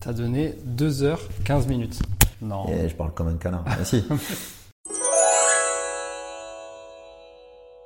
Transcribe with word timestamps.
t'as 0.00 0.12
donné 0.14 0.54
2h15 0.66 1.68
minutes. 1.68 2.00
Non. 2.40 2.66
Et 2.68 2.88
je 2.88 2.94
parle 2.94 3.12
comme 3.12 3.28
un 3.28 3.36
canard. 3.36 3.64
Merci. 3.66 4.02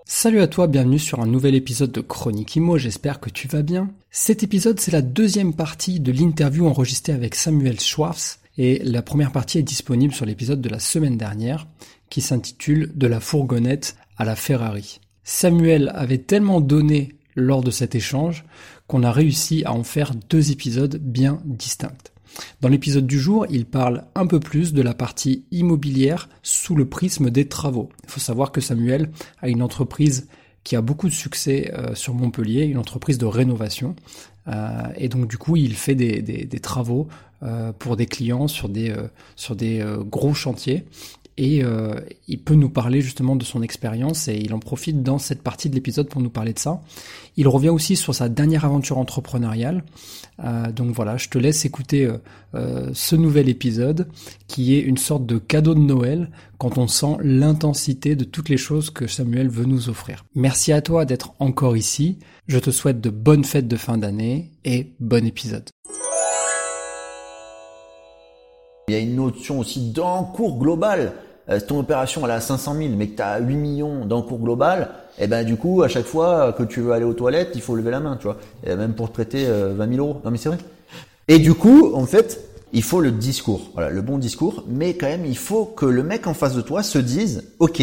Salut 0.06 0.40
à 0.40 0.46
toi, 0.46 0.68
bienvenue 0.68 0.98
sur 0.98 1.20
un 1.20 1.26
nouvel 1.26 1.54
épisode 1.54 1.92
de 1.92 2.00
Chronique 2.00 2.56
Imo, 2.56 2.78
j'espère 2.78 3.20
que 3.20 3.28
tu 3.28 3.46
vas 3.48 3.60
bien. 3.62 3.90
Cet 4.10 4.42
épisode, 4.42 4.80
c'est 4.80 4.92
la 4.92 5.02
deuxième 5.02 5.52
partie 5.52 6.00
de 6.00 6.12
l'interview 6.12 6.66
enregistrée 6.66 7.12
avec 7.12 7.34
Samuel 7.34 7.78
Schwartz, 7.80 8.38
et 8.56 8.78
la 8.84 9.02
première 9.02 9.32
partie 9.32 9.58
est 9.58 9.62
disponible 9.62 10.14
sur 10.14 10.24
l'épisode 10.24 10.62
de 10.62 10.68
la 10.70 10.78
semaine 10.78 11.18
dernière, 11.18 11.66
qui 12.08 12.22
s'intitule 12.22 12.92
De 12.94 13.06
la 13.06 13.20
fourgonnette 13.20 13.96
à 14.16 14.24
la 14.24 14.36
Ferrari. 14.36 15.00
Samuel 15.24 15.90
avait 15.94 16.18
tellement 16.18 16.60
donné 16.60 17.16
lors 17.34 17.62
de 17.62 17.70
cet 17.70 17.94
échange 17.94 18.44
qu'on 18.86 19.02
a 19.02 19.12
réussi 19.12 19.64
à 19.64 19.72
en 19.72 19.84
faire 19.84 20.12
deux 20.28 20.50
épisodes 20.50 20.96
bien 20.96 21.40
distincts. 21.44 21.92
Dans 22.60 22.68
l'épisode 22.68 23.06
du 23.06 23.18
jour, 23.18 23.46
il 23.48 23.64
parle 23.64 24.04
un 24.14 24.26
peu 24.26 24.40
plus 24.40 24.72
de 24.72 24.82
la 24.82 24.94
partie 24.94 25.44
immobilière 25.50 26.28
sous 26.42 26.74
le 26.74 26.88
prisme 26.88 27.30
des 27.30 27.48
travaux. 27.48 27.90
Il 28.04 28.10
faut 28.10 28.20
savoir 28.20 28.52
que 28.52 28.60
Samuel 28.60 29.10
a 29.40 29.48
une 29.48 29.62
entreprise 29.62 30.28
qui 30.64 30.76
a 30.76 30.80
beaucoup 30.80 31.08
de 31.08 31.14
succès 31.14 31.72
euh, 31.74 31.94
sur 31.94 32.14
Montpellier, 32.14 32.64
une 32.64 32.78
entreprise 32.78 33.18
de 33.18 33.26
rénovation. 33.26 33.94
Euh, 34.48 34.82
et 34.96 35.08
donc 35.08 35.28
du 35.28 35.38
coup, 35.38 35.56
il 35.56 35.74
fait 35.74 35.94
des, 35.94 36.60
travaux 36.60 37.08
euh, 37.42 37.72
pour 37.72 37.96
des 37.96 38.06
clients 38.06 38.48
sur 38.48 38.68
des 38.68 38.94
gros 40.10 40.34
chantiers 40.34 40.84
et 41.36 41.64
euh, 41.64 41.94
il 42.28 42.38
peut 42.40 42.54
nous 42.54 42.70
parler 42.70 43.00
justement 43.00 43.34
de 43.36 43.44
son 43.44 43.62
expérience 43.62 44.28
et 44.28 44.36
il 44.36 44.54
en 44.54 44.60
profite 44.60 45.02
dans 45.02 45.18
cette 45.18 45.42
partie 45.42 45.68
de 45.68 45.74
l'épisode 45.74 46.08
pour 46.08 46.20
nous 46.20 46.30
parler 46.30 46.52
de 46.52 46.58
ça. 46.58 46.80
Il 47.36 47.48
revient 47.48 47.70
aussi 47.70 47.96
sur 47.96 48.14
sa 48.14 48.28
dernière 48.28 48.64
aventure 48.64 48.98
entrepreneuriale. 48.98 49.84
Euh, 50.44 50.70
donc 50.70 50.94
voilà, 50.94 51.16
je 51.16 51.28
te 51.28 51.38
laisse 51.38 51.64
écouter 51.64 52.08
euh, 52.54 52.90
ce 52.92 53.16
nouvel 53.16 53.48
épisode 53.48 54.08
qui 54.46 54.74
est 54.74 54.80
une 54.80 54.96
sorte 54.96 55.26
de 55.26 55.38
cadeau 55.38 55.74
de 55.74 55.80
Noël 55.80 56.30
quand 56.58 56.78
on 56.78 56.86
sent 56.86 57.16
l'intensité 57.20 58.14
de 58.14 58.24
toutes 58.24 58.48
les 58.48 58.56
choses 58.56 58.90
que 58.90 59.06
Samuel 59.06 59.48
veut 59.48 59.64
nous 59.64 59.88
offrir. 59.88 60.24
Merci 60.34 60.72
à 60.72 60.82
toi 60.82 61.04
d'être 61.04 61.34
encore 61.40 61.76
ici. 61.76 62.18
Je 62.46 62.58
te 62.58 62.70
souhaite 62.70 63.00
de 63.00 63.10
bonnes 63.10 63.44
fêtes 63.44 63.68
de 63.68 63.76
fin 63.76 63.98
d'année 63.98 64.50
et 64.64 64.92
bon 65.00 65.26
épisode. 65.26 65.68
Il 68.88 68.94
y 68.94 68.96
a 68.96 69.00
une 69.00 69.16
notion 69.16 69.58
aussi 69.58 69.92
d'encours 69.92 70.58
global. 70.58 71.12
Euh, 71.48 71.60
ton 71.60 71.78
opération 71.78 72.22
elle 72.24 72.30
a 72.30 72.40
500 72.40 72.74
000 72.74 72.88
mais 72.96 73.08
que 73.08 73.16
tu 73.16 73.22
as 73.22 73.38
8 73.38 73.54
millions 73.56 74.04
d'encours 74.06 74.38
global, 74.38 74.90
et 75.18 75.24
eh 75.24 75.26
ben 75.26 75.44
du 75.44 75.56
coup 75.56 75.82
à 75.82 75.88
chaque 75.88 76.06
fois 76.06 76.52
que 76.52 76.62
tu 76.62 76.80
veux 76.80 76.92
aller 76.92 77.04
aux 77.04 77.12
toilettes, 77.12 77.50
il 77.54 77.60
faut 77.60 77.76
lever 77.76 77.90
la 77.90 78.00
main, 78.00 78.16
tu 78.16 78.24
vois. 78.24 78.36
Et 78.66 78.74
même 78.74 78.94
pour 78.94 79.12
traiter 79.12 79.44
20 79.44 79.50
euh, 79.50 79.88
000 79.88 80.06
euros. 80.06 80.20
Non 80.24 80.30
mais 80.30 80.38
c'est 80.38 80.48
vrai. 80.48 80.58
Et 81.28 81.38
du 81.38 81.54
coup, 81.54 81.94
en 81.94 82.04
fait, 82.04 82.40
il 82.72 82.82
faut 82.82 83.00
le 83.00 83.12
discours, 83.12 83.70
voilà, 83.72 83.88
le 83.88 84.02
bon 84.02 84.18
discours, 84.18 84.64
mais 84.66 84.94
quand 84.94 85.06
même 85.06 85.24
il 85.24 85.38
faut 85.38 85.64
que 85.64 85.86
le 85.86 86.02
mec 86.02 86.26
en 86.26 86.34
face 86.34 86.54
de 86.54 86.60
toi 86.60 86.82
se 86.82 86.98
dise, 86.98 87.52
ok, 87.60 87.82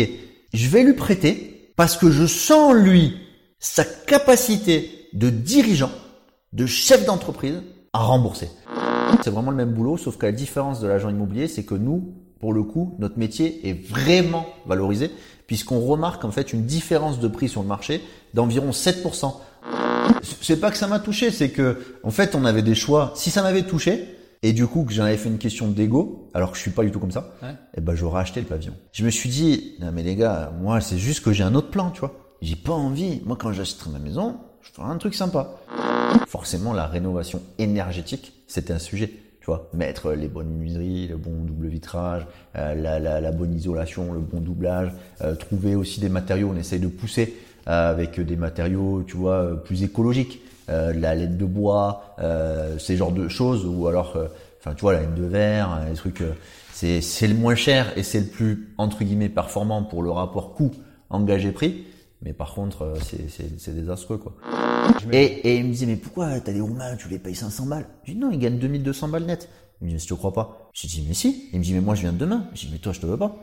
je 0.54 0.68
vais 0.68 0.84
lui 0.84 0.94
prêter 0.94 1.72
parce 1.76 1.98
que 1.98 2.12
je 2.12 2.26
sens 2.26 2.76
lui 2.76 3.18
sa 3.60 3.86
capacité 3.86 5.08
de 5.14 5.30
dirigeant, 5.30 5.92
de 6.54 6.66
chef 6.66 7.06
d'entreprise 7.06 7.64
à 7.94 8.00
rembourser. 8.00 8.50
C'est 9.24 9.30
vraiment 9.30 9.52
le 9.52 9.58
même 9.58 9.74
boulot, 9.74 9.98
sauf 9.98 10.18
que 10.18 10.26
la 10.26 10.32
différence 10.32 10.80
de 10.80 10.88
l'agent 10.88 11.10
immobilier, 11.10 11.48
c'est 11.48 11.64
que 11.64 11.76
nous, 11.76 12.14
pour 12.40 12.54
le 12.54 12.64
coup, 12.64 12.96
notre 13.00 13.20
métier 13.20 13.68
est 13.70 13.88
vraiment 13.88 14.46
valorisé, 14.66 15.12
puisqu'on 15.48 15.80
remarque 15.80 16.26
en 16.26 16.32
fait 16.32 16.54
une 16.54 16.66
différence 16.66 17.20
de 17.20 17.28
prix 17.28 17.50
sur 17.50 17.62
le 17.62 17.68
marché 17.68 18.02
d'environ 18.34 18.72
7%. 18.72 19.34
C'est 20.42 20.60
pas 20.60 20.72
que 20.72 20.78
ça 20.78 20.88
m'a 20.88 21.00
touché, 21.00 21.32
c'est 21.32 21.50
que 21.50 21.98
en 22.04 22.12
fait 22.12 22.36
on 22.36 22.46
avait 22.46 22.64
des 22.64 22.76
choix. 22.76 23.12
Si 23.16 23.30
ça 23.30 23.44
m'avait 23.44 23.64
touché, 23.64 24.18
et 24.44 24.54
du 24.54 24.66
coup 24.66 24.86
que 24.86 24.94
j'en 24.94 25.04
avais 25.04 25.18
fait 25.18 25.30
une 25.30 25.38
question 25.38 25.68
d'ego, 25.68 26.30
alors 26.34 26.52
que 26.52 26.58
je 26.58 26.62
suis 26.62 26.72
pas 26.72 26.84
du 26.84 26.92
tout 26.92 27.00
comme 27.00 27.12
ça, 27.12 27.36
et 27.44 27.48
eh 27.78 27.82
ben 27.82 27.94
j'aurais 27.96 28.22
acheté 28.22 28.40
le 28.40 28.48
pavillon. 28.48 28.74
Je 28.92 29.06
me 29.06 29.10
suis 29.12 29.30
dit, 29.30 29.76
non 29.80 29.92
mais 29.94 30.04
les 30.04 30.16
gars, 30.16 30.52
moi 30.62 30.82
c'est 30.82 30.98
juste 30.98 31.24
que 31.24 31.32
j'ai 31.32 31.44
un 31.44 31.54
autre 31.54 31.70
plan, 31.70 31.92
tu 31.92 32.00
vois. 32.00 32.14
J'ai 32.42 32.56
pas 32.56 32.74
envie. 32.74 33.22
Moi 33.26 33.38
quand 33.40 33.52
j'achèterai 33.52 33.92
ma 33.92 34.00
maison, 34.00 34.38
je 34.62 34.72
ferai 34.72 34.88
un 34.88 34.98
truc 34.98 35.14
sympa. 35.14 35.58
Forcément, 36.28 36.74
la 36.74 36.88
rénovation 36.88 37.42
énergétique, 37.58 38.34
c'était 38.52 38.74
un 38.74 38.80
sujet. 38.80 39.10
Tu 39.40 39.48
vois, 39.48 39.70
mettre 39.74 40.12
les 40.12 40.28
bonnes 40.28 40.50
menuiseries, 40.50 41.08
le 41.08 41.18
bon 41.18 41.32
double 41.32 41.68
vitrage, 41.68 42.28
euh, 42.56 42.76
la, 42.76 43.00
la, 43.00 43.20
la, 43.20 43.32
bonne 43.32 43.56
isolation, 43.56 44.14
le 44.14 44.20
bon 44.20 44.40
doublage, 44.40 44.92
euh, 45.22 45.34
trouver 45.34 45.74
aussi 45.74 46.00
des 46.00 46.10
matériaux. 46.10 46.52
On 46.54 46.58
essaye 46.58 46.80
de 46.80 46.88
pousser 46.88 47.34
euh, 47.68 47.90
avec 47.90 48.20
des 48.20 48.36
matériaux, 48.36 49.04
tu 49.08 49.18
vois, 49.18 49.64
plus 49.64 49.84
écologiques, 49.84 50.42
la 50.68 51.16
laine 51.16 51.36
de 51.36 51.44
bois, 51.44 52.16
ces 52.78 52.96
genres 52.96 53.12
de 53.12 53.28
choses, 53.28 53.66
ou 53.66 53.88
alors, 53.88 54.16
enfin, 54.60 54.74
tu 54.74 54.82
vois, 54.82 54.94
la 54.94 55.02
laine 55.02 55.16
de 55.16 55.26
verre, 55.26 55.82
les 55.90 55.96
trucs. 55.96 56.24
c'est 56.72 57.02
c'est 57.02 57.28
le 57.28 57.34
moins 57.34 57.56
cher 57.56 57.92
et 57.98 58.04
c'est 58.04 58.22
le 58.22 58.28
plus 58.28 58.70
entre 58.78 59.04
guillemets 59.04 59.28
performant 59.28 59.84
pour 59.84 60.02
le 60.02 60.12
rapport 60.12 60.54
coût 60.54 60.72
engagé 61.10 61.52
prix. 61.52 61.84
Mais 62.24 62.34
par 62.34 62.54
contre, 62.54 62.94
c'est 63.02 63.76
désastreux 63.76 64.18
quoi. 64.18 64.36
Et, 65.12 65.24
et, 65.24 65.58
il 65.58 65.66
me 65.66 65.72
disait, 65.72 65.86
mais 65.86 65.96
pourquoi 65.96 66.40
t'as 66.40 66.52
des 66.52 66.62
Roumains, 66.62 66.96
tu 66.96 67.08
les 67.08 67.18
payes 67.18 67.36
500 67.36 67.66
balles? 67.66 67.88
Je 68.04 68.14
dis, 68.14 68.18
non, 68.18 68.30
ils 68.32 68.40
gagnent 68.40 68.60
2200 68.60 69.08
balles 69.08 69.24
net. 69.24 69.50
Il 69.82 69.86
me 69.86 69.90
dit, 69.90 69.94
mais 69.96 70.00
je 70.00 70.08
te 70.08 70.14
crois 70.14 70.34
pas. 70.34 70.70
Je 70.74 70.88
dis, 70.88 71.04
mais 71.08 71.14
si. 71.14 71.50
Il 71.54 71.60
me 71.60 71.64
dit, 71.64 71.74
mais 71.74 71.82
moi 71.82 71.96
je 71.96 72.02
viens 72.02 72.14
de 72.14 72.18
demain. 72.18 72.48
Je 72.54 72.62
dis, 72.62 72.70
mais 72.72 72.78
toi 72.78 72.94
je 72.94 73.00
te 73.00 73.06
veux 73.06 73.18
pas. 73.18 73.36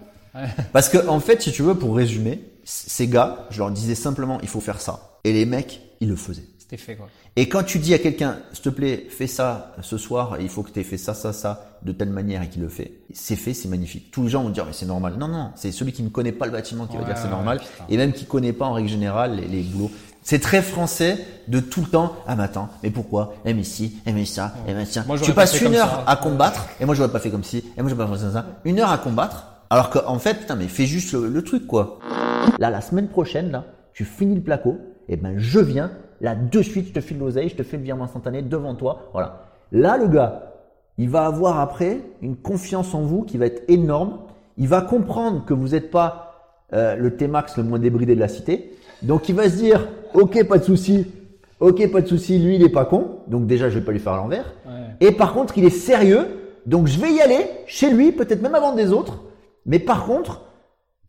Parce 0.72 0.88
que 0.88 1.08
en 1.08 1.20
fait, 1.20 1.42
si 1.42 1.52
tu 1.52 1.62
veux, 1.62 1.74
pour 1.74 1.96
résumer, 1.96 2.40
ces 2.64 3.08
gars, 3.08 3.46
je 3.50 3.58
leur 3.58 3.70
disais 3.70 3.94
simplement, 3.94 4.40
il 4.42 4.48
faut 4.48 4.60
faire 4.60 4.80
ça. 4.80 5.18
Et 5.24 5.32
les 5.32 5.46
mecs, 5.46 5.80
ils 6.00 6.08
le 6.08 6.16
faisaient. 6.16 6.44
C'était 6.58 6.76
fait 6.76 6.96
quoi. 6.96 7.08
Et 7.36 7.48
quand 7.48 7.64
tu 7.64 7.78
dis 7.78 7.94
à 7.94 7.98
quelqu'un, 7.98 8.38
s'il 8.52 8.62
te 8.62 8.68
plaît, 8.68 9.06
fais 9.08 9.26
ça 9.26 9.74
ce 9.80 9.96
soir, 9.96 10.38
il 10.40 10.48
faut 10.48 10.62
que 10.62 10.70
tu 10.70 10.80
aies 10.80 10.84
fait 10.84 10.98
ça, 10.98 11.14
ça, 11.14 11.32
ça, 11.32 11.67
de 11.82 11.92
telle 11.92 12.10
manière 12.10 12.42
et 12.42 12.48
qu'il 12.48 12.62
le 12.62 12.68
fait, 12.68 12.92
c'est 13.12 13.36
fait, 13.36 13.54
c'est 13.54 13.68
magnifique. 13.68 14.10
Tous 14.10 14.22
les 14.24 14.28
gens 14.28 14.42
vont 14.42 14.50
dire, 14.50 14.66
mais 14.66 14.72
c'est 14.72 14.86
normal. 14.86 15.14
Non, 15.18 15.28
non, 15.28 15.50
c'est 15.54 15.72
celui 15.72 15.92
qui 15.92 16.02
ne 16.02 16.08
connaît 16.08 16.32
pas 16.32 16.46
le 16.46 16.52
bâtiment 16.52 16.86
qui 16.86 16.96
va 16.96 17.04
dire 17.04 17.16
c'est 17.16 17.30
normal. 17.30 17.60
Et 17.88 17.96
même 17.96 18.12
qui 18.12 18.24
connaît 18.24 18.52
pas 18.52 18.66
en 18.66 18.72
règle 18.72 18.88
générale 18.88 19.36
les, 19.36 19.46
les 19.46 19.62
boulots. 19.62 19.90
C'est 20.22 20.40
très 20.40 20.60
français 20.60 21.18
de 21.48 21.58
tout 21.58 21.80
le 21.80 21.86
temps. 21.86 22.16
Ah 22.26 22.36
mais 22.36 22.42
attends, 22.42 22.68
mais 22.82 22.90
pourquoi? 22.90 23.32
Eh 23.46 23.54
mais 23.54 23.62
si, 23.62 23.98
eh 24.04 24.12
mais 24.12 24.26
ça, 24.26 24.52
eh 24.68 24.74
mais 24.74 24.84
tiens. 24.84 25.04
tu 25.22 25.32
passes 25.32 25.58
une 25.60 25.74
heure 25.74 26.04
à 26.06 26.16
combattre, 26.16 26.66
et 26.80 26.84
moi 26.84 26.94
je 26.94 27.02
pas 27.04 27.18
fait 27.18 27.30
comme 27.30 27.44
si, 27.44 27.64
et 27.76 27.80
moi 27.80 27.88
je 27.88 27.94
pas 27.94 28.06
fait 28.06 28.10
comme 28.10 28.32
ça. 28.32 28.44
Une 28.66 28.78
heure 28.78 28.90
à 28.90 28.98
combattre, 28.98 29.46
alors 29.70 29.88
qu'en 29.88 30.18
fait, 30.18 30.34
putain, 30.34 30.56
mais 30.56 30.68
fais 30.68 30.84
juste 30.84 31.14
le, 31.14 31.42
truc 31.42 31.66
quoi. 31.66 31.98
Là, 32.58 32.68
la 32.68 32.82
semaine 32.82 33.08
prochaine, 33.08 33.50
là, 33.50 33.64
tu 33.94 34.04
finis 34.04 34.34
le 34.34 34.42
placo, 34.42 34.76
et 35.08 35.16
ben 35.16 35.38
je 35.38 35.60
viens, 35.60 35.92
là 36.20 36.34
de 36.34 36.60
suite, 36.60 36.88
je 36.88 36.92
te 36.92 37.00
file 37.00 37.18
l'oseille, 37.18 37.48
je 37.48 37.56
te 37.56 37.62
fais 37.62 37.78
le 37.78 37.84
virement 37.84 38.04
instantané 38.04 38.42
devant 38.42 38.74
toi, 38.74 39.08
voilà. 39.12 39.46
Là, 39.72 39.96
le 39.96 40.08
gars, 40.08 40.42
il 40.98 41.08
va 41.08 41.24
avoir 41.24 41.60
après 41.60 42.00
une 42.22 42.36
confiance 42.36 42.94
en 42.94 43.02
vous 43.02 43.22
qui 43.22 43.38
va 43.38 43.46
être 43.46 43.62
énorme. 43.68 44.18
Il 44.56 44.66
va 44.66 44.80
comprendre 44.80 45.44
que 45.44 45.54
vous 45.54 45.68
n'êtes 45.68 45.90
pas 45.90 46.56
euh, 46.72 46.96
le 46.96 47.16
T-Max 47.16 47.56
le 47.56 47.62
moins 47.62 47.78
débridé 47.78 48.14
de 48.14 48.20
la 48.20 48.28
cité. 48.28 48.76
Donc 49.02 49.28
il 49.28 49.36
va 49.36 49.48
se 49.48 49.56
dire, 49.56 49.88
ok, 50.14 50.44
pas 50.46 50.58
de 50.58 50.64
souci. 50.64 51.06
Ok, 51.60 51.90
pas 51.90 52.00
de 52.00 52.06
souci. 52.06 52.38
Lui, 52.38 52.56
il 52.56 52.62
est 52.62 52.68
pas 52.68 52.84
con. 52.84 53.20
Donc 53.28 53.46
déjà, 53.46 53.70
je 53.70 53.78
vais 53.78 53.84
pas 53.84 53.92
lui 53.92 54.00
faire 54.00 54.16
l'envers. 54.16 54.54
Et 55.00 55.12
par 55.12 55.32
contre, 55.32 55.56
il 55.56 55.64
est 55.64 55.70
sérieux. 55.70 56.26
Donc 56.66 56.88
je 56.88 57.00
vais 57.00 57.12
y 57.12 57.20
aller 57.20 57.46
chez 57.66 57.90
lui, 57.90 58.12
peut-être 58.12 58.42
même 58.42 58.54
avant 58.54 58.74
des 58.74 58.92
autres. 58.92 59.22
Mais 59.66 59.78
par 59.78 60.04
contre, 60.04 60.42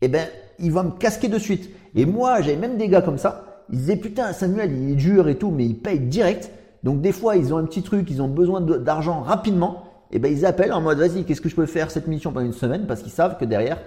eh 0.00 0.08
ben, 0.08 0.26
il 0.58 0.70
va 0.70 0.84
me 0.84 0.90
casquer 0.90 1.28
de 1.28 1.38
suite. 1.38 1.70
Et 1.94 2.06
moi, 2.06 2.40
j'avais 2.40 2.56
même 2.56 2.76
des 2.76 2.88
gars 2.88 3.02
comme 3.02 3.18
ça. 3.18 3.64
Ils 3.70 3.78
disaient 3.78 3.96
putain, 3.96 4.32
Samuel, 4.32 4.72
il 4.72 4.92
est 4.92 4.96
dur 4.96 5.28
et 5.28 5.36
tout, 5.36 5.50
mais 5.50 5.64
il 5.64 5.78
paye 5.78 5.98
direct. 5.98 6.50
Donc 6.82 7.00
des 7.00 7.12
fois, 7.12 7.36
ils 7.36 7.52
ont 7.52 7.58
un 7.58 7.64
petit 7.64 7.82
truc, 7.82 8.10
ils 8.10 8.22
ont 8.22 8.28
besoin 8.28 8.60
d'argent 8.60 9.20
rapidement. 9.20 9.84
Et 10.12 10.18
ben 10.18 10.32
ils 10.32 10.44
appellent 10.44 10.72
en 10.72 10.80
mode 10.80 10.98
vas-y, 10.98 11.24
qu'est-ce 11.24 11.40
que 11.40 11.48
je 11.48 11.54
peux 11.54 11.66
faire 11.66 11.90
cette 11.90 12.08
mission 12.08 12.32
pendant 12.32 12.46
une 12.46 12.52
semaine? 12.52 12.86
Parce 12.86 13.02
qu'ils 13.02 13.12
savent 13.12 13.38
que 13.38 13.44
derrière, 13.44 13.78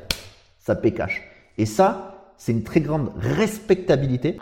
ça 0.60 0.76
paye 0.76 0.94
cash. 0.94 1.22
Et 1.58 1.66
ça, 1.66 2.34
c'est 2.38 2.52
une 2.52 2.64
très 2.64 2.82
grande 2.82 3.12
respectabilité. 3.18 4.38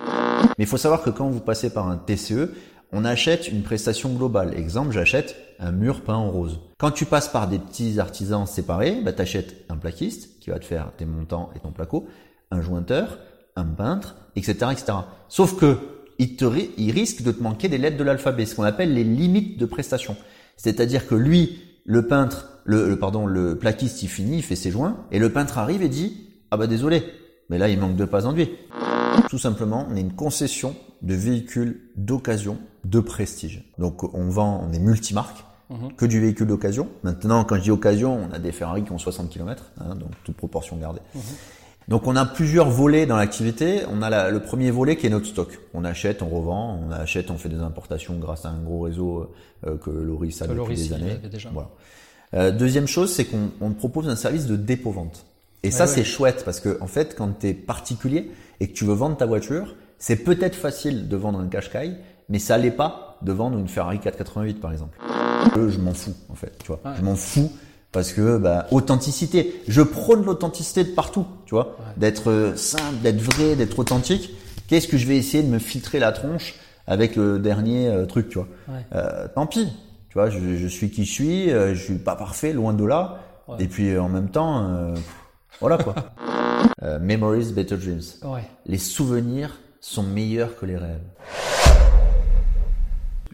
Mais 0.58 0.66
il 0.66 0.68
faut 0.68 0.78
savoir 0.78 1.02
que 1.02 1.10
quand 1.10 1.30
vous 1.30 1.40
passez 1.40 1.72
par 1.72 1.88
un 1.88 1.98
TCE, 1.98 2.50
on 2.92 3.06
achète 3.06 3.48
une 3.48 3.64
prestation 3.64 4.10
globale. 4.10 4.54
Exemple, 4.58 4.92
j'achète 4.92 5.36
un 5.60 5.72
mur 5.72 6.02
peint 6.02 6.16
en 6.16 6.30
rose. 6.30 6.60
Quand 6.78 6.92
tu 6.92 7.06
passes 7.06 7.30
par 7.30 7.48
des 7.48 7.60
petits 7.60 8.00
artisans 8.00 8.46
séparés, 8.46 9.00
bah, 9.04 9.14
tu 9.14 9.24
un 9.70 9.78
plaquiste 9.78 10.40
qui 10.40 10.50
va 10.50 10.60
te 10.60 10.66
faire 10.66 10.92
tes 10.98 11.06
montants 11.06 11.52
et 11.56 11.60
ton 11.60 11.72
placo, 11.72 12.08
un 12.52 12.62
jointeur, 12.62 13.18
un 13.56 13.66
peintre, 13.66 14.16
etc. 14.36 14.54
etc. 14.72 14.94
Sauf 15.30 15.58
que 15.58 15.78
il, 16.22 16.36
te, 16.36 16.46
il 16.78 16.92
risque 16.92 17.22
de 17.24 17.32
te 17.32 17.42
manquer 17.44 17.68
des 17.70 17.78
lettres 17.78 17.98
de 17.98 18.04
l'alphabet, 18.04 18.46
ce 18.46 18.56
qu'on 18.56 18.64
appelle 18.64 18.94
les 18.94 19.04
limites 19.04 19.58
de 19.60 19.66
prestation. 19.66 20.16
C'est-à-dire 20.58 21.08
que 21.08 21.16
lui, 21.16 21.60
le 21.86 22.06
peintre, 22.08 22.60
le, 22.66 22.88
le- 22.90 22.98
pardon, 23.00 23.26
le 23.26 23.58
plaquiste 23.58 24.04
il 24.04 24.08
finit, 24.08 24.38
il 24.38 24.44
fait 24.44 24.56
ses 24.56 24.72
joints, 24.72 24.98
et 25.12 25.20
le 25.20 25.32
peintre 25.32 25.58
arrive 25.58 25.82
et 25.82 25.90
dit 25.90 26.28
ah 26.52 26.58
bah 26.58 26.68
désolé, 26.68 27.04
mais 27.50 27.58
là 27.58 27.70
il 27.70 27.80
manque 27.80 27.96
de 27.96 28.06
pas 28.06 28.26
enduit. 28.28 28.50
Tout 29.30 29.38
simplement, 29.40 29.88
on 29.90 29.96
est 29.96 30.02
une 30.02 30.14
concession 30.14 30.76
de 31.02 31.14
véhicules 31.16 31.90
d'occasion 31.96 32.58
de 32.86 33.00
prestige. 33.00 33.64
Donc 33.80 34.04
on 34.14 34.30
vend, 34.30 34.66
on 34.68 34.72
est 34.74 34.80
multimarque, 34.80 35.44
Mhm. 35.72 35.94
que 35.96 36.06
du 36.06 36.20
véhicule 36.20 36.48
d'occasion. 36.48 36.90
Maintenant, 37.04 37.46
quand 37.46 37.56
je 37.56 37.62
dis 37.62 37.72
occasion, 37.72 38.20
on 38.30 38.34
a 38.34 38.40
des 38.40 38.52
Ferrari 38.52 38.84
qui 38.84 38.92
ont 38.92 38.98
60 38.98 39.30
km, 39.30 39.72
hein, 39.80 39.96
donc 39.96 40.10
toute 40.26 40.36
proportion 40.36 40.76
gardée. 40.76 41.00
Donc 41.88 42.08
on 42.08 42.16
a 42.16 42.26
plusieurs 42.26 42.70
volets 42.70 43.06
dans 43.06 43.18
l'activité. 43.18 43.82
On 43.92 44.02
a 44.02 44.10
la- 44.10 44.30
le 44.30 44.40
premier 44.40 44.72
volet 44.72 44.96
qui 44.96 45.08
est 45.08 45.10
notre 45.10 45.26
stock. 45.26 45.60
On 45.74 45.84
achète, 45.84 46.22
on 46.22 46.30
revend, 46.30 46.80
on 46.88 46.92
achète, 46.92 47.32
on 47.32 47.38
fait 47.38 47.50
des 47.50 47.60
importations 47.60 48.16
grâce 48.18 48.46
à 48.46 48.50
un 48.50 48.62
gros 48.62 48.82
réseau 48.82 49.32
euh, 49.68 49.78
que 49.78 49.90
Loris 49.90 50.42
a 50.42 50.46
Que 50.46 50.52
depuis 50.52 50.58
Loris, 50.76 50.88
des 50.90 50.94
années. 50.96 51.18
déjà. 51.32 51.50
Voilà. 51.54 51.70
Euh, 52.34 52.52
deuxième 52.52 52.88
chose, 52.88 53.12
c'est 53.14 53.26
qu'on 53.26 53.50
on 53.60 53.72
propose 53.72 54.08
un 54.08 54.16
service 54.16 54.46
de 54.46 54.56
dépôt-vente. 54.56 55.26
Et 55.64 55.72
ça, 55.72 55.84
Ouais, 55.84 55.90
c'est 55.90 56.04
chouette 56.04 56.44
parce 56.46 56.60
que 56.60 56.78
en 56.82 56.88
fait, 56.88 57.16
quand 57.18 57.40
tu 57.40 57.48
es 57.50 57.54
particulier 57.54 58.32
et 58.60 58.68
que 58.70 58.74
tu 58.74 58.86
veux 58.86 58.94
vendre 58.94 59.18
ta 59.18 59.26
voiture, 59.26 59.76
c'est 60.00 60.16
peut-être 60.18 60.56
facile 60.56 61.08
de 61.10 61.16
vendre 61.18 61.40
un 61.40 61.48
Qashqai, 61.48 61.92
mais 62.30 62.40
ça 62.40 62.58
l'est 62.58 62.72
pas 62.72 63.18
de 63.22 63.32
vendre 63.32 63.58
une 63.60 63.68
Ferrari 63.68 64.00
488 64.00 64.60
par 64.62 64.72
exemple. 64.72 64.98
Je 65.56 65.78
m'en 65.80 65.94
fous 65.94 66.14
en 66.30 66.36
fait, 66.36 66.54
tu 66.60 66.68
vois. 66.68 66.80
Ouais. 66.86 66.92
Je 66.98 67.04
m'en 67.04 67.16
fous 67.16 67.52
parce 67.92 68.14
que 68.14 68.38
bah, 68.38 68.68
authenticité. 68.72 69.62
Je 69.68 69.82
prône 69.82 70.24
l'authenticité 70.26 70.84
de 70.84 70.90
partout, 70.92 71.26
tu 71.46 71.56
vois. 71.56 71.76
D'être 71.98 72.30
euh, 72.32 72.56
simple, 72.56 72.96
d'être 73.04 73.22
vrai, 73.22 73.56
d'être 73.56 73.78
authentique. 73.80 74.32
Qu'est-ce 74.68 74.88
que 74.88 74.98
je 74.98 75.06
vais 75.08 75.18
essayer 75.18 75.44
de 75.44 75.50
me 75.50 75.60
filtrer 75.60 76.00
la 76.00 76.12
tronche 76.12 76.56
avec 76.88 77.16
le 77.16 77.40
dernier 77.40 77.88
euh, 77.90 78.06
truc, 78.06 78.30
tu 78.30 78.38
vois 78.38 78.48
Ouais. 78.70 78.86
Euh, 78.96 79.28
Tant 79.36 79.46
pis, 79.46 79.68
tu 80.10 80.14
vois. 80.14 80.30
Je, 80.30 80.56
je 80.58 80.68
suis 80.68 80.90
qui 80.90 81.04
je 81.06 81.12
suis. 81.12 81.52
euh, 81.52 81.76
je 81.76 81.84
suis 81.84 81.96
pas 81.98 82.16
parfait, 82.16 82.54
loin 82.54 82.74
de 82.74 82.86
là. 82.86 83.20
Ouais. 83.48 83.58
Et 83.60 83.68
puis 83.68 83.98
en 83.98 84.08
même 84.08 84.30
temps, 84.30 84.94
voilà 85.60 85.78
quoi. 85.78 85.96
Memories, 87.02 87.52
better 87.54 87.76
dreams. 87.76 88.02
Les 88.66 88.78
souvenirs 88.78 89.60
sont 89.82 90.04
meilleurs 90.04 90.56
que 90.58 90.66
les 90.66 90.78
rêves. 90.78 91.02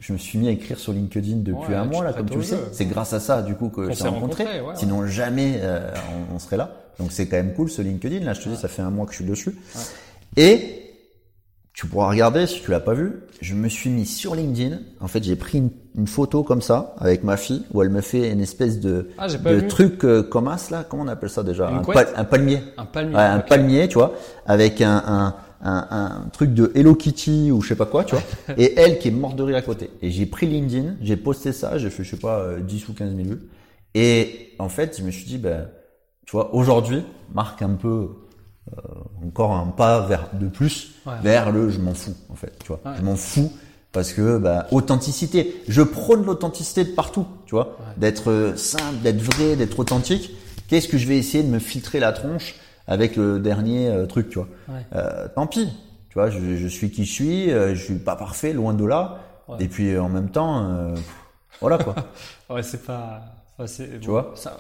Je 0.08 0.14
me 0.14 0.18
suis 0.18 0.40
mis 0.40 0.48
à 0.48 0.52
écrire 0.52 0.80
sur 0.80 0.94
LinkedIn 0.94 1.38
depuis 1.38 1.72
Ouais, 1.72 1.76
un 1.76 1.84
mois 1.84 2.02
là, 2.06 2.14
comme 2.14 2.30
tu 2.30 2.38
le 2.38 2.44
sais. 2.44 2.58
C'est 2.72 2.86
grâce 2.86 3.12
à 3.12 3.20
ça 3.20 3.42
du 3.42 3.56
coup 3.56 3.68
que 3.68 3.92
je 3.92 3.98
t'ai 4.02 4.08
rencontré. 4.08 4.46
ouais, 4.46 4.62
ouais. 4.62 4.74
Sinon 4.76 5.06
jamais 5.06 5.60
euh, 5.62 5.92
on, 6.32 6.36
on 6.36 6.40
serait 6.40 6.56
là. 6.56 6.72
Donc 6.98 7.12
c'est 7.12 7.28
quand 7.28 7.36
même 7.36 7.54
cool 7.54 7.70
ce 7.70 7.82
LinkedIn. 7.82 8.24
Là, 8.24 8.32
je 8.34 8.40
te 8.42 8.48
dis, 8.48 8.56
ça 8.56 8.70
fait 8.70 8.82
un 8.82 8.90
mois 8.90 9.06
que 9.06 9.12
je 9.12 9.18
suis 9.18 9.26
dessus. 9.26 9.58
Et 10.38 10.84
tu 11.74 11.88
pourras 11.88 12.10
regarder 12.10 12.48
si 12.48 12.62
tu 12.62 12.72
l'as 12.72 12.80
pas 12.80 12.94
vu. 12.94 13.22
Je 13.42 13.54
me 13.54 13.68
suis 13.68 13.90
mis 13.90 14.06
sur 14.06 14.34
LinkedIn. 14.34 14.78
En 15.02 15.08
fait, 15.08 15.24
j'ai 15.24 15.36
pris 15.36 15.58
une, 15.58 15.72
une 15.96 16.08
photo 16.08 16.42
comme 16.42 16.62
ça 16.62 16.96
avec 17.00 17.24
ma 17.26 17.36
fille 17.36 17.66
où 17.74 17.84
elle 17.84 17.90
me 17.90 18.02
fait 18.02 18.32
une 18.32 18.40
espèce 18.40 18.80
de, 18.80 19.10
Ah, 19.18 19.28
de 19.28 19.60
truc 19.60 20.06
euh, 20.06 20.24
comme 20.24 20.48
as 20.48 20.72
là. 20.72 20.86
Comment 20.88 21.04
on 21.04 21.08
appelle 21.08 21.30
ça 21.30 21.44
déjà? 21.44 21.68
Un, 21.68 21.82
palmier. 22.24 22.60
Un 22.78 22.86
palmier. 22.86 23.16
Ouais, 23.16 23.22
un 23.22 23.40
palmier, 23.40 23.88
tu 23.90 23.96
vois, 23.96 24.14
avec 24.46 24.80
un, 24.82 25.04
un, 25.06 25.36
un, 25.62 25.88
un 25.90 26.30
truc 26.32 26.54
de 26.54 26.72
Hello 26.76 26.96
Kitty 26.96 27.52
ou 27.52 27.62
je 27.62 27.70
sais 27.70 27.76
pas 27.76 27.86
quoi, 27.86 28.04
tu 28.04 28.16
vois, 28.16 28.24
et 28.58 28.80
elle 28.80 29.00
qui 29.00 29.08
est 29.08 29.12
morte 29.12 29.36
de 29.36 29.44
rire 29.44 29.58
à 29.58 29.62
côté. 29.62 29.90
Et 30.02 30.12
j'ai 30.12 30.26
pris 30.26 30.46
LinkedIn, 30.48 30.96
j'ai 31.02 31.18
posté 31.18 31.52
ça, 31.54 31.78
j'ai 31.78 31.90
fait, 31.90 32.04
je 32.04 32.12
sais 32.12 32.18
pas, 32.18 32.40
euh, 32.40 32.60
10 32.60 32.90
ou 32.90 32.94
15 32.94 33.16
000 33.16 33.28
vues. 33.30 33.42
Et 33.96 34.54
en 34.60 34.70
fait, 34.70 34.98
je 35.00 35.04
me 35.04 35.12
suis 35.12 35.26
dit, 35.26 35.38
ben, 35.38 35.68
tu 36.26 36.32
vois, 36.34 36.54
aujourd'hui, 36.54 37.02
marque 37.34 37.62
un 37.62 37.74
peu 37.76 38.10
euh, 38.78 38.82
encore 39.26 39.54
un 39.56 39.68
pas 39.68 40.02
vers 40.08 40.30
de 40.34 40.48
plus 40.48 40.94
Ouais. 41.06 41.14
vers 41.24 41.52
le 41.52 41.70
je 41.70 41.80
m'en 41.80 41.94
fous, 41.94 42.16
en 42.30 42.36
fait, 42.36 42.54
tu 42.60 42.68
vois. 42.68 42.82
Ouais. 42.86 42.92
Je 42.98 43.02
m'en 43.04 43.16
fous 43.16 43.52
parce 43.94 44.12
que 44.14 44.38
bah, 44.38 44.68
authenticité. 44.72 45.64
Je 45.70 45.82
prône 45.82 46.26
l'authenticité 46.26 46.84
de 46.84 46.92
partout, 46.92 47.26
tu 47.46 47.56
vois, 47.56 47.78
d'être 47.96 48.30
euh, 48.30 48.56
simple, 48.58 48.98
d'être 49.04 49.22
vrai, 49.22 49.56
d'être 49.56 49.80
authentique. 49.80 50.32
Qu'est-ce 50.68 50.90
que 50.90 50.98
je 50.98 51.08
vais 51.08 51.18
essayer 51.18 51.44
de 51.44 51.50
me 51.50 51.60
filtrer 51.60 52.00
la 52.02 52.12
tronche 52.12 52.56
avec 52.88 53.16
le 53.16 53.40
dernier 53.40 53.90
euh, 53.90 54.06
truc, 54.06 54.30
tu 54.30 54.40
vois 54.40 54.48
Ouais. 54.70 54.86
Euh, 54.96 55.28
Tant 55.36 55.46
pis, 55.48 55.68
tu 56.10 56.14
vois, 56.16 56.30
je, 56.30 56.56
je 56.56 56.68
suis 56.68 56.90
qui 56.92 57.06
je 57.06 57.12
suis, 57.12 57.52
euh, 57.52 57.76
je 57.76 57.84
suis 57.84 57.96
pas 58.00 58.16
parfait, 58.16 58.54
loin 58.54 58.74
de 58.74 58.86
là. 58.86 59.20
Ouais. 59.48 59.58
Et 59.60 59.68
puis 59.68 59.98
en 59.98 60.10
même 60.10 60.30
temps, 60.30 60.70
euh, 60.70 60.96
voilà 61.62 61.78
quoi. 61.78 61.96
Ouais, 62.50 62.64
c'est 62.64 62.84
pas. 62.86 63.22
enfin, 63.58 63.66
Tu 64.02 64.10
vois 64.10 64.32
ça-. 64.36 64.58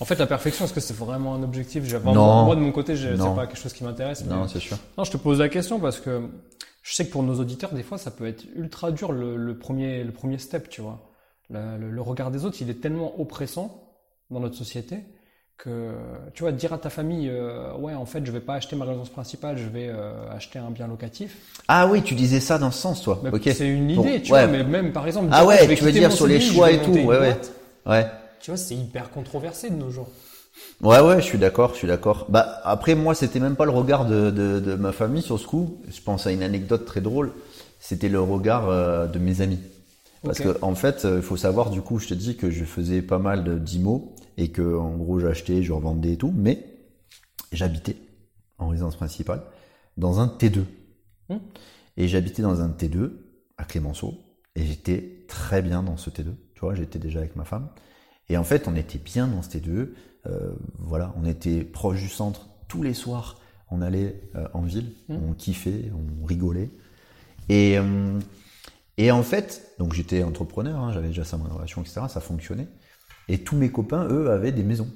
En 0.00 0.04
fait, 0.04 0.16
la 0.18 0.26
perfection, 0.26 0.64
est-ce 0.64 0.74
que 0.74 0.80
c'est 0.80 0.96
vraiment 0.96 1.34
un 1.34 1.42
objectif? 1.42 1.82
Non. 2.04 2.44
Moi, 2.44 2.56
de 2.56 2.60
mon 2.60 2.72
côté, 2.72 2.96
c'est 2.96 3.16
pas 3.16 3.46
quelque 3.46 3.56
chose 3.58 3.72
qui 3.72 3.84
m'intéresse. 3.84 4.24
non, 4.26 4.48
c'est 4.48 4.58
sûr. 4.58 4.76
Non, 4.98 5.04
je 5.04 5.10
te 5.12 5.16
pose 5.16 5.38
la 5.38 5.48
question 5.48 5.78
parce 5.80 6.00
que 6.00 6.28
je 6.82 6.94
sais 6.94 7.06
que 7.06 7.12
pour 7.12 7.22
nos 7.22 7.38
auditeurs, 7.40 7.72
des 7.72 7.82
fois, 7.82 7.96
ça 7.96 8.10
peut 8.10 8.26
être 8.26 8.44
ultra 8.56 8.90
dur 8.90 9.12
le, 9.12 9.36
le 9.36 9.56
premier, 9.58 10.04
le 10.04 10.12
premier 10.12 10.36
step, 10.38 10.68
tu 10.68 10.82
vois. 10.82 11.10
Le, 11.48 11.78
le- 11.78 11.90
le 11.90 12.00
regard 12.02 12.30
des 12.30 12.44
autres, 12.44 12.56
il 12.60 12.68
est 12.70 12.80
tellement 12.80 13.18
oppressant 13.20 13.82
dans 14.30 14.40
notre 14.40 14.56
société 14.56 14.98
que, 15.56 15.92
tu 16.34 16.42
vois, 16.42 16.52
dire 16.52 16.72
à 16.72 16.78
ta 16.78 16.90
famille, 16.90 17.28
euh, 17.30 17.72
ouais, 17.76 17.94
en 17.94 18.06
fait, 18.06 18.24
je 18.26 18.32
vais 18.32 18.40
pas 18.40 18.54
acheter 18.54 18.76
ma 18.76 18.84
résidence 18.84 19.08
principale, 19.10 19.56
je 19.56 19.68
vais 19.68 19.88
euh, 19.88 20.12
acheter 20.30 20.58
un 20.58 20.70
bien 20.70 20.86
locatif. 20.88 21.36
Ah 21.68 21.86
oui, 21.86 22.02
tu 22.02 22.14
disais 22.14 22.40
ça 22.40 22.58
dans 22.58 22.70
ce 22.70 22.80
sens, 22.80 23.02
toi. 23.02 23.20
Mais 23.22 23.30
ok. 23.30 23.48
C'est 23.52 23.68
une 23.68 23.94
Bon, 23.94 24.02
idée, 24.02 24.22
tu 24.22 24.32
ouais. 24.32 24.46
vois, 24.46 24.46
mais 24.46 24.64
même 24.64 24.92
par 24.92 25.06
exemple, 25.06 25.28
Ah 25.30 25.46
ouais, 25.46 25.58
je 25.62 25.68
vais 25.68 25.74
tu 25.76 25.84
veux 25.84 25.92
dire 25.92 26.12
sur 26.12 26.26
les 26.26 26.40
choix 26.40 26.70
et 26.70 26.82
tout, 26.82 26.92
ouais, 26.92 27.18
ouais. 27.18 27.36
Ouais. 27.86 28.06
Tu 28.40 28.50
vois, 28.50 28.58
c'est 28.58 28.74
hyper 28.76 29.10
controversé 29.10 29.70
de 29.70 29.76
nos 29.76 29.90
jours. 29.90 30.08
Ouais, 30.82 31.00
ouais, 31.00 31.16
je 31.20 31.26
suis 31.26 31.38
d'accord, 31.38 31.70
je 31.72 31.78
suis 31.78 31.88
d'accord. 31.88 32.26
Bah, 32.28 32.60
après, 32.64 32.94
moi, 32.94 33.14
c'était 33.14 33.40
même 33.40 33.56
pas 33.56 33.64
le 33.64 33.70
regard 33.70 34.04
de, 34.06 34.30
de, 34.30 34.60
de 34.60 34.74
ma 34.74 34.92
famille 34.92 35.22
sur 35.22 35.38
ce 35.38 35.46
coup. 35.46 35.80
Je 35.88 36.00
pense 36.00 36.26
à 36.26 36.32
une 36.32 36.42
anecdote 36.42 36.84
très 36.84 37.00
drôle. 37.00 37.32
C'était 37.80 38.08
le 38.08 38.20
regard 38.20 38.68
euh, 38.68 39.06
de 39.06 39.18
mes 39.18 39.40
amis. 39.40 39.58
Parce 40.24 40.40
que, 40.40 40.56
en 40.62 40.74
fait, 40.74 41.06
il 41.16 41.22
faut 41.22 41.36
savoir, 41.36 41.70
du 41.70 41.82
coup, 41.82 41.98
je 41.98 42.08
te 42.08 42.14
dis 42.14 42.36
que 42.36 42.50
je 42.50 42.64
faisais 42.64 43.02
pas 43.02 43.18
mal 43.18 43.44
de 43.44 43.58
d'IMO 43.58 44.13
et 44.36 44.50
que, 44.50 44.76
en 44.76 44.96
gros, 44.96 45.18
j'achetais, 45.18 45.62
je 45.62 45.72
revendais 45.72 46.12
et 46.12 46.16
tout, 46.16 46.32
mais 46.34 46.64
j'habitais 47.52 47.96
en 48.58 48.68
résidence 48.68 48.96
principale 48.96 49.42
dans 49.96 50.20
un 50.20 50.26
T2. 50.26 50.64
Hmm. 51.28 51.38
Et 51.96 52.08
j'habitais 52.08 52.42
dans 52.42 52.60
un 52.60 52.68
T2 52.68 53.12
à 53.56 53.64
Clémenceau 53.64 54.18
et 54.56 54.64
j'étais 54.64 55.24
très 55.28 55.62
bien 55.62 55.82
dans 55.82 55.96
ce 55.96 56.10
T2. 56.10 56.34
Tu 56.54 56.60
vois, 56.60 56.74
j'étais 56.74 56.98
déjà 56.98 57.20
avec 57.20 57.36
ma 57.36 57.44
femme. 57.44 57.68
Et 58.28 58.36
en 58.36 58.44
fait, 58.44 58.68
on 58.68 58.76
était 58.76 58.98
bien 58.98 59.26
dans 59.26 59.42
ce 59.42 59.50
T2. 59.50 59.90
Euh, 60.26 60.54
voilà, 60.78 61.14
on 61.16 61.24
était 61.24 61.62
proche 61.62 62.00
du 62.00 62.08
centre 62.08 62.48
tous 62.68 62.82
les 62.82 62.94
soirs. 62.94 63.40
On 63.70 63.82
allait 63.82 64.28
euh, 64.34 64.46
en 64.52 64.62
ville, 64.62 64.92
on 65.08 65.32
kiffait, 65.32 65.90
on 66.22 66.24
rigolait. 66.24 66.70
Et, 67.48 67.78
euh, 67.78 68.18
et 68.96 69.10
en 69.10 69.22
fait, 69.22 69.74
donc 69.78 69.92
j'étais 69.92 70.22
entrepreneur, 70.22 70.78
hein, 70.78 70.92
j'avais 70.92 71.08
déjà 71.08 71.24
ça 71.24 71.36
mon 71.36 71.52
relation, 71.52 71.82
etc. 71.82 72.02
Ça 72.08 72.20
fonctionnait. 72.20 72.68
Et 73.28 73.38
tous 73.38 73.56
mes 73.56 73.70
copains, 73.70 74.06
eux, 74.10 74.30
avaient 74.30 74.52
des 74.52 74.62
maisons. 74.62 74.88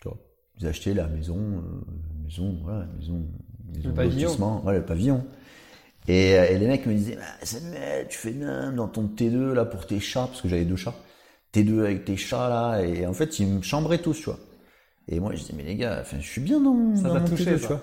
Tu 0.00 0.08
vois, 0.08 0.18
ils 0.60 0.66
achetaient 0.66 0.94
la 0.94 1.06
maison, 1.06 1.38
euh, 1.38 2.24
maison, 2.24 2.58
voilà, 2.62 2.86
maison, 2.98 3.22
maison 3.74 3.88
Le 3.88 3.94
pavillon. 3.94 4.62
ouais, 4.64 4.74
le 4.74 4.82
pavillon. 4.84 5.24
Et, 6.08 6.36
euh, 6.38 6.46
et 6.50 6.58
les 6.58 6.66
mecs 6.66 6.84
me 6.86 6.94
disaient, 6.94 7.16
bah, 7.16 7.22
Samuel, 7.42 8.06
tu 8.08 8.18
fais 8.18 8.32
bien 8.32 8.72
dans 8.72 8.88
ton 8.88 9.04
T2 9.06 9.52
là 9.52 9.64
pour 9.64 9.86
tes 9.86 10.00
chats, 10.00 10.26
parce 10.26 10.42
que 10.42 10.48
j'avais 10.48 10.64
deux 10.64 10.76
chats. 10.76 10.94
T2 11.54 11.80
avec 11.80 12.04
tes 12.04 12.16
chats 12.16 12.48
là, 12.48 12.80
et 12.82 13.06
en 13.06 13.12
fait 13.12 13.38
ils 13.38 13.46
me 13.46 13.62
chambraient 13.62 13.98
tous, 13.98 14.14
tu 14.14 14.24
vois. 14.24 14.38
Et 15.08 15.20
moi 15.20 15.32
je 15.34 15.40
disais, 15.40 15.54
mais 15.56 15.62
les 15.64 15.76
gars, 15.76 15.98
enfin, 16.00 16.16
je 16.20 16.26
suis 16.26 16.40
bien 16.40 16.60
dans, 16.60 16.96
Ça 16.96 17.08
dans 17.08 17.20
mon 17.20 17.24
touché, 17.26 17.44
T2, 17.44 17.58
ça. 17.58 17.60
tu 17.60 17.66
vois. 17.68 17.82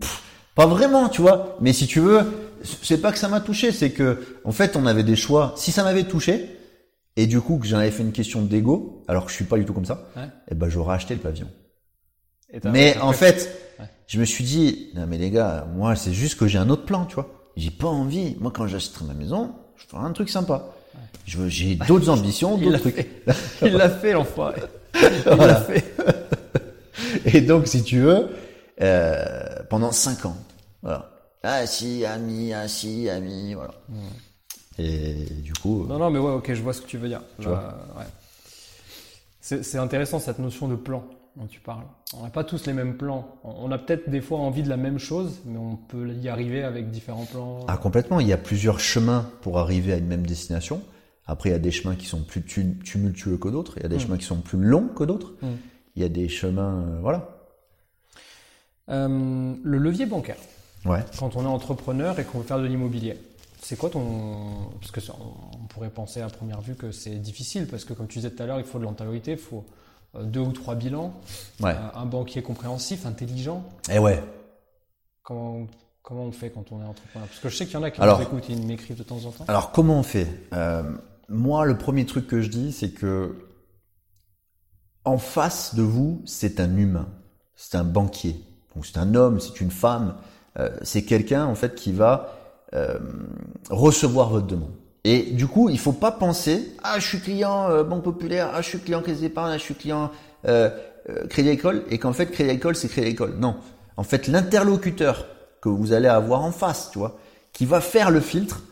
Pff, 0.00 0.22
pas 0.54 0.66
vraiment, 0.66 1.08
tu 1.08 1.20
vois. 1.20 1.56
Mais 1.60 1.72
si 1.72 1.86
tu 1.86 2.00
veux, 2.00 2.20
c'est 2.62 3.00
pas 3.00 3.12
que 3.12 3.18
ça 3.18 3.28
m'a 3.28 3.40
touché, 3.40 3.70
c'est 3.70 3.90
que 3.90 4.18
en 4.44 4.52
fait 4.52 4.76
on 4.76 4.86
avait 4.86 5.04
des 5.04 5.16
choix. 5.16 5.52
Si 5.56 5.70
ça 5.72 5.84
m'avait 5.84 6.04
touché, 6.04 6.57
et 7.20 7.26
du 7.26 7.40
coup 7.40 7.58
que 7.58 7.66
j'en 7.66 7.78
avais 7.78 7.90
fait 7.90 8.02
une 8.02 8.12
question 8.12 8.42
d'ego, 8.42 9.02
alors 9.08 9.24
que 9.24 9.30
je 9.30 9.36
suis 9.36 9.44
pas 9.44 9.58
du 9.58 9.64
tout 9.64 9.72
comme 9.74 9.84
ça, 9.84 10.06
Ouais. 10.16 10.28
et 10.50 10.54
ben 10.54 10.68
j'aurais 10.68 10.94
acheté 10.94 11.14
le 11.14 11.20
pavillon. 11.20 11.48
Et 12.52 12.60
Mais 12.64 12.96
en 12.98 13.12
fait- 13.12 13.50
Ouais. 13.78 13.86
je 14.06 14.18
me 14.20 14.24
suis 14.24 14.44
dit, 14.44 14.90
non 14.94 15.06
mais 15.06 15.18
les 15.18 15.30
gars, 15.30 15.66
moi 15.74 15.96
c'est 15.96 16.12
juste 16.12 16.38
que 16.38 16.46
j'ai 16.46 16.58
un 16.58 16.70
autre 16.70 16.84
plan, 16.84 17.04
tu 17.06 17.14
vois. 17.16 17.28
J'ai 17.56 17.70
pas 17.70 17.88
envie, 17.88 18.36
moi 18.40 18.52
quand 18.54 18.66
j'achèterai 18.66 19.04
ma 19.04 19.14
maison, 19.14 19.52
je 19.76 19.84
ferai 19.86 20.02
un 20.04 20.12
truc 20.12 20.30
sympa. 20.30 20.66
J'ai 21.26 21.74
d'autres 21.74 22.08
ambitions, 22.08 22.56
Il 22.58 22.64
d'autres 22.64 22.72
l'a 22.72 22.78
trucs. 22.78 22.94
fait. 22.96 23.08
Il 23.66 23.72
l'a 23.74 23.90
fait, 23.90 24.12
l'enfoiré. 24.12 24.62
Il 24.94 25.00
Voilà. 25.26 25.46
l'a 25.48 25.60
fait. 25.60 25.84
Et 27.36 27.40
donc, 27.42 27.66
si 27.68 27.82
tu 27.82 28.00
veux, 28.00 28.28
euh, 28.80 29.44
pendant 29.70 29.92
cinq 29.92 30.24
ans, 30.24 30.36
voilà. 30.82 31.10
Ah 31.42 31.66
si, 31.66 32.04
ami, 32.04 32.52
ah 32.52 32.66
si, 32.68 33.08
ami, 33.08 33.54
voilà. 33.54 33.74
Et 34.78 35.14
du 35.42 35.52
coup, 35.54 35.84
Non, 35.88 35.98
non, 35.98 36.10
mais 36.10 36.18
ouais, 36.18 36.32
ok, 36.32 36.52
je 36.54 36.62
vois 36.62 36.72
ce 36.72 36.80
que 36.82 36.86
tu 36.86 36.98
veux 36.98 37.08
dire. 37.08 37.20
Tu 37.40 37.46
Là, 37.48 37.76
ouais. 37.98 38.04
C'est 39.40 39.78
intéressant 39.78 40.18
cette 40.20 40.38
notion 40.38 40.68
de 40.68 40.76
plan 40.76 41.04
dont 41.36 41.46
tu 41.46 41.58
parles. 41.60 41.84
On 42.18 42.22
n'a 42.22 42.28
pas 42.30 42.44
tous 42.44 42.66
les 42.66 42.72
mêmes 42.74 42.96
plans. 42.96 43.38
On 43.44 43.70
a 43.72 43.78
peut-être 43.78 44.10
des 44.10 44.20
fois 44.20 44.38
envie 44.38 44.62
de 44.62 44.68
la 44.68 44.76
même 44.76 44.98
chose, 44.98 45.40
mais 45.46 45.58
on 45.58 45.76
peut 45.76 46.08
y 46.12 46.28
arriver 46.28 46.62
avec 46.64 46.90
différents 46.90 47.24
plans. 47.24 47.60
ah 47.66 47.76
complètement, 47.78 48.20
il 48.20 48.26
y 48.28 48.32
a 48.32 48.36
plusieurs 48.36 48.78
chemins 48.80 49.30
pour 49.40 49.58
arriver 49.58 49.92
à 49.92 49.96
une 49.96 50.06
même 50.06 50.26
destination. 50.26 50.82
Après, 51.26 51.48
il 51.50 51.52
y 51.52 51.56
a 51.56 51.58
des 51.60 51.70
chemins 51.70 51.94
qui 51.94 52.06
sont 52.06 52.22
plus 52.22 52.42
tu- 52.44 52.78
tumultueux 52.84 53.36
que 53.38 53.48
d'autres. 53.48 53.74
Il 53.78 53.82
y 53.82 53.86
a 53.86 53.88
des 53.88 53.96
Mm. 53.96 54.00
chemins 54.00 54.16
qui 54.18 54.24
sont 54.26 54.40
plus 54.40 54.58
longs 54.62 54.88
que 54.88 55.04
d'autres. 55.04 55.32
Mm. 55.42 55.46
Il 55.96 56.02
y 56.02 56.04
a 56.04 56.08
des 56.08 56.28
chemins, 56.28 56.82
euh, 56.86 56.98
voilà. 57.00 57.28
Euh, 58.90 59.54
le 59.62 59.78
levier 59.78 60.06
bancaire, 60.06 60.36
Ouais. 60.86 61.04
quand 61.18 61.36
on 61.36 61.42
est 61.42 61.46
entrepreneur 61.46 62.18
et 62.18 62.24
qu'on 62.24 62.38
veut 62.38 62.44
faire 62.46 62.58
de 62.58 62.66
l'immobilier. 62.66 63.16
C'est 63.60 63.76
quoi 63.76 63.90
ton. 63.90 64.70
Parce 64.80 64.90
que 64.92 65.00
ça, 65.00 65.14
on 65.18 65.66
pourrait 65.66 65.90
penser 65.90 66.20
à 66.20 66.28
première 66.28 66.60
vue 66.60 66.74
que 66.74 66.92
c'est 66.92 67.16
difficile, 67.16 67.66
parce 67.66 67.84
que 67.84 67.92
comme 67.92 68.06
tu 68.08 68.18
disais 68.18 68.30
tout 68.30 68.42
à 68.42 68.46
l'heure, 68.46 68.58
il 68.60 68.64
faut 68.64 68.78
de 68.78 68.84
l'antériorité, 68.84 69.32
il 69.32 69.38
faut 69.38 69.64
euh, 70.14 70.22
deux 70.24 70.40
ou 70.40 70.52
trois 70.52 70.74
bilans, 70.74 71.12
Ouais. 71.60 71.72
un 71.94 72.00
un 72.00 72.06
banquier 72.06 72.42
compréhensif, 72.42 73.04
intelligent. 73.06 73.64
Et 73.90 73.98
ouais. 73.98 74.22
Comment, 75.22 75.66
comment 76.02 76.22
on 76.24 76.32
fait 76.32 76.50
quand 76.50 76.70
on 76.72 76.80
est 76.82 76.86
entrepreneur? 76.86 77.26
Parce 77.28 77.40
que 77.40 77.48
je 77.48 77.56
sais 77.56 77.66
qu'il 77.66 77.74
y 77.74 77.76
en 77.76 77.82
a 77.82 77.90
qui 77.90 78.00
Alors- 78.00 78.18
nous 78.18 78.24
écoutent 78.24 78.48
et 78.48 78.52
ils 78.52 78.66
m'écrivent 78.66 78.96
de 78.96 79.02
temps 79.02 79.24
en 79.26 79.30
temps. 79.32 79.44
Alors 79.48 79.72
comment 79.72 79.98
on 79.98 80.02
fait? 80.02 80.26
Euh, 80.52 80.82
Moi, 81.28 81.66
le 81.66 81.76
premier 81.76 82.06
truc 82.06 82.26
que 82.26 82.40
je 82.40 82.48
dis, 82.48 82.72
c'est 82.72 82.90
que 82.92 83.36
en 85.04 85.18
face 85.18 85.74
de 85.74 85.82
vous, 85.82 86.22
c'est 86.26 86.60
un 86.60 86.74
humain, 86.76 87.08
c'est 87.56 87.76
un 87.76 87.84
banquier. 87.84 88.36
Donc 88.74 88.86
c'est 88.86 88.98
un 88.98 89.14
homme, 89.14 89.40
c'est 89.40 89.60
une 89.60 89.70
femme, 89.70 90.14
euh, 90.58 90.70
c'est 90.82 91.04
quelqu'un 91.04 91.44
en 91.46 91.54
fait 91.54 91.74
qui 91.74 91.92
va 91.92 92.34
euh, 92.74 92.98
recevoir 93.70 94.30
votre 94.30 94.46
demande. 94.46 94.72
Et 95.04 95.22
du 95.22 95.46
coup, 95.46 95.70
il 95.70 95.78
faut 95.78 95.92
pas 95.92 96.10
penser 96.10 96.72
ah 96.82 96.98
je 96.98 97.06
suis 97.06 97.20
client 97.20 97.70
euh, 97.70 97.84
Banque 97.84 98.04
Populaire, 98.04 98.50
ah 98.52 98.60
je 98.60 98.68
suis 98.68 98.78
client 98.78 99.00
Caisse 99.00 99.20
d'Épargne, 99.20 99.52
ah 99.54 99.58
je 99.58 99.62
suis 99.62 99.74
client 99.74 100.10
euh, 100.46 100.70
euh, 101.08 101.26
Crédit 101.28 101.50
Agricole 101.50 101.84
et 101.90 101.98
qu'en 101.98 102.12
fait 102.12 102.26
Crédit 102.26 102.50
Agricole 102.50 102.76
c'est 102.76 102.88
Crédit 102.88 103.06
Agricole. 103.06 103.36
Non, 103.38 103.56
en 103.96 104.02
fait 104.02 104.26
l'interlocuteur 104.26 105.26
que 105.62 105.68
vous 105.68 105.92
allez 105.92 106.08
avoir 106.08 106.42
en 106.42 106.52
face, 106.52 106.90
tu 106.92 106.98
vois, 106.98 107.18
qui 107.52 107.64
va 107.64 107.80
faire 107.80 108.10
le 108.10 108.20
filtre, 108.20 108.62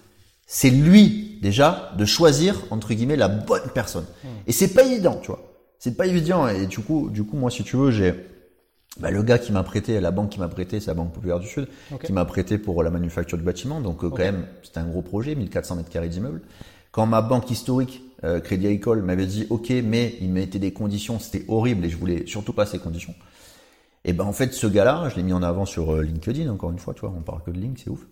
c'est 0.46 0.70
lui 0.70 1.38
déjà 1.42 1.92
de 1.96 2.04
choisir 2.04 2.64
entre 2.70 2.92
guillemets 2.92 3.16
la 3.16 3.28
bonne 3.28 3.68
personne. 3.72 4.06
Et 4.46 4.52
c'est 4.52 4.74
pas 4.74 4.84
évident, 4.84 5.18
tu 5.22 5.28
vois. 5.28 5.40
C'est 5.78 5.96
pas 5.96 6.06
évident 6.06 6.48
et 6.48 6.66
du 6.66 6.80
coup, 6.80 7.08
du 7.10 7.24
coup 7.24 7.36
moi 7.36 7.50
si 7.50 7.64
tu 7.64 7.76
veux, 7.76 7.90
j'ai 7.90 8.14
bah, 9.00 9.10
le 9.10 9.22
gars 9.22 9.38
qui 9.38 9.52
m'a 9.52 9.62
prêté, 9.62 10.00
la 10.00 10.10
banque 10.10 10.30
qui 10.30 10.40
m'a 10.40 10.48
prêté, 10.48 10.80
c'est 10.80 10.88
la 10.88 10.94
Banque 10.94 11.12
Populaire 11.12 11.38
du 11.38 11.46
Sud, 11.46 11.68
qui 12.02 12.12
m'a 12.12 12.24
prêté 12.24 12.58
pour 12.58 12.82
la 12.82 12.90
manufacture 12.90 13.38
du 13.38 13.44
bâtiment. 13.44 13.80
Donc 13.80 14.04
euh, 14.04 14.10
quand 14.10 14.18
même, 14.18 14.46
c'était 14.62 14.78
un 14.78 14.86
gros 14.86 15.02
projet, 15.02 15.34
1400 15.34 15.76
mètres 15.76 15.90
carrés 15.90 16.08
d'immeuble. 16.08 16.40
Quand 16.92 17.04
ma 17.04 17.20
banque 17.20 17.50
historique, 17.50 18.02
euh, 18.24 18.40
Crédit 18.40 18.66
Agricole, 18.66 19.02
m'avait 19.02 19.26
dit 19.26 19.46
OK, 19.50 19.70
mais 19.84 20.14
il 20.22 20.30
mettait 20.30 20.58
des 20.58 20.72
conditions, 20.72 21.18
c'était 21.18 21.44
horrible 21.48 21.84
et 21.84 21.90
je 21.90 21.96
voulais 21.96 22.24
surtout 22.26 22.54
pas 22.54 22.64
ces 22.64 22.78
conditions. 22.78 23.14
Et 24.06 24.12
ben 24.12 24.24
en 24.24 24.32
fait, 24.32 24.54
ce 24.54 24.66
gars-là, 24.66 25.08
je 25.10 25.16
l'ai 25.16 25.22
mis 25.22 25.32
en 25.32 25.42
avant 25.42 25.66
sur 25.66 25.92
euh, 25.92 26.02
LinkedIn 26.02 26.50
encore 26.50 26.70
une 26.70 26.78
fois, 26.78 26.94
tu 26.94 27.00
vois, 27.00 27.12
on 27.14 27.20
parle 27.20 27.42
que 27.42 27.50
de 27.50 27.58
Link, 27.58 27.78
c'est 27.82 27.90
ouf. 27.90 28.06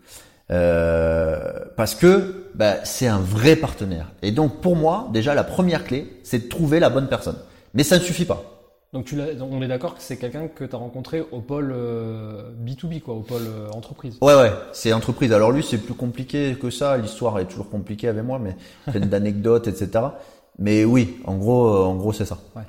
Euh, 0.50 1.53
parce 1.76 1.95
que 1.95 2.50
bah, 2.55 2.85
c'est 2.85 3.07
un 3.07 3.21
vrai 3.21 3.57
partenaire. 3.57 4.12
Et 4.21 4.33
donc 4.33 4.61
pour 4.61 4.76
moi, 4.76 5.09
déjà 5.12 5.35
la 5.35 5.45
première 5.45 5.85
clé, 5.85 6.21
c'est 6.23 6.45
de 6.45 6.49
trouver 6.49 6.81
la 6.81 6.91
bonne 6.91 7.09
personne. 7.09 7.38
Mais 7.73 7.85
ça 7.85 7.99
ne 7.99 8.03
suffit 8.03 8.26
pas. 8.26 8.54
Donc, 8.95 9.07
tu 9.07 9.19
on 9.41 9.61
est 9.61 9.67
d'accord 9.67 9.97
que 9.97 10.03
c'est 10.03 10.17
quelqu'un 10.17 10.47
que 10.47 10.63
tu 10.63 10.73
as 10.73 10.79
rencontré 10.79 11.21
au 11.33 11.41
pôle 11.41 11.73
euh, 11.75 12.53
B2B, 12.65 13.01
quoi, 13.01 13.15
au 13.15 13.23
pôle 13.23 13.43
euh, 13.45 13.69
entreprise. 13.73 14.17
Ouais, 14.21 14.37
ouais, 14.37 14.53
c'est 14.73 14.93
entreprise. 14.93 15.33
Alors 15.33 15.51
lui, 15.51 15.65
c'est 15.65 15.79
plus 15.79 15.95
compliqué 15.95 16.55
que 16.55 16.71
ça. 16.71 16.97
L'histoire 16.97 17.41
est 17.41 17.47
toujours 17.47 17.69
compliquée 17.69 18.07
avec 18.07 18.23
moi, 18.23 18.39
mais 18.39 18.55
pleine 18.87 19.09
d'anecdotes, 19.11 19.67
etc. 19.67 20.05
Mais 20.61 20.85
oui, 20.85 21.17
en 21.25 21.35
gros, 21.35 21.67
euh, 21.67 21.83
en 21.83 21.97
gros, 21.97 22.13
c'est 22.13 22.25
ça. 22.25 22.39
Ouais. 22.55 22.63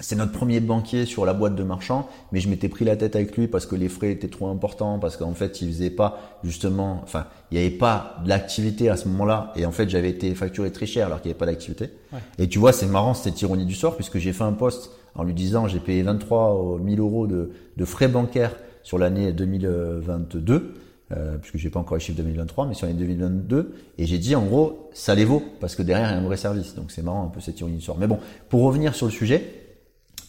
C'est 0.00 0.14
notre 0.14 0.30
premier 0.30 0.60
banquier 0.60 1.06
sur 1.06 1.26
la 1.26 1.34
boîte 1.34 1.56
de 1.56 1.64
marchand, 1.64 2.08
mais 2.30 2.38
je 2.38 2.48
m'étais 2.48 2.68
pris 2.68 2.84
la 2.84 2.96
tête 2.96 3.16
avec 3.16 3.36
lui 3.36 3.48
parce 3.48 3.66
que 3.66 3.74
les 3.74 3.88
frais 3.88 4.12
étaient 4.12 4.28
trop 4.28 4.46
importants, 4.46 5.00
parce 5.00 5.16
qu'en 5.16 5.34
fait, 5.34 5.60
il 5.60 5.68
faisait 5.68 5.90
pas 5.90 6.38
justement, 6.44 7.00
enfin, 7.02 7.26
il 7.50 7.58
n'y 7.58 7.66
avait 7.66 7.74
pas 7.74 8.16
de 8.22 8.28
l'activité 8.28 8.90
à 8.90 8.96
ce 8.96 9.08
moment-là, 9.08 9.52
et 9.56 9.66
en 9.66 9.72
fait, 9.72 9.88
j'avais 9.88 10.10
été 10.10 10.32
facturé 10.36 10.70
très 10.70 10.86
cher 10.86 11.06
alors 11.06 11.20
qu'il 11.20 11.30
n'y 11.30 11.32
avait 11.32 11.38
pas 11.38 11.46
d'activité. 11.46 11.90
Ouais. 12.12 12.20
Et 12.38 12.48
tu 12.48 12.60
vois, 12.60 12.72
c'est 12.72 12.86
marrant 12.86 13.12
cette 13.14 13.42
ironie 13.42 13.66
du 13.66 13.74
sort, 13.74 13.96
puisque 13.96 14.18
j'ai 14.18 14.32
fait 14.32 14.44
un 14.44 14.52
post 14.52 14.92
en 15.16 15.24
lui 15.24 15.34
disant, 15.34 15.66
j'ai 15.66 15.80
payé 15.80 16.02
23 16.02 16.78
000 16.84 16.96
euros 17.00 17.26
de, 17.26 17.50
de 17.76 17.84
frais 17.84 18.08
bancaires 18.08 18.54
sur 18.84 18.98
l'année 18.98 19.32
2022, 19.32 20.74
euh, 21.10 21.38
puisque 21.38 21.56
j'ai 21.56 21.70
pas 21.70 21.80
encore 21.80 21.96
les 21.96 22.02
chiffres 22.02 22.18
2023, 22.18 22.66
mais 22.66 22.74
sur 22.74 22.86
l'année 22.86 22.98
2022, 23.00 23.74
et 23.98 24.06
j'ai 24.06 24.18
dit, 24.18 24.36
en 24.36 24.44
gros, 24.44 24.90
ça 24.92 25.16
les 25.16 25.24
vaut, 25.24 25.42
parce 25.60 25.74
que 25.74 25.82
derrière, 25.82 26.10
il 26.10 26.12
y 26.12 26.14
a 26.14 26.18
un 26.18 26.24
vrai 26.24 26.36
service. 26.36 26.76
Donc 26.76 26.92
c'est 26.92 27.02
marrant 27.02 27.24
un 27.24 27.28
peu 27.28 27.40
cette 27.40 27.58
ironie 27.58 27.78
du 27.78 27.82
sort. 27.82 27.98
Mais 27.98 28.06
bon, 28.06 28.20
pour 28.48 28.62
revenir 28.62 28.94
sur 28.94 29.06
le 29.06 29.12
sujet, 29.12 29.57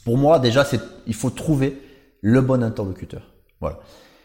pour 0.10 0.18
moi, 0.18 0.39
déjà, 0.39 0.66
c'est, 0.66 0.80
il 1.06 1.13
faut 1.13 1.30
trouver 1.30 1.80
le 2.22 2.42
bon 2.42 2.63
interlocuteur. 2.63 3.22
Voilà. 3.62 3.78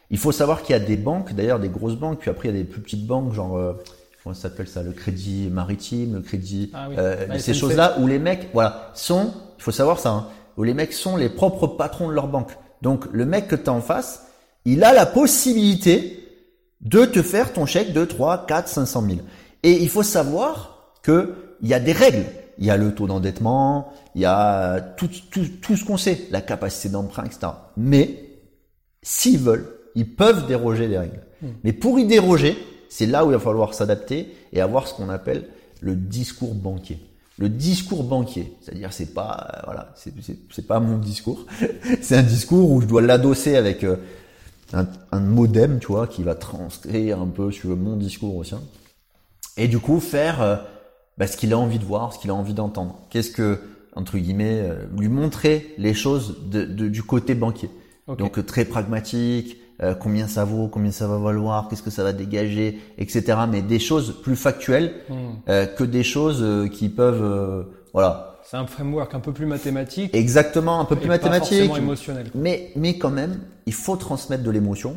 Il 0.09 0.17
faut 0.17 0.33
savoir 0.33 0.63
qu'il 0.63 0.73
y 0.73 0.77
a 0.77 0.83
des 0.83 0.97
banques, 0.97 1.35
d'ailleurs 1.35 1.61
des 1.61 1.69
grosses 1.69 1.97
banques, 1.97 2.21
puis 2.21 2.31
après 2.31 2.49
il 2.49 2.57
y 2.57 2.59
a 2.59 2.63
des 2.63 2.67
plus 2.67 2.81
petites 2.81 3.07
banques, 3.07 3.35
genre 3.35 3.59
euh, 3.59 3.75
comment 4.23 4.35
ça 4.35 4.49
s'appelle 4.49 4.67
ça, 4.67 4.83
le 4.83 4.93
crédit 4.93 5.51
maritime, 5.53 6.15
le 6.15 6.21
crédit, 6.23 6.71
Ah 6.73 6.87
oui. 6.89 6.95
euh, 6.99 7.27
La 7.27 7.39
ces 7.39 7.53
choses-là 7.53 7.99
où 8.01 8.07
les 8.07 8.19
mecs, 8.19 8.49
voilà, 8.55 8.93
sont, 8.95 9.35
il 9.59 9.63
faut 9.63 9.73
savoir 9.73 9.99
ça, 9.99 10.09
hein, 10.09 10.27
où 10.57 10.63
les 10.63 10.73
mecs 10.73 10.95
sont 10.95 11.19
les 11.19 11.29
propres 11.29 11.67
patrons 11.67 12.09
de 12.09 12.15
leur 12.15 12.29
banque. 12.29 12.53
Donc 12.81 13.05
le 13.13 13.27
mec 13.27 13.47
que 13.49 13.57
tu 13.57 13.69
as 13.69 13.73
en 13.75 13.83
face, 13.83 14.27
il 14.65 14.85
a 14.85 14.95
la 14.95 15.05
possibilité 15.05 16.19
de 16.81 17.05
te 17.05 17.21
faire 17.21 17.53
ton 17.53 17.67
chèque 17.67 17.93
de 17.93 18.07
3, 18.07 18.47
4, 18.47 18.69
500 18.69 19.03
000. 19.07 19.19
Et 19.63 19.73
il 19.83 19.91
faut 19.91 20.03
savoir 20.03 20.95
que 21.03 21.35
il 21.61 21.69
y 21.69 21.75
a 21.75 21.79
des 21.81 21.93
règles. 21.93 22.25
Il 22.59 22.65
y 22.65 22.71
a 22.71 22.77
le 22.77 22.95
taux 22.95 23.07
d'endettement, 23.07 23.93
il 24.15 24.23
y 24.23 24.27
a 24.27 24.81
tout, 24.81 25.11
tout, 25.31 25.47
tout 25.61 25.77
ce 25.77 25.85
qu'on 25.85 25.97
sait, 25.97 26.27
la 26.31 26.41
capacité 26.41 26.89
d'emprunt, 26.89 27.25
etc. 27.25 27.49
Mais 27.77 28.31
s'ils 29.03 29.39
veulent, 29.39 29.69
ils 29.95 30.09
peuvent 30.09 30.47
déroger 30.47 30.89
des 30.89 30.99
règles. 30.99 31.21
Mais 31.63 31.73
pour 31.73 31.99
y 31.99 32.07
déroger, 32.07 32.57
c'est 32.89 33.07
là 33.07 33.25
où 33.25 33.31
il 33.31 33.35
va 33.35 33.41
falloir 33.41 33.75
s'adapter 33.75 34.35
et 34.53 34.61
avoir 34.61 34.89
ce 34.89 34.95
qu'on 34.95 35.09
appelle 35.09 35.49
le 35.81 35.95
discours 35.95 36.55
banquier. 36.55 36.99
Le 37.39 37.49
discours 37.49 38.05
banquier, 38.05 38.53
c'est-à-dire 38.63 38.93
c'est 38.93 39.13
pas 39.13 39.49
euh, 39.53 39.61
voilà, 39.65 39.93
c'est 39.97 40.67
pas 40.67 40.79
mon 40.79 40.99
discours, 40.99 41.45
c'est 42.01 42.17
un 42.17 42.23
discours 42.23 42.71
où 42.71 42.81
je 42.81 42.87
dois 42.87 43.03
l'adosser 43.03 43.57
avec 43.57 43.83
euh, 43.83 43.97
un, 44.73 44.87
un 45.11 45.21
modem, 45.21 45.81
tu 45.81 45.89
vois, 45.89 46.07
qui 46.07 46.23
va 46.23 46.37
transcrire 46.37 47.21
un 47.21 47.27
peu 47.27 47.51
sur 47.51 47.77
mon 47.77 47.97
discours 47.97 48.37
au 48.37 48.45
sien. 48.45 48.61
Et 49.57 49.67
du 49.67 49.81
coup, 49.81 49.99
faire 49.99 50.43
euh, 50.43 50.57
bah, 51.19 51.27
ce 51.27 51.37
qu'il 51.37 51.53
a 51.53 51.59
envie 51.59 51.79
de 51.79 51.85
voir, 51.85 52.13
ce 52.13 52.19
qu'il 52.19 52.31
a 52.31 52.35
envie 52.35 52.55
d'entendre. 52.55 53.01
Qu'est-ce 53.11 53.31
que, 53.31 53.61
entre 53.95 54.19
guillemets, 54.19 54.61
euh, 54.63 54.85
lui 54.99 55.09
montrer 55.09 55.75
les 55.79 55.95
choses 55.95 56.37
de, 56.51 56.65
de- 56.65 56.89
du 56.89 57.03
côté 57.03 57.35
banquier. 57.35 57.71
Ok. 58.07 58.19
Donc 58.19 58.39
euh, 58.39 58.43
très 58.43 58.65
pragmatique, 58.65 59.57
euh, 59.83 59.95
combien 59.95 60.29
ça 60.29 60.45
vaut, 60.45 60.69
combien 60.69 60.93
ça 60.93 61.07
va 61.09 61.19
valoir, 61.19 61.69
qu'est-ce 61.69 61.83
que 61.83 61.91
ça 61.91 62.03
va 62.05 62.13
dégager, 62.13 62.81
etc. 62.99 63.39
Mais 63.51 63.63
des 63.63 63.79
choses 63.79 64.21
plus 64.23 64.37
factuelles 64.37 64.93
Hmm. 65.09 65.15
euh, 65.49 65.67
que 65.67 65.85
des 65.85 66.03
choses 66.03 66.41
euh, 66.43 66.69
qui 66.69 66.89
peuvent, 66.89 67.23
euh, 67.23 67.63
voilà, 67.93 68.39
C'est 68.45 68.57
un 68.57 68.67
framework 68.67 69.15
un 69.15 69.21
peu 69.21 69.33
plus 69.33 69.47
mathématique 69.47 70.15
exactement 70.15 70.79
un 70.81 70.85
peu 70.85 70.95
et 70.95 70.99
plus 70.99 71.07
pas 71.09 71.15
mathématique. 71.15 71.59
forcément 71.67 71.77
émotionnel. 71.77 72.31
quoi. 72.31 72.41
Mais, 72.41 72.71
mais 72.77 72.99
quand 72.99 73.11
même, 73.11 73.41
il 73.67 73.73
faut 73.73 73.97
transmettre 73.97 74.43
de 74.43 74.51
l'émotion 74.51 74.97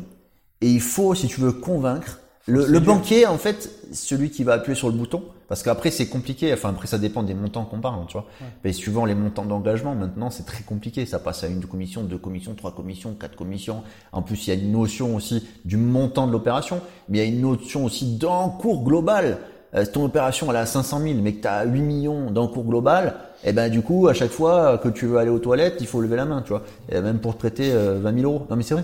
et 0.62 0.70
il 0.70 0.82
faut, 0.82 1.16
si 1.16 1.28
tu 1.28 1.40
veux, 1.40 1.52
convaincre. 1.54 2.20
Le, 2.48 2.66
le 2.66 2.80
banquier, 2.80 3.28
en 3.28 3.38
fait, 3.38 3.70
celui 3.92 4.30
qui 4.30 4.44
va 4.44 4.54
appuyer 4.54 4.76
sur 4.76 4.88
le 4.88 4.96
bouton, 4.96 5.24
parce 5.48 5.64
qu'après 5.64 5.92
c'est 5.92 6.08
compliqué. 6.08 6.54
Enfin 6.54 6.70
après 6.70 6.88
ça 6.88 6.98
dépend 6.98 7.24
des 7.24 7.34
montants 7.34 7.66
qu'on 7.66 7.80
parle, 7.80 8.06
tu 8.08 8.14
vois. 8.14 8.26
Mais 8.64 8.74
suivant 8.74 9.06
les 9.06 9.16
montants 9.16 9.46
d'engagement, 9.46 9.96
maintenant 9.96 10.30
c'est 10.30 10.46
très 10.46 10.64
compliqué. 10.64 11.06
Ça 11.06 11.20
passe 11.20 11.44
à 11.44 11.48
une 11.48 11.66
commission, 11.66 12.04
deux 12.04 12.18
commissions, 12.18 12.54
trois 12.54 12.74
commissions, 12.74 13.14
quatre 13.14 13.36
commissions. 13.36 13.84
En 14.12 14.22
plus 14.22 14.48
il 14.48 14.50
y 14.50 14.58
a 14.58 14.60
une 14.60 14.72
notion 14.72 15.16
aussi 15.16 15.48
du 15.66 15.78
montant 15.78 16.28
de 16.28 16.32
l'opération, 16.32 16.82
mais 17.10 17.20
il 17.20 17.22
y 17.22 17.24
a 17.24 17.28
une 17.30 17.42
notion 17.42 17.86
aussi 17.86 18.18
d'encours 18.18 18.84
global. 18.84 19.40
Euh, 19.76 19.86
ton 19.86 20.06
opération 20.06 20.50
elle 20.50 20.58
est 20.58 20.60
à 20.60 20.66
500 20.66 21.02
000, 21.02 21.16
mais 21.22 21.34
que 21.34 21.42
tu 21.42 21.48
as 21.48 21.66
8 21.66 21.82
millions 21.82 22.32
d'encours 22.32 22.64
global, 22.64 23.16
et 23.44 23.52
ben 23.52 23.70
du 23.70 23.82
coup 23.82 24.08
à 24.08 24.14
chaque 24.14 24.32
fois 24.32 24.78
que 24.78 24.90
tu 24.90 25.06
veux 25.06 25.18
aller 25.18 25.30
aux 25.30 25.40
toilettes, 25.40 25.78
il 25.80 25.88
faut 25.88 26.02
lever 26.02 26.16
la 26.16 26.26
main, 26.26 26.42
tu 26.42 26.50
vois. 26.50 26.64
Et 26.90 27.00
même 27.02 27.20
pour 27.20 27.34
te 27.34 27.40
prêter 27.40 27.72
euh, 27.72 28.00
20 28.02 28.20
000 28.20 28.32
euros. 28.32 28.48
Non 28.50 28.56
mais 28.56 28.64
c'est 28.64 28.74
vrai. 28.74 28.84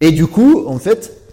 Et 0.00 0.12
du 0.12 0.26
coup, 0.26 0.64
en 0.66 0.78
fait, 0.78 1.12
euh, 1.12 1.12
euh, 1.12 1.29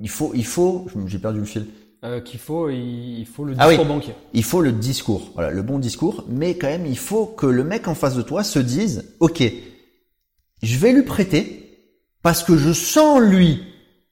il 0.00 0.08
faut, 0.08 0.32
il 0.34 0.46
faut, 0.46 0.86
j'ai 1.06 1.18
perdu 1.18 1.40
le 1.40 1.44
fil. 1.44 1.66
Euh, 2.04 2.20
qu'il 2.20 2.38
faut, 2.38 2.70
il 2.70 3.18
il 3.18 3.26
faut 3.26 3.44
le 3.44 3.54
Ah 3.58 3.66
discours 3.68 3.84
oui. 3.86 3.92
banquier. 3.92 4.14
Il 4.32 4.44
faut 4.44 4.60
le 4.60 4.70
discours, 4.70 5.32
voilà, 5.34 5.50
le 5.50 5.62
bon 5.62 5.80
discours, 5.80 6.24
mais 6.28 6.56
quand 6.56 6.68
même, 6.68 6.86
il 6.86 6.98
faut 6.98 7.26
que 7.26 7.46
le 7.46 7.64
mec 7.64 7.88
en 7.88 7.94
face 7.96 8.14
de 8.14 8.22
toi 8.22 8.44
se 8.44 8.60
dise, 8.60 9.16
ok, 9.18 9.42
je 10.62 10.78
vais 10.78 10.92
lui 10.92 11.02
prêter 11.02 11.64
parce 12.22 12.44
que 12.44 12.56
je 12.56 12.72
sens 12.72 13.16
en 13.16 13.18
lui 13.18 13.62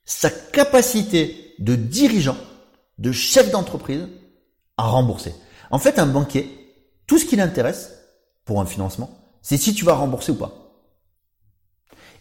sa 0.04 0.30
capacité 0.30 1.54
de 1.60 1.76
dirigeant, 1.76 2.36
de 2.98 3.12
chef 3.12 3.50
d'entreprise 3.52 4.08
à 4.76 4.84
rembourser. 4.88 5.32
En 5.70 5.78
fait, 5.78 5.98
un 6.00 6.06
banquier, 6.06 6.48
tout 7.06 7.18
ce 7.18 7.24
qui 7.24 7.36
l'intéresse 7.36 7.92
pour 8.44 8.60
un 8.60 8.66
financement, 8.66 9.10
c'est 9.42 9.56
si 9.56 9.74
tu 9.74 9.84
vas 9.84 9.94
rembourser 9.94 10.32
ou 10.32 10.36
pas. 10.36 10.65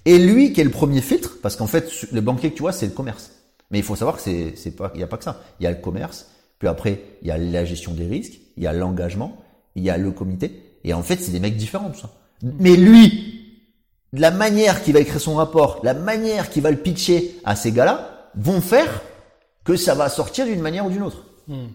Et 0.06 0.20
lui 0.20 0.54
qui 0.54 0.62
est 0.62 0.64
le 0.64 0.70
premier 0.70 1.02
filtre, 1.02 1.38
parce 1.42 1.56
qu'en 1.56 1.68
fait, 1.68 1.90
le 2.12 2.22
banquier 2.22 2.52
que 2.52 2.56
tu 2.56 2.62
vois, 2.62 2.72
c'est 2.72 2.86
le 2.86 2.92
commerce. 2.92 3.32
Mais 3.72 3.80
il 3.80 3.84
faut 3.84 3.96
savoir 3.96 4.18
que 4.18 4.22
c'est, 4.22 4.54
c'est 4.56 4.72
pas, 4.72 4.92
il 4.94 4.98
n'y 4.98 5.04
a 5.04 5.08
pas 5.08 5.18
que 5.18 5.24
ça. 5.24 5.42
Il 5.60 5.64
y 5.64 5.68
a 5.68 5.72
le 5.72 5.78
commerce, 5.78 6.28
puis 6.60 6.68
après, 6.68 7.02
il 7.22 7.28
y 7.28 7.32
a 7.32 7.38
la 7.38 7.66
gestion 7.66 7.94
des 7.94 8.06
risques, 8.06 8.40
il 8.58 8.64
y 8.64 8.68
a 8.68 8.74
l'engagement, 8.74 9.42
il 9.76 9.84
y 9.84 9.90
a 9.90 9.98
le 9.98 10.12
comité. 10.12 10.62
Et 10.84 10.94
en 10.94 11.02
fait, 11.02 11.18
c'est 11.18 11.32
des 11.32 11.40
mecs 11.40 11.58
différents, 11.58 11.90
tout 11.90 12.00
ça. 12.00 12.12
Mais 12.44 12.76
lui, 12.76 13.36
la 14.14 14.32
manière 14.32 14.84
qu'il 14.84 14.94
va 14.94 15.00
écrire 15.00 15.20
son 15.20 15.36
rapport, 15.36 15.80
la 15.84 15.94
manière 15.94 16.50
qu'il 16.50 16.62
va 16.62 16.72
le 16.72 16.78
pitcher 16.78 17.36
à 17.44 17.56
ces 17.56 17.72
gars-là, 17.72 18.30
vont 18.36 18.62
faire 18.62 19.02
que 19.64 19.76
ça 19.76 19.96
va 19.96 20.10
sortir 20.10 20.46
d'une 20.46 20.62
manière 20.62 20.86
ou 20.86 20.90
d'une 20.90 21.02
autre. 21.02 21.24
Hmm. 21.48 21.68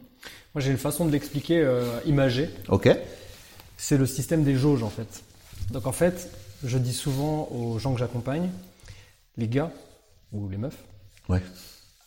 Moi, 0.54 0.62
j'ai 0.62 0.70
une 0.70 0.78
façon 0.78 1.04
de 1.04 1.12
l'expliquer 1.12 1.58
euh, 1.58 1.84
imagée. 2.06 2.50
Ok? 2.68 2.88
C'est 3.76 3.96
le 3.96 4.06
système 4.06 4.44
des 4.44 4.56
jauges 4.56 4.82
en 4.82 4.90
fait. 4.90 5.22
Donc 5.70 5.86
en 5.86 5.92
fait, 5.92 6.30
je 6.64 6.78
dis 6.78 6.92
souvent 6.92 7.48
aux 7.50 7.78
gens 7.78 7.92
que 7.92 7.98
j'accompagne, 7.98 8.50
les 9.36 9.48
gars 9.48 9.72
ou 10.32 10.48
les 10.48 10.56
meufs, 10.56 10.84
Ouais. 11.28 11.42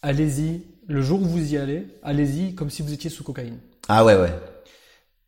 Allez-y, 0.02 0.64
le 0.88 1.02
jour 1.02 1.22
où 1.22 1.26
vous 1.26 1.54
y 1.54 1.58
allez, 1.58 1.88
allez-y 2.04 2.56
comme 2.56 2.70
si 2.70 2.82
vous 2.82 2.92
étiez 2.92 3.10
sous 3.10 3.24
cocaïne. 3.24 3.58
Ah 3.88 4.04
ouais, 4.04 4.16
ouais. 4.16 4.34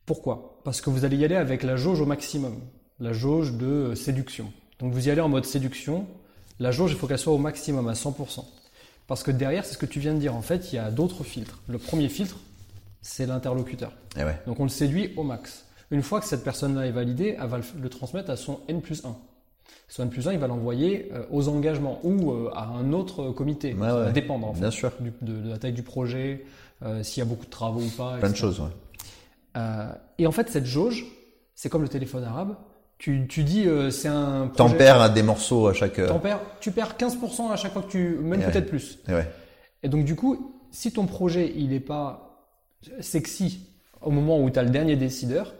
Pourquoi? 0.04 0.60
Parce 0.64 0.82
que 0.82 0.90
vous 0.90 1.04
allez 1.06 1.16
y 1.16 1.24
aller 1.24 1.36
avec 1.36 1.62
la 1.62 1.76
jauge 1.76 2.00
au 2.00 2.06
maximum, 2.06 2.60
la 3.00 3.14
jauge 3.14 3.54
de 3.54 3.94
séduction. 3.94 4.52
Donc 4.78 4.92
vous 4.92 5.08
y 5.08 5.10
allez 5.10 5.22
en 5.22 5.30
mode 5.30 5.46
séduction, 5.46 6.06
la 6.60 6.72
jauge, 6.72 6.92
il 6.92 6.98
faut 6.98 7.06
qu'elle 7.06 7.18
soit 7.18 7.32
au 7.32 7.38
maximum, 7.38 7.88
à 7.88 7.94
100%. 7.94 8.44
Parce 9.06 9.22
que 9.22 9.30
derrière, 9.30 9.64
c'est 9.64 9.74
ce 9.74 9.78
que 9.78 9.86
tu 9.86 10.00
viens 10.00 10.14
de 10.14 10.18
dire, 10.18 10.34
en 10.34 10.42
fait, 10.42 10.72
il 10.72 10.76
y 10.76 10.78
a 10.78 10.90
d'autres 10.90 11.24
filtres. 11.24 11.60
Le 11.68 11.78
premier 11.78 12.08
filtre, 12.08 12.36
c'est 13.00 13.26
l'interlocuteur. 13.26 13.92
Ouais. 14.16 14.38
Donc 14.46 14.60
on 14.60 14.64
le 14.64 14.68
séduit 14.68 15.12
au 15.16 15.22
max. 15.22 15.64
Une 15.90 16.02
fois 16.02 16.20
que 16.20 16.26
cette 16.26 16.42
personne-là 16.44 16.86
est 16.86 16.90
validée, 16.92 17.36
elle 17.40 17.48
va 17.48 17.58
le, 17.80 17.88
transmettre 17.88 18.30
à 18.30 18.36
son 18.36 18.60
N 18.68 18.80
plus 18.80 19.04
1. 19.04 19.14
Son 19.88 20.02
N 20.02 20.10
plus 20.10 20.26
1, 20.26 20.32
il 20.32 20.38
va 20.38 20.46
l'envoyer 20.48 21.10
euh, 21.12 21.24
aux 21.30 21.48
engagements 21.48 22.00
ou 22.02 22.32
euh, 22.32 22.50
à 22.54 22.64
un 22.66 22.92
autre 22.92 23.30
comité. 23.30 23.72
Ouais, 23.74 23.86
Ça 23.88 23.94
va 23.94 24.04
ouais. 24.06 24.12
dépendre 24.12 24.46
en 24.48 24.52
fait, 24.54 24.60
Bien 24.60 24.70
sûr. 24.70 24.90
du- 25.00 25.12
de, 25.22 25.40
de 25.42 25.48
la 25.50 25.58
taille 25.58 25.72
du 25.72 25.82
projet, 25.84 26.44
euh, 26.84 27.02
s'il 27.02 27.22
y 27.22 27.26
a 27.26 27.28
beaucoup 27.28 27.44
de 27.46 27.50
travaux 27.50 27.80
ou 27.80 27.90
pas. 27.96 28.16
Plein 28.18 28.30
de 28.30 28.36
choses, 28.36 28.58
ouais. 28.60 28.66
Euh, 29.56 29.86
et 30.18 30.26
en 30.26 30.32
fait, 30.32 30.50
cette 30.50 30.66
jauge, 30.66 31.04
c'est 31.54 31.68
comme 31.68 31.82
le 31.82 31.88
téléphone 31.88 32.24
arabe. 32.24 32.56
Tu, 32.98 33.26
tu 33.28 33.44
dis, 33.44 33.66
euh, 33.66 33.90
c'est 33.90 34.08
un 34.08 34.48
T'en 34.56 34.70
perds 34.70 35.12
des 35.12 35.22
morceaux 35.22 35.68
à 35.68 35.72
chaque. 35.74 35.94
perds- 35.96 36.40
tu 36.60 36.72
perds 36.72 36.96
15% 36.96 37.50
à 37.52 37.56
chaque 37.56 37.72
fois 37.72 37.82
que 37.82 37.90
tu, 37.90 38.16
même 38.20 38.40
Et 38.40 38.44
peut-être 38.44 38.68
plus. 38.68 38.98
Et. 39.08 39.12
Et 39.84 39.88
donc 39.88 40.04
du 40.04 40.16
coup, 40.16 40.54
si 40.72 40.92
ton 40.92 41.06
projet 41.06 41.52
il 41.54 41.72
est 41.72 41.80
pas 41.80 42.42
sexy 43.00 43.60
au 44.00 44.10
moment 44.10 44.40
où 44.42 44.48
tu 44.50 44.58
as 44.58 44.62
le 44.62 44.70
dernier 44.70 44.96
décideur, 44.96 45.54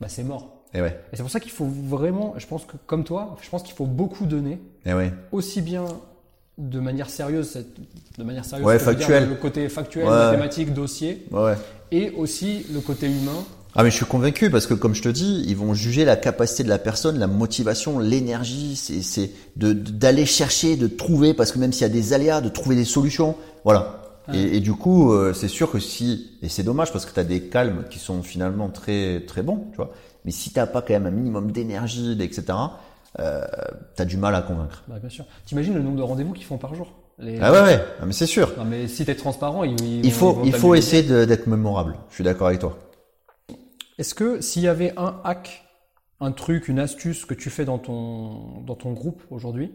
bah 0.00 0.06
c'est 0.08 0.24
mort. 0.24 0.54
Et 0.74 0.80
ouais. 0.82 0.98
Et 1.12 1.16
c'est 1.16 1.22
pour 1.22 1.30
ça 1.30 1.40
qu'il 1.40 1.50
faut 1.52 1.66
vraiment, 1.66 2.34
je 2.36 2.46
pense 2.46 2.64
que 2.64 2.76
comme 2.86 3.04
toi, 3.04 3.36
je 3.42 3.48
pense 3.48 3.62
qu'il 3.62 3.74
faut 3.74 3.86
beaucoup 3.86 4.26
donner, 4.26 4.60
Et 4.84 4.92
ouais. 4.92 5.12
aussi 5.32 5.62
bien 5.62 5.84
de 6.58 6.80
manière 6.80 7.08
sérieuse, 7.08 7.64
de 8.18 8.24
manière 8.24 8.44
sérieuse, 8.44 8.66
Ouais, 8.66 8.76
dire 8.76 8.84
factuel. 8.84 9.28
le 9.28 9.34
côté 9.36 9.68
factuel, 9.68 10.04
Ouais. 10.04 10.10
mathématique, 10.10 10.74
dossier, 10.74 11.26
Ouais, 11.30 11.54
et 11.92 12.10
aussi 12.10 12.66
le 12.72 12.80
côté 12.80 13.06
humain. 13.06 13.44
Ah 13.74 13.84
mais 13.84 13.90
je 13.90 13.96
suis 13.96 14.06
convaincu 14.06 14.50
parce 14.50 14.66
que 14.66 14.74
comme 14.74 14.94
je 14.94 15.02
te 15.02 15.08
dis, 15.08 15.44
ils 15.46 15.56
vont 15.56 15.72
juger 15.72 16.04
la 16.04 16.16
capacité 16.16 16.64
de 16.64 16.68
la 16.68 16.78
personne, 16.78 17.18
la 17.18 17.28
motivation, 17.28 17.98
l'énergie, 18.00 18.74
c'est 18.76 19.30
d'aller 19.56 20.26
chercher, 20.26 20.76
de 20.76 20.88
trouver 20.88 21.32
parce 21.32 21.52
que 21.52 21.58
même 21.58 21.72
s'il 21.72 21.82
y 21.82 21.84
a 21.84 21.88
des 21.88 22.12
aléas, 22.12 22.40
de 22.40 22.48
trouver 22.48 22.74
des 22.76 22.84
solutions, 22.84 23.36
voilà. 23.64 24.07
Et, 24.34 24.56
et 24.56 24.60
du 24.60 24.72
coup, 24.74 25.12
euh, 25.12 25.32
c'est 25.32 25.48
sûr 25.48 25.70
que 25.70 25.78
si 25.78 26.38
et 26.42 26.48
c'est 26.48 26.62
dommage 26.62 26.92
parce 26.92 27.06
que 27.06 27.14
tu 27.14 27.20
as 27.20 27.24
des 27.24 27.42
calmes 27.48 27.84
qui 27.90 27.98
sont 27.98 28.22
finalement 28.22 28.68
très 28.68 29.20
très 29.26 29.42
bons, 29.42 29.66
tu 29.70 29.76
vois. 29.76 29.90
Mais 30.24 30.30
si 30.32 30.52
t'as 30.52 30.66
pas 30.66 30.82
quand 30.82 30.92
même 30.94 31.06
un 31.06 31.10
minimum 31.10 31.50
d'énergie, 31.52 32.12
etc., 32.20 32.58
euh, 33.20 33.42
t'as 33.96 34.04
du 34.04 34.16
mal 34.18 34.34
à 34.34 34.42
convaincre. 34.42 34.84
Bah, 34.86 34.98
bien 35.00 35.08
sûr. 35.08 35.24
T'imagines 35.46 35.74
le 35.74 35.80
nombre 35.82 35.96
de 35.96 36.02
rendez-vous 36.02 36.32
qu'ils 36.34 36.44
font 36.44 36.58
par 36.58 36.74
jour? 36.74 36.92
Les- 37.18 37.38
Ah 37.40 37.50
ouais 37.52 37.62
ouais, 37.62 37.84
Ah, 38.00 38.06
mais 38.06 38.12
c'est 38.12 38.26
sûr. 38.26 38.52
Non 38.58 38.64
mais 38.64 38.86
si 38.86 39.04
t'es 39.04 39.14
transparent, 39.16 39.64
ils, 39.64 39.80
ils 39.80 40.04
Il 40.06 40.12
faut 40.12 40.30
ils 40.32 40.34
vont 40.36 40.44
il 40.44 40.52
faut 40.52 40.58
t'amuser. 40.74 40.78
essayer 40.78 41.26
d'être 41.26 41.46
mémorable. 41.46 41.96
Je 42.10 42.14
suis 42.16 42.24
d'accord 42.24 42.48
avec 42.48 42.60
toi. 42.60 42.78
Est-ce 43.98 44.14
que 44.14 44.40
s'il 44.40 44.62
y 44.62 44.68
avait 44.68 44.92
un 44.96 45.20
hack, 45.24 45.64
un 46.20 46.32
truc, 46.32 46.68
une 46.68 46.78
astuce 46.78 47.24
que 47.24 47.34
tu 47.34 47.50
fais 47.50 47.64
dans 47.64 47.78
ton, 47.78 48.60
dans 48.66 48.74
ton 48.76 48.92
groupe 48.92 49.22
aujourd'hui, 49.30 49.72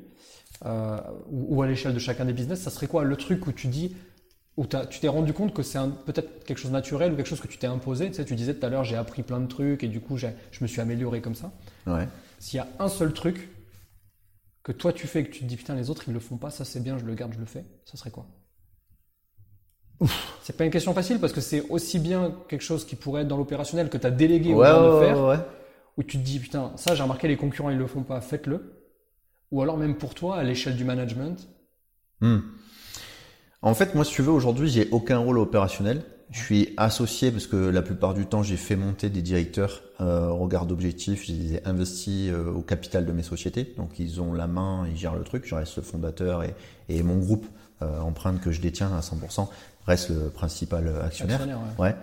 euh, 0.66 0.98
ou, 1.30 1.58
ou 1.58 1.62
à 1.64 1.68
l'échelle 1.68 1.94
de 1.94 2.00
chacun 2.00 2.26
des 2.26 2.34
business, 2.34 2.62
ça 2.62 2.70
serait 2.70 2.88
quoi? 2.88 3.04
Le 3.04 3.16
truc 3.18 3.46
où 3.48 3.52
tu 3.52 3.68
dis, 3.68 3.96
où 4.56 4.66
tu 4.68 5.00
t'es 5.00 5.08
rendu 5.08 5.34
compte 5.34 5.54
que 5.54 5.64
c'est 5.64 5.80
peut-être 6.06 6.44
quelque 6.46 6.58
chose 6.60 6.70
de 6.72 6.76
naturel 6.76 7.14
ou 7.14 7.16
quelque 7.16 7.28
chose 7.28 7.42
que 7.42 7.48
tu 7.48 7.58
t'es 7.58 7.68
imposé 7.68 8.08
Tu 8.10 8.16
sais, 8.16 8.26
tu 8.26 8.36
disais 8.36 8.54
tout 8.54 8.66
à 8.66 8.70
l'heure, 8.70 8.84
j'ai 8.84 8.96
appris 8.96 9.24
plein 9.24 9.40
de 9.40 9.48
trucs 9.48 9.84
et 9.84 9.88
du 9.88 10.00
coup, 10.00 10.18
je 10.18 10.28
me 10.62 10.68
suis 10.68 10.80
amélioré 10.82 11.22
comme 11.22 11.36
ça. 11.36 11.52
Ouais. 11.88 12.08
S'il 12.40 12.58
y 12.58 12.60
a 12.60 12.68
un 12.80 12.88
seul 12.90 13.14
truc 13.14 13.50
que 14.64 14.72
toi 14.72 14.94
tu 14.94 15.08
fais 15.08 15.22
et 15.22 15.26
que 15.26 15.32
tu 15.32 15.40
te 15.42 15.46
dis, 15.46 15.58
putain, 15.58 15.76
les 15.76 15.90
autres 15.90 16.04
ils 16.08 16.14
le 16.14 16.20
font 16.20 16.38
pas, 16.38 16.50
ça 16.52 16.66
c'est 16.66 16.82
bien, 16.82 16.98
je 16.98 17.06
le 17.06 17.16
garde, 17.16 17.34
je 17.34 17.40
le 17.40 17.46
fais, 17.46 17.66
ça 17.86 17.98
serait 17.98 18.12
quoi? 18.12 18.28
C'est 20.42 20.58
pas 20.58 20.66
une 20.66 20.72
question 20.72 20.94
facile 20.94 21.20
parce 21.20 21.32
que 21.34 21.40
c'est 21.42 21.62
aussi 21.70 22.00
bien 22.00 22.34
quelque 22.50 22.62
chose 22.62 22.86
qui 22.86 22.96
pourrait 22.96 23.22
être 23.22 23.28
dans 23.28 23.38
l'opérationnel 23.38 23.90
que 23.90 23.98
tu 23.98 24.06
as 24.06 24.12
délégué 24.12 24.54
aux 24.54 24.58
Ouais, 24.58 24.68
gens 24.68 24.84
de 24.84 24.90
ouais, 24.90 25.06
faire, 25.06 25.18
ouais, 25.20 25.30
ouais. 25.30 25.40
où 25.98 26.04
tu 26.04 26.18
te 26.18 26.24
dis 26.24 26.40
putain, 26.40 26.74
ça 26.76 26.94
j'ai 26.96 27.04
remarqué 27.04 27.28
les 27.28 27.38
concurrents 27.38 27.70
ils 27.70 27.78
le 27.78 27.88
font 27.88 28.04
pas, 28.04 28.20
faites-le. 28.22 28.74
Ou 29.52 29.62
alors 29.62 29.78
même 29.78 29.96
pour 29.96 30.14
toi 30.16 30.38
à 30.38 30.44
l'échelle 30.44 30.76
du 30.76 30.84
management. 30.84 31.48
Hmm. 32.22 32.40
En 33.64 33.74
fait, 33.74 33.96
moi, 33.96 34.04
si 34.04 34.14
tu 34.14 34.22
veux, 34.22 34.32
aujourd'hui, 34.32 34.70
j'ai 34.70 34.90
aucun 34.92 35.18
rôle 35.18 35.40
opérationnel. 35.40 36.04
Je 36.32 36.40
suis 36.42 36.74
associé 36.78 37.32
parce 37.32 37.48
que 37.48 37.56
la 37.56 37.82
plupart 37.82 38.14
du 38.14 38.26
temps, 38.26 38.44
j'ai 38.44 38.58
fait 38.58 38.76
monter 38.76 39.10
des 39.10 39.22
directeurs 39.22 39.82
euh, 40.02 40.28
au 40.28 40.38
regard 40.38 40.66
d'objectifs. 40.66 41.26
Je 41.26 41.32
les 41.32 41.54
ai 41.56 41.66
investis 41.66 42.30
euh, 42.30 42.52
au 42.52 42.62
capital 42.62 43.06
de 43.06 43.12
mes 43.14 43.24
sociétés. 43.24 43.74
Donc, 43.78 44.00
ils 44.00 44.20
ont 44.20 44.34
la 44.34 44.48
main, 44.48 44.86
ils 44.90 44.98
gèrent 44.98 45.16
le 45.16 45.24
truc. 45.24 45.46
Je 45.46 45.56
reste 45.56 45.78
le 45.78 45.84
fondateur 45.84 46.44
et, 46.44 46.54
et 46.90 47.02
mon 47.04 47.18
groupe, 47.18 47.46
euh, 47.82 48.00
empreinte 48.00 48.42
que 48.42 48.52
je 48.52 48.60
détiens 48.60 48.92
à 48.94 49.00
100%, 49.00 49.48
reste 49.88 50.10
le 50.10 50.30
principal 50.30 50.94
actionnaire. 51.02 51.36
Actionnaire, 51.36 51.60
ouais. 51.80 51.86
Ouais. 51.86 51.96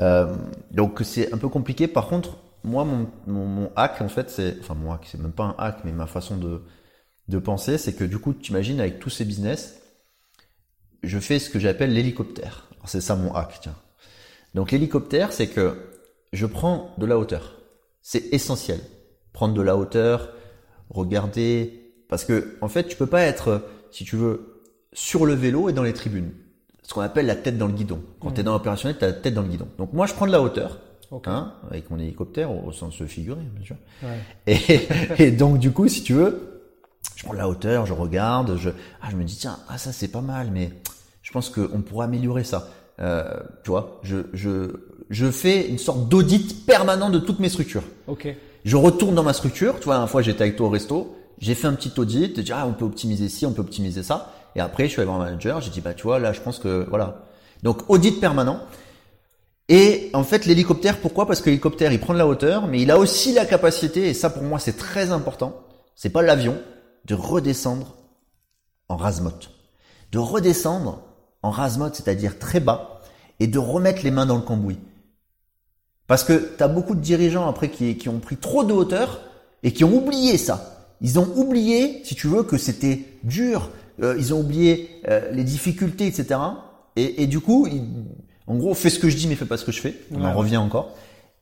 Euh, 0.00 0.34
donc 0.70 1.00
c'est 1.04 1.32
un 1.34 1.38
peu 1.38 1.48
compliqué. 1.48 1.88
Par 1.88 2.08
contre, 2.08 2.38
moi, 2.64 2.84
mon, 2.84 3.06
mon, 3.26 3.46
mon 3.46 3.70
hack, 3.76 4.00
en 4.00 4.08
fait, 4.08 4.30
c'est, 4.30 4.56
enfin 4.60 4.74
mon 4.74 4.92
hack, 4.92 5.06
c'est 5.10 5.20
même 5.20 5.32
pas 5.32 5.44
un 5.44 5.54
hack, 5.58 5.78
mais 5.84 5.92
ma 5.92 6.06
façon 6.06 6.36
de 6.36 6.62
de 7.28 7.38
penser, 7.38 7.76
c'est 7.76 7.92
que 7.92 8.04
du 8.04 8.18
coup, 8.18 8.32
tu 8.34 8.52
imagines 8.52 8.78
avec 8.78 9.00
tous 9.00 9.10
ces 9.10 9.24
business, 9.24 9.80
je 11.06 11.18
fais 11.18 11.38
ce 11.38 11.50
que 11.50 11.58
j'appelle 11.58 11.92
l'hélicoptère. 11.92 12.68
C'est 12.84 13.00
ça 13.00 13.16
mon 13.16 13.34
hack, 13.34 13.58
tiens. 13.60 13.74
Donc 14.54 14.70
l'hélicoptère, 14.70 15.32
c'est 15.32 15.48
que 15.48 15.76
je 16.32 16.46
prends 16.46 16.94
de 16.98 17.06
la 17.06 17.18
hauteur. 17.18 17.56
C'est 18.00 18.32
essentiel. 18.32 18.80
Prendre 19.32 19.54
de 19.54 19.62
la 19.62 19.76
hauteur, 19.76 20.32
regarder, 20.90 21.92
parce 22.08 22.24
que 22.24 22.56
en 22.60 22.68
fait, 22.68 22.84
tu 22.84 22.96
peux 22.96 23.06
pas 23.06 23.22
être, 23.22 23.68
si 23.90 24.04
tu 24.04 24.16
veux, 24.16 24.62
sur 24.92 25.26
le 25.26 25.34
vélo 25.34 25.68
et 25.68 25.72
dans 25.72 25.82
les 25.82 25.92
tribunes. 25.92 26.32
Ce 26.82 26.94
qu'on 26.94 27.00
appelle 27.00 27.26
la 27.26 27.34
tête 27.34 27.58
dans 27.58 27.66
le 27.66 27.72
guidon. 27.72 28.00
Quand 28.20 28.30
tu 28.30 28.40
es 28.40 28.44
dans 28.44 28.52
l'opérationnel, 28.52 28.96
tu 28.96 29.04
as 29.04 29.08
la 29.08 29.12
tête 29.14 29.34
dans 29.34 29.42
le 29.42 29.48
guidon. 29.48 29.68
Donc 29.78 29.92
moi, 29.92 30.06
je 30.06 30.14
prends 30.14 30.26
de 30.26 30.32
la 30.32 30.40
hauteur, 30.40 30.78
hein, 31.24 31.54
avec 31.68 31.90
mon 31.90 31.98
hélicoptère, 31.98 32.50
au, 32.52 32.68
au 32.68 32.72
sens 32.72 33.02
figuré, 33.04 33.40
bien 33.42 33.64
sûr. 33.64 33.76
Ouais. 34.04 34.20
Et, 34.46 34.88
et 35.24 35.30
donc 35.32 35.58
du 35.58 35.72
coup, 35.72 35.88
si 35.88 36.04
tu 36.04 36.14
veux, 36.14 36.62
je 37.16 37.24
prends 37.24 37.32
de 37.32 37.38
la 37.38 37.48
hauteur, 37.48 37.86
je 37.86 37.92
regarde, 37.92 38.56
je, 38.56 38.70
ah, 39.02 39.08
je 39.10 39.16
me 39.16 39.24
dis 39.24 39.36
tiens, 39.36 39.58
ah 39.68 39.78
ça 39.78 39.92
c'est 39.92 40.08
pas 40.08 40.20
mal, 40.20 40.50
mais 40.52 40.70
je 41.26 41.32
pense 41.32 41.50
qu'on 41.50 41.82
pourrait 41.82 42.04
améliorer 42.04 42.44
ça. 42.44 42.68
Euh, 43.00 43.24
tu 43.64 43.70
vois, 43.70 43.98
je, 44.04 44.18
je, 44.32 44.70
je 45.10 45.28
fais 45.32 45.66
une 45.66 45.76
sorte 45.76 46.08
d'audit 46.08 46.64
permanent 46.64 47.10
de 47.10 47.18
toutes 47.18 47.40
mes 47.40 47.48
structures. 47.48 47.82
Ok. 48.06 48.28
Je 48.64 48.76
retourne 48.76 49.16
dans 49.16 49.24
ma 49.24 49.32
structure. 49.32 49.80
Tu 49.80 49.86
vois, 49.86 49.96
une 49.96 50.06
fois 50.06 50.22
j'étais 50.22 50.42
avec 50.42 50.54
toi 50.54 50.68
au 50.68 50.70
resto, 50.70 51.16
j'ai 51.40 51.56
fait 51.56 51.66
un 51.66 51.72
petit 51.72 51.92
audit, 51.98 52.36
de 52.36 52.42
dire 52.42 52.56
ah 52.56 52.64
on 52.68 52.74
peut 52.74 52.84
optimiser 52.84 53.28
ci, 53.28 53.44
on 53.44 53.52
peut 53.52 53.62
optimiser 53.62 54.04
ça. 54.04 54.34
Et 54.54 54.60
après 54.60 54.84
je 54.84 54.90
suis 54.90 55.00
allé 55.00 55.06
voir 55.06 55.18
mon 55.18 55.24
manager, 55.24 55.60
j'ai 55.60 55.70
dit 55.70 55.80
bah 55.80 55.94
tu 55.94 56.04
vois 56.04 56.20
là 56.20 56.32
je 56.32 56.40
pense 56.40 56.60
que 56.60 56.86
voilà. 56.88 57.24
Donc 57.64 57.90
audit 57.90 58.20
permanent. 58.20 58.60
Et 59.68 60.10
en 60.12 60.22
fait 60.22 60.46
l'hélicoptère 60.46 61.00
pourquoi? 61.00 61.26
Parce 61.26 61.40
que 61.40 61.46
l'hélicoptère 61.46 61.90
il 61.90 61.98
prend 61.98 62.12
de 62.12 62.18
la 62.18 62.28
hauteur, 62.28 62.68
mais 62.68 62.80
il 62.80 62.92
a 62.92 62.98
aussi 63.00 63.32
la 63.32 63.46
capacité 63.46 64.08
et 64.08 64.14
ça 64.14 64.30
pour 64.30 64.44
moi 64.44 64.60
c'est 64.60 64.76
très 64.76 65.10
important. 65.10 65.60
C'est 65.96 66.10
pas 66.10 66.22
l'avion 66.22 66.56
de 67.04 67.16
redescendre 67.16 67.96
en 68.88 68.96
rasemote, 68.96 69.50
de 70.12 70.18
redescendre 70.18 71.02
en 71.46 71.50
rasemote, 71.50 71.94
c'est-à-dire 71.94 72.38
très 72.38 72.60
bas, 72.60 73.00
et 73.40 73.46
de 73.46 73.58
remettre 73.58 74.02
les 74.02 74.10
mains 74.10 74.26
dans 74.26 74.36
le 74.36 74.42
cambouis. 74.42 74.78
Parce 76.06 76.24
que 76.24 76.54
tu 76.56 76.62
as 76.62 76.68
beaucoup 76.68 76.94
de 76.94 77.00
dirigeants 77.00 77.48
après 77.48 77.70
qui, 77.70 77.96
qui 77.96 78.08
ont 78.08 78.18
pris 78.20 78.36
trop 78.36 78.64
de 78.64 78.72
hauteur 78.72 79.20
et 79.62 79.72
qui 79.72 79.84
ont 79.84 79.94
oublié 79.96 80.38
ça. 80.38 80.72
Ils 81.00 81.18
ont 81.18 81.28
oublié, 81.36 82.00
si 82.04 82.14
tu 82.14 82.26
veux, 82.28 82.42
que 82.44 82.56
c'était 82.58 83.00
dur. 83.24 83.70
Euh, 84.02 84.14
ils 84.18 84.32
ont 84.32 84.40
oublié 84.40 84.88
euh, 85.08 85.30
les 85.32 85.44
difficultés, 85.44 86.06
etc. 86.06 86.38
Et, 86.96 87.22
et 87.22 87.26
du 87.26 87.40
coup, 87.40 87.66
ils- 87.66 87.82
en 88.46 88.54
gros, 88.56 88.74
fais 88.74 88.90
ce 88.90 88.98
que 88.98 89.08
je 89.08 89.16
dis, 89.16 89.26
mais 89.26 89.34
fais 89.34 89.44
pas 89.46 89.56
ce 89.56 89.64
que 89.64 89.72
je 89.72 89.80
fais. 89.80 89.94
On 90.12 90.16
Ouais, 90.16 90.22
en 90.22 90.26
ouais. 90.28 90.32
revient 90.34 90.56
encore. 90.58 90.90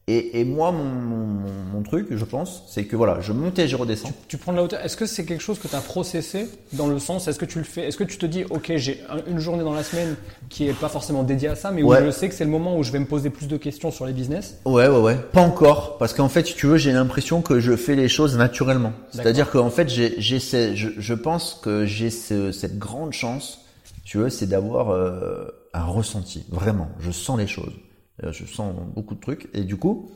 Et, 0.07 0.40
et 0.40 0.45
moi, 0.45 0.71
mon, 0.71 0.85
mon, 0.85 1.51
mon- 1.73 1.83
truc, 1.83 2.09
je 2.11 2.25
pense, 2.27 2.62
c'est 2.69 2.85
que 2.85 2.95
voilà, 2.95 3.21
je 3.21 3.33
monte 3.33 3.59
et 3.59 3.69
je 3.69 3.75
redescends. 3.77 4.12
Tu 4.29 4.37
prends 4.37 4.53
de 4.53 4.59
la 4.59 4.64
hauteur. 4.64 4.81
Est-ce 4.85 4.99
que 4.99 5.07
c'est 5.07 5.25
quelque 5.25 5.40
chose 5.43 5.59
que 5.59 5.67
tu 5.67 5.75
as 5.75 5.81
processé 5.81 6.47
dans 6.75 6.88
le 6.88 6.99
sens 6.99 7.27
Est-ce 7.27 7.38
que 7.38 7.47
tu 7.47 7.57
le 7.59 7.64
fais 7.64 7.83
Est-ce 7.88 7.97
que 7.97 8.05
tu 8.05 8.19
te 8.19 8.27
dis 8.27 8.45
ok 8.51 8.73
j'ai 8.77 9.01
un- 9.09 9.23
une 9.31 9.38
journée 9.38 9.64
dans 9.64 9.73
la 9.73 9.83
semaine 9.83 10.17
qui 10.51 10.67
est 10.69 10.75
pas 10.75 10.90
forcément 10.90 11.23
dédiée 11.23 11.49
à 11.49 11.55
ça, 11.57 11.71
mais 11.71 11.83
où 11.83 11.88
Ouais. 11.88 12.05
je 12.05 12.11
sais 12.11 12.29
que 12.29 12.35
c'est 12.35 12.45
le 12.45 12.51
moment 12.51 12.77
où 12.77 12.83
je 12.83 12.93
vais 12.93 12.99
me 12.99 13.07
poser 13.07 13.31
plus 13.31 13.49
de 13.49 13.57
questions 13.57 13.90
sur 13.90 14.05
les 14.05 14.12
business? 14.12 14.59
Ouais, 14.67 14.88
ouais, 14.88 15.01
ouais. 15.01 15.17
Pas 15.33 15.40
encore, 15.40 15.97
parce 15.97 16.12
qu'en 16.12 16.29
fait, 16.29 16.47
si 16.49 16.55
tu 16.55 16.67
veux, 16.67 16.77
j'ai 16.77 16.93
l'impression 16.93 17.40
que 17.40 17.59
je 17.61 17.75
fais 17.75 17.97
les 17.97 18.09
choses 18.09 18.37
naturellement. 18.37 18.93
C'est-à-dire 19.11 19.51
qu'en 19.51 19.71
fait, 19.71 19.88
j'ai, 19.88 20.21
je, 20.21 20.88
je 20.99 21.14
pense 21.14 21.59
que 21.62 21.87
j'ai 21.87 22.11
ce- 22.11 22.53
cette 22.53 22.79
grande 22.79 23.12
chance, 23.14 23.61
tu 24.05 24.19
veux, 24.19 24.29
c'est 24.29 24.47
d'avoir 24.47 24.90
euh, 24.90 25.47
un 25.73 25.85
ressenti. 25.87 26.45
Vraiment, 26.51 26.88
je 27.01 27.11
sens 27.11 27.38
les 27.38 27.47
choses. 27.47 27.73
Euh, 28.22 28.33
Je 28.33 28.44
sens 28.46 28.72
beaucoup 28.94 29.14
de 29.14 29.20
trucs, 29.20 29.48
et 29.55 29.62
du 29.62 29.77
coup, 29.77 30.11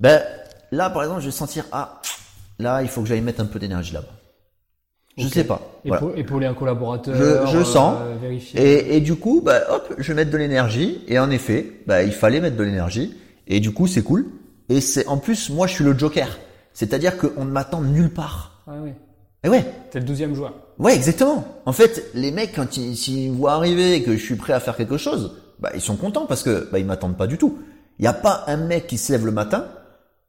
ben 0.00 0.22
là, 0.72 0.90
par 0.90 1.02
exemple, 1.02 1.20
je 1.20 1.26
vais 1.26 1.32
sentir 1.32 1.64
ah, 1.72 2.00
là, 2.58 2.82
il 2.82 2.88
faut 2.88 3.02
que 3.02 3.08
j'aille 3.08 3.20
mettre 3.20 3.40
un 3.40 3.46
peu 3.46 3.58
d'énergie 3.58 3.92
là-bas. 3.92 4.08
Je 5.18 5.28
sais 5.28 5.44
pas. 5.44 5.62
Voilà. 5.84 6.02
Épa- 6.02 6.18
Épauler 6.18 6.46
un 6.46 6.52
collaborateur. 6.52 7.14
Je- 7.16 7.50
je 7.50 7.56
euh, 7.58 7.64
sens. 7.64 7.96
Vérifier. 8.20 8.60
Et, 8.60 8.96
et 8.96 9.00
du 9.00 9.16
coup, 9.16 9.40
bah, 9.42 9.62
hop, 9.70 9.94
je 9.96 10.08
vais 10.08 10.14
mettre 10.14 10.30
de 10.30 10.36
l'énergie. 10.36 11.00
Et 11.08 11.18
en 11.18 11.30
effet, 11.30 11.72
bah, 11.86 12.02
il 12.02 12.12
fallait 12.12 12.38
mettre 12.40 12.56
de 12.56 12.62
l'énergie. 12.62 13.14
Et 13.46 13.60
du 13.60 13.72
coup, 13.72 13.86
c'est 13.86 14.02
cool. 14.02 14.26
Et 14.68 14.82
c'est 14.82 15.06
en 15.06 15.16
plus, 15.16 15.48
moi, 15.48 15.66
je 15.66 15.72
suis 15.72 15.84
le 15.84 15.96
joker. 15.98 16.38
C'est-à-dire 16.74 17.16
qu'on 17.16 17.46
ne 17.46 17.50
m'attend 17.50 17.80
nulle 17.80 18.12
part. 18.12 18.62
Ah 18.66 18.72
oui. 18.82 18.90
Et 19.42 19.48
ouais, 19.48 19.64
T'es 19.90 20.00
le 20.00 20.04
douzième 20.04 20.34
joueur. 20.34 20.52
ouais, 20.78 20.94
exactement. 20.94 21.46
En 21.64 21.72
fait, 21.72 22.10
les 22.12 22.30
mecs, 22.30 22.54
quand 22.54 22.76
ils, 22.76 22.94
s'ils 22.94 23.30
voient 23.32 23.52
arriver 23.54 23.94
et 23.94 24.02
que 24.02 24.12
je 24.18 24.22
suis 24.22 24.36
prêt 24.36 24.52
à 24.52 24.60
faire 24.60 24.76
quelque 24.76 24.98
chose, 24.98 25.34
bah, 25.58 25.70
ils 25.74 25.80
sont 25.80 25.96
contents 25.96 26.26
parce 26.26 26.42
que, 26.42 26.68
bah, 26.70 26.78
ils 26.78 26.86
m'attendent 26.86 27.16
pas 27.16 27.26
du 27.26 27.38
tout. 27.38 27.58
Il 27.98 28.02
n'y 28.02 28.08
a 28.08 28.12
pas 28.12 28.44
un 28.46 28.56
mec 28.56 28.86
qui 28.86 28.98
se 28.98 29.12
lève 29.12 29.24
le 29.24 29.32
matin. 29.32 29.66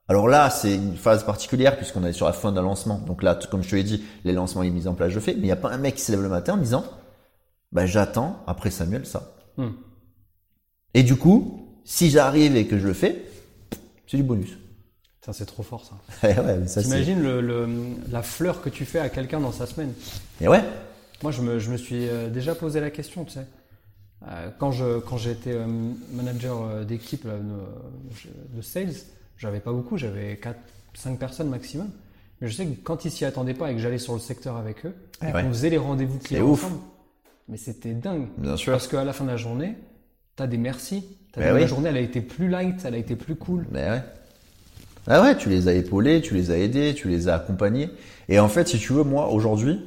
Alors 0.08 0.28
là, 0.30 0.50
c'est 0.50 0.74
une 0.74 0.96
phase 0.96 1.26
particulière 1.26 1.76
puisqu'on 1.76 2.06
est 2.06 2.14
sur 2.14 2.26
la 2.28 2.34
fin 2.34 2.52
d'un 2.54 2.62
lancement. 2.62 3.00
Donc 3.00 3.24
là, 3.24 3.38
comme 3.52 3.62
je 3.64 3.70
te 3.72 3.76
l'ai 3.76 3.84
dit, 3.84 4.04
les 4.24 4.32
lancements 4.32 4.64
et 4.64 4.68
les 4.68 4.72
mises 4.72 4.88
en 4.88 4.94
place, 4.94 5.12
je 5.12 5.20
fais. 5.20 5.34
Mais 5.34 5.40
il 5.42 5.46
n'y 5.46 5.52
a 5.52 5.58
pas 5.58 5.70
un 5.72 5.78
mec 5.78 5.96
qui 5.96 6.02
se 6.02 6.12
lève 6.12 6.22
le 6.22 6.30
matin 6.30 6.54
en 6.54 6.58
disant, 6.58 6.86
bah, 7.74 7.86
j'attends 7.86 8.42
après 8.48 8.72
Samuel 8.72 9.06
ça. 9.06 9.34
Hmm. 9.58 9.72
Et 10.94 11.04
du 11.04 11.18
coup, 11.18 11.68
si 11.84 12.10
j'arrive 12.10 12.56
et 12.56 12.68
que 12.68 12.78
je 12.78 12.88
le 12.88 12.94
fais, 12.94 13.26
c'est 14.08 14.18
du 14.18 14.24
bonus. 14.24 14.58
Ça, 15.26 15.34
c'est 15.34 15.46
trop 15.46 15.64
fort, 15.64 15.84
ça. 15.84 16.28
ouais, 16.28 16.68
ça, 16.68 16.82
T'imagines 16.82 17.22
le, 17.22 17.42
le- 17.42 17.68
la 18.10 18.24
fleur 18.24 18.62
que 18.62 18.70
tu 18.70 18.86
fais 18.86 19.00
à 19.00 19.10
quelqu'un 19.10 19.42
dans 19.42 19.52
sa 19.52 19.66
semaine? 19.66 19.92
Et 20.40 20.48
ouais. 20.48 20.64
Moi, 21.22 21.34
je 21.34 21.42
me, 21.42 21.60
je 21.60 21.70
me 21.70 21.76
suis 21.76 22.08
euh, 22.08 22.30
déjà 22.30 22.56
posé 22.56 22.80
la 22.80 22.92
question, 22.92 23.26
tu 23.26 23.34
sais. 23.34 23.46
Euh, 24.26 24.50
quand 24.58 24.72
je 24.72 25.00
quand 25.00 25.18
été 25.18 25.52
euh, 25.52 25.68
manager 26.12 26.64
euh, 26.64 26.84
d'équipe 26.84 27.28
de, 27.28 28.62
sales, 28.62 28.94
j'avais 29.38 29.60
pas 29.60 29.72
beaucoup, 29.72 29.98
j'avais 29.98 30.38
4 30.38 30.58
5 30.96 31.20
personnes 31.20 31.50
maximum. 31.50 31.90
Mais 32.42 32.48
je 32.48 32.56
sais 32.56 32.66
que 32.66 32.76
quand 32.84 33.06
ils 33.06 33.12
s'y 33.12 33.26
attendaient 33.26 33.54
pas 33.54 33.72
et 33.72 33.76
que 33.76 33.80
j'allais 33.80 34.00
sur 34.00 34.14
le 34.14 34.20
secteur 34.20 34.58
avec 34.58 34.86
eux, 34.86 34.96
Eh 35.22 35.30
et 35.30 35.34
ouais. 35.34 35.44
qu'on 35.44 35.50
faisait 35.50 35.70
les 35.70 35.78
rendez-vous 35.78 36.18
clients 36.20 36.46
ouf. 36.46 36.64
ensemble, 36.66 36.82
mais 37.48 37.58
c'était 37.58 37.94
dingue. 37.94 38.28
Bien 38.38 38.58
sûr. 38.58 38.74
Parce 38.74 38.88
qu'à 38.88 39.04
la 39.04 39.14
fin 39.14 39.24
de 39.24 39.30
la 39.30 39.38
journée, 39.38 39.76
t'as 40.36 40.48
des 40.48 40.58
merci. 40.58 41.06
T'as 41.32 41.42
Ben 41.42 41.48
dit, 41.50 41.54
oui. 41.56 41.62
La 41.62 41.68
journée, 41.68 41.90
elle 41.90 41.98
a 41.98 42.02
été 42.02 42.22
plus 42.22 42.48
light, 42.50 42.84
elle 42.86 42.96
a 42.96 42.98
été 42.98 43.16
plus 43.16 43.36
cool. 43.36 43.68
Mais 43.72 43.90
ouais. 43.90 44.04
Ah 45.08 45.22
ouais, 45.22 45.38
tu 45.38 45.50
les 45.50 45.68
as 45.68 45.74
épaulés, 45.74 46.22
tu 46.22 46.34
les 46.34 46.52
as 46.52 46.58
aidés, 46.58 46.94
tu 46.96 47.08
les 47.08 47.30
as 47.30 47.36
accompagnés. 47.36 47.90
Et 48.28 48.40
en 48.40 48.50
fait, 48.50 48.68
si 48.68 48.78
tu 48.78 48.94
veux, 48.94 49.04
moi, 49.04 49.30
aujourd'hui, 49.30 49.86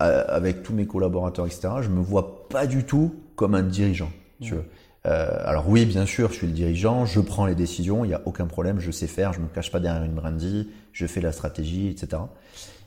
avec 0.00 0.62
tous 0.62 0.74
mes 0.74 0.86
collaborateurs, 0.86 1.46
etc., 1.46 1.68
je 1.80 1.88
me 1.88 2.00
vois 2.00 2.46
pas 2.48 2.66
du 2.66 2.84
tout 2.84 3.14
comme 3.38 3.54
un 3.54 3.62
dirigeant. 3.62 4.10
Tu 4.42 4.54
veux. 4.54 4.64
Euh, 5.06 5.28
alors 5.44 5.68
oui, 5.68 5.86
bien 5.86 6.04
sûr, 6.06 6.28
je 6.30 6.34
suis 6.34 6.46
le 6.48 6.52
dirigeant, 6.52 7.06
je 7.06 7.20
prends 7.20 7.46
les 7.46 7.54
décisions, 7.54 8.04
il 8.04 8.08
n'y 8.08 8.14
a 8.14 8.20
aucun 8.26 8.46
problème, 8.46 8.80
je 8.80 8.90
sais 8.90 9.06
faire, 9.06 9.32
je 9.32 9.38
me 9.40 9.46
cache 9.46 9.70
pas 9.70 9.78
derrière 9.80 10.02
une 10.02 10.12
brindille, 10.14 10.68
je 10.92 11.06
fais 11.06 11.20
la 11.20 11.30
stratégie, 11.32 11.88
etc. 11.88 12.20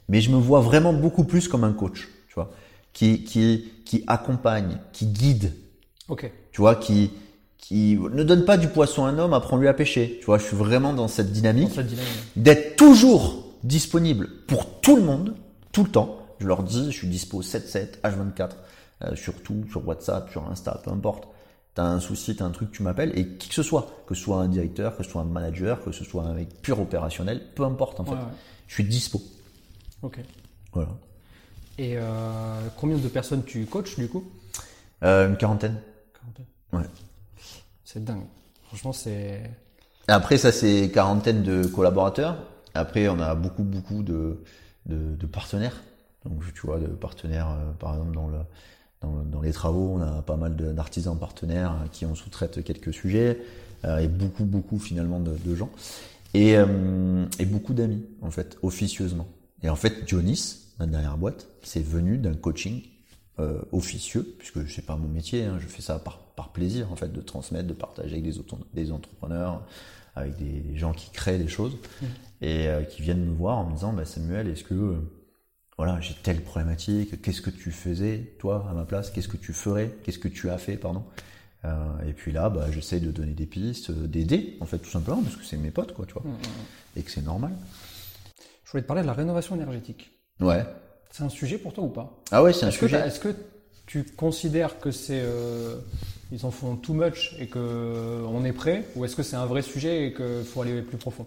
Mais 0.09 0.19
je 0.19 0.29
me 0.29 0.35
vois 0.35 0.59
vraiment 0.59 0.91
beaucoup 0.93 1.23
plus 1.23 1.47
comme 1.47 1.63
un 1.63 1.71
coach, 1.71 2.09
tu 2.27 2.35
vois, 2.35 2.51
qui, 2.91 3.23
qui, 3.23 3.71
qui 3.85 4.03
accompagne, 4.07 4.77
qui 4.91 5.05
guide, 5.07 5.53
Ok. 6.09 6.29
tu 6.51 6.61
vois, 6.61 6.75
qui, 6.75 7.11
qui 7.57 7.97
ne 7.97 8.23
donne 8.23 8.43
pas 8.43 8.57
du 8.57 8.67
poisson 8.67 9.05
à 9.05 9.09
un 9.09 9.17
homme, 9.17 9.33
apprends-lui 9.33 9.69
à 9.69 9.73
pêcher. 9.73 10.17
Tu 10.19 10.25
vois, 10.25 10.37
je 10.37 10.43
suis 10.43 10.57
vraiment 10.57 10.91
dans 10.93 11.07
cette 11.07 11.27
Dans 11.27 11.33
dynamique 11.33 11.71
cette 11.73 11.87
dynamique. 11.87 12.11
d'être 12.35 12.75
toujours 12.75 13.45
disponible 13.63 14.27
pour 14.47 14.81
tout 14.81 14.97
le 14.97 15.03
monde, 15.03 15.35
tout 15.71 15.85
le 15.85 15.89
temps. 15.89 16.17
Je 16.39 16.47
leur 16.47 16.61
dis, 16.63 16.91
je 16.91 16.97
suis 16.97 17.07
dispo 17.07 17.41
7-7, 17.41 18.01
H24, 18.03 18.49
euh, 19.03 19.15
sur 19.15 19.41
tout, 19.41 19.65
sur 19.69 19.87
WhatsApp, 19.87 20.29
sur 20.31 20.47
Insta, 20.49 20.79
peu 20.83 20.91
importe. 20.91 21.27
T'as 21.73 21.83
un 21.83 21.99
souci, 21.99 22.35
t'as 22.35 22.45
un 22.45 22.51
truc, 22.51 22.71
tu 22.71 22.83
m'appelles, 22.83 23.17
et 23.17 23.27
qui 23.37 23.47
que 23.47 23.55
ce 23.55 23.63
soit, 23.63 23.87
que 24.05 24.13
ce 24.13 24.21
soit 24.21 24.41
un 24.41 24.49
directeur, 24.49 24.97
que 24.97 25.03
ce 25.03 25.09
soit 25.09 25.21
un 25.21 25.25
manager, 25.25 25.81
que 25.83 25.91
ce 25.91 26.03
soit 26.03 26.23
un 26.23 26.33
mec 26.33 26.61
pur 26.61 26.79
opérationnel, 26.79 27.41
peu 27.55 27.63
importe 27.63 27.99
en 28.01 28.05
fait. 28.05 28.11
Ouais, 28.11 28.17
ouais. 28.17 28.25
Je 28.67 28.73
suis 28.73 28.83
dispo. 28.83 29.21
Ok. 30.01 30.19
Voilà. 30.73 30.89
Et 31.77 31.93
euh, 31.97 32.67
combien 32.77 32.97
de 32.97 33.07
personnes 33.07 33.43
tu 33.43 33.65
coaches 33.65 33.95
du 33.97 34.07
coup? 34.07 34.29
Euh, 35.03 35.29
une 35.29 35.37
quarantaine. 35.37 35.79
Ouais. 36.73 36.83
C'est 37.83 38.03
dingue. 38.03 38.25
Franchement, 38.67 38.93
c'est. 38.93 39.41
Après, 40.07 40.37
ça, 40.37 40.51
c'est 40.51 40.89
quarantaine 40.93 41.43
de 41.43 41.65
collaborateurs. 41.65 42.37
Après, 42.73 43.07
on 43.09 43.19
a 43.19 43.35
beaucoup, 43.35 43.63
beaucoup 43.63 44.03
de, 44.03 44.43
de, 44.85 45.15
de 45.15 45.25
partenaires. 45.25 45.81
Donc, 46.25 46.41
tu 46.53 46.61
vois, 46.65 46.79
de 46.79 46.87
partenaires, 46.87 47.49
euh, 47.49 47.71
par 47.73 47.93
exemple, 47.93 48.13
dans, 48.13 48.27
le, 48.27 48.37
dans, 49.01 49.15
le- 49.17 49.25
dans 49.25 49.41
les 49.41 49.51
travaux, 49.51 49.93
on 49.95 50.01
a 50.01 50.21
pas 50.21 50.37
mal 50.37 50.55
d'artisans 50.55 51.17
partenaires 51.17 51.71
euh, 51.73 51.87
qui 51.91 52.05
on 52.05 52.15
sous-traite 52.15 52.63
quelques 52.63 52.93
sujets, 52.93 53.39
euh, 53.85 53.97
et 53.99 54.07
beaucoup, 54.07 54.45
beaucoup, 54.45 54.79
finalement, 54.79 55.19
de, 55.19 55.33
de 55.43 55.55
gens. 55.55 55.69
Et, 56.33 56.55
euh, 56.57 57.25
et 57.39 57.45
beaucoup 57.45 57.73
d'amis, 57.73 58.05
en 58.21 58.31
fait, 58.31 58.57
officieusement. 58.61 59.27
Et 59.63 59.69
en 59.69 59.75
fait, 59.75 60.05
Dionys, 60.05 60.57
ma 60.79 60.85
dernière 60.87 61.17
boîte, 61.17 61.47
c'est 61.61 61.83
venu 61.83 62.17
d'un 62.17 62.33
coaching 62.33 62.81
euh, 63.39 63.59
officieux, 63.71 64.35
puisque 64.39 64.67
c'est 64.69 64.85
pas 64.85 64.95
mon 64.95 65.07
métier, 65.07 65.43
hein, 65.45 65.57
je 65.59 65.67
fais 65.67 65.81
ça 65.81 65.99
par, 65.99 66.19
par 66.35 66.49
plaisir 66.49 66.91
en 66.91 66.95
fait, 66.95 67.11
de 67.11 67.21
transmettre, 67.21 67.67
de 67.67 67.73
partager 67.73 68.13
avec 68.13 68.23
des, 68.23 68.39
auto- 68.39 68.57
des 68.73 68.91
entrepreneurs, 68.91 69.61
avec 70.15 70.37
des 70.37 70.77
gens 70.77 70.93
qui 70.93 71.09
créent 71.11 71.37
des 71.37 71.47
choses 71.47 71.77
et 72.41 72.67
euh, 72.67 72.83
qui 72.83 73.01
viennent 73.01 73.25
me 73.25 73.33
voir 73.33 73.57
en 73.59 73.65
me 73.69 73.73
disant, 73.73 73.93
bah, 73.93 74.05
Samuel, 74.05 74.47
est-ce 74.47 74.63
que 74.63 74.73
euh, 74.73 74.95
voilà, 75.83 75.99
j'ai 75.99 76.13
telle 76.13 76.41
problématique, 76.41 77.23
qu'est-ce 77.23 77.41
que 77.41 77.49
tu 77.49 77.71
faisais 77.71 78.35
toi 78.37 78.67
à 78.69 78.73
ma 78.73 78.85
place, 78.85 79.09
qu'est-ce 79.09 79.27
que 79.27 79.37
tu 79.37 79.51
ferais, 79.51 79.91
qu'est-ce 80.03 80.19
que 80.19 80.27
tu 80.27 80.47
as 80.51 80.59
fait, 80.59 80.77
pardon. 80.77 81.03
Euh, 81.65 81.69
et 82.07 82.13
puis 82.13 82.31
là, 82.31 82.49
bah, 82.49 82.67
j'essaie 82.71 82.99
de 82.99 83.09
donner 83.09 83.31
des 83.31 83.47
pistes, 83.47 83.89
euh, 83.89 84.05
d'aider 84.05 84.57
en 84.59 84.67
fait 84.67 84.77
tout 84.77 84.91
simplement 84.91 85.23
parce 85.23 85.35
que 85.37 85.43
c'est 85.43 85.57
mes 85.57 85.71
potes 85.71 85.95
quoi, 85.95 86.05
tu 86.05 86.13
vois, 86.13 86.21
et 86.95 87.01
que 87.01 87.09
c'est 87.09 87.23
normal. 87.23 87.53
Je 88.63 88.69
voulais 88.69 88.83
te 88.83 88.87
parler 88.87 89.01
de 89.01 89.07
la 89.07 89.13
rénovation 89.13 89.55
énergétique. 89.55 90.11
Ouais. 90.39 90.63
C'est 91.09 91.23
un 91.23 91.29
sujet 91.29 91.57
pour 91.57 91.73
toi 91.73 91.85
ou 91.85 91.89
pas? 91.89 92.15
Ah 92.29 92.43
ouais, 92.43 92.53
c'est 92.53 92.67
un 92.67 92.71
sujet. 92.71 92.99
est-ce 92.99 93.19
que 93.19 93.35
tu 93.87 94.03
considères 94.03 94.79
que 94.79 94.91
c'est 94.91 95.21
euh, 95.23 95.77
ils 96.31 96.45
en 96.45 96.51
font 96.51 96.75
too 96.75 96.93
much 96.93 97.35
et 97.39 97.47
que 97.47 97.57
euh, 97.57 98.21
on 98.29 98.45
est 98.45 98.53
prêt, 98.53 98.85
ou 98.95 99.03
est-ce 99.03 99.15
que 99.15 99.23
c'est 99.23 99.35
un 99.35 99.47
vrai 99.47 99.63
sujet 99.63 100.05
et 100.05 100.13
qu'il 100.13 100.45
faut 100.45 100.61
aller 100.61 100.83
plus 100.83 100.97
profond? 100.97 101.25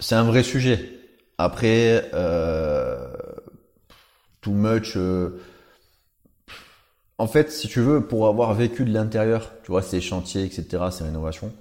C'est 0.00 0.16
un 0.16 0.24
vrai 0.24 0.42
sujet. 0.42 0.98
Après, 1.38 2.10
euh, 2.14 3.06
too 4.48 4.54
much. 4.54 4.96
euh, 4.96 5.40
en 7.18 7.26
fait, 7.26 7.50
si 7.50 7.68
tu 7.68 7.80
veux, 7.80 8.00
pour 8.06 8.28
avoir 8.28 8.54
vécu 8.54 8.84
de 8.84 8.92
l'intérieur, 8.92 9.52
tu 9.64 9.72
vois, 9.72 9.82
ces 9.82 10.00
chantiers, 10.00 10.44
etc., 10.44 10.84
ces 10.90 11.04
rénovations, 11.04 11.52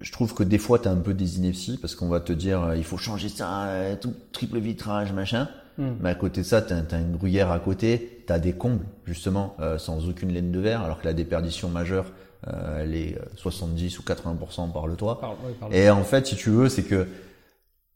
je 0.00 0.10
trouve 0.10 0.34
que 0.34 0.42
des 0.42 0.58
fois, 0.58 0.80
tu 0.80 0.88
as 0.88 0.90
un 0.90 0.96
peu 0.96 1.14
des 1.14 1.38
inepties 1.38 1.78
parce 1.78 1.94
qu'on 1.94 2.08
va 2.08 2.20
te 2.20 2.32
dire, 2.32 2.62
euh, 2.62 2.76
il 2.76 2.84
faut 2.84 2.96
changer 2.96 3.28
ça, 3.28 3.66
euh, 3.66 3.96
tout 3.96 4.12
triple 4.32 4.58
vitrage, 4.58 5.12
machin. 5.12 5.48
Hmm. 5.78 5.92
Mais 6.00 6.10
à 6.10 6.14
côté 6.14 6.42
de 6.42 6.46
ça, 6.46 6.60
tu 6.60 6.74
as, 6.74 6.98
une 6.98 7.16
gruyère 7.16 7.50
à 7.50 7.60
côté, 7.60 8.24
tu 8.26 8.32
as 8.32 8.38
des 8.38 8.52
combles, 8.52 8.84
justement, 9.06 9.56
euh, 9.60 9.78
sans 9.78 10.08
aucune 10.08 10.32
laine 10.32 10.50
de 10.50 10.58
verre, 10.60 10.82
alors 10.82 11.00
que 11.00 11.06
la 11.06 11.14
déperdition 11.14 11.68
majeure, 11.68 12.06
euh, 12.48 12.82
elle 12.82 12.96
est 12.96 13.16
euh, 13.16 13.24
70 13.36 14.00
ou 14.00 14.02
80% 14.02 14.72
par 14.72 14.88
le 14.88 14.96
toit. 14.96 15.20
Et 15.70 15.88
en 15.88 16.02
fait, 16.02 16.26
si 16.26 16.36
tu 16.36 16.50
veux, 16.50 16.68
c'est 16.68 16.82
que 16.82 17.06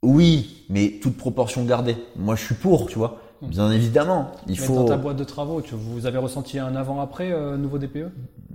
oui, 0.02 0.64
mais 0.68 1.00
toute 1.02 1.16
proportion 1.16 1.64
gardée. 1.64 1.96
Moi, 2.14 2.36
je 2.36 2.44
suis 2.44 2.54
pour, 2.54 2.86
tu 2.86 2.96
vois. 2.98 3.20
Bien 3.42 3.70
évidemment, 3.70 4.32
il 4.46 4.52
Mais 4.60 4.66
faut. 4.66 4.74
dans 4.74 4.84
ta 4.86 4.96
boîte 4.96 5.16
de 5.16 5.24
travaux, 5.24 5.60
tu, 5.60 5.74
vous 5.74 6.06
avez 6.06 6.18
ressenti 6.18 6.58
un 6.58 6.74
avant-après 6.76 7.32
euh, 7.32 7.56
nouveau 7.56 7.78
DPE 7.78 8.08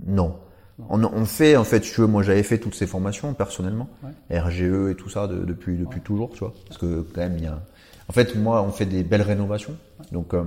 Non. 0.06 0.36
On, 0.88 1.02
on 1.04 1.24
fait, 1.24 1.56
en 1.56 1.64
fait, 1.64 1.80
tu 1.80 2.00
veux, 2.00 2.06
moi 2.06 2.22
j'avais 2.22 2.42
fait 2.42 2.58
toutes 2.58 2.74
ces 2.74 2.86
formations 2.86 3.34
personnellement, 3.34 3.88
RGE 4.30 4.90
et 4.90 4.94
tout 4.96 5.08
ça 5.08 5.28
de- 5.28 5.44
depuis 5.44 5.76
depuis 5.76 6.00
toujours, 6.00 6.32
tu 6.32 6.40
vois. 6.40 6.54
Parce 6.66 6.78
que 6.78 7.02
quand 7.14 7.20
même, 7.20 7.36
il 7.38 7.44
y 7.44 7.46
a. 7.46 7.60
En 8.08 8.12
fait, 8.12 8.34
moi, 8.34 8.62
on 8.62 8.70
fait 8.72 8.86
des 8.86 9.04
belles 9.04 9.22
rénovations, 9.22 9.76
donc. 10.10 10.34
euh, 10.34 10.42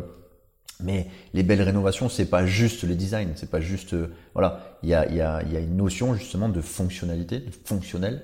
mais 0.84 1.08
les 1.34 1.43
belles 1.43 1.62
rénovations, 1.62 2.10
c'est 2.10 2.26
pas 2.26 2.45
juste 2.45 2.84
les 2.84 2.95
designs, 2.95 3.30
c'est 3.36 3.50
pas 3.50 3.62
juste, 3.62 3.93
euh, 3.93 4.08
voilà, 4.34 4.78
il 4.84 4.89
y 4.89 4.93
a, 4.93 5.10
y, 5.10 5.21
a, 5.21 5.41
il 5.43 5.54
y 5.54 5.56
a 5.56 5.62
une 5.62 5.78
notion 5.78 6.13
justement 6.15 6.50
de 6.50 6.60
fonctionnalité, 6.60 7.39
de 7.39 7.52
fonctionnel, 7.63 8.24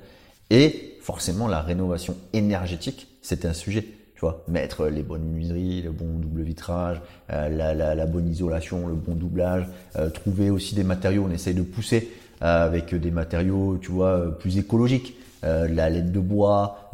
et 0.49 0.97
forcément 1.01 1.47
la 1.47 1.61
rénovation 1.61 2.17
énergétique, 2.33 3.07
c'était 3.21 3.47
un 3.47 3.53
sujet, 3.53 3.87
tu 4.21 4.27
vois, 4.27 4.43
mettre 4.47 4.85
les 4.85 5.01
bonnes 5.01 5.23
menuiseries, 5.23 5.81
le 5.81 5.89
bon 5.89 6.05
double 6.19 6.43
vitrage, 6.43 7.01
euh, 7.31 7.49
la, 7.49 7.73
la, 7.73 7.95
la 7.95 8.05
bonne 8.05 8.27
isolation, 8.29 8.87
le 8.87 8.93
bon 8.93 9.15
doublage, 9.15 9.65
euh, 9.95 10.11
trouver 10.11 10.51
aussi 10.51 10.75
des 10.75 10.83
matériaux, 10.83 11.25
on 11.27 11.31
essaye 11.31 11.55
de 11.55 11.63
pousser 11.63 12.11
euh, 12.43 12.63
avec 12.67 12.93
des 12.93 13.09
matériaux, 13.09 13.79
tu 13.81 13.89
vois, 13.91 14.09
euh, 14.09 14.29
plus 14.29 14.59
écologiques, 14.59 15.15
euh, 15.43 15.67
la 15.67 15.89
laine 15.89 16.11
de 16.11 16.19
bois, 16.19 16.91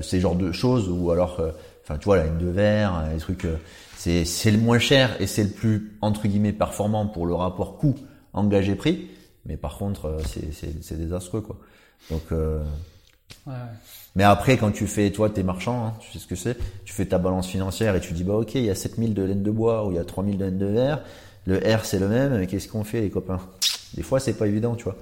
ces 0.00 0.20
genres 0.20 0.36
de 0.36 0.52
choses, 0.52 0.88
ou 0.88 1.10
alors, 1.10 1.42
enfin, 1.82 1.98
tu 1.98 2.04
vois, 2.04 2.18
la 2.18 2.24
laine 2.26 2.38
de 2.38 2.46
verre, 2.46 3.04
les 3.12 3.18
trucs. 3.18 3.48
c'est 3.96 4.24
c'est 4.24 4.52
le 4.52 4.58
moins 4.58 4.78
cher 4.78 5.20
et 5.20 5.26
c'est 5.26 5.42
le 5.42 5.50
plus 5.50 5.90
entre 6.02 6.28
guillemets 6.28 6.52
performant 6.52 7.04
pour 7.08 7.26
le 7.26 7.34
rapport 7.34 7.78
coût 7.78 7.96
engagé 8.32 8.76
prix 8.76 9.08
mais 9.44 9.56
par 9.56 9.76
contre 9.76 10.18
c'est 10.24 10.52
c'est 10.52 10.82
c'est 10.82 10.96
désastreux 10.96 11.40
quoi 11.40 11.56
donc 12.10 12.22
euh, 12.32 12.62
Ouais, 13.46 13.54
mais 14.16 14.24
après 14.24 14.56
quand 14.58 14.70
tu 14.70 14.86
fais 14.86 15.10
toi 15.10 15.30
t'es 15.30 15.42
marchand 15.42 15.86
hein, 15.86 15.94
tu 16.00 16.10
sais 16.12 16.18
ce 16.18 16.26
que 16.26 16.34
c'est 16.36 16.56
tu 16.84 16.92
fais 16.92 17.06
ta 17.06 17.18
balance 17.18 17.46
financière 17.46 17.94
et 17.96 18.00
tu 18.00 18.12
dis 18.12 18.24
bah 18.24 18.34
ok 18.34 18.54
il 18.56 18.64
y 18.64 18.70
a 18.70 18.74
7000 18.74 19.14
de 19.14 19.22
laine 19.22 19.42
de 19.42 19.50
bois 19.50 19.86
ou 19.86 19.92
il 19.92 19.96
y 19.96 19.98
a 19.98 20.04
3000 20.04 20.36
de 20.36 20.44
laine 20.44 20.58
de 20.58 20.66
verre 20.66 21.00
le 21.46 21.56
R 21.58 21.84
c'est 21.84 21.98
le 21.98 22.08
même 22.08 22.36
mais 22.38 22.46
qu'est-ce 22.46 22.68
qu'on 22.68 22.84
fait 22.84 23.00
les 23.00 23.10
copains? 23.10 23.40
Des 23.94 24.02
fois 24.02 24.20
c'est 24.20 24.34
pas 24.34 24.46
évident 24.46 24.74
tu 24.74 24.84
vois 24.84 24.96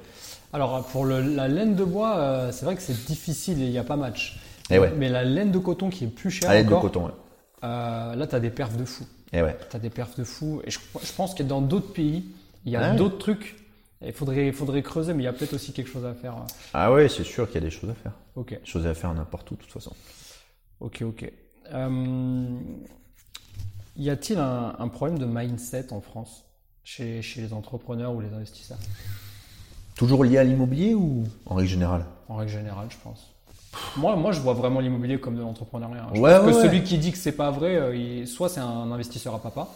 Alors 0.52 0.84
pour 0.84 1.04
le- 1.04 1.20
la 1.20 1.48
laine 1.48 1.74
de 1.74 1.84
bois, 1.84 2.16
euh, 2.18 2.52
c'est 2.52 2.64
vrai 2.64 2.76
que 2.76 2.82
c'est 2.82 3.04
difficile 3.06 3.60
et 3.60 3.64
il 3.66 3.70
n'y 3.70 3.78
a 3.78 3.84
pas 3.84 3.96
match. 3.96 4.38
Eh 4.70 4.78
ouais. 4.78 4.92
Mais 4.96 5.08
la 5.08 5.24
laine 5.24 5.50
de 5.50 5.58
coton 5.58 5.90
qui 5.90 6.04
est 6.04 6.08
plus 6.08 6.30
chère 6.30 6.50
à 6.50 6.54
laine 6.54 6.66
de 6.66 6.74
coton 6.74 7.06
ouais. 7.06 7.12
euh, 7.64 8.14
là 8.14 8.26
tu 8.26 8.34
as 8.34 8.40
des 8.40 8.50
perfs 8.50 8.76
de 8.76 8.84
fou. 8.84 9.04
et 9.32 9.42
ouais 9.42 9.56
Tu 9.70 9.76
as 9.76 9.80
des 9.80 9.90
perfs 9.90 10.16
de 10.16 10.24
fou. 10.24 10.60
Et 10.64 10.70
je, 10.70 10.78
je 11.02 11.12
pense 11.12 11.34
que 11.34 11.42
dans 11.42 11.60
d'autres 11.60 11.92
pays, 11.92 12.24
il 12.64 12.72
y 12.72 12.76
a 12.76 12.90
Ouais. 12.92 12.96
d'autres 12.96 13.18
trucs. 13.18 13.56
Il 14.00 14.12
faudrait, 14.12 14.52
faudrait 14.52 14.82
creuser, 14.82 15.12
mais 15.14 15.22
il 15.22 15.26
y 15.26 15.28
a 15.28 15.32
peut-être 15.32 15.54
aussi 15.54 15.72
quelque 15.72 15.90
chose 15.90 16.04
à 16.04 16.14
faire. 16.14 16.34
ah 16.72 16.92
ouais 16.92 17.08
c'est 17.08 17.24
sûr 17.24 17.46
qu'il 17.46 17.56
y 17.56 17.58
a 17.58 17.68
des 17.68 17.70
choses 17.70 17.90
à 17.90 17.94
faire 17.94 18.12
Ok, 18.36 18.58
des 18.60 18.66
choses 18.66 18.86
à 18.86 18.94
faire 18.94 19.12
n'importe 19.14 19.50
où 19.50 19.56
de 19.56 19.60
toute 19.60 19.72
façon 19.72 19.92
ok, 20.80 21.02
ok. 21.02 21.32
Euh, 21.72 22.58
y 23.96 24.10
a-t-il 24.10 24.38
un, 24.38 24.74
un 24.78 24.88
problème 24.88 25.18
de 25.18 25.26
mindset 25.26 25.92
en 25.92 26.00
France 26.00 26.44
chez, 26.84 27.20
chez 27.22 27.40
les 27.42 27.52
entrepreneurs 27.52 28.14
ou 28.14 28.20
les 28.20 28.32
investisseurs? 28.32 28.78
Toujours 29.96 30.24
lié 30.24 30.38
à 30.38 30.44
l'immobilier 30.44 30.94
ou 30.94 31.24
en 31.46 31.54
règle 31.56 31.68
générale? 31.70 32.04
En 32.28 32.36
règle 32.36 32.52
générale, 32.52 32.86
je 32.90 32.96
pense. 33.02 33.34
Moi, 33.96 34.14
moi, 34.16 34.32
je 34.32 34.40
vois 34.40 34.52
vraiment 34.54 34.80
l'immobilier 34.80 35.18
comme 35.18 35.36
de 35.36 35.40
l'entrepreneuriat. 35.40 36.06
Je 36.14 36.20
Ouais, 36.20 36.30
pense 36.30 36.44
que 36.44 36.52
ouais, 36.52 36.52
celui 36.52 36.84
qui 36.84 36.98
dit 36.98 37.10
que 37.12 37.18
c'est 37.18 37.32
pas 37.32 37.50
vrai, 37.50 37.76
euh, 37.76 37.96
il- 37.96 38.28
soit 38.28 38.48
c'est 38.48 38.60
un 38.60 38.90
investisseur 38.92 39.34
à 39.34 39.40
papa, 39.42 39.68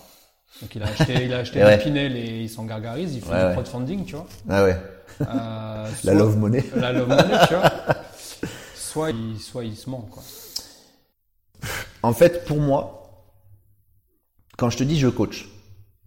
donc 0.61 0.75
il 0.75 0.83
a 0.83 0.87
acheté, 0.87 1.25
il 1.25 1.33
a 1.35 1.38
acheté 1.38 1.62
ouais. 1.65 1.79
Pinel 1.79 2.17
et 2.17 2.43
il 2.43 2.49
s'en 2.51 2.65
gargarise, 2.65 3.15
il 3.15 3.23
fait 3.23 3.33
Ouais, 3.33 3.47
du 3.49 3.53
crowdfunding, 3.55 4.05
tu 4.05 4.15
vois. 4.17 4.27
Ah 4.49 4.65
ouais, 4.65 4.77
Euh, 5.21 5.88
la 6.05 6.15
love 6.15 6.37
money. 6.37 6.65
La 6.77 6.93
love 6.93 7.09
money, 7.09 7.38
tu 7.49 7.55
vois. 7.55 7.71
Soit 8.75 9.11
il, 9.11 9.41
soit 9.41 9.65
il 9.65 9.75
se 9.75 9.88
ment, 9.88 10.07
quoi. 10.11 10.23
En 12.03 12.12
fait, 12.12 12.45
pour 12.45 12.59
moi, 12.61 13.25
quand 14.59 14.69
je 14.69 14.77
te 14.77 14.85
dis 14.85 14.99
je 14.99 15.09
coach, 15.09 15.49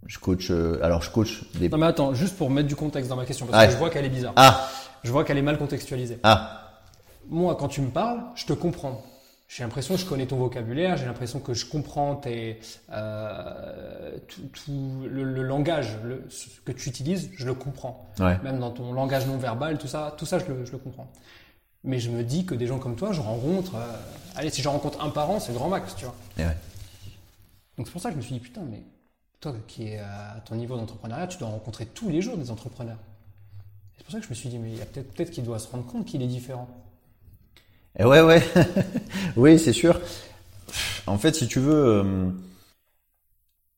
je 0.05 0.19
coach, 0.19 0.51
euh, 0.51 0.77
alors 0.83 1.01
je 1.01 1.09
coach 1.09 1.45
des. 1.55 1.67
Non 1.69 1.79
mais 1.79 1.87
attends, 1.87 2.13
juste 2.13 2.37
pour 2.37 2.51
mettre 2.51 2.67
du 2.67 2.75
contexte 2.75 3.09
dans 3.09 3.15
ma 3.15 3.25
question, 3.25 3.47
parce 3.47 3.65
que 3.65 3.71
je 3.71 3.77
vois 3.77 3.89
qu'elle 3.89 4.05
est 4.05 4.09
bizarre. 4.09 4.33
Ah, 4.35 4.69
Je 5.03 5.11
vois 5.11 5.23
qu'elle 5.23 5.37
est 5.39 5.41
mal 5.41 5.57
contextualisée. 5.57 6.19
ah, 6.23 6.83
Moi, 7.27 7.55
quand 7.55 7.69
tu 7.69 7.81
me 7.81 7.89
parles, 7.89 8.21
je 8.35 8.45
te 8.45 8.53
comprends. 8.53 9.01
J'ai 9.47 9.63
l'impression 9.63 9.93
que 9.93 9.99
je 10.01 10.05
connais 10.07 10.25
ton 10.25 10.37
vocabulaire, 10.37 10.97
j'ai 10.97 11.05
l'impression 11.05 11.39
que 11.39 11.53
je 11.53 11.67
comprends 11.67 12.15
tes, 12.15 12.59
euh, 12.91 14.17
tout, 14.27 14.41
tout 14.47 15.03
le, 15.07 15.23
le 15.23 15.43
langage 15.43 15.97
le- 16.03 16.27
que 16.65 16.71
tu 16.71 16.89
utilises, 16.89 17.29
je 17.37 17.45
le 17.45 17.53
comprends. 17.53 18.07
ouais. 18.19 18.39
Même 18.43 18.59
dans 18.59 18.71
ton 18.71 18.91
langage 18.91 19.27
non 19.27 19.37
verbal, 19.37 19.77
tout 19.77 19.87
ça, 19.87 20.15
tout 20.17 20.25
ça, 20.25 20.39
je 20.39 20.45
le, 20.45 20.65
je 20.65 20.71
le 20.71 20.79
comprends. 20.79 21.07
Mais 21.83 21.99
je 21.99 22.09
me 22.09 22.23
dis 22.23 22.45
que 22.45 22.55
des 22.55 22.65
gens 22.65 22.79
comme 22.79 22.95
toi, 22.95 23.11
je 23.13 23.21
rencontre, 23.21 23.75
euh, 23.75 23.95
allez, 24.35 24.49
si 24.49 24.63
j'en 24.63 24.71
rencontre 24.71 25.03
un 25.03 25.09
par 25.11 25.29
an, 25.29 25.39
c'est 25.39 25.53
grand 25.53 25.69
max, 25.69 25.95
tu 25.95 26.05
vois. 26.05 26.15
Ouais. 26.39 26.57
Donc 27.77 27.85
c'est 27.85 27.91
pour 27.93 28.01
ça 28.01 28.09
que 28.09 28.13
je 28.13 28.17
me 28.17 28.23
suis 28.23 28.33
dit, 28.33 28.39
putain, 28.39 28.61
mais 28.69 28.81
toi 29.41 29.53
qui 29.67 29.89
es 29.89 29.99
à 29.99 30.41
ton 30.45 30.55
niveau 30.55 30.75
d'entrepreneuriat, 30.75 31.27
tu 31.27 31.37
dois 31.37 31.49
rencontrer 31.49 31.85
tous 31.85 32.09
les 32.09 32.21
jours 32.23 32.35
des 32.37 32.49
entrepreneurs. 32.49 32.97
C'est 33.97 34.03
pour 34.03 34.11
ça 34.11 34.17
que 34.19 34.25
je 34.25 34.29
me 34.29 34.35
suis 34.35 34.49
dit, 34.49 34.57
mais 34.57 34.71
il 34.71 34.77
y 34.77 34.81
a 34.81 34.85
peut-être 34.85 35.13
peut-être 35.13 35.29
qu'il 35.29 35.43
doit 35.43 35.59
se 35.59 35.67
rendre 35.67 35.85
compte 35.85 36.05
qu'il 36.05 36.21
est 36.23 36.27
différent. 36.27 36.67
Et 37.97 38.03
ouais, 38.03 38.21
ouais. 38.21 38.43
oui, 39.37 39.59
c'est 39.59 39.73
sûr. 39.73 39.99
En 41.07 41.17
fait, 41.17 41.35
si 41.35 41.47
tu 41.47 41.59
veux, 41.59 41.73
euh, 42.03 42.29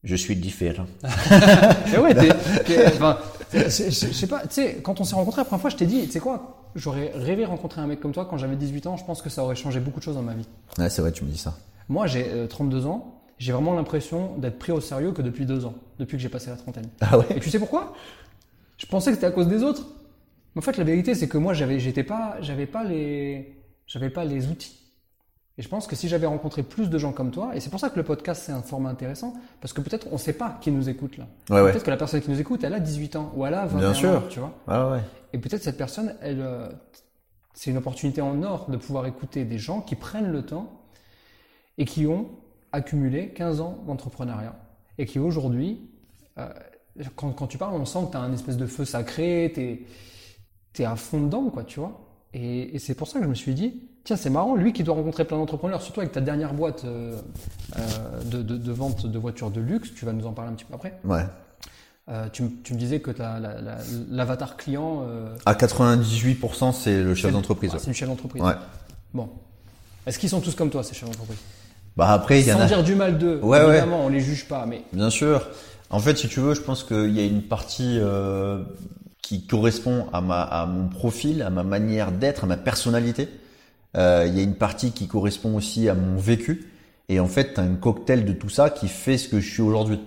je 0.04 0.16
suis 0.16 0.36
différent. 0.36 0.86
Ouais, 1.98 2.14
t'es- 2.14 2.30
je 3.54 3.70
je- 3.70 3.90
je 3.90 4.12
sais 4.14 4.28
pas, 4.28 4.42
tu 4.42 4.56
sais, 4.56 4.76
quand 4.84 5.00
on 5.00 5.04
s'est 5.04 5.16
rencontrés 5.16 5.42
la 5.42 5.46
première 5.46 5.62
fois, 5.62 5.70
je 5.70 5.76
t'ai 5.78 5.86
dit, 5.86 6.06
tu 6.06 6.12
sais 6.12 6.20
quoi, 6.20 6.64
j'aurais 6.76 7.12
rêvé 7.16 7.46
rencontrer 7.46 7.82
un 7.82 7.88
mec 7.88 8.00
comme 8.00 8.12
toi 8.12 8.26
quand 8.30 8.38
j'avais 8.38 8.56
18 8.56 8.86
ans, 8.88 8.98
je 8.98 9.06
pense 9.06 9.22
que 9.22 9.30
ça 9.30 9.44
aurait 9.44 9.56
changé 9.56 9.80
beaucoup 9.80 10.00
de 10.00 10.04
choses 10.04 10.16
dans 10.16 10.22
ma 10.22 10.34
vie. 10.34 10.48
Ouais, 10.78 10.90
c'est 10.90 11.02
vrai, 11.02 11.12
tu 11.12 11.24
me 11.24 11.30
dis 11.30 11.38
ça. 11.38 11.58
Moi, 11.90 12.08
j'ai 12.08 12.26
euh, 12.30 12.48
32 12.48 12.86
ans, 12.86 13.22
j'ai 13.40 13.54
vraiment 13.54 13.74
l'impression 13.74 14.36
d'être 14.38 14.60
pris 14.60 14.72
au 14.72 14.82
sérieux 14.82 15.12
que 15.12 15.22
depuis 15.22 15.46
deux 15.46 15.66
ans, 15.66 15.74
depuis 16.00 16.18
que 16.18 16.24
j'ai 16.24 16.30
passé 16.30 16.50
la 16.50 16.58
trentaine. 16.58 16.90
Ah 17.02 17.18
ouais? 17.18 17.26
Et 17.36 17.40
tu 17.40 17.50
sais 17.50 17.60
pourquoi? 17.60 17.94
Je 18.78 18.86
pensais 18.86 19.12
que 19.12 19.16
c'était 19.16 19.28
à 19.28 19.32
cause 19.32 19.48
des 19.48 19.64
autres. 19.64 19.84
Mais 20.56 20.60
en 20.60 20.62
fait, 20.64 20.78
la 20.78 20.84
vérité, 20.84 21.16
c'est 21.16 21.28
que 21.28 21.38
moi, 21.38 21.54
j'avais, 21.54 21.80
j'étais 21.80 22.04
pas, 22.04 22.38
j'avais 22.42 22.66
pas 22.66 22.84
les, 22.84 23.57
j'avais 23.88 24.10
pas 24.10 24.26
les 24.26 24.48
outils. 24.48 24.78
Et 25.58 25.64
je 25.64 25.70
pense 25.70 25.88
que 25.88 25.96
si 25.96 26.08
j'avais 26.08 26.28
rencontré 26.28 26.62
plus 26.62 26.88
de 26.90 26.98
gens 27.00 27.12
comme 27.12 27.32
toi, 27.32 27.56
et 27.56 27.60
c'est 27.60 27.72
pour 27.72 27.80
ça 27.80 27.90
que 27.90 27.96
le 27.96 28.04
podcast 28.04 28.44
c'est 28.46 28.52
un 28.52 28.62
format 28.62 28.90
intéressant, 28.90 29.34
parce 29.60 29.74
que 29.74 29.82
peut-être 29.82 30.08
on 30.12 30.20
sait 30.20 30.34
pas 30.34 30.60
qui 30.62 30.70
nous 30.70 30.88
écoute 30.88 31.18
là. 31.18 31.28
Ouais, 31.50 31.62
ouais. 31.62 31.72
Peut-être 31.72 31.86
que 31.86 31.90
la 31.90 31.98
personne 31.98 32.22
qui 32.22 32.30
nous 32.30 32.40
écoute, 32.40 32.64
elle 32.64 32.76
a 32.76 32.80
18 32.80 33.16
ans 33.16 33.32
ou 33.36 33.46
elle 33.46 33.56
a 33.56 33.66
21 33.66 33.80
Bien 33.80 33.94
sûr. 33.96 34.10
ans, 34.12 34.24
tu 34.30 34.40
vois. 34.40 34.54
Ah 34.68 34.92
ouais. 34.92 35.02
Et 35.34 35.40
peut-être 35.40 35.64
cette 35.64 35.78
personne, 35.78 36.16
elle, 36.22 36.42
euh, 36.42 36.70
c'est 37.56 37.72
une 37.72 37.78
opportunité 37.78 38.22
en 38.22 38.44
or 38.44 38.70
de 38.70 38.78
pouvoir 38.78 39.08
écouter 39.08 39.46
des 39.46 39.58
gens 39.58 39.82
qui 39.82 39.96
prennent 39.96 40.32
le 40.32 40.46
temps 40.46 40.72
et 41.80 41.86
qui 41.86 42.06
ont 42.06 42.30
accumulé 42.72 43.30
15 43.34 43.62
ans 43.62 43.84
d'entrepreneuriat 43.88 44.56
et 45.00 45.08
qui 45.08 45.18
aujourd'hui, 45.18 45.90
euh, 46.38 46.48
quand, 47.16 47.32
quand 47.32 47.48
tu 47.48 47.58
parles, 47.58 47.74
on 47.74 47.86
sent 47.86 48.00
que 48.08 48.12
tu 48.12 48.18
as 48.18 48.22
un 48.22 48.34
espèce 48.34 48.58
de 48.58 48.68
feu 48.68 48.86
sacré, 48.86 49.52
tu 50.74 50.82
es, 50.84 50.86
à 50.86 50.96
fond 50.96 51.22
dedans, 51.22 51.50
quoi, 51.50 51.64
tu 51.64 51.80
vois. 51.80 52.07
Et, 52.40 52.76
et 52.76 52.80
c'est 52.80 52.94
pour 52.94 53.08
ça 53.08 53.18
que 53.18 53.26
je 53.26 53.30
me 53.30 53.34
suis 53.36 53.56
dit, 53.56 53.82
tiens, 54.04 54.16
c'est 54.16 54.30
marrant, 54.30 54.56
lui 54.56 54.72
qui 54.72 54.84
doit 54.84 54.94
rencontrer 54.94 55.26
plein 55.26 55.38
d'entrepreneurs, 55.38 55.82
surtout 55.82 56.02
avec 56.02 56.12
ta 56.12 56.22
dernière 56.22 56.54
boîte 56.54 56.84
euh, 56.86 57.18
euh, 57.78 57.82
de, 58.26 58.44
de- 58.44 58.58
de 58.58 58.72
vente 58.72 59.08
de 59.08 59.18
voitures 59.18 59.50
de 59.50 59.60
luxe, 59.60 59.90
tu 59.96 60.06
vas 60.06 60.14
nous 60.14 60.28
en 60.28 60.34
parler 60.34 60.52
un 60.52 60.54
petit 60.54 60.66
peu 60.66 60.76
après. 60.76 61.00
Ouais. 61.04 61.26
Euh, 62.10 62.28
tu, 62.32 62.44
me- 62.44 62.52
tu 62.64 62.74
me 62.76 62.80
disais 62.80 63.00
que 63.00 63.10
t'as 63.12 63.40
la- 63.40 63.60
la- 63.60 63.78
l'avatar 64.12 64.56
client, 64.56 65.04
euh, 65.08 65.36
À 65.48 65.56
98%, 65.56 66.74
c'est 66.74 67.02
le 67.02 67.16
chef 67.16 67.32
d'entreprise. 67.34 67.72
ah, 67.74 67.76
ouais. 67.78 67.82
c'est 67.82 67.88
une 67.88 67.96
chef 67.96 68.08
d'entreprise. 68.08 68.44
Ouais. 68.44 68.54
Bon. 69.16 69.30
Est-ce 70.06 70.20
qu'ils 70.20 70.30
sont 70.30 70.40
tous 70.42 70.54
comme 70.56 70.70
toi, 70.70 70.84
ces 70.84 70.94
chefs 70.94 71.10
d'entreprise? 71.10 71.40
Bah 71.98 72.12
après, 72.12 72.42
il 72.42 72.48
y 72.48 72.54
en 72.54 72.58
Sans 72.58 72.64
a. 72.64 72.68
dire 72.68 72.84
du 72.84 72.94
mal 72.94 73.18
d'eux, 73.18 73.40
Ouais, 73.42 73.60
ouais. 73.60 73.70
évidemment, 73.70 74.06
on 74.06 74.10
les 74.10 74.20
juge 74.22 74.48
pas, 74.48 74.68
mais 74.68 74.84
Bien 74.94 75.10
sûr. 75.10 75.48
En 75.90 76.00
fait, 76.00 76.16
si 76.18 76.28
tu 76.28 76.40
veux, 76.40 76.54
je 76.54 76.62
pense 76.62 76.84
qu'il 76.84 77.10
y 77.12 77.20
a 77.20 77.26
une 77.26 77.42
partie 77.42 77.98
qui 79.28 79.46
correspond 79.46 80.06
à 80.14 80.22
ma 80.22 80.42
à 80.42 80.66
mon 80.66 80.88
profil, 80.88 81.42
à 81.42 81.50
ma 81.50 81.64
manière 81.64 82.14
d'être, 82.14 82.46
à 82.46 82.48
ma 82.48 82.56
personnalité. 82.56 83.28
Euh, 83.98 84.24
il 84.26 84.38
y 84.38 84.40
a 84.40 84.44
une 84.44 84.56
partie 84.56 84.94
qui 84.94 85.08
correspond 85.08 85.54
aussi 85.58 85.90
à 85.90 85.96
mon 85.96 86.18
vécu. 86.18 86.72
Et 87.10 87.20
en 87.20 87.28
fait, 87.28 87.56
t'as 87.56 87.64
un 87.64 87.76
cocktail 87.76 88.24
de 88.24 88.32
tout 88.32 88.48
ça 88.48 88.70
qui 88.70 88.88
fait 88.88 89.18
ce 89.18 89.28
que 89.28 89.42
je 89.42 89.52
suis 89.52 89.62
aujourd'hui. 89.62 90.00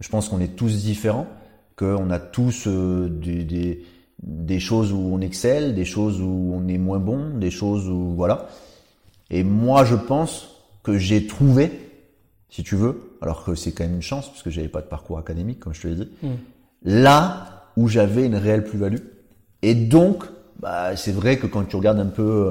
Je 0.00 0.08
pense 0.08 0.28
qu'on 0.28 0.40
est 0.40 0.56
tous 0.56 0.82
différents, 0.82 1.28
qu'on 1.76 2.10
a 2.10 2.18
tous 2.18 2.66
euh, 2.66 3.08
des, 3.08 3.44
des 3.44 3.84
des 4.24 4.58
choses 4.58 4.92
où 4.92 4.98
on 4.98 5.20
excelle, 5.20 5.76
des 5.76 5.84
choses 5.84 6.20
où 6.20 6.52
on 6.52 6.66
est 6.66 6.78
moins 6.78 6.98
bon, 6.98 7.38
des 7.38 7.52
choses 7.52 7.88
où 7.88 8.14
voilà. 8.16 8.48
Et 9.30 9.44
moi, 9.44 9.84
je 9.84 9.94
pense 9.94 10.48
que 10.82 10.98
j'ai 10.98 11.28
trouvé, 11.28 11.70
si 12.48 12.64
tu 12.64 12.74
veux, 12.74 13.18
alors 13.22 13.44
que 13.44 13.54
c'est 13.54 13.70
quand 13.70 13.84
même 13.84 13.94
une 13.94 14.02
chance 14.02 14.30
puisque 14.30 14.50
j'avais 14.50 14.68
pas 14.68 14.80
de 14.80 14.86
parcours 14.86 15.18
académique, 15.18 15.60
comme 15.60 15.74
je 15.74 15.82
te 15.82 15.86
l'ai 15.86 15.94
dit, 15.94 16.08
Mm. 16.22 16.28
là 16.82 17.53
où 17.76 17.88
j'avais 17.88 18.24
une 18.26 18.36
réelle 18.36 18.64
plus-value. 18.64 19.00
Et 19.62 19.74
donc, 19.74 20.24
bah, 20.60 20.96
c'est 20.96 21.12
vrai 21.12 21.38
que 21.38 21.46
quand 21.46 21.64
tu 21.64 21.76
regardes 21.76 22.00
un 22.00 22.06
peu 22.06 22.22
euh, 22.22 22.50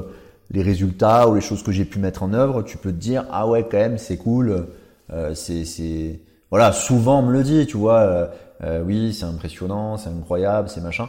les 0.50 0.62
résultats 0.62 1.28
ou 1.28 1.34
les 1.34 1.40
choses 1.40 1.62
que 1.62 1.72
j'ai 1.72 1.84
pu 1.84 1.98
mettre 1.98 2.22
en 2.22 2.32
œuvre, 2.32 2.62
tu 2.62 2.76
peux 2.76 2.90
te 2.92 2.96
dire 2.96 3.24
ah 3.30 3.46
ouais 3.46 3.66
quand 3.70 3.78
même 3.78 3.98
c'est 3.98 4.16
cool, 4.16 4.66
euh, 5.12 5.34
c'est 5.34 5.64
c'est 5.64 6.20
voilà 6.50 6.72
souvent 6.72 7.20
on 7.20 7.22
me 7.22 7.32
le 7.32 7.42
dit, 7.42 7.66
tu 7.66 7.76
vois, 7.76 8.00
euh, 8.00 8.26
euh, 8.62 8.82
oui 8.84 9.14
c'est 9.14 9.24
impressionnant, 9.24 9.96
c'est 9.96 10.10
incroyable, 10.10 10.68
c'est 10.68 10.80
machin. 10.80 11.08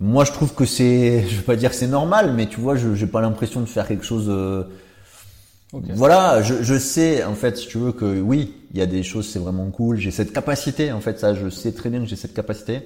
Moi 0.00 0.24
je 0.24 0.32
trouve 0.32 0.54
que 0.54 0.64
c'est, 0.64 1.24
je 1.28 1.36
vais 1.36 1.42
pas 1.42 1.56
dire 1.56 1.70
que 1.70 1.76
c'est 1.76 1.86
normal, 1.86 2.32
mais 2.34 2.46
tu 2.46 2.60
vois, 2.60 2.76
je 2.76 2.94
j'ai 2.94 3.06
pas 3.06 3.20
l'impression 3.20 3.60
de 3.60 3.66
faire 3.66 3.86
quelque 3.88 4.04
chose. 4.04 4.26
euh, 4.28 4.64
voilà, 5.72 6.42
je, 6.42 6.62
je 6.62 6.78
sais 6.78 7.24
en 7.24 7.34
fait, 7.34 7.56
si 7.58 7.66
tu 7.68 7.78
veux 7.78 7.92
que 7.92 8.20
oui, 8.20 8.54
il 8.72 8.78
y 8.78 8.82
a 8.82 8.86
des 8.86 9.02
choses, 9.02 9.28
c'est 9.28 9.38
vraiment 9.38 9.68
cool. 9.70 9.96
J'ai 9.98 10.10
cette 10.10 10.32
capacité, 10.32 10.92
en 10.92 11.00
fait, 11.00 11.18
ça, 11.18 11.34
je 11.34 11.48
sais 11.48 11.72
très 11.72 11.90
bien 11.90 12.00
que 12.00 12.06
j'ai 12.06 12.16
cette 12.16 12.34
capacité 12.34 12.82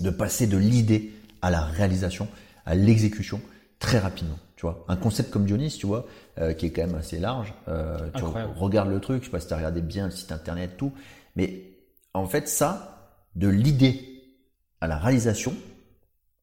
de 0.00 0.10
passer 0.10 0.46
de 0.46 0.56
l'idée 0.56 1.12
à 1.42 1.50
la 1.50 1.60
réalisation, 1.62 2.28
à 2.64 2.74
l'exécution 2.74 3.40
très 3.78 3.98
rapidement. 3.98 4.38
Tu 4.56 4.62
vois, 4.62 4.84
un 4.88 4.96
concept 4.96 5.30
comme 5.30 5.44
Dionys, 5.44 5.76
tu 5.78 5.86
vois, 5.86 6.06
euh, 6.38 6.52
qui 6.54 6.66
est 6.66 6.70
quand 6.70 6.86
même 6.86 6.94
assez 6.94 7.18
large. 7.18 7.52
Euh, 7.68 7.98
tu 8.16 8.24
regardes 8.24 8.88
le 8.88 9.00
truc, 9.00 9.22
je 9.22 9.26
sais 9.26 9.30
pas 9.30 9.40
si 9.40 9.48
t'as 9.48 9.56
regardé 9.56 9.82
bien 9.82 10.06
le 10.06 10.10
site 10.10 10.32
internet, 10.32 10.76
tout, 10.76 10.92
mais 11.36 11.64
en 12.14 12.26
fait, 12.26 12.48
ça, 12.48 13.18
de 13.36 13.48
l'idée 13.48 14.22
à 14.80 14.86
la 14.86 14.96
réalisation, 14.96 15.54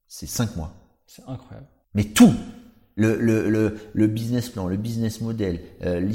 c'est 0.07 0.27
cinq 0.27 0.55
mois. 0.55 0.73
c'est 1.07 1.23
incroyable. 1.27 1.67
Mais 1.93 2.03
tout, 2.03 2.33
le, 2.95 3.15
le, 3.19 3.49
le, 3.49 3.77
le 3.93 4.07
business 4.07 4.49
plan, 4.49 4.67
le 4.67 4.77
business 4.77 5.21
model, 5.21 5.61
euh, 5.83 6.11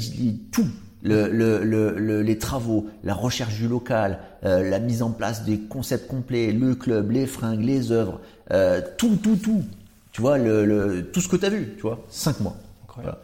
tout, 0.51 0.67
le, 1.03 1.27
le, 1.29 1.63
le, 1.63 1.91
le- 1.97 2.21
les 2.21 2.37
travaux, 2.37 2.87
la 3.03 3.13
recherche 3.13 3.55
du 3.55 3.67
local, 3.67 4.19
euh, 4.43 4.67
la 4.67 4.79
mise 4.79 5.01
en 5.03 5.11
place 5.11 5.43
des 5.45 5.59
concepts 5.59 6.07
complets, 6.07 6.51
le 6.51 6.75
club, 6.75 7.11
les 7.11 7.27
fringues, 7.27 7.63
les 7.63 7.91
œuvres, 7.91 8.19
euh, 8.51 8.81
tout, 8.97 9.15
tout, 9.21 9.35
tout. 9.37 9.63
Tu 10.11 10.21
vois, 10.21 10.37
le, 10.37 10.65
le, 10.65 11.05
tout 11.11 11.21
ce 11.21 11.27
que 11.27 11.35
tu 11.35 11.45
as 11.45 11.49
vu, 11.49 11.73
tu 11.75 11.81
vois, 11.83 12.03
cinq 12.09 12.39
mois. 12.39 12.55
Voilà. 12.95 13.19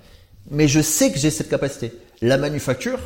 Mais 0.52 0.68
je 0.68 0.82
sais 0.82 1.12
que 1.12 1.18
j'ai 1.18 1.32
cette 1.32 1.50
capacité. 1.50 1.92
La 2.22 2.38
manufacture, 2.38 3.00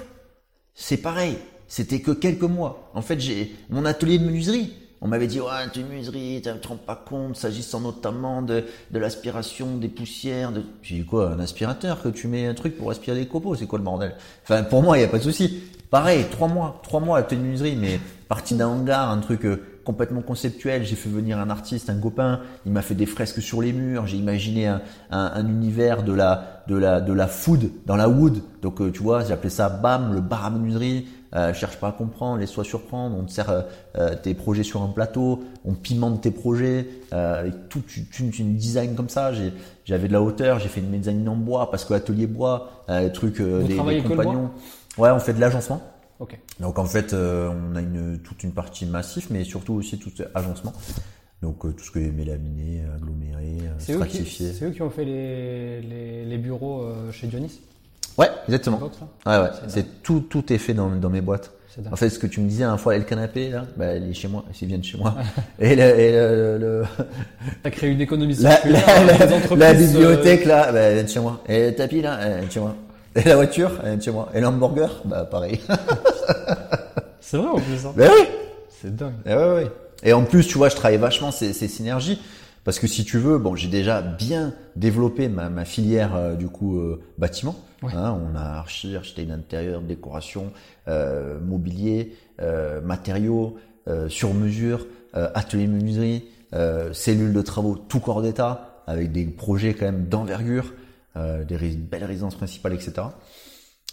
c'est 0.75 0.97
pareil. 0.97 1.37
C'était 1.69 1.99
que 2.01 2.11
quelques 2.11 2.43
mois. 2.43 2.91
En 2.93 3.01
fait, 3.01 3.19
j'ai 3.19 3.55
mon 3.69 3.85
atelier 3.85 4.19
de 4.19 4.25
menuiserie. 4.25 4.73
On 4.99 5.07
m'avait 5.07 5.27
dit, 5.27 5.39
ouais, 5.39 5.47
t'es 5.71 5.81
une 5.81 5.89
menuiserie, 5.89 6.41
tu 6.43 6.49
te 6.59 6.67
rends 6.67 6.75
pas 6.75 6.95
compte, 6.95 7.35
s'agissant 7.35 7.79
notamment 7.79 8.41
de, 8.41 8.63
de 8.91 8.99
l'aspiration 8.99 9.77
des 9.77 9.89
poussières. 9.89 10.51
De... 10.51 10.63
J'ai 10.81 10.95
dit 10.95 11.05
quoi, 11.05 11.33
un 11.33 11.39
aspirateur 11.39 12.01
que 12.01 12.09
tu 12.09 12.27
mets 12.27 12.47
un 12.47 12.55
truc 12.55 12.77
pour 12.77 12.89
aspirer 12.89 13.19
les 13.19 13.27
copeaux, 13.27 13.53
c'est 13.53 13.67
quoi 13.67 13.77
le 13.77 13.85
bordel? 13.85 14.15
Enfin, 14.43 14.63
pour 14.63 14.81
moi, 14.81 14.97
il 14.97 15.01
y 15.01 15.03
a 15.03 15.07
pas 15.07 15.19
de 15.19 15.23
souci. 15.23 15.61
Pareil, 15.91 16.25
trois 16.31 16.47
mois, 16.47 16.81
trois 16.83 16.99
mois 16.99 17.19
atelier 17.19 17.39
de 17.39 17.45
menuiserie, 17.45 17.75
mais 17.75 17.99
parti 18.27 18.55
d'un 18.55 18.67
hangar, 18.67 19.09
un 19.09 19.19
truc 19.19 19.45
euh, 19.45 19.63
complètement 19.85 20.21
conceptuel. 20.21 20.83
J'ai 20.83 20.95
fait 20.95 21.09
venir 21.09 21.39
un 21.39 21.49
artiste, 21.49 21.89
un 21.89 21.99
copain. 21.99 22.41
Il 22.65 22.73
m'a 22.73 22.81
fait 22.81 22.95
des 22.95 23.05
fresques 23.05 23.41
sur 23.41 23.61
les 23.61 23.71
murs. 23.71 24.05
J'ai 24.07 24.17
imaginé 24.17 24.67
un, 24.67 24.81
un, 25.11 25.31
un 25.33 25.47
univers 25.47 26.03
de 26.03 26.11
la, 26.11 26.63
de 26.67 26.75
la, 26.75 26.99
de 26.99 27.13
la 27.13 27.27
food 27.27 27.69
dans 27.85 27.95
la 27.95 28.09
wood. 28.09 28.41
Donc, 28.61 28.81
euh, 28.81 28.91
tu 28.91 29.01
vois, 29.01 29.23
j'ai 29.23 29.31
appelé 29.31 29.49
ça 29.49 29.69
BAM, 29.69 30.13
le 30.13 30.19
bar 30.19 30.43
à 30.43 30.49
menuiserie. 30.49 31.07
Euh, 31.35 31.53
cherche 31.53 31.77
pas 31.77 31.89
à 31.89 31.91
comprendre, 31.91 32.39
laisse-toi 32.39 32.63
surprendre, 32.63 33.17
on 33.17 33.23
te 33.23 33.31
sert 33.31 33.49
euh, 33.49 33.61
euh, 33.97 34.15
tes 34.15 34.33
projets 34.33 34.63
sur 34.63 34.81
un 34.81 34.87
plateau, 34.87 35.43
on 35.65 35.73
pimente 35.73 36.21
tes 36.21 36.31
projets 36.31 36.87
euh, 37.13 37.41
avec 37.41 37.69
tout 37.69 37.83
une, 38.19 38.31
une 38.39 38.55
design 38.55 38.95
comme 38.95 39.09
ça. 39.09 39.31
J'avais 39.85 40.07
de 40.07 40.13
la 40.13 40.21
hauteur, 40.21 40.59
j'ai 40.59 40.69
fait 40.69 40.81
une 40.81 40.89
mezzanine 40.89 41.27
en 41.29 41.35
bois 41.35 41.69
parce 41.71 41.85
que 41.85 41.93
atelier 41.93 42.27
bois, 42.27 42.83
euh, 42.89 43.09
truc 43.09 43.39
euh, 43.39 43.59
Vous 43.61 43.67
des, 43.67 44.01
que 44.01 44.07
compagnons. 44.07 44.51
Ouais, 44.97 45.11
on 45.11 45.19
fait 45.19 45.33
de 45.33 45.39
l'agencement. 45.39 45.81
Donc 46.59 46.79
en 46.79 46.85
fait, 46.85 47.13
euh, 47.13 47.51
on 47.51 47.75
a 47.75 47.81
une 47.81 48.19
toute 48.19 48.43
une 48.43 48.51
partie 48.51 48.85
massif, 48.87 49.29
mais 49.29 49.43
surtout 49.43 49.73
aussi 49.73 49.99
tout 49.99 50.11
agencement. 50.33 50.73
Donc 51.43 51.63
euh, 51.65 51.71
tout 51.71 51.83
ce 51.83 51.91
qui 51.91 51.99
est 51.99 52.11
mélaminé, 52.11 52.81
aggloméré, 52.95 53.57
euh, 53.61 53.79
stratifié. 53.79 54.53
c'est 54.53 54.65
eux 54.65 54.71
qui 54.71 54.81
ont 54.81 54.89
fait 54.89 55.05
les, 55.05 55.81
les, 55.81 56.25
les 56.25 56.37
bureaux 56.39 56.81
euh, 56.81 57.11
chez 57.11 57.27
Dionis? 57.27 57.61
Ouais, 58.17 58.29
exactement. 58.47 58.77
Box, 58.77 58.97
là 59.25 59.39
Ouais, 59.39 59.43
ouais. 59.45 59.51
C'est 59.67 60.01
tout, 60.03 60.21
tout 60.29 60.51
est 60.51 60.57
fait 60.57 60.73
dans, 60.73 60.89
dans 60.89 61.09
mes 61.09 61.21
boîtes. 61.21 61.51
En 61.91 61.95
fait, 61.95 62.09
ce 62.09 62.17
que 62.17 62.25
tu 62.25 62.41
me 62.41 62.49
disais 62.49 62.63
un 62.63 62.75
fois, 62.77 62.97
le 62.97 63.03
canapé 63.03 63.49
là, 63.51 63.65
bah, 63.75 63.93
il 63.95 64.09
est 64.09 64.13
chez 64.15 64.27
moi, 64.27 64.43
il 64.59 64.67
vient 64.67 64.79
de 64.79 64.83
chez 64.83 64.97
moi. 64.97 65.13
et 65.59 65.75
le, 65.75 65.83
et 65.83 66.11
le, 66.11 66.57
le- 66.57 66.83
T'as 67.61 67.69
créé 67.69 67.91
une 67.91 68.01
économie 68.01 68.33
la, 68.39 68.51
circulaire 68.53 68.83
la, 69.05 69.25
la- 69.25 69.55
la 69.55 69.69
euh, 69.69 69.73
bibliothèque 69.75 70.45
là, 70.45 70.71
bah, 70.71 70.79
elle 70.79 70.93
vient 70.95 71.03
de 71.03 71.09
chez 71.09 71.19
moi. 71.19 71.39
Et 71.47 71.67
le 71.69 71.75
tapis 71.75 72.01
là, 72.01 72.17
elle 72.19 72.37
vient 72.39 72.47
de 72.47 72.51
chez 72.51 72.59
moi. 72.59 72.75
Et 73.15 73.21
la 73.21 73.35
voiture, 73.35 73.71
elle 73.83 73.89
vient 73.89 73.97
de 73.97 74.01
chez 74.01 74.11
moi. 74.11 74.29
Et 74.33 74.41
l'hamburger, 74.41 74.89
bah 75.05 75.25
pareil. 75.29 75.59
C'est 77.21 77.37
vrai 77.37 77.47
en 77.47 77.59
plus. 77.59 77.85
Hein. 77.85 77.93
bah 77.95 78.05
oui. 78.11 78.25
C'est 78.81 78.95
dingue. 78.95 79.13
Et, 79.25 79.33
ouais, 79.35 79.53
ouais. 79.53 79.67
et 80.03 80.13
en 80.13 80.23
plus, 80.23 80.47
tu 80.47 80.57
vois, 80.57 80.69
je 80.69 80.75
travaille 80.75 80.97
vachement 80.97 81.31
ces, 81.31 81.53
ces 81.53 81.67
synergies. 81.67 82.19
Parce 82.63 82.79
que 82.79 82.87
si 82.87 83.05
tu 83.05 83.17
veux, 83.17 83.37
bon, 83.37 83.55
j'ai 83.55 83.69
déjà 83.69 84.01
bien 84.01 84.53
développé 84.75 85.29
ma, 85.29 85.49
ma 85.49 85.63
filière 85.65 86.15
euh, 86.15 86.33
du 86.35 86.47
coup 86.47 86.77
euh, 86.79 87.01
bâtiment. 87.17 87.55
Ouais. 87.83 87.93
Hein, 87.93 88.19
on 88.21 88.35
a 88.35 88.41
archi, 88.41 88.95
architecte 88.95 89.29
d'intérieur, 89.29 89.81
décoration, 89.81 90.51
euh, 90.87 91.39
mobilier, 91.39 92.15
euh, 92.41 92.81
matériaux, 92.81 93.57
euh, 93.87 94.09
sur 94.09 94.33
mesure, 94.33 94.85
euh, 95.15 95.29
atelier 95.35 95.67
menuiserie, 95.67 96.25
cellules 96.93 97.33
de 97.33 97.41
travaux, 97.41 97.75
tout 97.75 97.99
corps 97.99 98.21
d'état, 98.21 98.81
avec 98.87 99.11
des 99.11 99.25
projets 99.25 99.73
quand 99.73 99.85
même 99.85 100.07
d'envergure, 100.07 100.73
des 101.15 101.55
ré- 101.57 101.75
belles 101.75 102.05
résidences 102.05 102.35
principales, 102.35 102.73
etc. 102.73 103.15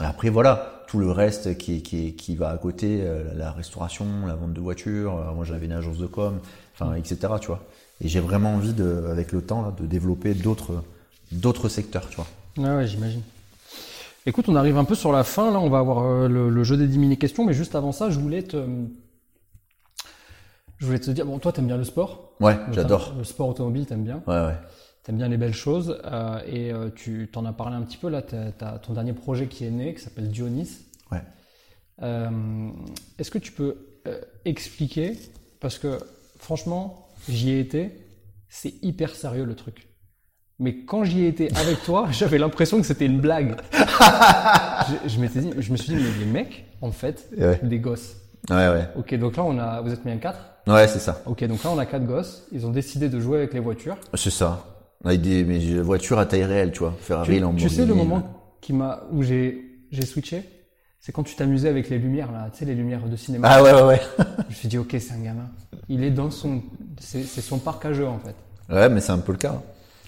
Après 0.01 0.29
voilà, 0.29 0.85
tout 0.89 0.99
le 0.99 1.11
reste 1.11 1.57
qui, 1.59 1.83
qui, 1.83 2.15
qui 2.15 2.37
va 2.37 2.51
à 2.51 2.57
côté, 2.59 3.03
la 3.35 3.51
restauration, 3.53 4.27
la 4.27 4.35
vente 4.35 4.53
de 4.53 4.61
voitures, 4.61 5.33
moi 5.35 5.45
j'avais 5.45 5.67
une 5.67 5.73
agence 5.73 5.99
de 5.99 6.07
com, 6.07 6.39
enfin 6.75 6.95
etc. 6.95 7.35
Tu 7.41 7.49
vois. 7.49 7.65
Et 8.01 8.09
j'ai 8.09 8.21
vraiment 8.21 8.55
envie 8.55 8.73
de, 8.73 9.07
avec 9.11 9.33
le 9.33 9.43
temps, 9.43 9.63
là, 9.63 9.73
de 9.79 9.87
développer 9.87 10.35
d'autres 10.35 10.83
d'autres 11.33 11.69
secteurs, 11.69 12.09
tu 12.09 12.17
vois. 12.17 12.27
Ouais, 12.57 12.77
ouais, 12.77 12.87
j'imagine. 12.87 13.23
Écoute, 14.27 14.49
on 14.49 14.57
arrive 14.57 14.77
un 14.79 14.85
peu 14.85 14.95
sur 14.95 15.13
la 15.13 15.23
fin. 15.25 15.51
Là, 15.53 15.61
on 15.61 15.69
va 15.69 15.79
avoir 15.79 16.05
euh, 16.05 16.29
le, 16.29 16.49
le 16.49 16.65
jeu 16.65 16.77
des 16.77 16.87
10 16.87 16.99
mini 16.99 17.19
questions. 17.19 17.45
Mais 17.45 17.53
juste 17.53 17.75
avant 17.75 17.93
ça, 17.93 18.11
je 18.11 18.19
voulais 18.19 18.43
te, 18.43 18.65
je 20.79 20.87
voulais 20.87 20.99
te 20.99 21.11
dire, 21.11 21.27
bon, 21.27 21.39
toi, 21.39 21.53
t'aimes 21.53 21.67
bien 21.67 21.77
le 21.77 21.85
sport. 21.85 22.33
Ouais, 22.41 22.57
j'adore. 22.73 23.15
Le 23.19 23.25
sport 23.25 23.49
automobile, 23.49 23.87
t'aimes 23.87 24.05
bien. 24.05 24.23
Ouais, 24.27 24.47
ouais. 24.47 24.57
T'aimes 25.03 25.19
bien 25.19 25.29
les 25.29 25.37
belles 25.37 25.55
choses. 25.55 26.01
euh, 26.05 26.41
et 26.47 26.73
euh, 26.73 26.89
tu 26.95 27.29
t'en 27.31 27.45
as 27.45 27.53
parlé 27.53 27.77
un 27.77 27.83
petit 27.83 27.99
peu 27.99 28.09
là. 28.09 28.23
T'as, 28.23 28.79
ton 28.79 28.95
dernier 28.95 29.13
projet 29.13 29.47
qui 29.49 29.67
est 29.67 29.71
né, 29.71 29.95
qui 29.95 30.03
s'appelle 30.03 30.29
Dionis. 30.29 30.79
Ouais. 31.13 31.23
Euh, 32.03 32.71
Est-ce 33.19 33.31
que 33.31 33.39
tu 33.39 33.53
peux 33.53 33.77
expliquer 34.45 35.19
Parce 35.61 35.79
que 35.79 35.99
franchement, 36.39 37.09
j'y 37.29 37.51
ai 37.51 37.61
été. 37.61 37.91
C'est 38.49 38.75
hyper 38.83 39.15
sérieux 39.15 39.45
le 39.45 39.55
truc. 39.55 39.89
Mais 40.61 40.77
quand 40.85 41.05
j'y 41.05 41.25
ai 41.25 41.29
été 41.29 41.51
avec 41.57 41.83
toi, 41.83 42.07
j'avais 42.13 42.39
l'impression 42.39 42.81
que 42.81 42.87
c'était 42.87 43.07
une 43.07 43.21
blague. 43.21 43.57
je, 43.73 45.09
je 45.09 45.19
m'étais 45.21 45.41
dit, 45.41 45.51
je 45.59 45.73
me 45.73 45.77
suis 45.77 45.95
dit, 45.95 46.03
mais 46.03 46.25
les 46.25 46.31
mecs, 46.31 46.65
en 46.81 46.91
fait, 46.93 47.29
Ouais. 47.37 47.59
des 47.63 47.79
gosses. 47.79 48.17
Ouais, 48.51 48.69
ouais. 48.69 48.89
Ok, 48.97 49.15
donc 49.15 49.37
là 49.37 49.45
on 49.45 49.59
a, 49.59 49.81
vous 49.81 49.91
êtes 49.93 50.03
combien 50.03 50.19
quatre 50.19 50.39
Ouais, 50.67 50.87
c'est 50.87 50.99
ça. 50.99 51.23
Ok, 51.27 51.43
donc 51.45 51.63
là 51.65 51.71
on 51.73 51.79
a 51.79 51.87
quatre 51.87 52.05
gosses. 52.07 52.47
Ils 52.53 52.67
ont 52.67 52.71
décidé 52.71 53.09
de 53.09 53.19
jouer 53.19 53.39
avec 53.39 53.55
les 53.55 53.61
voitures. 53.61 53.97
C'est 54.15 54.31
ça. 54.31 54.65
Avec 55.05 55.23
des 55.23 55.45
mais 55.45 55.59
voitures 55.81 56.19
à 56.19 56.27
taille 56.27 56.45
réelle, 56.45 56.71
tu 56.73 56.81
vois. 56.81 56.95
Ferrari, 57.01 57.27
Tu, 57.29 57.35
tu 57.37 57.41
Lamborghini. 57.41 57.71
sais 57.71 57.87
le 57.87 57.95
moment 57.95 58.23
qui 58.61 58.73
m'a 58.75 59.03
où 59.13 59.23
j'ai 59.23 59.63
j'ai 59.93 60.05
switché, 60.05 60.43
c'est 61.01 61.13
quand 61.13 61.23
tu 61.23 61.35
t'amusais 61.37 61.69
avec 61.71 61.89
les 61.89 61.99
lumières 61.99 62.33
là, 62.33 62.49
tu 62.53 62.59
sais 62.59 62.65
les 62.67 62.75
lumières 62.75 63.07
de 63.09 63.17
cinéma. 63.17 63.49
Ah 63.51 63.63
ouais, 63.63 63.73
ouais, 63.73 63.83
ouais. 63.83 64.01
Je 64.19 64.49
me 64.49 64.55
suis 64.55 64.69
dit 64.69 64.77
ok 64.79 64.95
c'est 64.99 65.13
un 65.15 65.23
gamin. 65.23 65.49
Il 65.89 66.03
est 66.05 66.11
dans 66.11 66.31
son 66.31 66.63
c'est 67.01 67.23
c'est 67.23 67.41
son 67.43 67.59
parc 67.59 67.85
à 67.87 67.93
jeux 67.95 68.07
en 68.09 68.19
fait. 68.19 68.35
Ouais, 68.75 68.89
mais 68.91 69.01
c'est 69.01 69.13
un 69.13 69.19
peu 69.19 69.33
le 69.33 69.39
cas. 69.39 69.61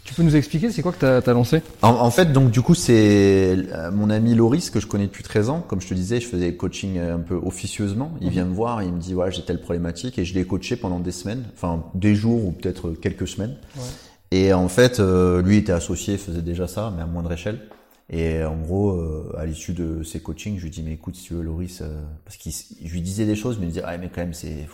Tu 0.07 0.15
peux 0.15 0.23
nous 0.23 0.37
expliquer 0.37 0.71
c'est 0.71 0.83
quoi 0.83 0.93
que 0.93 0.99
t'as 0.99 1.19
as 1.19 1.35
lancé? 1.35 1.63
En, 1.83 1.89
en 1.91 2.11
fait, 2.11 2.33
donc 2.33 2.51
du 2.51 2.63
coup, 2.63 2.75
c'est 2.75 3.57
euh, 3.73 3.91
mon 3.91 4.09
ami 4.09 4.35
Loris 4.35 4.71
que 4.71 4.81
je 4.81 4.87
connais 4.87 5.07
depuis 5.07 5.25
13 5.25 5.51
ans. 5.51 5.61
Comme 5.67 5.81
je 5.81 5.89
te 5.89 5.95
disais, 5.95 6.21
je 6.21 6.27
faisais 6.27 6.55
coaching 6.55 6.97
euh, 6.97 7.17
un 7.17 7.21
peu 7.21 7.35
officieusement. 7.35 8.13
Il 8.21 8.31
vient 8.31 8.45
me 8.45 8.55
voir, 8.55 8.83
il 8.83 8.93
me 8.93 9.01
dit 9.01 9.15
ouais, 9.15 9.31
j'ai 9.31 9.43
telle 9.43 9.61
problématique 9.61 10.19
et 10.19 10.25
je 10.25 10.33
l'ai 10.35 10.47
coaché 10.47 10.77
pendant 10.77 11.01
des 11.01 11.13
semaines, 11.13 11.45
enfin 11.53 11.85
des 11.95 12.15
jours 12.15 12.45
ou 12.45 12.53
peut-être 12.53 12.93
quelques 12.93 13.29
semaines. 13.29 13.57
Ouais. 13.77 13.83
Et 14.31 14.53
en 14.53 14.69
fait, 14.69 15.01
euh, 15.01 15.43
lui 15.43 15.59
était 15.59 15.73
associé, 15.73 16.19
faisait 16.19 16.43
déjà 16.43 16.67
ça, 16.67 16.93
mais 16.95 17.03
à 17.03 17.07
moindre 17.07 17.33
échelle. 17.33 17.61
Et 18.09 18.45
en 18.45 18.57
gros, 18.57 18.91
euh, 18.91 19.35
à 19.37 19.47
l'issue 19.47 19.73
de 19.73 20.03
ses 20.03 20.21
coachings, 20.21 20.59
je 20.59 20.65
lui 20.65 20.71
dis 20.71 20.83
mais 20.83 20.93
écoute, 20.93 21.17
si 21.17 21.25
tu 21.25 21.35
veux, 21.35 21.43
Loris, 21.43 21.81
euh, 21.81 22.03
parce 22.25 22.37
qu'il 22.37 22.53
je 22.53 22.93
lui 22.93 23.03
disais 23.03 23.27
des 23.27 23.35
choses, 23.35 23.57
mais 23.59 23.65
il 23.65 23.69
me 23.69 23.73
disait 23.73 23.85
ah 23.85 23.97
mais 23.99 24.09
quand 24.09 24.21
même 24.21 24.35
c'est 24.35 24.69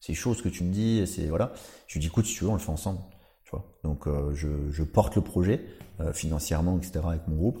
c'est 0.00 0.14
chaud 0.14 0.34
ce 0.34 0.42
que 0.42 0.48
tu 0.48 0.64
me 0.64 0.72
dis, 0.72 1.04
c'est 1.06 1.26
voilà. 1.26 1.52
Je 1.88 1.94
lui 1.94 2.00
dis 2.00 2.06
écoute, 2.06 2.26
si 2.26 2.34
tu 2.34 2.44
veux, 2.44 2.50
on 2.50 2.54
le 2.54 2.60
fait 2.60 2.70
ensemble. 2.70 3.00
Vois. 3.54 3.64
Donc 3.84 4.06
euh, 4.06 4.32
je, 4.34 4.48
je 4.70 4.82
porte 4.82 5.16
le 5.16 5.22
projet 5.22 5.64
euh, 6.00 6.12
financièrement, 6.12 6.76
etc. 6.78 7.00
avec 7.08 7.26
mon 7.28 7.36
groupe. 7.36 7.60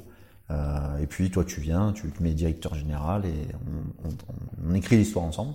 Euh, 0.50 0.98
et 0.98 1.06
puis 1.06 1.30
toi, 1.30 1.44
tu 1.44 1.60
viens, 1.60 1.92
tu 1.92 2.10
te 2.10 2.22
mets 2.22 2.32
directeur 2.32 2.74
général 2.74 3.24
et 3.24 3.32
on, 4.04 4.08
on- 4.08 4.70
on 4.70 4.74
écrit 4.74 4.96
l'histoire 4.96 5.24
ensemble. 5.24 5.54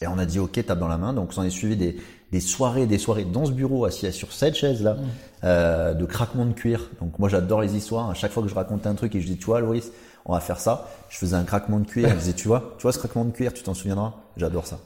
Et 0.00 0.06
on 0.06 0.18
a 0.18 0.26
dit 0.26 0.38
ok, 0.38 0.64
tape 0.66 0.78
dans 0.78 0.88
la 0.88 0.98
main. 0.98 1.12
Donc 1.12 1.30
on 1.36 1.42
est 1.42 1.50
suivi 1.50 1.76
des, 1.76 1.96
des 2.32 2.40
soirées, 2.40 2.86
des 2.86 2.98
soirées 2.98 3.24
dans 3.24 3.44
ce 3.46 3.52
bureau, 3.52 3.84
assis 3.84 4.10
sur 4.12 4.32
cette 4.32 4.54
chaise 4.54 4.82
là, 4.82 4.96
euh, 5.44 5.94
de 5.94 6.04
craquement 6.04 6.44
de 6.46 6.52
cuir. 6.52 6.90
Donc 7.00 7.18
moi 7.18 7.28
j'adore 7.28 7.60
les 7.62 7.76
histoires. 7.76 8.10
À 8.10 8.14
chaque 8.14 8.32
fois 8.32 8.42
que 8.42 8.48
je 8.48 8.54
racontais 8.54 8.88
un 8.88 8.94
truc 8.94 9.14
et 9.14 9.20
je 9.20 9.26
dis 9.26 9.36
tu 9.36 9.46
vois 9.46 9.60
Loris, 9.60 9.90
on 10.26 10.32
va 10.32 10.40
faire 10.40 10.58
ça, 10.60 10.88
je 11.10 11.16
faisais 11.18 11.36
un 11.36 11.44
craquement 11.44 11.78
de 11.78 11.86
cuir. 11.86 12.08
Je 12.10 12.14
disais 12.16 12.32
tu 12.32 12.48
vois, 12.48 12.74
tu 12.78 12.82
vois 12.82 12.92
ce 12.92 12.98
craquement 12.98 13.24
de 13.24 13.30
cuir, 13.32 13.52
tu 13.54 13.62
t'en 13.62 13.74
souviendras? 13.74 14.14
J'adore 14.36 14.66
ça. 14.66 14.78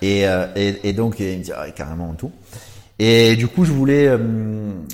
Et, 0.00 0.26
euh, 0.26 0.46
et, 0.56 0.88
et 0.88 0.92
donc 0.92 1.20
il 1.20 1.38
me 1.38 1.42
dit 1.44 1.52
ah, 1.54 1.70
carrément 1.70 2.14
tout. 2.14 2.32
Et 2.98 3.36
du 3.36 3.46
coup 3.46 3.64
je 3.64 3.72
voulais, 3.72 4.08
euh, 4.08 4.18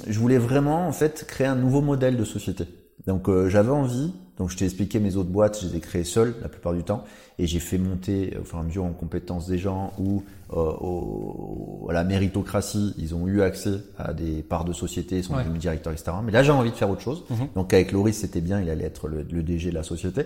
je 0.07 0.19
voulais 0.19 0.39
vraiment 0.39 0.87
en 0.87 0.93
fait 0.93 1.25
créer 1.27 1.47
un 1.47 1.57
nouveau 1.57 1.81
modèle 1.81 2.17
de 2.17 2.25
société. 2.25 2.65
Donc 3.07 3.29
euh, 3.29 3.49
j'avais 3.49 3.71
envie, 3.71 4.13
donc 4.39 4.51
je 4.51 4.57
t'ai 4.57 4.65
expliqué 4.67 4.99
mes 5.01 5.17
autres 5.17 5.31
boîtes, 5.31 5.59
je 5.63 5.69
les 5.69 5.77
ai 5.77 5.81
créées 5.81 6.05
seul 6.05 6.35
la 6.43 6.49
plupart 6.49 6.73
du 6.75 6.83
temps, 6.83 7.05
et 7.39 7.47
j'ai 7.47 7.61
fait 7.61 7.79
monter 7.79 8.37
au 8.41 8.45
fur 8.45 8.59
et 8.59 8.61
à 8.61 8.65
mesure 8.65 8.85
en 8.85 8.93
compétences 8.93 9.47
des 9.47 9.59
gens 9.59 9.93
ou 9.99 10.23
euh, 10.53 10.57
au- 10.57 11.87
à 11.91 11.93
la 11.93 12.05
méritocratie, 12.05 12.95
ils 12.99 13.15
ont 13.15 13.27
eu 13.27 13.43
accès 13.43 13.79
à 13.99 14.13
des 14.13 14.43
parts 14.43 14.65
de 14.65 14.73
société, 14.73 15.19
ils 15.19 15.25
sont 15.25 15.35
Ouais. 15.35 15.43
devenus 15.43 15.61
directeurs, 15.61 15.93
etc. 15.93 16.13
Mais 16.25 16.33
là 16.33 16.43
j'ai 16.43 16.53
envie 16.53 16.71
de 16.71 16.77
faire 16.77 16.91
autre 16.91 17.01
chose. 17.03 17.25
Mhm. 17.31 17.49
Donc 17.57 17.73
avec 17.75 17.93
Loris 17.93 18.17
c'était 18.19 18.41
bien, 18.41 18.61
il 18.61 18.69
allait 18.71 18.85
être 18.85 19.09
le, 19.09 19.23
le 19.31 19.43
DG 19.43 19.71
de 19.71 19.75
la 19.75 19.83
société. 19.83 20.23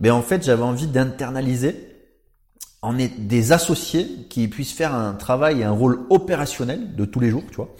Mais 0.00 0.10
en 0.10 0.22
fait 0.22 0.44
j'avais 0.44 0.62
envie 0.62 0.86
d'internaliser 0.86 1.74
en 2.82 2.98
est 2.98 3.20
des 3.20 3.52
associés 3.52 4.06
qui 4.30 4.46
puissent 4.48 4.72
faire 4.72 4.94
un 4.94 5.14
travail 5.14 5.60
et 5.60 5.64
un 5.64 5.72
rôle 5.72 6.06
opérationnel 6.10 6.94
de 6.94 7.04
tous 7.04 7.20
les 7.20 7.30
jours, 7.30 7.44
tu 7.50 7.56
vois. 7.56 7.74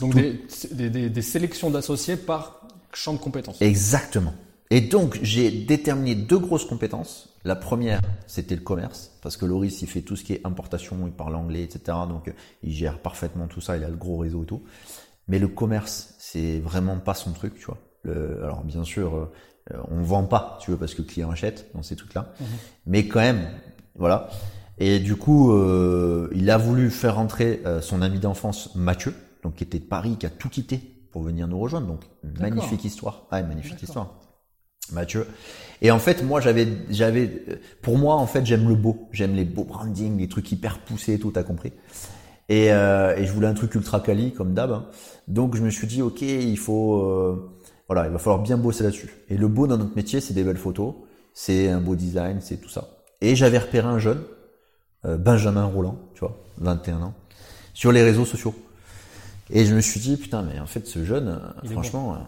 Donc 0.00 0.14
des, 0.14 0.40
des, 0.72 0.90
des- 0.90 1.10
des 1.10 1.22
sélections 1.22 1.70
d'associés 1.70 2.16
par 2.16 2.66
champ 2.92 3.12
de 3.14 3.18
compétences. 3.18 3.60
Exactement. 3.62 4.34
Et 4.70 4.80
donc, 4.80 5.18
j'ai 5.22 5.50
déterminé 5.50 6.14
deux 6.14 6.38
grosses 6.38 6.64
compétences. 6.64 7.28
La 7.44 7.54
première, 7.54 8.00
c'était 8.26 8.54
le 8.56 8.62
commerce, 8.62 9.12
parce 9.22 9.36
que 9.36 9.44
Loris, 9.44 9.82
il 9.82 9.88
fait 9.88 10.00
tout 10.00 10.16
ce 10.16 10.24
qui 10.24 10.32
est 10.32 10.40
importation, 10.46 10.96
il 11.06 11.12
parle 11.12 11.36
anglais, 11.36 11.62
etc. 11.62 11.98
Donc, 12.08 12.32
il 12.62 12.72
gère 12.72 12.98
parfaitement 12.98 13.46
tout 13.46 13.60
ça, 13.60 13.76
il 13.76 13.84
a 13.84 13.88
le 13.88 13.96
gros 13.96 14.16
réseau 14.18 14.42
et 14.42 14.46
tout. 14.46 14.62
Mais 15.28 15.38
le 15.38 15.48
commerce, 15.48 16.14
c'est 16.18 16.58
vraiment 16.60 16.98
pas 16.98 17.14
son 17.14 17.32
truc, 17.32 17.54
tu 17.58 17.66
vois. 17.66 17.78
Le- 18.02 18.42
alors, 18.42 18.64
bien 18.64 18.84
sûr, 18.84 19.14
euh, 19.14 19.76
on 19.90 20.02
vend 20.02 20.24
pas, 20.24 20.58
tu 20.60 20.70
veux, 20.70 20.76
parce 20.76 20.94
que 20.94 21.02
le 21.02 21.08
client 21.08 21.30
achète 21.30 21.70
dans 21.74 21.82
ces 21.82 21.94
trucs-là. 21.96 22.32
Mais 22.86 23.06
quand 23.06 23.20
même, 23.20 23.46
voilà. 23.96 24.28
Et 24.78 24.98
du 24.98 25.16
coup, 25.16 25.52
euh, 25.52 26.28
il 26.34 26.50
a 26.50 26.58
voulu 26.58 26.90
faire 26.90 27.14
rentrer 27.16 27.62
euh, 27.64 27.80
son 27.80 28.02
ami 28.02 28.18
d'enfance, 28.18 28.74
Mathieu, 28.74 29.14
donc 29.42 29.54
qui 29.56 29.64
était 29.64 29.78
de 29.78 29.84
Paris, 29.84 30.16
qui 30.18 30.26
a 30.26 30.30
tout 30.30 30.48
quitté 30.48 30.80
pour 31.12 31.22
venir 31.22 31.46
nous 31.46 31.58
rejoindre. 31.58 31.86
Donc, 31.86 32.00
magnifique 32.40 32.84
histoire. 32.84 33.26
Ah, 33.30 33.42
magnifique 33.42 33.80
histoire. 33.82 34.14
Mathieu. 34.92 35.26
Et 35.80 35.90
en 35.90 35.98
fait, 35.98 36.22
moi, 36.24 36.40
j'avais, 36.40 36.66
j'avais, 36.90 37.28
pour 37.82 37.96
moi, 37.98 38.16
en 38.16 38.26
fait, 38.26 38.44
j'aime 38.44 38.68
le 38.68 38.74
beau. 38.74 39.08
J'aime 39.12 39.34
les 39.34 39.44
beaux 39.44 39.64
brandings, 39.64 40.18
les 40.18 40.28
trucs 40.28 40.50
hyper 40.50 40.80
poussés 40.80 41.14
et 41.14 41.18
tout, 41.18 41.30
t'as 41.30 41.44
compris. 41.44 41.72
Et, 42.48 42.72
euh, 42.72 43.16
et 43.16 43.24
je 43.24 43.32
voulais 43.32 43.46
un 43.46 43.54
truc 43.54 43.74
ultra 43.76 44.00
quali, 44.00 44.32
comme 44.32 44.54
d'hab. 44.54 44.72
hein. 44.72 44.86
Donc, 45.28 45.54
je 45.56 45.62
me 45.62 45.70
suis 45.70 45.86
dit, 45.86 46.02
ok, 46.02 46.20
il 46.20 46.58
faut, 46.58 47.00
euh, 47.02 47.54
voilà, 47.88 48.06
il 48.06 48.12
va 48.12 48.18
falloir 48.18 48.42
bien 48.42 48.58
bosser 48.58 48.82
là-dessus. 48.82 49.08
Et 49.30 49.36
le 49.36 49.48
beau 49.48 49.66
dans 49.66 49.78
notre 49.78 49.94
métier, 49.96 50.20
c'est 50.20 50.34
des 50.34 50.42
belles 50.42 50.58
photos, 50.58 50.94
c'est 51.32 51.68
un 51.70 51.80
beau 51.80 51.94
design, 51.94 52.40
c'est 52.40 52.56
tout 52.58 52.68
ça. 52.68 52.93
Et 53.24 53.36
j'avais 53.36 53.56
repéré 53.56 53.88
un 53.88 53.98
jeune, 53.98 54.22
euh, 55.06 55.16
Benjamin 55.16 55.64
Roland, 55.64 55.98
tu 56.14 56.20
vois, 56.20 56.36
21 56.58 57.00
ans, 57.00 57.14
sur 57.72 57.90
les 57.90 58.02
réseaux 58.02 58.26
sociaux. 58.26 58.54
Et 59.48 59.64
je 59.64 59.74
me 59.74 59.80
suis 59.80 59.98
dit, 59.98 60.18
putain, 60.18 60.42
mais 60.42 60.60
en 60.60 60.66
fait, 60.66 60.86
ce 60.86 61.06
jeune, 61.06 61.28
euh, 61.28 61.66
est 61.66 61.72
franchement, 61.72 62.14
euh, 62.14 62.18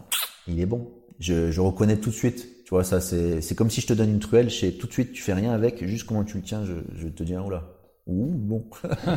il 0.49 0.59
est 0.59 0.65
bon. 0.65 0.91
Je, 1.21 1.51
je 1.51 1.61
reconnais 1.61 1.99
tout 1.99 2.11
de 2.11 2.15
suite 2.15 2.65
Tu 2.65 2.71
vois, 2.71 2.83
ça, 2.83 3.03
c'est, 3.03 3.43
c'est 3.43 3.55
comme 3.55 3.71
si 3.71 3.83
je 3.83 3.87
te 3.87 3.93
donne 3.93 4.09
une 4.09 4.21
truelle, 4.21 4.49
je 4.49 4.59
sais 4.59 4.73
tout 4.73 4.87
de 4.87 4.93
suite, 4.93 5.13
tu 5.13 5.23
fais 5.23 5.35
rien 5.35 5.53
avec, 5.53 5.85
juste 5.87 6.07
comment 6.07 6.25
tu 6.25 6.39
le 6.39 6.43
tiens, 6.43 6.65
je, 6.65 6.75
je 6.95 7.09
te 7.09 7.23
dis, 7.23 7.37
oh 7.37 7.51
là. 7.51 7.63
Ouh, 8.07 8.31
bon. 8.31 8.65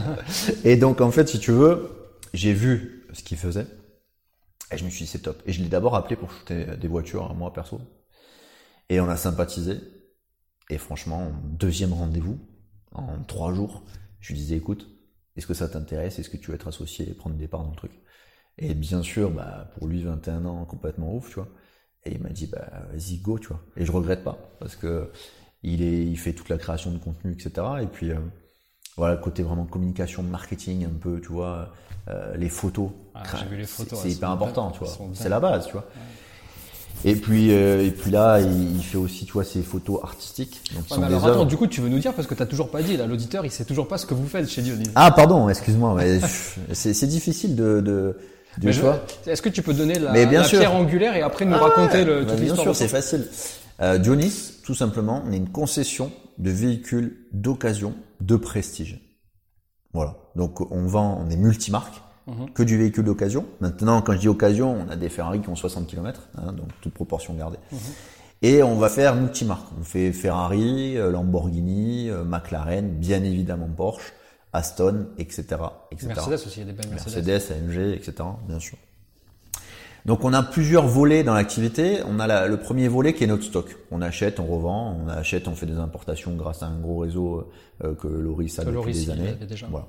et 0.65 0.75
donc, 0.75 0.99
en 0.99 1.11
fait, 1.11 1.29
si 1.29 1.39
tu 1.39 1.51
veux, 1.51 1.91
j'ai 2.33 2.51
vu 2.51 3.07
ce 3.13 3.23
qu'il 3.23 3.37
faisait. 3.37 3.67
Et 4.73 4.77
je 4.77 4.83
me 4.83 4.89
suis 4.89 5.05
dit, 5.05 5.11
c'est 5.11 5.19
top. 5.19 5.41
Et 5.45 5.53
je 5.53 5.61
l'ai 5.61 5.69
d'abord 5.69 5.95
appelé 5.95 6.17
pour 6.17 6.29
shooter 6.31 6.65
des 6.79 6.87
voitures, 6.89 7.33
moi, 7.35 7.53
perso. 7.53 7.79
Et 8.89 8.99
on 8.99 9.07
a 9.07 9.15
sympathisé. 9.15 9.77
Et 10.69 10.77
franchement, 10.77 11.31
deuxième 11.43 11.93
rendez-vous, 11.93 12.37
en 12.91 13.21
trois 13.23 13.53
jours, 13.53 13.83
je 14.19 14.33
lui 14.33 14.39
disais, 14.39 14.55
écoute, 14.57 14.87
est-ce 15.35 15.47
que 15.47 15.53
ça 15.53 15.67
t'intéresse? 15.67 16.19
Est-ce 16.19 16.29
que 16.29 16.37
tu 16.37 16.51
veux 16.51 16.55
être 16.55 16.67
associé 16.67 17.09
et 17.09 17.13
prendre 17.13 17.35
des 17.35 17.47
parts 17.47 17.63
dans 17.63 17.71
le 17.71 17.75
truc? 17.75 17.91
Et 18.57 18.73
bien 18.73 19.01
sûr, 19.01 19.31
bah, 19.31 19.71
pour 19.77 19.87
lui, 19.87 20.03
21 20.03 20.45
ans, 20.45 20.65
complètement 20.65 21.15
ouf, 21.15 21.29
tu 21.29 21.35
vois. 21.35 21.47
Et 22.05 22.13
il 22.13 22.21
m'a 22.21 22.29
dit, 22.29 22.47
bah, 22.47 22.67
vas-y, 22.91 23.17
go, 23.17 23.39
tu 23.39 23.47
vois. 23.47 23.61
Et 23.77 23.85
je 23.85 23.91
regrette 23.91 24.23
pas, 24.23 24.37
parce 24.59 24.75
que 24.75 25.11
il, 25.63 25.81
est, 25.81 26.05
il 26.05 26.17
fait 26.17 26.33
toute 26.33 26.49
la 26.49 26.57
création 26.57 26.91
de 26.91 26.97
contenu, 26.97 27.33
etc. 27.33 27.51
Et 27.81 27.87
puis, 27.87 28.11
euh, 28.11 28.19
voilà, 28.97 29.15
le 29.15 29.21
côté 29.21 29.43
vraiment 29.43 29.65
communication, 29.65 30.23
marketing, 30.23 30.85
un 30.85 30.97
peu, 30.99 31.19
tu 31.21 31.29
vois, 31.29 31.73
euh, 32.09 32.35
les 32.35 32.49
photos. 32.49 32.91
Ah, 33.13 33.23
les 33.49 33.65
photos, 33.65 33.99
C'est 33.99 34.11
hyper 34.11 34.29
important, 34.29 34.71
tu 34.71 34.79
vois. 34.79 34.93
C'est 35.13 35.29
la 35.29 35.39
base, 35.39 35.67
tu 35.67 35.73
vois. 35.73 35.87
Et 37.05 37.15
puis, 37.15 37.51
euh, 37.53 37.85
et 37.85 37.91
puis 37.91 38.11
là, 38.11 38.39
il, 38.41 38.75
il 38.75 38.83
fait 38.83 38.97
aussi, 38.97 39.25
tu 39.25 39.31
vois, 39.31 39.45
ses 39.45 39.61
photos 39.61 39.99
artistiques. 40.03 40.61
Donc, 40.75 40.85
qui 40.85 40.91
Ouais, 40.91 40.95
sont 40.95 41.01
mais 41.01 41.07
des 41.07 41.13
alors 41.13 41.27
attends, 41.27 41.45
du 41.45 41.55
coup, 41.55 41.65
tu 41.67 41.79
veux 41.79 41.87
nous 41.89 41.99
dire 41.99 42.13
parce 42.13 42.27
que 42.27 42.33
t'as 42.33 42.45
toujours 42.45 42.69
pas 42.71 42.81
dit, 42.81 42.97
là, 42.97 43.07
l'auditeur, 43.07 43.45
il 43.45 43.51
sait 43.51 43.63
toujours 43.63 43.87
pas 43.87 43.97
ce 43.97 44.05
que 44.05 44.13
vous 44.13 44.27
faites 44.27 44.49
chez 44.49 44.61
Dionys. 44.61 44.89
Ah, 44.95 45.09
pardon, 45.11 45.47
excuse-moi. 45.47 45.93
mais 45.95 46.19
c'est 46.73 46.93
c'est 46.93 47.07
difficile 47.07 47.55
de, 47.55 47.79
de, 47.79 48.17
je- 48.61 48.71
choix. 48.81 49.01
Est-ce 49.25 49.41
que 49.41 49.47
tu 49.49 49.61
peux 49.61 49.73
donner 49.73 49.97
la, 49.97 50.11
Mais 50.11 50.25
bien 50.25 50.41
la 50.41 50.45
sûr. 50.47 50.59
pierre 50.59 50.75
angulaire 50.75 51.15
et 51.15 51.21
après 51.21 51.45
nous 51.45 51.55
Ah 51.55 51.59
raconter 51.69 52.03
le, 52.03 52.15
bah, 52.15 52.31
toute 52.31 52.35
bien 52.35 52.35
l'histoire 52.41 52.55
sûr, 52.63 52.71
autour 52.71 52.75
c'est 52.75 52.87
facile. 52.89 53.27
Euh, 53.81 53.97
Dionys, 53.97 54.33
tout 54.65 54.75
simplement, 54.75 55.23
on 55.25 55.31
est 55.31 55.37
une 55.37 55.49
concession 55.49 56.11
de 56.37 56.51
véhicules 56.51 57.27
d'occasion 57.31 57.93
de 58.19 58.35
prestige. 58.35 58.99
Voilà. 59.93 60.17
Donc 60.35 60.59
on 60.69 60.85
vend, 60.85 61.23
on 61.25 61.29
est 61.29 61.37
multimarque, 61.37 62.01
Mhm. 62.29 62.51
que 62.53 62.63
du 62.63 62.77
véhicule 62.77 63.03
d'occasion. 63.05 63.45
Maintenant, 63.59 64.01
quand 64.01 64.13
je 64.13 64.19
dis 64.19 64.27
occasion, 64.27 64.77
on 64.87 64.91
a 64.91 64.95
des 64.95 65.09
Ferrari 65.09 65.41
qui 65.41 65.49
ont 65.49 65.55
60 65.55 65.87
km, 65.87 66.29
hein, 66.37 66.53
donc 66.53 66.67
toute 66.81 66.93
proportion 66.93 67.33
gardée. 67.33 67.57
Mhm. 67.71 67.79
Et 68.41 68.63
on 68.63 68.75
va 68.77 68.87
faire 68.89 69.15
multimarque. 69.15 69.67
On 69.79 69.83
fait 69.83 70.11
Ferrari, 70.13 70.97
euh, 70.97 71.11
Lamborghini, 71.11 72.09
euh, 72.09 72.23
McLaren, 72.23 72.89
bien 72.89 73.21
évidemment 73.23 73.67
Porsche, 73.67 74.13
Aston, 74.53 75.07
etc., 75.17 75.43
etc. 75.91 76.07
Mercedes 76.07 76.33
aussi, 76.45 76.61
il 76.61 76.67
y 76.67 76.69
a 76.69 76.71
des 76.71 76.71
belles 76.73 76.89
Mercedes. 76.89 77.25
Mercedes, 77.27 77.51
AMG, 77.53 77.93
etc. 77.95 78.13
Bien 78.47 78.59
sûr. 78.59 78.77
Donc 80.05 80.23
on 80.23 80.31
a 80.33 80.41
plusieurs 80.41 80.87
volets 80.87 81.23
dans 81.23 81.33
l'activité. 81.33 81.99
On 82.07 82.19
a 82.19 82.27
la- 82.27 82.47
le 82.47 82.57
premier 82.57 82.87
volet 82.87 83.13
qui 83.13 83.25
est 83.25 83.27
notre 83.27 83.43
stock. 83.43 83.75
On 83.91 84.01
achète, 84.01 84.39
on 84.39 84.45
revend, 84.45 84.97
on 85.05 85.09
achète, 85.09 85.47
on 85.47 85.55
fait 85.55 85.65
des 85.65 85.75
importations 85.77 86.33
grâce 86.35 86.63
à 86.63 86.67
un 86.67 86.79
gros 86.79 86.99
réseau 86.99 87.49
euh, 87.83 87.93
que 87.95 88.07
Loris 88.07 88.57
a 88.59 88.63
Que 88.63 88.67
depuis 88.67 88.75
Loris, 88.75 89.05
des 89.05 89.11
années. 89.11 89.33
déjà. 89.47 89.67
Voilà. 89.69 89.87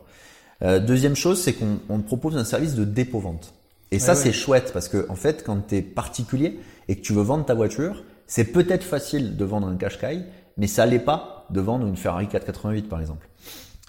Euh, 0.62 0.78
deuxième 0.78 1.16
chose, 1.16 1.40
c'est 1.40 1.54
qu'on 1.54 1.78
on 1.88 2.00
propose 2.00 2.36
un 2.36 2.44
service 2.44 2.74
de 2.74 2.84
dépôt-vente. 2.84 3.54
Et 3.90 3.98
ça, 3.98 4.12
Ouais, 4.12 4.18
c'est 4.18 4.28
ouais. 4.28 4.32
chouette 4.32 4.70
parce 4.72 4.88
que 4.88 5.06
en 5.08 5.14
fait, 5.16 5.42
quand 5.44 5.68
tu 5.68 5.76
es 5.76 5.82
particulier 5.82 6.60
et 6.88 6.96
que 6.96 7.00
tu 7.00 7.12
veux 7.12 7.22
vendre 7.22 7.44
ta 7.44 7.54
voiture, 7.54 8.04
c'est 8.26 8.44
peut-être 8.44 8.84
facile 8.84 9.36
de 9.36 9.44
vendre 9.44 9.66
un 9.66 9.76
Qashqai, 9.76 10.22
mais 10.56 10.66
ça 10.66 10.86
l'est 10.86 10.98
pas 11.00 11.46
de 11.50 11.60
vendre 11.60 11.86
une 11.86 11.96
Ferrari 11.96 12.28
488 12.28 12.88
par 12.88 13.00
exemple. 13.00 13.28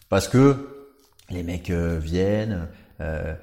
Parce 0.10 0.28
que 0.28 0.56
les 1.30 1.44
mecs 1.44 1.70
euh, 1.70 2.00
viennent, 2.02 2.68
euh, 3.00 3.34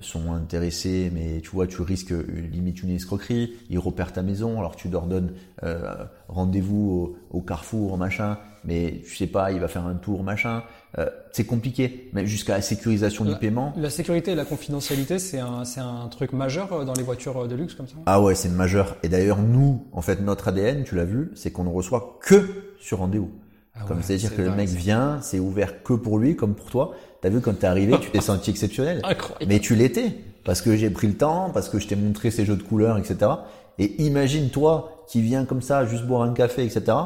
sont 0.00 0.32
intéressés, 0.32 1.08
mais 1.14 1.40
tu 1.40 1.50
vois, 1.50 1.68
tu 1.68 1.82
risques 1.82 2.12
limite 2.50 2.82
une 2.82 2.90
escroquerie. 2.90 3.52
Ils 3.70 3.78
repèrent 3.78 4.12
ta 4.12 4.22
maison, 4.22 4.58
alors 4.58 4.74
tu 4.74 4.88
leur 4.88 5.06
donnes 5.06 5.34
euh, 5.62 5.94
rendez-vous 6.26 7.16
au, 7.30 7.38
au 7.38 7.40
carrefour, 7.42 7.96
machin, 7.96 8.38
mais 8.64 9.02
tu 9.06 9.14
sais 9.14 9.28
pas, 9.28 9.52
il 9.52 9.60
va 9.60 9.68
faire 9.68 9.86
un 9.86 9.94
tour, 9.94 10.24
machin. 10.24 10.64
Euh, 10.98 11.06
c'est 11.30 11.44
compliqué, 11.44 12.10
mais 12.12 12.26
jusqu'à 12.26 12.54
la 12.54 12.62
sécurisation 12.62 13.24
du 13.24 13.36
paiement. 13.36 13.72
La 13.76 13.90
sécurité 13.90 14.32
et 14.32 14.34
la 14.34 14.44
confidentialité, 14.44 15.20
c'est 15.20 15.38
un, 15.38 15.64
c'est 15.64 15.80
un 15.80 16.08
truc 16.08 16.32
majeur 16.32 16.72
euh, 16.72 16.84
dans 16.84 16.94
les 16.94 17.04
voitures 17.04 17.44
euh, 17.44 17.46
de 17.46 17.54
luxe 17.54 17.74
comme 17.74 17.86
ça? 17.86 17.94
Ah 18.06 18.20
ouais, 18.20 18.34
c'est 18.34 18.48
majeur. 18.48 18.96
Et 19.04 19.08
d'ailleurs, 19.08 19.38
nous, 19.38 19.86
en 19.92 20.02
fait, 20.02 20.20
notre 20.20 20.48
ADN, 20.48 20.82
tu 20.82 20.96
l'as 20.96 21.04
vu, 21.04 21.30
c'est 21.36 21.52
qu'on 21.52 21.62
ne 21.64 21.68
reçoit 21.68 22.18
que 22.20 22.48
sur 22.80 22.98
rendez-vous. 22.98 23.30
Ah 23.74 23.84
comme 23.86 23.98
ouais, 23.98 24.02
c'est-à-dire 24.02 24.30
c'est 24.30 24.36
que 24.36 24.42
le 24.42 24.50
mec 24.50 24.68
vient, 24.68 25.20
c'est 25.22 25.38
ouvert 25.38 25.84
que 25.84 25.92
pour 25.92 26.18
lui, 26.18 26.34
comme 26.34 26.54
pour 26.54 26.70
toi. 26.70 26.94
T'as 27.20 27.28
vu 27.28 27.40
quand 27.40 27.56
t'es 27.56 27.68
arrivé, 27.68 27.94
tu 28.00 28.10
t'es 28.10 28.20
senti 28.20 28.50
exceptionnel. 28.50 29.00
Incroyable. 29.04 29.46
Mais 29.46 29.60
tu 29.60 29.76
l'étais. 29.76 30.14
Parce 30.44 30.62
que 30.62 30.76
j'ai 30.76 30.90
pris 30.90 31.06
le 31.06 31.14
temps, 31.14 31.50
parce 31.52 31.68
que 31.68 31.78
je 31.78 31.86
t'ai 31.86 31.94
montré 31.94 32.30
ces 32.32 32.44
jeux 32.44 32.56
de 32.56 32.62
couleurs, 32.62 32.98
etc. 32.98 33.30
Et 33.78 34.02
imagine 34.02 34.50
toi 34.50 35.04
qui 35.06 35.22
viens 35.22 35.44
comme 35.44 35.62
ça, 35.62 35.86
juste 35.86 36.04
boire 36.04 36.22
un 36.22 36.32
café, 36.32 36.64
etc. 36.64 36.96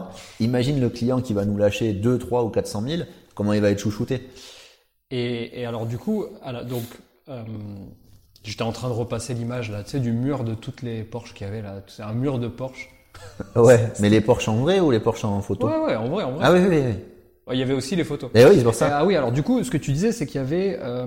Imagine 0.40 0.80
le 0.80 0.88
client 0.88 1.20
qui 1.20 1.34
va 1.34 1.44
nous 1.44 1.56
lâcher 1.56 1.92
2, 1.92 2.18
3 2.18 2.44
ou 2.44 2.48
400 2.48 2.82
000, 2.86 3.02
comment 3.34 3.52
il 3.52 3.60
va 3.60 3.70
être 3.70 3.80
chouchouté. 3.80 4.28
Et, 5.10 5.60
et 5.60 5.66
alors 5.66 5.86
du 5.86 5.98
coup, 5.98 6.26
alors, 6.42 6.64
donc, 6.64 6.84
euh, 7.28 7.44
j'étais 8.42 8.62
en 8.62 8.72
train 8.72 8.88
de 8.88 8.94
repasser 8.94 9.34
l'image 9.34 9.70
là, 9.70 9.82
tu 9.84 9.90
sais, 9.90 10.00
du 10.00 10.12
mur 10.12 10.44
de 10.44 10.54
toutes 10.54 10.82
les 10.82 11.02
Porsche 11.04 11.34
qu'il 11.34 11.46
y 11.46 11.50
avait 11.50 11.62
là. 11.62 11.82
C'est 11.86 12.02
un 12.02 12.14
mur 12.14 12.38
de 12.38 12.48
Porsche. 12.48 12.88
Ouais. 13.56 13.92
Mais 14.00 14.08
les 14.08 14.20
Porsche 14.20 14.48
en 14.48 14.56
vrai 14.56 14.80
ou 14.80 14.90
les 14.90 15.00
Porsche 15.00 15.24
en 15.24 15.40
photo? 15.42 15.68
Ouais, 15.68 15.76
ouais, 15.78 15.96
en 15.96 16.08
vrai, 16.08 16.24
en 16.24 16.32
vrai. 16.32 16.44
Ah 16.44 16.52
oui, 16.52 16.60
oui, 16.68 16.82
oui. 16.84 16.94
Il 17.52 17.58
y 17.58 17.62
avait 17.62 17.74
aussi 17.74 17.96
les 17.96 18.04
photos. 18.04 18.30
Eh 18.34 18.44
oui, 18.44 18.52
c'est 18.56 18.62
pour 18.62 18.74
ça. 18.74 18.98
Ah 18.98 19.04
oui, 19.04 19.16
alors 19.16 19.32
du 19.32 19.42
coup, 19.42 19.62
ce 19.64 19.70
que 19.70 19.76
tu 19.76 19.90
disais, 19.92 20.12
c'est 20.12 20.26
qu'il 20.26 20.36
y 20.36 20.44
avait 20.44 20.78
euh, 20.80 21.06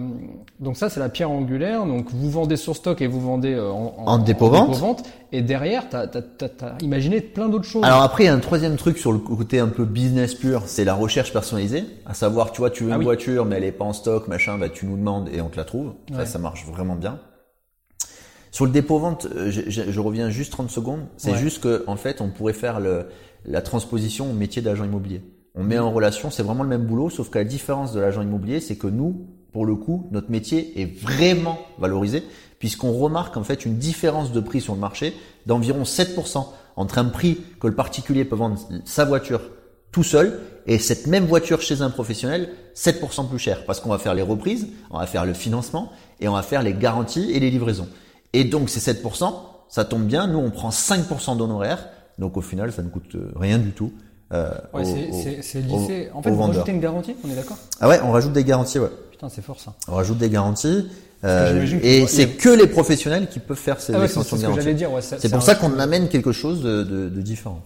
donc 0.60 0.76
ça, 0.76 0.90
c'est 0.90 1.00
la 1.00 1.08
pierre 1.08 1.32
angulaire. 1.32 1.86
Donc 1.86 2.12
vous 2.12 2.30
vendez 2.30 2.58
sur 2.58 2.76
stock 2.76 3.02
et 3.02 3.08
vous 3.08 3.22
vendez 3.22 3.54
euh, 3.54 3.70
en, 3.72 3.94
En 4.06 4.18
dépôt-vente. 4.18 4.68
dépôt-vente. 4.68 5.04
Et 5.32 5.42
derrière, 5.42 5.88
t'as 5.90 6.02
as, 6.04 6.22
t'as 6.50 6.78
imaginé 6.82 7.22
plein 7.22 7.48
d'autres 7.48 7.64
choses. 7.66 7.86
Alors 7.86 8.02
après, 8.04 8.24
il 8.24 8.26
y 8.28 8.30
a 8.30 8.34
un 8.34 8.40
troisième 8.40 8.76
truc 8.76 8.98
sur 8.98 9.14
le 9.14 9.20
côté 9.20 9.60
un 9.60 9.70
peu 9.70 9.86
business 9.86 10.36
pur, 10.36 10.64
c'est 10.66 10.84
la 10.84 10.94
recherche 10.94 11.32
personnalisée. 11.32 11.86
À 12.06 12.14
savoir, 12.14 12.52
tu 12.52 12.60
vois, 12.60 12.70
tu 12.70 12.84
veux 12.84 12.92
Ah 12.92 12.96
une 12.96 13.00
oui. 13.00 13.06
voiture, 13.06 13.46
mais 13.46 13.56
elle 13.56 13.64
est 13.64 13.72
pas 13.72 13.86
en 13.86 13.94
stock, 13.94 14.28
machin, 14.28 14.58
bah 14.58 14.68
tu 14.68 14.86
nous 14.88 14.98
demandes 14.98 15.30
et 15.34 15.40
on 15.40 15.48
te 15.48 15.56
la 15.58 15.64
trouve. 15.64 15.94
Ça, 16.12 16.18
Ouais. 16.20 16.26
ça 16.26 16.38
marche 16.38 16.66
vraiment 16.66 16.96
bien. 16.96 17.18
Sur 18.52 18.66
le 18.66 18.72
dépôt-vente, 18.72 19.28
euh, 19.36 19.50
je, 19.52 19.62
je- 19.68 19.90
je 19.90 20.00
reviens 20.00 20.30
juste 20.30 20.52
30 20.52 20.70
secondes. 20.70 21.06
C'est 21.18 21.32
Ouais. 21.32 21.38
juste 21.38 21.62
que, 21.64 21.84
en 21.88 21.96
fait, 21.96 22.20
on 22.22 22.30
pourrait 22.30 22.54
faire 22.54 22.80
le, 22.80 23.08
la 23.46 23.62
transposition 23.62 24.30
au 24.30 24.34
métier 24.34 24.62
d'agent 24.62 24.84
immobilier. 24.86 25.22
On 25.56 25.64
met 25.64 25.80
en 25.80 25.92
relation, 25.92 26.30
c'est 26.32 26.44
vraiment 26.44 26.64
le 26.64 26.70
même 26.70 26.86
boulot, 26.86 27.10
sauf 27.10 27.30
qu'à 27.30 27.40
la 27.40 27.46
différence 27.46 27.94
de 27.94 28.00
l'agent 28.00 28.22
immobilier, 28.22 28.60
c'est 28.60 28.76
que 28.76 28.88
nous, 28.88 29.26
pour 29.54 29.66
le 29.66 29.76
coup, 29.76 30.08
notre 30.12 30.30
métier 30.30 30.82
est 30.82 31.00
vraiment 31.00 31.58
valorisé, 31.78 32.24
puisqu'on 32.60 32.92
remarque 32.92 33.38
en 33.38 33.44
fait 33.44 33.66
une 33.66 33.78
différence 33.78 34.34
de 34.34 34.42
prix 34.42 34.60
sur 34.60 34.76
le 34.76 34.82
marché 34.82 35.14
d'environ 35.46 35.84
7% 35.84 36.46
entre 36.76 36.98
un 36.98 37.06
prix 37.06 37.42
que 37.60 37.68
le 37.68 37.76
particulier 37.76 38.26
peut 38.26 38.36
vendre 38.36 38.60
sa 38.84 39.06
voiture 39.06 39.42
tout 39.92 40.04
seul 40.04 40.42
et 40.68 40.78
cette 40.78 41.08
même 41.08 41.26
voiture 41.26 41.62
chez 41.62 41.82
un 41.82 41.90
professionnel 41.90 42.50
7% 42.76 43.30
plus 43.30 43.40
cher 43.40 43.66
parce 43.66 43.80
qu'on 43.80 43.90
va 43.90 43.98
faire 43.98 44.14
les 44.14 44.22
reprises, 44.22 44.68
on 44.92 44.98
va 44.98 45.08
faire 45.08 45.26
le 45.26 45.34
financement 45.34 45.90
et 46.20 46.28
on 46.28 46.34
va 46.34 46.42
faire 46.42 46.64
les 46.64 46.74
garanties 46.74 47.32
et 47.32 47.40
les 47.40 47.50
livraisons. 47.50 47.88
Et 48.34 48.44
donc 48.44 48.70
ces 48.70 48.82
7%, 48.92 49.34
ça 49.70 49.86
tombe 49.86 50.04
bien, 50.06 50.28
nous 50.28 50.40
on 50.40 50.52
prend 50.52 50.70
5% 50.70 51.38
d'honoraires, 51.38 51.88
donc 52.18 52.36
au 52.36 52.42
final 52.42 52.74
ça 52.74 52.84
ne 52.84 52.90
coûte 52.90 53.16
euh, 53.16 53.32
rien 53.38 53.58
du 53.58 53.72
tout. 53.72 53.94
Euh, 54.34 54.50
Ouais, 54.74 54.84
c'est- 54.86 55.60
lissé. 55.62 56.10
En 56.14 56.22
fait, 56.22 56.30
vous 56.30 56.36
vendeur. 56.38 56.56
rajoutez 56.56 56.72
une 56.72 56.80
garantie, 56.82 57.16
on 57.24 57.30
est 57.32 57.36
d'accord? 57.36 57.58
Ah 57.80 57.88
ouais, 57.90 58.00
on 58.04 58.12
rajoute 58.12 58.34
des 58.34 58.44
garanties, 58.44 58.80
ouais. 58.80 58.90
Putain, 59.12 59.30
c'est 59.30 59.44
fort 59.44 59.60
ça. 59.60 59.74
On 59.88 59.94
rajoute 59.96 60.18
des 60.18 60.30
garanties. 60.30 60.88
euh, 61.24 61.66
et 61.82 62.06
c'est 62.08 62.24
a- 62.24 62.28
que 62.28 62.50
les 62.50 62.68
professionnels 62.68 63.28
qui 63.30 63.40
peuvent 63.40 63.58
faire 63.58 63.80
ces 63.82 63.94
Ah 63.96 64.00
ouais, 64.00 64.06
extensions 64.06 64.36
de 64.38 64.42
garantie. 64.42 64.86
Ouais, 64.86 65.02
C'est 65.02 65.30
pour 65.32 65.42
ça 65.42 65.56
qu'on 65.56 65.80
amène 65.80 66.08
quelque 66.10 66.32
chose 66.32 66.62
de, 66.62 66.84
de- 66.84 67.10
de 67.10 67.22
différent. 67.22 67.62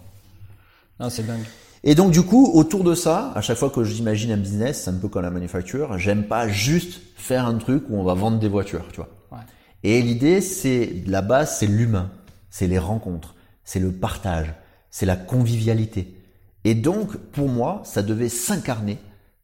Ah, 0.98 1.10
c'est 1.10 1.26
dingue. 1.26 1.42
Et 1.82 1.94
donc 1.94 2.10
du 2.12 2.22
coup, 2.22 2.50
autour 2.54 2.84
de 2.84 2.94
ça, 2.94 3.32
à 3.34 3.40
chaque 3.40 3.56
fois 3.56 3.70
que 3.70 3.82
j'imagine 3.84 4.32
un 4.32 4.36
business, 4.36 4.82
c'est 4.84 4.90
un 4.90 4.94
peu 4.94 5.08
comme 5.08 5.22
la 5.22 5.30
manufacture, 5.30 5.98
j'aime 5.98 6.24
pas 6.24 6.46
juste 6.46 7.00
faire 7.16 7.46
un 7.46 7.54
truc 7.56 7.84
où 7.88 7.96
on 7.98 8.02
va 8.04 8.12
vendre 8.14 8.38
des 8.38 8.48
voitures, 8.48 8.84
tu 8.92 8.96
vois. 8.96 9.08
Ouais. 9.32 9.38
Et 9.82 10.02
l'idée, 10.02 10.40
c'est 10.42 10.92
la 11.06 11.22
base, 11.22 11.56
c'est 11.58 11.66
l'humain, 11.66 12.10
c'est 12.50 12.66
les 12.66 12.78
rencontres, 12.78 13.34
c'est 13.64 13.80
le 13.80 13.92
partage, 13.92 14.52
c'est 14.90 15.06
la 15.06 15.16
convivialité. 15.16 16.19
Et 16.64 16.74
donc, 16.74 17.16
pour 17.16 17.48
moi, 17.48 17.82
ça 17.84 18.02
devait 18.02 18.28
s'incarner 18.28 18.98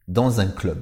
dans 0.07 0.39
un 0.39 0.47
club. 0.47 0.77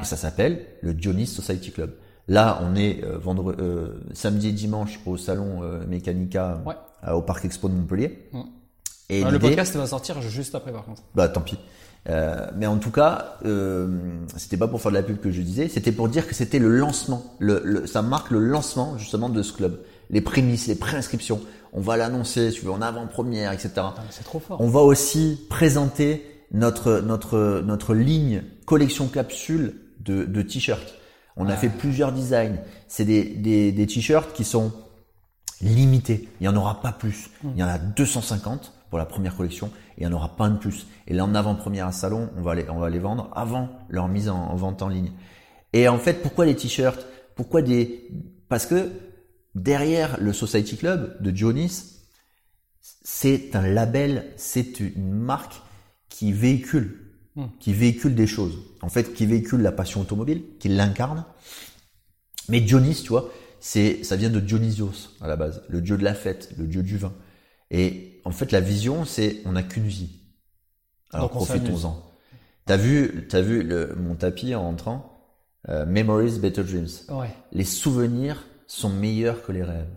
Et 0.00 0.04
ça 0.04 0.16
s'appelle 0.16 0.64
le 0.82 0.92
Dionys 0.94 1.26
Society 1.26 1.70
Club. 1.70 1.94
Là, 2.26 2.60
on 2.62 2.74
est 2.74 3.04
euh, 3.04 3.18
vendre- 3.18 3.54
euh, 3.60 4.00
samedi 4.12 4.48
et 4.48 4.52
dimanche 4.52 4.98
au 5.06 5.16
salon 5.16 5.62
euh, 5.62 5.86
Mécanica 5.86 6.60
Ouais. 6.66 6.74
euh, 7.06 7.12
au 7.12 7.22
Parc 7.22 7.44
Expo 7.44 7.68
de 7.68 7.74
Montpellier. 7.74 8.28
Et 9.10 9.22
Ah, 9.24 9.30
le 9.30 9.38
podcast 9.38 9.76
va 9.76 9.86
sortir 9.86 10.20
juste 10.22 10.54
après, 10.54 10.72
par 10.72 10.84
contre. 10.84 11.02
bah 11.14 11.28
tant 11.28 11.42
pis. 11.42 11.58
Euh, 12.08 12.46
mais 12.56 12.66
en 12.66 12.78
tout 12.78 12.90
cas, 12.90 13.36
euh, 13.44 13.88
c'était 14.36 14.56
pas 14.56 14.68
pour 14.68 14.80
faire 14.80 14.90
de 14.90 14.96
la 14.96 15.02
pub 15.02 15.18
que 15.20 15.30
je 15.30 15.40
disais, 15.42 15.68
c'était 15.68 15.92
pour 15.92 16.08
dire 16.08 16.26
que 16.26 16.34
c'était 16.34 16.58
le 16.58 16.68
lancement. 16.76 17.34
Le, 17.38 17.60
le- 17.64 17.86
ça 17.86 18.02
marque 18.02 18.30
le 18.30 18.40
lancement 18.40 18.96
justement 18.98 19.28
de 19.28 19.42
ce 19.42 19.52
club. 19.52 19.80
Les 20.10 20.20
prémices, 20.20 20.66
les 20.66 20.74
préinscriptions. 20.74 21.40
On 21.74 21.80
va 21.80 21.96
l'annoncer, 21.96 22.50
si 22.50 22.60
tu 22.60 22.66
veux, 22.66 22.72
en 22.72 22.80
avant-première, 22.80 23.52
etc. 23.52 23.70
Ah, 23.76 23.94
C'est 24.10 24.24
trop 24.24 24.38
fort. 24.38 24.60
On 24.60 24.68
va 24.68 24.80
aussi 24.80 25.46
présenter 25.50 26.24
notre 26.52 27.00
notre 27.00 27.62
notre 27.64 27.94
ligne 27.94 28.44
collection 28.64 29.08
capsule 29.08 29.74
de, 30.00 30.24
de 30.24 30.42
t-shirts. 30.42 30.94
On 31.36 31.48
a 31.48 31.56
fait 31.56 31.68
plusieurs 31.68 32.12
designs. 32.12 32.58
C'est 32.86 33.04
des, 33.04 33.24
des, 33.24 33.72
des 33.72 33.86
t-shirts 33.86 34.32
qui 34.32 34.44
sont 34.44 34.72
limités. 35.60 36.28
Il 36.40 36.44
n'y 36.44 36.48
en 36.48 36.56
aura 36.56 36.80
pas 36.80 36.92
plus. 36.92 37.30
Il 37.42 37.58
y 37.58 37.62
en 37.64 37.68
a 37.68 37.78
250. 37.78 38.72
pour 38.88 38.98
la 38.98 39.06
première 39.06 39.34
collection 39.36 39.70
et 39.98 40.02
il 40.02 40.06
n'y 40.06 40.12
en 40.12 40.16
aura 40.16 40.36
pas 40.36 40.48
de 40.48 40.56
plus. 40.56 40.86
Et 41.08 41.14
là, 41.14 41.24
en 41.24 41.34
avant-première 41.34 41.88
à 41.88 41.92
salon, 41.92 42.30
on 42.36 42.42
va 42.42 42.54
les, 42.54 42.68
on 42.70 42.78
va 42.78 42.88
les 42.90 43.00
vendre 43.00 43.30
avant 43.34 43.68
leur 43.88 44.06
mise 44.06 44.28
en, 44.28 44.36
en 44.36 44.54
vente 44.54 44.82
en 44.82 44.88
ligne. 44.88 45.10
Et 45.72 45.88
en 45.88 45.98
fait, 45.98 46.22
pourquoi 46.22 46.46
les 46.46 46.54
t-shirts? 46.54 47.04
Pourquoi 47.34 47.62
des 47.62 48.08
Parce 48.48 48.66
que 48.66 48.90
derrière 49.54 50.20
le 50.20 50.32
Society 50.32 50.76
Club 50.76 51.20
de 51.22 51.30
Dionis, 51.30 52.00
c'est 52.80 53.54
un 53.56 53.66
label, 53.66 54.32
c'est 54.36 54.80
une 54.80 55.12
marque 55.12 55.60
qui 56.08 56.32
véhicule, 56.32 57.00
Hmm. 57.36 57.46
qui 57.58 57.72
véhicule 57.72 58.14
des 58.14 58.28
choses. 58.28 58.58
En 58.80 58.88
fait, 58.88 59.12
qui 59.12 59.26
véhicule 59.26 59.60
la 59.60 59.72
passion 59.72 60.00
automobile, 60.02 60.44
qui 60.60 60.68
l'incarne. 60.68 61.24
Mais 62.48 62.60
Dionys, 62.60 62.94
tu 63.02 63.08
vois, 63.08 63.28
c'est, 63.58 64.04
ça 64.04 64.14
vient 64.14 64.30
de 64.30 64.38
Dionysios 64.38 64.92
à 65.20 65.26
la 65.26 65.34
base, 65.34 65.64
le 65.68 65.80
dieu 65.80 65.96
de 65.98 66.04
la 66.04 66.14
fête, 66.14 66.50
le 66.56 66.68
dieu 66.68 66.84
du 66.84 66.96
vin. 66.96 67.12
Et 67.72 68.20
en 68.24 68.30
fait, 68.30 68.52
la 68.52 68.60
vision, 68.60 69.04
c'est 69.04 69.40
on 69.46 69.52
n'a 69.52 69.64
qu'une 69.64 69.88
vie. 69.88 70.10
Alors 71.12 71.30
profitons-en. 71.30 72.08
T'as 72.66 72.76
vu, 72.76 73.26
t'as 73.28 73.40
vu 73.40 73.64
le, 73.64 73.96
mon 73.96 74.14
tapis 74.14 74.54
en 74.54 74.62
rentrant, 74.62 75.26
euh, 75.68 75.84
Memories, 75.86 76.38
Better 76.38 76.62
Dreams 76.62 76.86
Ouais. 77.10 77.34
les 77.50 77.64
souvenirs 77.64 78.44
sont 78.66 78.90
meilleurs 78.90 79.42
que 79.42 79.52
les 79.52 79.62
rêves. 79.62 79.90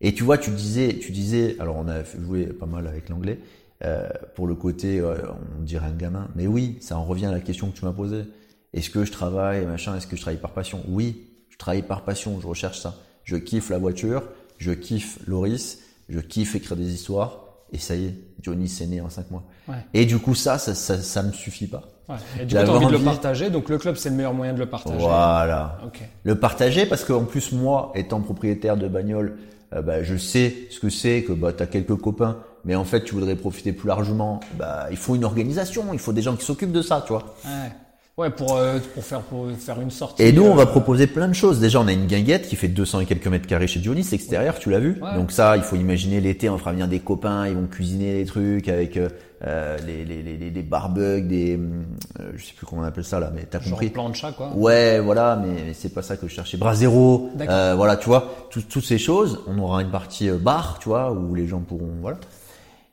Et 0.00 0.14
tu 0.14 0.24
vois, 0.24 0.38
tu 0.38 0.50
disais, 0.50 0.98
tu 0.98 1.12
disais, 1.12 1.56
alors 1.58 1.76
on 1.76 1.88
a 1.88 2.02
joué 2.04 2.46
pas 2.46 2.66
mal 2.66 2.86
avec 2.86 3.08
l'anglais, 3.08 3.38
euh, 3.84 4.08
pour 4.34 4.46
le 4.46 4.54
côté, 4.54 5.00
euh, 5.00 5.16
on 5.58 5.62
dirait 5.62 5.86
un 5.86 5.94
gamin. 5.94 6.28
Mais 6.36 6.46
oui, 6.46 6.78
ça 6.80 6.98
en 6.98 7.04
revient 7.04 7.26
à 7.26 7.32
la 7.32 7.40
question 7.40 7.70
que 7.70 7.78
tu 7.78 7.84
m'as 7.84 7.92
posée. 7.92 8.24
Est-ce 8.72 8.90
que 8.90 9.04
je 9.04 9.12
travaille, 9.12 9.66
machin, 9.66 9.96
est-ce 9.96 10.06
que 10.06 10.16
je 10.16 10.22
travaille 10.22 10.40
par 10.40 10.52
passion? 10.52 10.82
Oui, 10.88 11.28
je 11.48 11.58
travaille 11.58 11.82
par 11.82 12.04
passion, 12.04 12.40
je 12.40 12.46
recherche 12.46 12.80
ça. 12.80 12.96
Je 13.24 13.36
kiffe 13.36 13.70
la 13.70 13.78
voiture, 13.78 14.22
je 14.58 14.72
kiffe 14.72 15.18
Loris, 15.26 15.80
je 16.08 16.20
kiffe 16.20 16.54
écrire 16.54 16.76
des 16.76 16.92
histoires, 16.92 17.49
et 17.72 17.78
ça 17.78 17.94
y 17.94 18.06
est, 18.06 18.14
Johnny 18.42 18.68
s'est 18.68 18.86
né 18.86 19.00
en 19.00 19.08
cinq 19.10 19.30
mois. 19.30 19.44
Ouais. 19.68 19.74
Et 19.94 20.06
du 20.06 20.18
coup, 20.18 20.34
ça, 20.34 20.58
ça, 20.58 20.74
ça, 20.74 20.98
ça 21.00 21.22
me 21.22 21.32
suffit 21.32 21.66
pas. 21.66 21.82
ouais. 22.08 22.16
Et 22.40 22.44
du 22.46 22.54
coup, 22.56 22.62
t'as 22.64 22.68
envie 22.70 22.86
de 22.86 22.92
le 22.92 22.98
partager, 22.98 23.50
donc 23.50 23.68
le 23.68 23.78
club, 23.78 23.96
c'est 23.96 24.10
le 24.10 24.16
meilleur 24.16 24.34
moyen 24.34 24.52
de 24.52 24.58
le 24.58 24.66
partager. 24.66 24.96
Voilà. 24.98 25.78
Ok. 25.86 26.00
le 26.24 26.34
partager 26.34 26.86
parce 26.86 27.04
qu'en 27.04 27.24
plus 27.24 27.52
moi 27.52 27.92
étant 27.94 28.20
propriétaire 28.20 28.76
de 28.76 28.88
bagnole 28.88 29.36
euh, 29.72 29.82
bah, 29.82 30.02
je 30.02 30.16
sais 30.16 30.54
ce 30.70 30.80
que 30.80 30.90
c'est 30.90 31.22
que 31.22 31.32
bah, 31.32 31.52
tu 31.52 31.62
as 31.62 31.66
quelques 31.66 31.94
copains 31.96 32.38
mais 32.64 32.74
en 32.74 32.84
fait 32.84 33.04
tu 33.04 33.14
voudrais 33.14 33.36
profiter 33.36 33.72
plus 33.72 33.86
largement 33.86 34.40
bah, 34.58 34.86
il 34.90 34.96
faut 34.96 35.14
une 35.14 35.24
organisation 35.24 35.84
il 35.92 35.98
faut 36.00 36.12
des 36.12 36.22
gens 36.22 36.34
qui 36.34 36.44
s'occupent 36.44 36.72
de 36.72 36.82
ça 36.82 37.02
tu 37.06 37.12
vois 37.12 37.34
Ouais. 37.44 37.70
Ouais, 38.16 38.28
pour, 38.28 38.56
euh, 38.56 38.78
pour, 38.92 39.02
faire, 39.02 39.20
pour 39.22 39.46
faire 39.56 39.80
une 39.80 39.90
sortie. 39.90 40.22
et 40.22 40.32
nous 40.32 40.42
on 40.42 40.54
va 40.54 40.64
euh, 40.64 40.66
proposer 40.66 41.06
plein 41.06 41.26
de 41.26 41.32
choses 41.32 41.58
déjà 41.58 41.80
on 41.80 41.86
a 41.86 41.92
une 41.92 42.06
guinguette 42.06 42.46
qui 42.48 42.56
fait 42.56 42.68
200 42.68 43.00
et 43.00 43.06
quelques 43.06 43.26
mètres 43.28 43.46
carrés 43.46 43.66
chez 43.68 43.80
Dionis 43.80 44.06
extérieur 44.12 44.58
tu 44.58 44.68
l'as 44.68 44.78
vu 44.80 44.98
Ouais. 45.00 45.14
donc 45.14 45.32
ça 45.32 45.56
il 45.56 45.62
faut 45.62 45.76
imaginer 45.76 46.20
l'été 46.20 46.50
on 46.50 46.58
fera 46.58 46.72
venir 46.72 46.86
des 46.86 46.98
copains 46.98 47.46
ils 47.48 47.54
vont 47.54 47.66
cuisiner 47.66 48.18
des 48.18 48.26
trucs 48.26 48.68
avec 48.68 48.98
euh, 48.98 49.08
euh, 49.46 49.78
les, 49.86 50.04
les, 50.04 50.22
les, 50.22 50.36
les, 50.36 50.50
des 50.50 50.62
barbecues 50.62 51.22
des 51.26 51.56
euh, 51.56 52.32
je 52.36 52.44
sais 52.44 52.52
plus 52.54 52.66
comment 52.66 52.82
on 52.82 52.84
appelle 52.84 53.04
ça 53.04 53.20
là 53.20 53.30
mais 53.34 53.44
t'as 53.48 53.60
Genre 53.60 53.70
compris 53.70 53.88
plancha, 53.88 54.32
quoi. 54.32 54.52
Ouais, 54.54 55.00
voilà, 55.00 55.40
mais 55.42 55.72
c'est 55.72 55.94
pas 55.94 56.02
ça 56.02 56.18
que 56.18 56.28
je 56.28 56.34
cherchais. 56.34 56.58
Brasero, 56.58 57.30
D'accord. 57.36 57.54
euh, 57.54 57.74
voilà, 57.74 57.96
tu 57.96 58.06
vois, 58.06 58.34
tout- 58.50 58.60
toutes 58.68 58.84
ces 58.84 58.98
choses. 58.98 59.40
On 59.46 59.58
aura 59.60 59.80
une 59.80 59.90
partie 59.90 60.28
bar, 60.30 60.78
tu 60.78 60.90
vois, 60.90 61.10
où 61.12 61.34
les 61.34 61.46
gens 61.46 61.60
pourront, 61.60 61.88
voilà. 62.02 62.18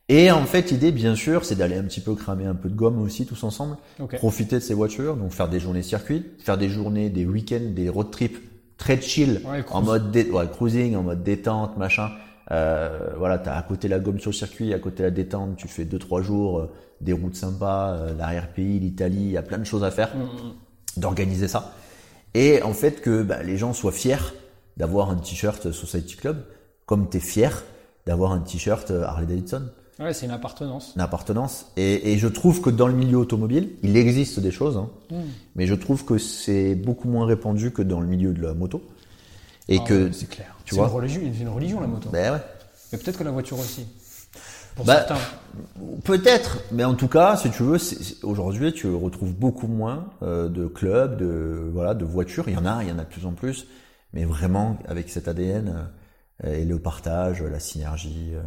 Et 0.10 0.32
en 0.32 0.46
fait, 0.46 0.72
l'idée, 0.72 0.92
bien 0.94 1.16
sûr, 1.16 1.44
c'est 1.44 1.56
d'aller 1.56 1.76
un 1.76 1.84
petit 1.84 2.00
peu 2.00 2.16
cramer 2.16 2.46
un 2.46 2.56
peu 2.56 2.70
de 2.70 2.76
gomme 2.76 3.02
aussi, 3.02 3.26
tous 3.26 3.44
ensemble, 3.44 3.76
Ok. 4.00 4.16
profiter 4.18 4.56
de 4.56 4.62
ces 4.62 4.74
voitures, 4.74 5.18
donc 5.18 5.32
faire 5.34 5.50
des 5.50 5.60
journées 5.60 5.84
circuit, 5.84 6.26
faire 6.40 6.58
des 6.58 6.70
journées, 6.70 7.10
des 7.10 7.26
week-ends, 7.26 7.72
des 7.76 7.90
road 7.90 8.10
trips 8.10 8.38
très 8.78 9.02
chill, 9.02 9.42
Ouais, 9.46 9.66
en 9.70 9.82
mode 9.82 10.12
dé- 10.12 10.30
ouais, 10.32 10.48
cruising, 10.50 10.96
en 10.96 11.04
mode 11.04 11.24
détente, 11.24 11.76
machin. 11.78 12.10
Euh, 12.52 13.10
voilà, 13.18 13.38
t'as 13.38 13.58
à 13.58 13.62
côté 13.64 13.90
la 13.90 14.00
gomme 14.00 14.20
sur 14.20 14.32
le 14.32 14.36
circuit, 14.36 14.74
à 14.74 14.80
côté 14.80 15.04
la 15.04 15.12
détente, 15.12 15.58
tu 15.58 15.68
fais 15.68 15.84
deux 15.84 16.00
trois 16.00 16.22
jours, 16.22 16.60
euh, 16.60 16.72
des 17.02 17.12
routes 17.12 17.36
sympas, 17.36 17.92
euh, 17.96 18.14
l'arrière-pays, 18.18 18.80
l'Italie, 18.80 19.18
il 19.24 19.32
y 19.32 19.38
a 19.38 19.42
plein 19.42 19.58
de 19.58 19.66
choses 19.66 19.84
à 19.84 19.92
faire 19.92 20.16
Mm, 20.16 20.22
mm. 20.22 21.02
d'organiser 21.02 21.50
ça. 21.50 21.74
Et 22.34 22.62
en 22.62 22.72
fait 22.74 23.02
que 23.02 23.24
bah, 23.24 23.44
les 23.44 23.58
gens 23.58 23.74
soient 23.74 23.92
fiers 23.92 24.16
d'avoir 24.78 25.10
un 25.10 25.16
t-shirt 25.18 25.72
Society 25.74 26.16
Club, 26.16 26.46
comme 26.86 27.10
tu 27.10 27.18
es 27.18 27.20
fier 27.20 27.64
d'avoir 28.06 28.32
un 28.32 28.40
t-shirt 28.40 28.90
euh, 28.92 29.04
Harley 29.04 29.26
Davidson, 29.28 29.64
Ouais, 30.00 30.14
c'est 30.14 30.26
une 30.28 30.32
appartenance. 30.32 30.94
une 30.96 31.02
appartenance. 31.02 31.72
Et, 31.76 32.12
et 32.14 32.18
je 32.20 32.28
trouve 32.28 32.62
que 32.62 32.70
dans 32.70 32.88
le 32.88 32.94
milieu 32.94 33.18
automobile, 33.18 33.70
il 33.84 33.98
existe 33.98 34.40
des 34.40 34.52
choses, 34.52 34.78
hein, 34.78 34.90
Mm. 35.10 35.16
mais 35.56 35.66
je 35.68 35.74
trouve 35.76 36.06
que 36.06 36.18
c'est 36.18 36.76
beaucoup 36.76 37.08
moins 37.08 37.26
répandu 37.26 37.72
que 37.72 37.82
dans 37.82 38.00
le 38.00 38.08
milieu 38.08 38.34
de 38.34 38.42
la 38.42 38.54
moto. 38.54 38.82
Et 39.70 39.80
Ah 39.82 39.86
que, 39.88 40.12
c'est 40.12 40.30
clair. 40.30 40.56
tu 40.66 40.76
C'est 40.76 40.80
vois. 40.80 40.90
une 40.90 40.94
religion, 40.96 41.22
c'est 41.34 41.42
une 41.42 41.50
religion 41.50 41.80
la 41.82 41.88
moto. 41.88 42.10
ben 42.10 42.34
ouais. 42.34 42.40
Mais 42.92 42.98
peut-être 43.00 43.18
que 43.18 43.24
la 43.24 43.32
voiture 43.32 43.58
aussi. 43.60 43.86
Pour 44.76 44.86
Bah, 44.86 44.98
certains. 45.08 45.18
Peut-être, 46.04 46.60
mais 46.72 46.84
en 46.84 46.94
tout 46.94 47.08
cas, 47.08 47.36
si 47.36 47.50
tu 47.50 47.64
veux, 47.64 47.78
aujourd'hui, 48.24 48.74
tu 48.74 48.88
retrouves 48.94 49.34
beaucoup 49.34 49.68
moins 49.68 50.06
euh, 50.22 50.48
de 50.48 50.68
clubs, 50.68 51.18
de 51.18 51.70
voilà, 51.74 51.94
de 51.96 52.06
voitures. 52.06 52.48
Il 52.48 52.54
y 52.54 52.58
en 52.58 52.66
a, 52.66 52.84
il 52.84 52.90
y 52.90 52.92
en 52.92 53.00
a 53.00 53.04
de 53.04 53.10
plus 53.10 53.26
en 53.26 53.32
plus, 53.34 53.68
mais 54.14 54.26
vraiment 54.26 54.78
avec 54.88 55.10
cet 55.10 55.28
ADN 55.28 55.90
euh, 56.46 56.54
et 56.54 56.66
le 56.66 56.78
partage, 56.80 57.42
la 57.42 57.60
synergie, 57.60 58.32
euh, 58.36 58.42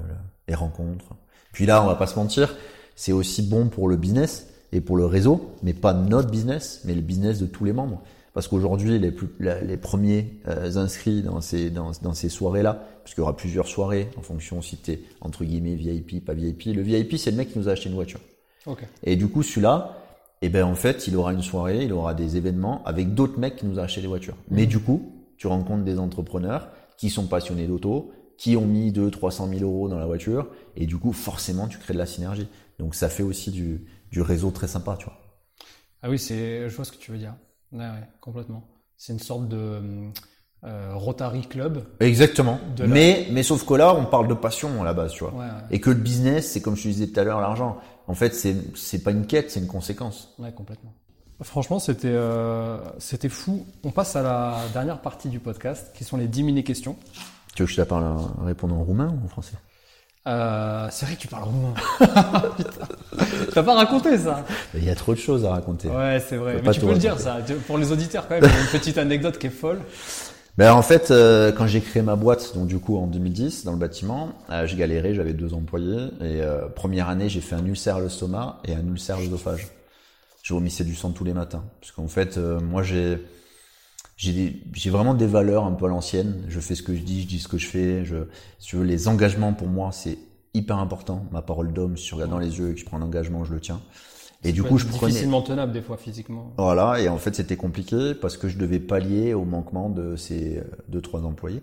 les 0.48 0.54
rencontres. 0.54 1.16
Puis 1.52 1.66
là, 1.66 1.82
on 1.82 1.86
va 1.86 1.94
pas 1.94 2.06
se 2.06 2.16
mentir, 2.16 2.54
c'est 2.94 3.12
aussi 3.12 3.42
bon 3.42 3.68
pour 3.68 3.88
le 3.88 3.96
business 3.96 4.48
et 4.72 4.80
pour 4.80 4.96
le 4.96 5.06
réseau, 5.06 5.52
mais 5.62 5.72
pas 5.72 5.92
notre 5.94 6.30
business, 6.30 6.82
mais 6.84 6.94
le 6.94 7.00
business 7.00 7.38
de 7.38 7.46
tous 7.46 7.64
les 7.64 7.72
membres. 7.72 8.02
Parce 8.32 8.46
qu'aujourd'hui, 8.46 8.98
les, 8.98 9.10
plus, 9.10 9.28
les 9.40 9.76
premiers 9.76 10.38
euh, 10.46 10.76
inscrits 10.76 11.22
dans 11.22 11.40
ces, 11.40 11.70
dans, 11.70 11.90
dans 12.02 12.14
ces 12.14 12.28
soirées-là, 12.28 12.84
parce 13.02 13.14
qu'il 13.14 13.22
y 13.22 13.24
aura 13.24 13.36
plusieurs 13.36 13.66
soirées 13.66 14.08
en 14.16 14.22
fonction 14.22 14.62
si 14.62 14.76
t'es 14.76 15.00
entre 15.20 15.44
guillemets 15.44 15.74
VIP, 15.74 16.24
pas 16.24 16.32
VIP. 16.32 16.66
Le 16.66 16.82
VIP, 16.82 17.16
c'est 17.16 17.32
le 17.32 17.36
mec 17.36 17.52
qui 17.52 17.58
nous 17.58 17.68
a 17.68 17.72
acheté 17.72 17.88
une 17.88 17.96
voiture. 17.96 18.20
Ok. 18.66 18.86
Et 19.02 19.16
du 19.16 19.26
coup, 19.26 19.42
celui-là, 19.42 19.96
eh 20.42 20.48
ben 20.48 20.64
en 20.64 20.76
fait, 20.76 21.08
il 21.08 21.16
aura 21.16 21.32
une 21.32 21.42
soirée, 21.42 21.84
il 21.84 21.92
aura 21.92 22.14
des 22.14 22.36
événements 22.36 22.82
avec 22.84 23.14
d'autres 23.14 23.38
mecs 23.38 23.56
qui 23.56 23.66
nous 23.66 23.78
ont 23.78 23.82
acheté 23.82 24.00
des 24.00 24.06
voitures. 24.06 24.36
Mais 24.48 24.66
du 24.66 24.78
coup, 24.78 25.12
tu 25.36 25.48
rencontres 25.48 25.84
des 25.84 25.98
entrepreneurs 25.98 26.68
qui 26.96 27.10
sont 27.10 27.26
passionnés 27.26 27.66
d'auto, 27.66 28.12
qui 28.40 28.56
ont 28.56 28.64
mis 28.64 28.90
2 28.90 29.10
300 29.10 29.48
000 29.50 29.60
euros 29.64 29.86
dans 29.90 29.98
la 29.98 30.06
voiture, 30.06 30.48
et 30.74 30.86
du 30.86 30.96
coup, 30.96 31.12
forcément, 31.12 31.68
tu 31.68 31.76
crées 31.76 31.92
de 31.92 31.98
la 31.98 32.06
synergie. 32.06 32.48
Donc, 32.78 32.94
ça 32.94 33.10
fait 33.10 33.22
aussi 33.22 33.50
du, 33.50 33.84
du 34.10 34.22
réseau 34.22 34.50
très 34.50 34.66
sympa, 34.66 34.96
tu 34.98 35.04
vois. 35.04 35.18
Ah 36.02 36.08
oui, 36.08 36.18
c'est, 36.18 36.70
je 36.70 36.74
vois 36.74 36.86
ce 36.86 36.92
que 36.92 36.96
tu 36.96 37.10
veux 37.12 37.18
dire. 37.18 37.34
Ouais, 37.70 37.80
ouais, 37.84 38.08
complètement. 38.22 38.64
C'est 38.96 39.12
une 39.12 39.18
sorte 39.18 39.46
de 39.48 39.82
euh, 40.64 40.92
Rotary 40.94 41.42
Club. 41.42 41.84
Exactement. 42.00 42.58
La- 42.78 42.86
Mais, 42.86 43.28
mais 43.30 43.42
sauf 43.42 43.66
que 43.66 43.74
là, 43.74 43.94
on 43.94 44.06
parle 44.06 44.26
de 44.26 44.32
passion 44.32 44.80
à 44.80 44.84
la 44.86 44.94
base, 44.94 45.12
tu 45.12 45.22
vois. 45.24 45.34
Ouais, 45.34 45.46
Et 45.70 45.78
que 45.78 45.90
le 45.90 45.96
business, 45.96 46.50
c'est 46.50 46.62
comme 46.62 46.76
je 46.76 46.84
te 46.84 46.88
disais 46.88 47.08
tout 47.08 47.20
à 47.20 47.24
l'heure, 47.24 47.42
l'argent. 47.42 47.76
En 48.06 48.14
fait, 48.14 48.34
c'est, 48.34 48.56
c'est 48.74 49.02
pas 49.02 49.10
une 49.10 49.26
quête, 49.26 49.50
c'est 49.50 49.60
une 49.60 49.66
conséquence. 49.66 50.34
ouais, 50.38 50.52
complètement. 50.52 50.94
Franchement, 51.42 51.78
c'était, 51.78 52.08
euh, 52.08 52.78
c'était 52.98 53.28
fou. 53.28 53.66
On 53.84 53.90
passe 53.90 54.16
à 54.16 54.22
la 54.22 54.56
dernière 54.72 55.00
partie 55.02 55.28
du 55.28 55.40
podcast, 55.40 55.90
qui 55.94 56.04
sont 56.04 56.16
les 56.16 56.26
10 56.28 56.42
mini-questions. 56.42 56.96
Tu 57.54 57.62
veux 57.62 57.66
que 57.66 57.72
je 57.72 57.80
te 57.80 57.86
parle 57.86 58.04
en 58.04 58.44
répondant 58.44 58.76
en 58.76 58.84
roumain 58.84 59.08
ou 59.08 59.24
en 59.24 59.28
français? 59.28 59.56
Euh, 60.26 60.86
c'est 60.90 61.06
vrai 61.06 61.16
que 61.16 61.20
tu 61.20 61.28
parles 61.28 61.44
roumain. 61.44 61.74
Putain. 62.56 62.70
T'as 63.54 63.62
pas 63.62 63.74
raconté 63.74 64.18
ça? 64.18 64.44
Il 64.74 64.84
y 64.84 64.90
a 64.90 64.94
trop 64.94 65.14
de 65.14 65.18
choses 65.18 65.44
à 65.44 65.50
raconter. 65.50 65.88
Ouais, 65.88 66.22
c'est 66.26 66.36
vrai. 66.36 66.60
Mais 66.62 66.70
tu 66.72 66.80
peux 66.80 66.92
le 66.92 66.98
dire 66.98 67.18
ça. 67.18 67.38
Pour 67.66 67.78
les 67.78 67.90
auditeurs 67.90 68.28
quand 68.28 68.34
même, 68.34 68.44
il 68.44 68.54
y 68.54 68.56
a 68.56 68.60
une 68.60 68.78
petite 68.78 68.98
anecdote 68.98 69.38
qui 69.38 69.46
est 69.46 69.50
folle. 69.50 69.80
Ben 70.58 70.74
en 70.74 70.82
fait, 70.82 71.10
euh, 71.10 71.52
quand 71.52 71.66
j'ai 71.66 71.80
créé 71.80 72.02
ma 72.02 72.16
boîte, 72.16 72.54
donc 72.54 72.66
du 72.66 72.78
coup 72.78 72.98
en 72.98 73.06
2010 73.06 73.64
dans 73.64 73.72
le 73.72 73.78
bâtiment, 73.78 74.32
euh, 74.50 74.66
j'ai 74.66 74.76
galéré, 74.76 75.14
j'avais 75.14 75.32
deux 75.32 75.54
employés 75.54 76.08
et 76.20 76.42
euh, 76.42 76.68
première 76.68 77.08
année 77.08 77.28
j'ai 77.28 77.40
fait 77.40 77.54
un 77.54 77.64
ulcère 77.64 77.96
à 77.96 78.00
l'estomac 78.00 78.58
et 78.66 78.74
un 78.74 78.86
ulcère 78.86 79.16
à 79.16 79.20
l'œsophage. 79.20 79.68
Je 80.42 80.52
vomissais 80.52 80.84
du 80.84 80.94
sang 80.94 81.12
tous 81.12 81.24
les 81.24 81.32
matins 81.32 81.64
parce 81.80 81.92
qu'en 81.92 82.08
fait 82.08 82.36
euh, 82.36 82.60
moi 82.60 82.82
j'ai 82.82 83.24
j'ai 84.20 84.90
vraiment 84.90 85.14
des 85.14 85.26
valeurs 85.26 85.64
un 85.64 85.72
peu 85.72 85.86
à 85.86 85.88
l'ancienne. 85.88 86.44
Je 86.48 86.60
fais 86.60 86.74
ce 86.74 86.82
que 86.82 86.94
je 86.94 87.00
dis, 87.00 87.22
je 87.22 87.26
dis 87.26 87.38
ce 87.38 87.48
que 87.48 87.56
je 87.58 87.66
fais. 87.66 88.04
Je, 88.04 88.16
si 88.58 88.68
tu 88.68 88.76
veux, 88.76 88.84
les 88.84 89.08
engagements 89.08 89.54
pour 89.54 89.68
moi 89.68 89.92
c'est 89.92 90.18
hyper 90.52 90.78
important. 90.78 91.24
Ma 91.32 91.42
parole 91.42 91.72
d'homme, 91.72 91.96
si 91.96 92.06
je 92.08 92.14
regarde 92.14 92.30
dans 92.30 92.38
les 92.38 92.58
yeux 92.58 92.70
et 92.70 92.74
que 92.74 92.80
je 92.80 92.84
prends 92.84 92.98
un 92.98 93.02
engagement, 93.02 93.44
je 93.44 93.54
le 93.54 93.60
tiens. 93.60 93.80
Et 94.44 94.52
du 94.52 94.62
coup 94.62 94.78
je 94.78 94.86
prenais 94.86 95.08
difficilement 95.08 95.42
tenable 95.42 95.72
des 95.72 95.82
fois 95.82 95.96
physiquement. 95.96 96.52
voilà, 96.56 97.00
et 97.00 97.08
en 97.08 97.18
fait 97.18 97.34
c'était 97.34 97.56
compliqué 97.56 98.14
parce 98.14 98.36
que 98.36 98.48
je 98.48 98.56
devais 98.58 98.80
pallier 98.80 99.34
au 99.34 99.44
manquement 99.44 99.90
de 99.90 100.16
ces 100.16 100.62
deux 100.88 101.00
trois 101.02 101.22
employés. 101.24 101.62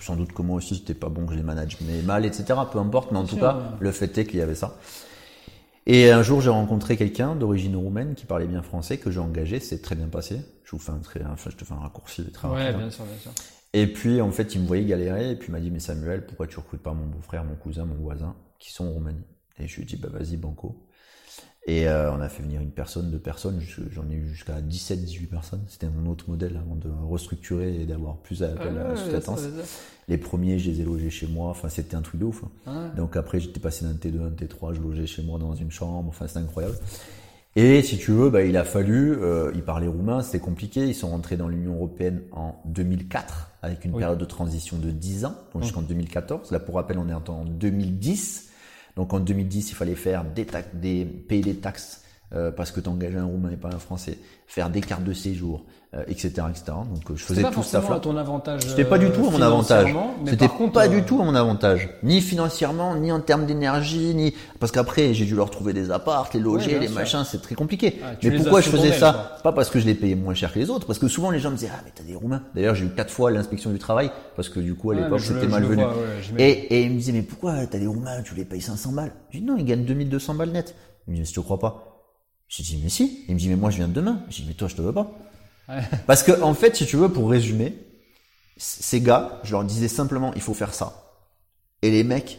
Sans 0.00 0.14
doute 0.16 0.32
que 0.32 0.42
moi 0.42 0.56
aussi 0.56 0.74
j'étais 0.76 0.94
pas 0.94 1.08
bon, 1.08 1.26
que 1.26 1.32
je 1.32 1.36
les 1.36 1.44
manage 1.44 1.78
mais 1.80 2.02
mal, 2.02 2.24
etc. 2.24 2.60
Peu 2.70 2.78
importe, 2.78 3.10
mais 3.12 3.18
en 3.18 3.24
tout 3.24 3.36
sûr, 3.36 3.40
cas 3.40 3.58
le 3.80 3.90
fait 3.92 4.16
est 4.18 4.24
qu'il 4.26 4.38
y 4.38 4.42
avait 4.42 4.54
ça. 4.54 4.76
Et 5.86 6.10
un 6.10 6.22
jour 6.22 6.40
j'ai 6.42 6.50
rencontré 6.50 6.96
quelqu'un 6.96 7.36
d'origine 7.36 7.76
roumaine 7.76 8.14
qui 8.14 8.26
parlait 8.26 8.46
bien 8.46 8.62
français 8.62 8.98
que 8.98 9.10
j'ai 9.10 9.20
engagé, 9.20 9.60
c'est 9.60 9.80
très 9.82 9.94
bien 9.94 10.08
passé. 10.08 10.40
Je 10.64 10.70
vous 10.72 10.78
fais 10.78 10.92
un 10.92 10.98
très, 10.98 11.24
enfin 11.24 11.50
je 11.50 11.56
te 11.56 11.64
fais 11.64 11.74
un 11.74 11.78
raccourci 11.78 12.30
très 12.32 12.48
Ouais, 12.48 12.48
rapide. 12.48 12.76
bien 12.76 12.90
sûr, 12.90 13.04
bien 13.06 13.18
sûr. 13.18 13.32
Et 13.72 13.86
puis 13.92 14.20
en 14.20 14.30
fait 14.30 14.54
il 14.54 14.62
me 14.62 14.66
voyait 14.66 14.84
galérer 14.84 15.32
et 15.32 15.36
puis 15.36 15.48
il 15.48 15.52
m'a 15.52 15.60
dit 15.60 15.70
mais 15.70 15.80
Samuel 15.80 16.26
pourquoi 16.26 16.46
tu 16.46 16.58
recrutes 16.58 16.82
pas 16.82 16.94
mon 16.94 17.06
beau-frère, 17.06 17.44
mon 17.44 17.56
cousin, 17.56 17.84
mon 17.84 17.96
voisin 17.96 18.36
qui 18.58 18.72
sont 18.72 18.86
en 18.86 18.92
Roumanie? 18.92 19.24
Et 19.58 19.66
je 19.68 19.76
lui 19.76 19.82
ai 19.82 19.86
dit 19.86 19.96
bah 19.96 20.08
vas-y 20.10 20.36
banco. 20.36 20.86
Et 21.66 21.88
euh, 21.88 22.12
on 22.12 22.20
a 22.20 22.28
fait 22.28 22.42
venir 22.42 22.60
une 22.60 22.70
personne, 22.72 23.10
deux 23.10 23.18
personnes, 23.18 23.58
j'en 23.90 24.06
ai 24.10 24.14
eu 24.14 24.28
jusqu'à 24.28 24.60
17, 24.60 25.02
18 25.02 25.26
personnes. 25.28 25.62
C'était 25.66 25.88
mon 25.88 26.10
autre 26.10 26.28
modèle 26.28 26.58
avant 26.58 26.76
de 26.76 26.90
restructurer 27.08 27.80
et 27.80 27.86
d'avoir 27.86 28.16
plus 28.18 28.42
à 28.42 28.48
la 28.48 28.94
sous-traitance. 28.96 29.40
Les 30.06 30.18
premiers, 30.18 30.58
je 30.58 30.70
les 30.70 30.82
ai 30.82 30.84
logés 30.84 31.08
chez 31.08 31.26
moi. 31.26 31.48
Enfin, 31.48 31.70
c'était 31.70 31.96
un 31.96 32.02
truc 32.02 32.20
de 32.20 32.26
ouf. 32.26 32.44
hein. 32.66 32.90
Donc 32.98 33.16
après, 33.16 33.40
j'étais 33.40 33.60
passé 33.60 33.86
d'un 33.86 33.94
T2 33.94 34.20
à 34.20 34.26
un 34.26 34.30
T3, 34.30 34.74
je 34.74 34.80
logeais 34.82 35.06
chez 35.06 35.22
moi 35.22 35.38
dans 35.38 35.54
une 35.54 35.70
chambre. 35.70 36.06
Enfin, 36.10 36.26
c'était 36.26 36.40
incroyable. 36.40 36.76
Et 37.56 37.80
si 37.82 37.96
tu 37.96 38.10
veux, 38.10 38.28
bah, 38.28 38.42
il 38.44 38.56
a 38.58 38.64
fallu, 38.64 39.12
euh, 39.14 39.50
ils 39.54 39.62
parlaient 39.62 39.86
roumain, 39.86 40.20
c'était 40.22 40.40
compliqué. 40.40 40.86
Ils 40.86 40.94
sont 40.94 41.08
rentrés 41.08 41.38
dans 41.38 41.48
l'Union 41.48 41.76
européenne 41.76 42.20
en 42.32 42.56
2004 42.66 43.52
avec 43.62 43.86
une 43.86 43.92
Oui. 43.94 44.00
période 44.00 44.18
de 44.18 44.24
transition 44.26 44.76
de 44.76 44.90
10 44.90 45.24
ans, 45.24 45.34
donc 45.54 45.62
jusqu'en 45.62 45.80
2014. 45.80 46.50
Là, 46.50 46.58
pour 46.60 46.74
rappel, 46.74 46.98
on 46.98 47.08
est 47.08 47.14
en 47.14 47.44
2010. 47.46 48.50
Donc 48.96 49.12
en 49.12 49.20
2010, 49.20 49.70
il 49.70 49.74
fallait 49.74 49.94
faire 49.94 50.24
des 50.24 50.46
des, 50.72 51.04
payer 51.04 51.42
des 51.42 51.56
taxes 51.56 52.03
euh, 52.34 52.50
parce 52.50 52.70
que 52.70 52.80
tu 52.80 52.88
engageais 52.88 53.18
un 53.18 53.26
roumain 53.26 53.50
et 53.50 53.56
pas 53.56 53.68
un 53.68 53.78
français, 53.78 54.18
faire 54.46 54.70
des 54.70 54.80
cartes 54.80 55.04
de 55.04 55.12
séjour, 55.12 55.64
euh, 55.94 56.02
etc., 56.08 56.28
etc. 56.50 56.64
Donc 56.92 57.08
euh, 57.10 57.14
je 57.16 57.22
faisais 57.24 57.42
pas 57.42 57.50
tout 57.50 57.62
ça. 57.62 57.80
forcément 57.80 57.96
à 57.96 58.00
ton 58.00 58.16
avantage. 58.16 58.62
C'était 58.66 58.84
pas 58.84 58.98
du 58.98 59.10
tout 59.10 59.26
à 59.28 59.30
mon 59.30 59.40
euh, 59.40 59.46
avantage. 59.46 59.94
C'était 60.26 60.48
pas 60.48 60.86
euh, 60.86 60.88
du 60.88 61.02
tout 61.04 61.20
à 61.20 61.24
mon 61.24 61.34
avantage. 61.36 61.90
Ni 62.02 62.20
financièrement, 62.20 62.96
ni 62.96 63.12
en 63.12 63.20
termes 63.20 63.46
d'énergie, 63.46 64.14
ni 64.14 64.34
parce 64.58 64.72
qu'après 64.72 65.14
j'ai 65.14 65.24
dû 65.26 65.36
leur 65.36 65.50
trouver 65.50 65.72
des 65.72 65.90
apparts, 65.92 66.28
les 66.34 66.40
loger, 66.40 66.70
bien 66.70 66.80
les 66.80 66.86
sûr. 66.88 66.96
machins, 66.96 67.22
c'est 67.24 67.40
très 67.40 67.54
compliqué. 67.54 68.00
Ah, 68.02 68.12
mais 68.22 68.30
pourquoi 68.38 68.60
je 68.60 68.70
faisais 68.70 68.92
ça. 68.92 69.38
Pas 69.44 69.52
parce 69.52 69.70
que 69.70 69.78
je 69.78 69.86
les 69.86 69.94
payais 69.94 70.16
moins 70.16 70.34
cher 70.34 70.52
que 70.52 70.58
les 70.58 70.70
autres, 70.70 70.86
parce 70.86 70.98
que 70.98 71.06
souvent 71.06 71.30
les 71.30 71.38
gens 71.38 71.50
me 71.52 71.56
disaient 71.56 71.70
ah 71.72 71.80
mais 71.84 71.92
t'as 71.94 72.02
des 72.04 72.16
roumains. 72.16 72.42
D'ailleurs 72.56 72.74
j'ai 72.74 72.86
eu 72.86 72.90
quatre 72.90 73.12
fois 73.12 73.30
l'inspection 73.30 73.70
du 73.70 73.78
travail 73.78 74.10
parce 74.34 74.48
que 74.48 74.58
du 74.58 74.74
coup 74.74 74.90
à 74.90 74.94
Ouais, 74.96 75.02
l'époque 75.02 75.20
c'était 75.20 75.46
malvenu. 75.46 75.82
vois, 75.84 75.92
ouais, 75.94 76.42
et, 76.42 76.50
et 76.78 76.82
ils 76.82 76.90
me 76.90 76.96
disaient 76.96 77.12
mais 77.12 77.22
pourquoi 77.22 77.64
t'as 77.66 77.78
des 77.78 77.86
roumains, 77.86 78.22
tu 78.22 78.34
les 78.34 78.44
payes 78.44 78.60
500 78.62 78.90
balles? 78.92 79.12
Je 79.30 79.38
dis 79.38 79.44
non 79.44 79.56
ils 79.56 79.64
gagnent 79.64 79.84
2200 79.84 80.34
balles 80.34 80.50
net. 80.50 80.74
Il 81.06 81.12
me 81.12 81.18
dit 81.18 81.24
je 81.24 81.34
te 81.34 81.40
crois 81.40 81.58
pas. 81.60 81.93
J'ai 82.56 82.62
dit 82.62 82.80
mais 82.82 82.88
si. 82.88 83.24
Il 83.28 83.34
me 83.34 83.38
dit 83.38 83.48
mais 83.48 83.56
moi 83.56 83.70
je 83.70 83.76
viens 83.76 83.88
de 83.88 83.92
demain. 83.92 84.22
J'ai 84.28 84.42
dit 84.42 84.48
mais 84.48 84.54
toi 84.54 84.68
je 84.68 84.76
te 84.76 84.82
veux 84.82 84.92
pas. 84.92 85.10
Ouais. 85.68 85.80
Parce 86.06 86.22
que 86.22 86.40
en 86.40 86.54
fait, 86.54 86.76
si 86.76 86.86
tu 86.86 86.96
veux, 86.96 87.08
pour 87.08 87.28
résumer, 87.28 87.76
ces 88.56 89.00
gars, 89.00 89.40
je 89.42 89.52
leur 89.52 89.64
disais 89.64 89.88
simplement, 89.88 90.32
il 90.34 90.40
faut 90.40 90.54
faire 90.54 90.72
ça. 90.72 91.18
Et 91.82 91.90
les 91.90 92.04
mecs, 92.04 92.38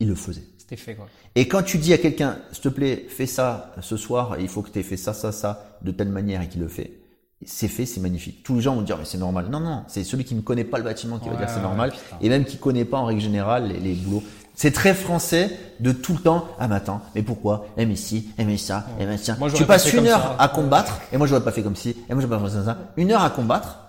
ils 0.00 0.08
le 0.08 0.14
faisaient. 0.14 0.44
C'était 0.56 0.76
fait 0.76 0.94
quoi. 0.94 1.06
Et 1.34 1.48
quand 1.48 1.62
tu 1.62 1.76
dis 1.76 1.92
à 1.92 1.98
quelqu'un, 1.98 2.38
s'il 2.50 2.62
te 2.62 2.68
plaît, 2.68 3.06
fais 3.10 3.26
ça 3.26 3.74
ce 3.82 3.98
soir, 3.98 4.36
il 4.40 4.48
faut 4.48 4.62
que 4.62 4.70
tu 4.70 4.78
aies 4.78 4.82
fait 4.82 4.96
ça, 4.96 5.12
ça, 5.12 5.32
ça, 5.32 5.78
de 5.82 5.90
telle 5.90 6.08
manière 6.08 6.40
et 6.40 6.48
qu'il 6.48 6.62
le 6.62 6.68
fait, 6.68 6.98
c'est 7.44 7.68
fait, 7.68 7.84
c'est 7.84 8.00
magnifique. 8.00 8.42
Tous 8.42 8.54
les 8.54 8.62
gens 8.62 8.74
vont 8.74 8.82
dire, 8.82 8.96
mais 8.96 9.04
c'est 9.04 9.18
normal. 9.18 9.48
Non, 9.50 9.60
non, 9.60 9.84
c'est 9.86 10.02
celui 10.02 10.24
qui 10.24 10.34
ne 10.34 10.40
connaît 10.40 10.64
pas 10.64 10.78
le 10.78 10.84
bâtiment 10.84 11.18
qui 11.18 11.28
va 11.28 11.36
dire 11.36 11.50
c'est 11.50 11.60
normal, 11.60 11.92
putain. 11.92 12.16
et 12.22 12.28
même 12.30 12.46
qui 12.46 12.56
connaît 12.56 12.86
pas 12.86 12.96
en 12.96 13.04
règle 13.04 13.20
générale 13.20 13.68
les, 13.68 13.80
les 13.80 13.94
boulots. 13.94 14.22
C'est 14.56 14.72
très 14.72 14.94
français 14.94 15.50
de 15.80 15.92
tout 15.92 16.14
le 16.14 16.18
temps. 16.18 16.48
Ah 16.58 16.66
mais 16.66 16.76
attends, 16.76 17.02
mais 17.14 17.22
pourquoi? 17.22 17.66
Eh 17.76 17.84
mais 17.84 17.94
si, 17.94 18.30
eh 18.38 18.44
mais 18.44 18.56
ça, 18.56 18.86
eh 18.98 19.04
mais. 19.04 19.16
Moi, 19.38 19.50
tu 19.50 19.64
pas 19.64 19.74
passes 19.74 19.92
une 19.92 20.06
heure 20.06 20.22
ça. 20.22 20.36
à 20.38 20.48
combattre, 20.48 21.00
et 21.12 21.18
moi 21.18 21.26
j'aurais 21.26 21.44
pas 21.44 21.52
fait 21.52 21.62
comme 21.62 21.76
si, 21.76 21.90
et 21.90 22.14
moi 22.14 22.22
j'aurais 22.22 22.38
pas 22.40 22.48
fait 22.48 22.56
comme 22.56 22.64
ça. 22.64 22.78
Une 22.96 23.12
heure 23.12 23.22
à 23.22 23.28
combattre, 23.28 23.80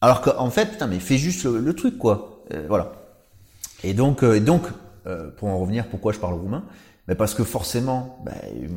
alors 0.00 0.20
qu'en 0.20 0.50
fait, 0.50 0.66
putain, 0.72 0.88
mais 0.88 0.98
fais 0.98 1.16
juste 1.16 1.44
le, 1.44 1.60
le 1.60 1.74
truc 1.74 1.96
quoi. 1.96 2.42
Euh, 2.52 2.66
voilà. 2.68 2.92
Et 3.84 3.94
donc, 3.94 4.24
euh, 4.24 4.34
et 4.34 4.40
donc, 4.40 4.62
euh, 5.06 5.30
pour 5.36 5.48
en 5.48 5.58
revenir, 5.58 5.86
pourquoi 5.86 6.12
je 6.12 6.18
parle 6.18 6.34
roumain 6.34 6.64
Mais 7.06 7.14
parce 7.14 7.32
que 7.32 7.44
forcément, 7.44 8.18
bah, 8.24 8.32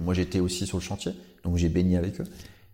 moi 0.06 0.14
j'étais 0.14 0.40
aussi 0.40 0.68
sur 0.68 0.78
le 0.78 0.84
chantier, 0.84 1.14
donc 1.44 1.58
j'ai 1.58 1.70
baigné 1.70 1.98
avec 1.98 2.22
eux. 2.22 2.26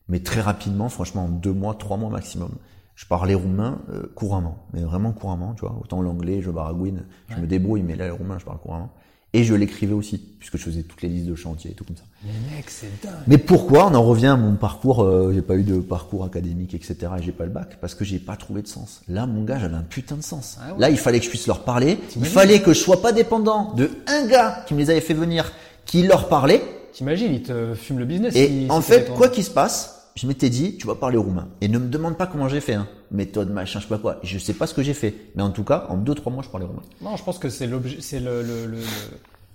Mais 0.09 0.19
très 0.19 0.41
rapidement, 0.41 0.89
franchement, 0.89 1.25
en 1.25 1.29
deux 1.29 1.53
mois, 1.53 1.75
trois 1.75 1.95
mois 1.95 2.09
maximum, 2.09 2.51
je 2.95 3.05
parlais 3.05 3.33
roumain 3.33 3.79
euh, 3.91 4.03
couramment, 4.15 4.57
mais 4.73 4.81
vraiment 4.81 5.11
couramment, 5.11 5.53
tu 5.55 5.61
vois. 5.61 5.75
Autant 5.81 6.01
l'anglais, 6.01 6.41
je 6.41 6.51
baragouine, 6.51 7.03
je 7.29 7.37
me 7.37 7.47
débrouille, 7.47 7.81
mais 7.81 7.95
là, 7.95 8.07
le 8.07 8.13
roumain, 8.13 8.37
je 8.39 8.45
parle 8.45 8.59
couramment. 8.59 8.91
Et 9.35 9.43
je 9.43 9.55
l'écrivais 9.55 9.95
aussi, 9.95 10.19
puisque 10.19 10.57
je 10.57 10.63
faisais 10.65 10.83
toutes 10.83 11.01
les 11.01 11.09
listes 11.09 11.25
de 11.25 11.33
chantier 11.33 11.71
et 11.71 11.73
tout 11.73 11.83
comme 11.83 11.95
ça. 11.97 12.03
Mais 12.23 12.55
mec, 12.55 12.69
c'est 12.69 12.85
dingue. 13.03 13.13
Mais 13.25 13.39
pourquoi 13.39 13.87
On 13.87 13.95
en 13.95 14.03
revient 14.03 14.27
à 14.27 14.35
mon 14.35 14.53
parcours. 14.55 15.01
euh, 15.01 15.31
j'ai 15.33 15.41
pas 15.41 15.55
eu 15.55 15.63
de 15.63 15.79
parcours 15.79 16.23
académique, 16.23 16.75
etc. 16.75 16.95
Et 17.17 17.23
j'ai 17.23 17.31
pas 17.31 17.45
le 17.45 17.49
bac? 17.49 17.79
Parce 17.81 17.95
que 17.95 18.05
j'ai 18.05 18.19
pas 18.19 18.35
trouvé 18.35 18.61
de 18.61 18.67
sens. 18.67 19.01
Là, 19.07 19.25
mon 19.25 19.43
gars, 19.43 19.57
j'avais 19.57 19.73
un 19.73 19.81
putain 19.81 20.17
de 20.17 20.21
sens. 20.21 20.59
Ah 20.61 20.73
ouais. 20.73 20.79
Là, 20.79 20.91
il 20.91 20.97
fallait 20.99 21.17
que 21.17 21.25
je 21.25 21.31
puisse 21.31 21.47
leur 21.47 21.63
parler. 21.63 21.97
Il 22.15 22.25
fallait 22.25 22.61
que 22.61 22.73
je 22.73 22.79
sois 22.79 23.01
pas 23.01 23.11
dépendant 23.11 23.73
de 23.73 23.89
un 24.05 24.27
gars 24.27 24.63
qui 24.67 24.75
me 24.75 24.79
les 24.81 24.91
avait 24.91 25.01
fait 25.01 25.15
venir, 25.15 25.51
qui 25.87 26.03
leur 26.03 26.29
parlait. 26.29 26.61
T'imagines, 26.93 27.33
ils 27.33 27.41
te 27.41 27.73
fument 27.73 27.97
le 27.97 28.05
business. 28.05 28.35
Et 28.35 28.67
en 28.69 28.81
fait, 28.81 29.11
quoi 29.15 29.29
qu'il 29.29 29.43
se 29.43 29.49
passe, 29.49 30.02
je 30.15 30.27
m'étais 30.27 30.49
dit, 30.49 30.77
tu 30.77 30.85
vas 30.87 30.95
parler 30.95 31.17
roumain. 31.17 31.47
Et 31.61 31.67
ne 31.67 31.77
me 31.79 31.87
demande 31.87 32.17
pas 32.17 32.27
comment 32.27 32.47
j'ai 32.47 32.61
fait, 32.61 32.73
hein. 32.73 32.87
méthode, 33.11 33.49
machin, 33.51 33.79
je 33.79 33.83
sais 33.85 33.89
pas 33.89 33.97
quoi. 33.97 34.19
Je 34.23 34.37
sais 34.37 34.53
pas 34.53 34.67
ce 34.67 34.73
que 34.73 34.83
j'ai 34.83 34.93
fait, 34.93 35.13
mais 35.35 35.43
en 35.43 35.49
tout 35.51 35.63
cas, 35.63 35.85
en 35.89 35.97
deux 35.97 36.13
trois 36.15 36.31
mois, 36.31 36.43
je 36.43 36.49
parlais 36.49 36.65
roumain. 36.67 36.83
Non, 37.01 37.15
je 37.15 37.23
pense 37.23 37.39
que 37.39 37.49
c'est 37.49 37.67
l'objet, 37.67 37.97
c'est 37.99 38.19
le, 38.19 38.41
le- 38.43 38.65
le- 38.67 38.77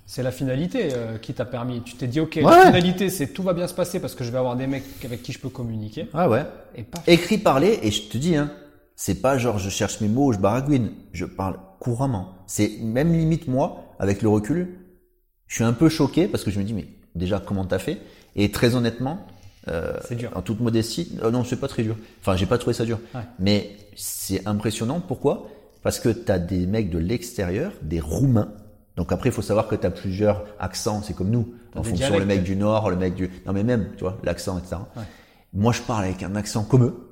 c'est 0.07 0.23
la 0.23 0.31
finalité 0.33 0.89
euh, 0.95 1.19
qui 1.19 1.35
t'a 1.35 1.45
permis. 1.45 1.83
Tu 1.83 1.95
t'es 1.97 2.07
dit, 2.07 2.19
ok, 2.21 2.37
Ouais. 2.37 2.43
la 2.45 2.67
finalité, 2.67 3.11
c'est 3.11 3.29
tout 3.29 3.43
va 3.43 3.53
bien 3.53 3.67
se 3.67 3.75
passer 3.75 4.01
parce 4.01 4.15
que 4.15 4.25
je 4.25 4.31
vais 4.33 4.39
avoir 4.39 4.57
des 4.57 4.67
mecs 4.67 4.85
avec 5.05 5.23
qui 5.23 5.33
je 5.33 5.39
peux 5.39 5.51
communiquer. 5.51 6.09
Ah 6.15 6.29
ouais. 6.29 6.45
Et 6.75 6.83
paf. 6.83 7.07
Écrit, 7.07 7.39
parler, 7.39 7.79
et 7.83 7.91
je 7.91 8.03
te 8.09 8.17
dis, 8.19 8.35
hein, 8.35 8.51
c'est 8.97 9.21
pas 9.21 9.37
genre 9.39 9.59
je 9.59 9.69
cherche 9.71 10.01
mes 10.01 10.09
mots, 10.09 10.33
je 10.33 10.39
baragouine, 10.39 10.91
je 11.13 11.25
parle 11.27 11.59
couramment. 11.79 12.33
C'est 12.47 12.79
même 12.83 13.13
limite 13.13 13.47
moi, 13.49 13.85
avec 14.01 14.23
le 14.23 14.29
recul, 14.29 14.79
je 15.47 15.55
suis 15.57 15.65
un 15.65 15.73
peu 15.75 15.89
choqué 15.89 16.27
parce 16.27 16.43
que 16.43 16.51
je 16.51 16.59
me 16.59 16.65
dis, 16.65 16.73
mais 16.75 16.89
déjà, 17.15 17.39
comment 17.39 17.65
t'as 17.67 17.79
fait? 17.79 17.99
Et 18.35 18.51
très 18.51 18.75
honnêtement, 18.75 19.27
euh, 19.69 19.93
C'est 20.07 20.17
dur. 20.17 20.31
en 20.35 20.43
toute 20.43 20.61
modestie, 20.61 21.17
euh, 21.23 21.31
non, 21.31 21.45
c'est 21.45 21.57
pas 21.57 21.69
très 21.69 21.83
dur. 21.83 21.97
Enfin, 22.21 22.37
j'ai 22.37 22.47
pas 22.47 22.59
trouvé 22.59 22.75
ça 22.75 22.85
dur. 22.85 22.99
Ouais. 23.15 23.21
Mais 23.39 23.77
c'est 23.97 24.47
impressionnant. 24.47 25.01
Pourquoi? 25.01 25.49
Parce 25.83 26.01
que 26.01 26.09
t'as 26.09 26.39
des 26.39 26.67
mecs 26.67 26.91
de 26.91 26.99
l'extérieur, 26.99 27.73
des 27.83 28.01
Roumains. 28.01 28.53
Donc 28.97 29.13
après, 29.13 29.29
il 29.29 29.33
faut 29.33 29.43
savoir 29.43 29.69
que 29.69 29.77
t'as 29.77 29.91
plusieurs 29.91 30.45
accents. 30.59 31.03
C'est 31.03 31.15
comme 31.15 31.31
nous. 31.31 31.55
En 31.75 31.83
fonction, 31.83 32.19
le 32.19 32.27
mec 32.27 32.43
du 32.43 32.57
Nord, 32.57 32.91
le 32.91 32.97
mec 32.97 33.15
du... 33.15 33.31
Non, 33.47 33.53
mais 33.53 33.63
même, 33.63 33.91
tu 33.97 34.03
vois, 34.03 34.19
l'accent, 34.25 34.59
etc. 34.59 34.77
Ouais. 34.97 35.03
Moi, 35.53 35.73
je 35.73 35.83
parle 35.83 36.05
avec 36.05 36.23
un 36.23 36.35
accent 36.35 36.65
comme 36.65 36.85
eux. 36.85 37.09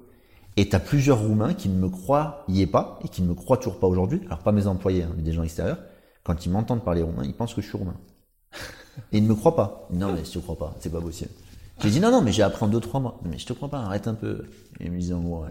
Et 0.56 0.68
t'as 0.68 0.80
plusieurs 0.80 1.20
Roumains 1.20 1.54
qui 1.54 1.68
ne 1.68 1.78
me 1.78 1.88
croyaient 1.88 2.66
pas 2.66 2.98
et 3.04 3.08
qui 3.08 3.22
ne 3.22 3.28
me 3.28 3.34
croient 3.34 3.58
toujours 3.58 3.78
pas 3.78 3.86
aujourd'hui. 3.86 4.22
Alors 4.26 4.38
pas 4.38 4.52
mes 4.52 4.66
employés, 4.66 5.02
hein, 5.02 5.12
mais 5.16 5.22
des 5.22 5.32
gens 5.32 5.42
extérieurs. 5.42 5.78
Quand 6.24 6.44
ils 6.46 6.50
m'entendent 6.50 6.82
parler 6.82 7.02
roumain, 7.02 7.24
ils 7.24 7.34
pensent 7.34 7.54
que 7.54 7.60
je 7.60 7.68
suis 7.68 7.76
roumain. 7.76 7.96
Et 9.12 9.18
ils 9.18 9.22
ne 9.22 9.28
me 9.28 9.34
croient 9.34 9.54
pas. 9.54 9.86
Non, 9.92 10.12
mais 10.12 10.24
je 10.24 10.32
te 10.32 10.38
crois 10.38 10.56
pas, 10.56 10.74
c'est 10.80 10.90
pas 10.90 11.00
possible. 11.00 11.30
J'ai 11.82 11.90
dit 11.90 12.00
non, 12.00 12.10
non, 12.10 12.22
mais 12.22 12.32
j'ai 12.32 12.42
appris 12.42 12.64
en 12.64 12.68
deux, 12.68 12.80
trois 12.80 13.00
mois. 13.00 13.18
Mais 13.24 13.38
je 13.38 13.46
te 13.46 13.52
crois 13.52 13.68
pas, 13.68 13.78
arrête 13.80 14.08
un 14.08 14.14
peu. 14.14 14.44
Et 14.80 14.86
ils 14.86 14.90
me 14.90 15.20
gros, 15.20 15.42
ouais. 15.44 15.50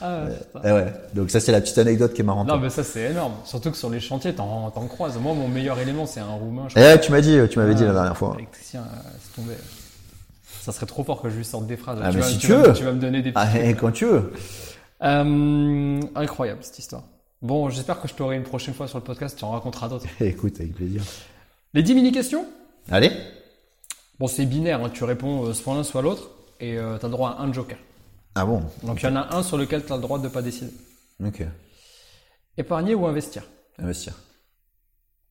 Ah, 0.00 0.24
putain. 0.52 0.60
Eh 0.64 0.72
ouais. 0.72 0.92
Donc 1.14 1.30
ça, 1.30 1.38
c'est 1.38 1.52
la 1.52 1.60
petite 1.60 1.78
anecdote 1.78 2.12
qui 2.14 2.22
est 2.22 2.24
marrante. 2.24 2.48
Non, 2.48 2.58
mais 2.58 2.70
ça, 2.70 2.82
c'est 2.82 3.10
énorme. 3.10 3.34
Surtout 3.44 3.70
que 3.70 3.76
sur 3.76 3.90
les 3.90 4.00
chantiers, 4.00 4.34
t'en, 4.34 4.70
t'en 4.70 4.86
croises. 4.86 5.16
Moi, 5.18 5.34
mon 5.34 5.46
meilleur 5.48 5.78
élément, 5.78 6.06
c'est 6.06 6.20
un 6.20 6.26
roumain. 6.32 6.66
je 6.68 6.78
Eh 6.78 6.80
ouais, 6.82 7.00
tu 7.00 7.12
m'as 7.12 7.20
dit, 7.20 7.38
tu 7.50 7.58
m'avais 7.58 7.74
dit 7.74 7.84
la 7.84 7.92
dernière 7.92 8.16
fois. 8.16 8.34
Électricien, 8.38 8.80
euh, 8.80 9.08
c'est 9.20 9.36
tombé. 9.40 9.54
Ça 10.62 10.72
serait 10.72 10.86
trop 10.86 11.04
fort 11.04 11.20
que 11.22 11.28
je 11.28 11.36
lui 11.36 11.44
sorte 11.44 11.66
des 11.66 11.76
phrases. 11.76 11.98
Ah, 12.02 12.10
mais 12.12 12.20
vas, 12.20 12.26
si 12.26 12.38
tu 12.38 12.46
tu 12.46 12.52
vas- 12.52 12.62
veux. 12.68 12.72
tu 12.72 12.84
vas 12.84 12.92
me 12.92 13.00
donner 13.00 13.22
des 13.22 13.32
Ah, 13.34 13.48
eh, 13.58 13.74
quand 13.74 13.92
tu 13.92 14.06
veux. 14.06 14.32
Euh, 15.02 16.00
incroyable 16.14 16.60
cette 16.62 16.78
histoire. 16.78 17.02
Bon, 17.40 17.68
j'espère 17.68 18.00
que 18.00 18.06
je 18.08 18.14
t'aurai 18.14 18.36
une 18.36 18.44
prochaine 18.44 18.74
fois 18.74 18.86
sur 18.86 18.98
le 18.98 19.04
podcast, 19.04 19.36
tu 19.38 19.44
en 19.44 19.50
raconteras 19.50 19.88
d'autres. 19.88 20.06
Écoute, 20.20 20.54
avec 20.60 20.74
plaisir. 20.74 21.02
Les 21.74 21.82
10 21.82 21.94
mini-questions? 21.94 22.44
Allez. 22.90 23.10
Bon, 24.22 24.28
c'est 24.28 24.46
binaire, 24.46 24.84
hein, 24.84 24.88
tu 24.88 25.02
réponds 25.02 25.46
euh, 25.46 25.52
soit 25.52 25.74
l'un 25.74 25.82
soit 25.82 26.00
l'autre, 26.00 26.30
et 26.60 26.78
euh, 26.78 26.96
tu 26.96 27.06
as 27.06 27.08
droit 27.08 27.30
à 27.30 27.42
un 27.42 27.52
joker. 27.52 27.76
Ah 28.36 28.46
bon? 28.46 28.62
Donc 28.84 29.02
il 29.02 29.06
y 29.06 29.08
en 29.08 29.16
a 29.16 29.34
un 29.34 29.42
sur 29.42 29.58
lequel 29.58 29.84
tu 29.84 29.92
as 29.92 29.96
le 29.96 30.02
droit 30.02 30.20
de 30.20 30.28
pas 30.28 30.42
décider. 30.42 30.70
Ok. 31.24 31.42
Épargner 32.56 32.94
ou 32.94 33.04
investir? 33.04 33.42
Investir. 33.78 34.14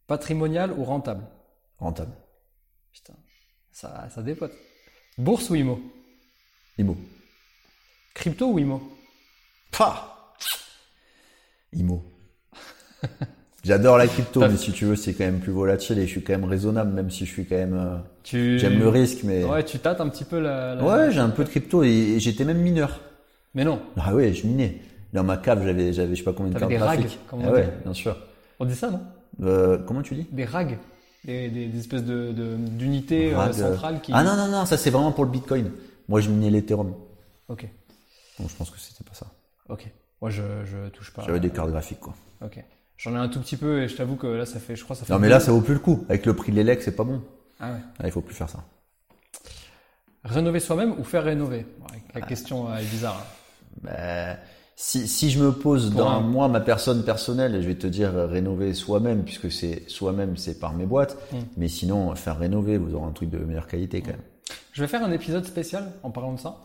Patrimonial 0.07 0.73
ou 0.73 0.83
rentable? 0.83 1.23
Rentable. 1.79 2.11
Putain, 2.91 3.13
ça, 3.71 4.09
ça 4.13 4.21
dépote. 4.21 4.51
Bourse 5.17 5.49
ou 5.49 5.55
IMO? 5.55 5.79
Imo. 6.77 6.97
Crypto 8.13 8.47
ou 8.47 8.59
IMO? 8.59 8.81
Pah 9.71 10.35
Imo. 11.71 12.03
J'adore 13.63 13.97
la 13.97 14.07
crypto, 14.07 14.41
mais 14.41 14.57
si 14.57 14.71
tu 14.71 14.85
veux, 14.85 14.95
c'est 14.95 15.13
quand 15.13 15.23
même 15.23 15.39
plus 15.39 15.51
volatile 15.51 15.99
et 15.99 16.07
je 16.07 16.11
suis 16.11 16.23
quand 16.23 16.33
même 16.33 16.45
raisonnable, 16.45 16.91
même 16.93 17.11
si 17.11 17.25
je 17.25 17.31
suis 17.31 17.45
quand 17.45 17.55
même. 17.57 17.73
euh, 17.75 17.97
tu... 18.23 18.57
J'aime 18.57 18.79
le 18.79 18.89
risque, 18.89 19.19
mais. 19.23 19.43
Ouais, 19.43 19.63
tu 19.63 19.77
tâtes 19.79 20.01
un 20.01 20.09
petit 20.09 20.23
peu 20.23 20.39
la. 20.39 20.75
la- 20.75 20.83
Ouais, 20.83 21.11
j'ai 21.11 21.19
un 21.19 21.29
peu 21.29 21.43
de 21.43 21.49
crypto 21.49 21.83
et, 21.83 21.89
et 21.89 22.19
j'étais 22.19 22.43
même 22.43 22.57
mineur. 22.59 22.99
Mais 23.53 23.63
non, 23.63 23.79
Ah 23.97 24.15
ouais, 24.15 24.33
je 24.33 24.47
minais. 24.47 24.77
Dans 25.13 25.23
ma 25.23 25.37
cave, 25.37 25.63
j'avais, 25.65 25.91
j'avais, 25.93 26.15
je 26.15 26.19
sais 26.19 26.23
pas 26.23 26.33
combien 26.33 26.53
de 26.53 26.57
cartes 26.59 26.71
des 26.71 26.77
rags, 26.77 26.99
graphiques. 27.01 27.19
comme 27.27 27.41
Ah 27.43 27.49
on 27.49 27.51
ouais, 27.51 27.63
dit. 27.65 27.69
bien 27.83 27.93
sûr. 27.93 28.17
on 28.59 28.65
dit 28.65 28.75
ça, 28.75 28.89
non? 28.89 29.01
Euh, 29.43 29.77
comment 29.85 30.01
tu 30.01 30.15
dis? 30.15 30.25
Des 30.31 30.45
rags 30.45 30.77
des, 31.25 31.49
des, 31.49 31.67
des 31.67 31.79
espèces 31.79 32.03
de, 32.03 32.31
d'unités 32.31 33.33
euh, 33.35 33.51
centrales 33.53 34.01
qui. 34.01 34.11
Ah 34.15 34.23
non, 34.23 34.35
non, 34.37 34.47
non, 34.47 34.65
ça 34.65 34.77
c'est 34.77 34.89
vraiment 34.89 35.11
pour 35.11 35.25
le 35.25 35.31
bitcoin. 35.31 35.69
Moi, 36.07 36.21
je 36.21 36.29
minais 36.29 36.49
l'Ethereum. 36.49 36.93
Ok, 37.47 37.67
Donc 38.39 38.49
je 38.49 38.55
pense 38.55 38.69
que 38.71 38.79
c'était 38.79 39.03
pas 39.03 39.13
ça. 39.13 39.27
ok. 39.69 39.85
Moi, 40.21 40.29
je, 40.31 40.41
je 40.65 40.89
touche 40.89 41.11
pas. 41.13 41.23
J'avais 41.25 41.39
des 41.39 41.49
cartes 41.49 41.69
graphiques, 41.71 41.99
quoi. 41.99 42.13
Ok. 42.43 42.63
J'en 43.03 43.15
ai 43.15 43.17
un 43.17 43.29
tout 43.29 43.39
petit 43.39 43.57
peu 43.57 43.81
et 43.81 43.87
je 43.87 43.95
t'avoue 43.95 44.15
que 44.15 44.27
là, 44.27 44.45
ça 44.45 44.59
fait, 44.59 44.75
je 44.75 44.83
crois, 44.83 44.95
ça 44.95 45.05
fait. 45.05 45.11
Non, 45.13 45.17
mais 45.19 45.27
là, 45.27 45.39
ça 45.39 45.51
vaut 45.51 45.61
plus 45.61 45.73
le 45.73 45.79
coup. 45.79 46.05
Avec 46.07 46.25
le 46.27 46.35
prix 46.35 46.51
de 46.51 46.57
l'élec, 46.57 46.83
c'est 46.83 46.95
pas 46.95 47.03
bon. 47.03 47.21
Ah 47.59 47.71
ouais. 47.71 47.79
Ah, 47.99 48.03
il 48.05 48.11
faut 48.11 48.21
plus 48.21 48.35
faire 48.35 48.47
ça. 48.49 48.63
Rénover 50.23 50.59
soi-même 50.59 50.93
ou 50.99 51.03
faire 51.03 51.23
rénover? 51.23 51.65
Ouais, 51.91 52.03
Ah. 52.13 52.19
La 52.19 52.21
question 52.21 52.69
euh, 52.69 52.77
est 52.77 52.85
bizarre. 52.89 53.17
hein. 53.19 53.79
Ben, 53.83 54.37
Si, 54.75 55.07
si 55.07 55.29
je 55.31 55.43
me 55.43 55.51
pose 55.51 55.89
Pour 55.91 55.99
dans 56.01 56.09
un- 56.09 56.21
moi, 56.21 56.47
ma 56.47 56.59
personne 56.59 57.03
personnelle, 57.03 57.59
je 57.61 57.67
vais 57.67 57.75
te 57.75 57.85
dire 57.87 58.15
euh, 58.15 58.25
rénover 58.27 58.73
soi-même, 58.73 59.23
puisque 59.23 59.51
c'est 59.51 59.83
soi-même, 59.87 60.37
c'est 60.37 60.59
par 60.59 60.73
mes 60.73 60.85
boîtes. 60.85 61.17
Mm. 61.31 61.37
Mais 61.57 61.67
sinon, 61.67 62.15
faire 62.15 62.37
rénover, 62.39 62.77
vous 62.77 62.93
aurez 62.95 63.05
un 63.07 63.11
truc 63.11 63.29
de 63.29 63.37
meilleure 63.39 63.67
qualité 63.67 64.01
quand 64.01 64.11
même. 64.11 64.21
Je 64.71 64.81
vais 64.81 64.87
faire 64.87 65.03
un 65.03 65.11
épisode 65.11 65.45
spécial 65.45 65.91
en 66.03 66.11
parlant 66.11 66.33
de 66.33 66.39
ça, 66.39 66.55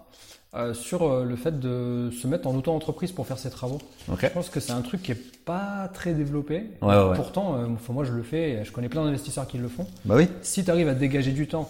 euh, 0.55 0.75
sur 0.75 1.03
euh, 1.03 1.25
le 1.25 1.37
fait 1.37 1.59
de 1.59 2.11
se 2.13 2.27
mettre 2.27 2.47
en 2.47 2.55
auto-entreprise 2.55 3.11
pour 3.13 3.27
faire 3.27 3.39
ses 3.39 3.51
travaux. 3.51 3.79
Ok. 4.11 4.21
Je 4.23 4.27
pense 4.29 4.49
que 4.49 4.61
c'est 4.61 4.73
un 4.73 4.81
truc 4.83 5.03
qui 5.03 5.13
est 5.13 5.37
pas 5.45 5.91
très 5.93 6.15
développé. 6.15 6.65
Ouais, 6.83 6.89
ouais, 6.97 7.09
ouais. 7.11 7.17
Pourtant, 7.17 7.57
euh, 7.57 7.67
moi 7.93 8.05
je 8.05 8.13
le 8.13 8.23
fais, 8.23 8.51
et 8.53 8.65
je 8.65 8.73
connais 8.73 8.89
plein 8.89 9.05
d'investisseurs 9.05 9.47
qui 9.47 9.59
le 9.59 9.69
font. 9.69 9.87
Bah 10.05 10.15
oui. 10.17 10.29
Si 10.43 10.65
tu 10.65 10.71
arrives 10.71 10.89
à 10.89 10.95
dégager 10.95 11.33
du 11.33 11.49
temps. 11.49 11.69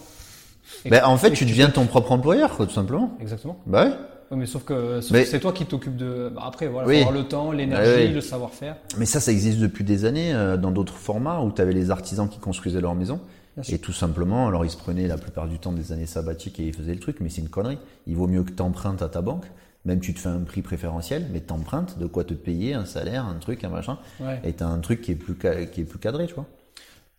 que- 0.85 1.05
en 1.05 1.17
fait, 1.17 1.31
tu 1.33 1.47
deviens 1.47 1.71
ton 1.71 1.87
propre 1.87 2.13
employeur, 2.13 2.57
quoi, 2.57 2.67
tout 2.67 2.73
simplement. 2.75 3.17
Exactement. 3.21 3.59
Bah 3.67 3.85
oui. 3.87 3.93
Ouais, 4.33 4.37
mais 4.39 4.47
sauf 4.47 4.65
que, 4.65 4.99
Mais- 5.13 5.25
c'est 5.25 5.39
toi 5.39 5.53
qui 5.53 5.65
t'occupes 5.67 5.97
de. 5.97 6.33
bah, 6.35 6.43
Après, 6.47 6.67
voilà, 6.67 6.89
Oui. 6.89 6.97
avoir 6.99 7.13
le 7.13 7.23
temps, 7.29 7.53
l'énergie, 7.53 8.09
le 8.13 8.21
savoir-faire. 8.21 8.77
Mais 8.99 9.07
ça, 9.07 9.21
ça 9.21 9.31
existe 9.31 9.59
depuis 9.61 9.85
des 9.85 10.05
années 10.05 10.35
euh, 10.35 10.57
dans 10.57 10.73
d'autres 10.73 10.97
formats 10.97 11.41
où 11.43 11.53
tu 11.53 11.63
avais 11.63 11.73
les 11.73 11.91
artisans 11.93 12.29
qui 12.29 12.41
construisaient 12.41 12.81
leur 12.81 12.95
maison. 12.97 13.21
Et 13.69 13.79
tout 13.79 13.93
simplement, 13.93 14.47
alors 14.49 14.65
ils 14.65 14.71
se 14.71 14.77
prenaient 14.77 15.07
la 15.09 15.17
plupart 15.17 15.49
du 15.49 15.59
temps 15.59 15.73
des 15.73 15.91
années 15.93 16.07
sabbatiques 16.07 16.61
et 16.61 16.67
ils 16.67 16.75
faisaient 16.75 16.93
le 16.95 17.01
truc, 17.01 17.19
mais 17.21 17.31
c'est 17.31 17.41
une 17.41 17.49
connerie. 17.49 17.79
Il 18.07 18.17
vaut 18.17 18.27
mieux 18.27 18.43
que 18.43 18.51
tu 18.53 18.63
empruntes 18.63 19.01
à 19.03 19.09
ta 19.09 19.23
banque, 19.23 19.47
même 19.87 20.01
tu 20.01 20.13
te 20.13 20.19
fais 20.21 20.29
un 20.29 20.41
prix 20.41 20.61
préférentiel, 20.63 21.27
mais 21.33 21.41
t'empruntes 21.41 21.99
de 21.99 22.07
quoi 22.07 22.25
te 22.25 22.35
payer 22.35 22.75
un 22.75 22.85
salaire, 22.85 23.25
un 23.25 23.37
truc, 23.39 23.65
un 23.65 23.71
machin, 23.71 23.99
Ouais. 24.21 24.41
et 24.45 24.53
t'as 24.53 24.67
un 24.67 24.79
truc 24.81 25.01
qui 25.01 25.13
est 25.13 25.17
plus 25.17 25.35
qui 25.37 25.81
est 25.81 25.85
plus 25.85 25.99
cadré, 25.99 26.27
tu 26.27 26.35
vois. 26.35 26.47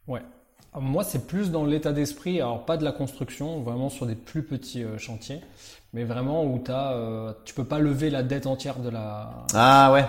Ouais. 0.08 0.22
Alors, 0.74 0.84
Moi, 0.88 1.04
c'est 1.04 1.26
plus 1.26 1.50
dans 1.50 1.66
l'état 1.66 1.92
d'esprit, 1.92 2.40
alors 2.40 2.66
pas 2.66 2.78
de 2.78 2.84
la 2.84 2.92
construction, 2.92 3.62
vraiment 3.62 3.90
sur 3.90 4.06
des 4.06 4.16
plus 4.16 4.44
petits 4.44 4.84
euh, 4.84 4.98
chantiers, 5.00 5.42
mais 5.94 6.04
vraiment 6.04 6.46
où 6.46 6.60
t'as, 6.60 6.94
euh, 6.94 7.34
tu 7.46 7.56
peux 7.56 7.64
pas 7.66 7.80
lever 7.80 8.12
la 8.12 8.22
dette 8.22 8.46
entière 8.46 8.78
de 8.78 8.90
la. 8.90 9.32
Ah 9.56 9.92
ouais. 9.92 10.06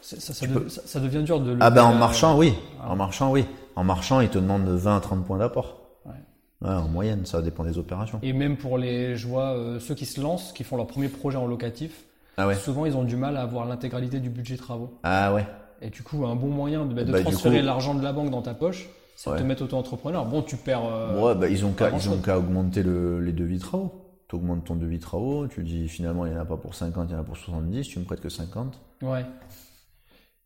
Ça, 0.00 0.18
ça, 0.18 0.46
de- 0.46 0.68
ça- 0.68 0.80
ça 0.86 0.98
devient 0.98 1.22
dur 1.22 1.40
de. 1.40 1.50
Ah 1.60 1.68
lever 1.68 1.74
ben 1.76 1.84
en 1.84 1.90
la- 1.92 1.98
marchant, 1.98 2.38
oui. 2.38 2.54
Ah. 2.82 2.90
En 2.92 2.96
marchant, 2.96 3.30
oui. 3.32 3.44
En 3.76 3.84
marchant, 3.84 4.20
ils 4.20 4.28
te 4.28 4.38
demandent 4.38 4.64
de 4.66 4.72
20 4.72 4.96
à 4.96 5.00
30 5.00 5.24
points 5.24 5.38
d'apport. 5.38 5.80
Ouais. 6.06 6.68
En 6.68 6.88
moyenne, 6.88 7.24
ça 7.26 7.40
dépend 7.42 7.64
des 7.64 7.78
opérations. 7.78 8.18
Et 8.22 8.32
même 8.32 8.56
pour 8.56 8.76
les, 8.78 9.16
je 9.16 9.26
vois 9.26 9.52
euh, 9.54 9.80
ceux 9.80 9.94
qui 9.94 10.06
se 10.06 10.20
lancent, 10.20 10.52
qui 10.52 10.64
font 10.64 10.76
leur 10.76 10.86
premier 10.86 11.08
projet 11.08 11.38
en 11.38 11.46
locatif, 11.46 12.04
Ah 12.36 12.46
ouais. 12.46 12.54
souvent 12.54 12.84
ils 12.86 12.96
ont 12.96 13.04
du 13.04 13.16
mal 13.16 13.36
à 13.36 13.42
avoir 13.42 13.64
l'intégralité 13.66 14.20
du 14.20 14.28
budget 14.28 14.56
travaux. 14.56 14.90
Ah 15.02 15.32
ouais. 15.32 15.46
Et 15.82 15.88
du 15.88 16.02
coup, 16.02 16.26
un 16.26 16.34
bon 16.36 16.48
moyen 16.48 16.84
de, 16.84 16.92
bah, 16.92 17.04
de 17.04 17.12
Bah, 17.12 17.22
transférer 17.22 17.60
coup- 17.60 17.64
l'argent 17.66 17.94
de 17.94 18.02
la 18.02 18.12
banque 18.12 18.30
dans 18.30 18.42
ta 18.42 18.52
poche, 18.52 18.90
c'est 19.16 19.30
de 19.32 19.36
te 19.38 19.42
mettre 19.42 19.62
auto-entrepreneur. 19.62 20.26
Bon, 20.26 20.42
tu 20.42 20.56
perds. 20.56 20.82
euh, 20.84 21.22
Ouais, 21.22 21.34
bah, 21.34 21.48
ils 21.48 21.64
ont 21.64 21.72
qu'à, 21.72 22.38
augmenter 22.38 22.82
le, 22.82 23.20
les 23.20 23.32
devis 23.32 23.58
travaux. 23.58 23.92
Tu 24.28 24.36
augmentes 24.36 24.64
ton 24.64 24.76
devis 24.76 24.98
travaux, 24.98 25.46
tu 25.48 25.62
dis 25.64 25.88
finalement 25.88 26.24
il 26.26 26.32
n'y 26.32 26.38
en 26.38 26.42
a 26.42 26.44
pas 26.44 26.56
pour 26.56 26.74
50, 26.74 27.08
il 27.08 27.12
y 27.14 27.16
en 27.16 27.20
a 27.20 27.24
pour 27.24 27.36
70, 27.36 27.88
tu 27.88 27.98
me 27.98 28.04
prêtes 28.04 28.20
que 28.20 28.28
50. 28.28 28.78
Ouais. 29.02 29.24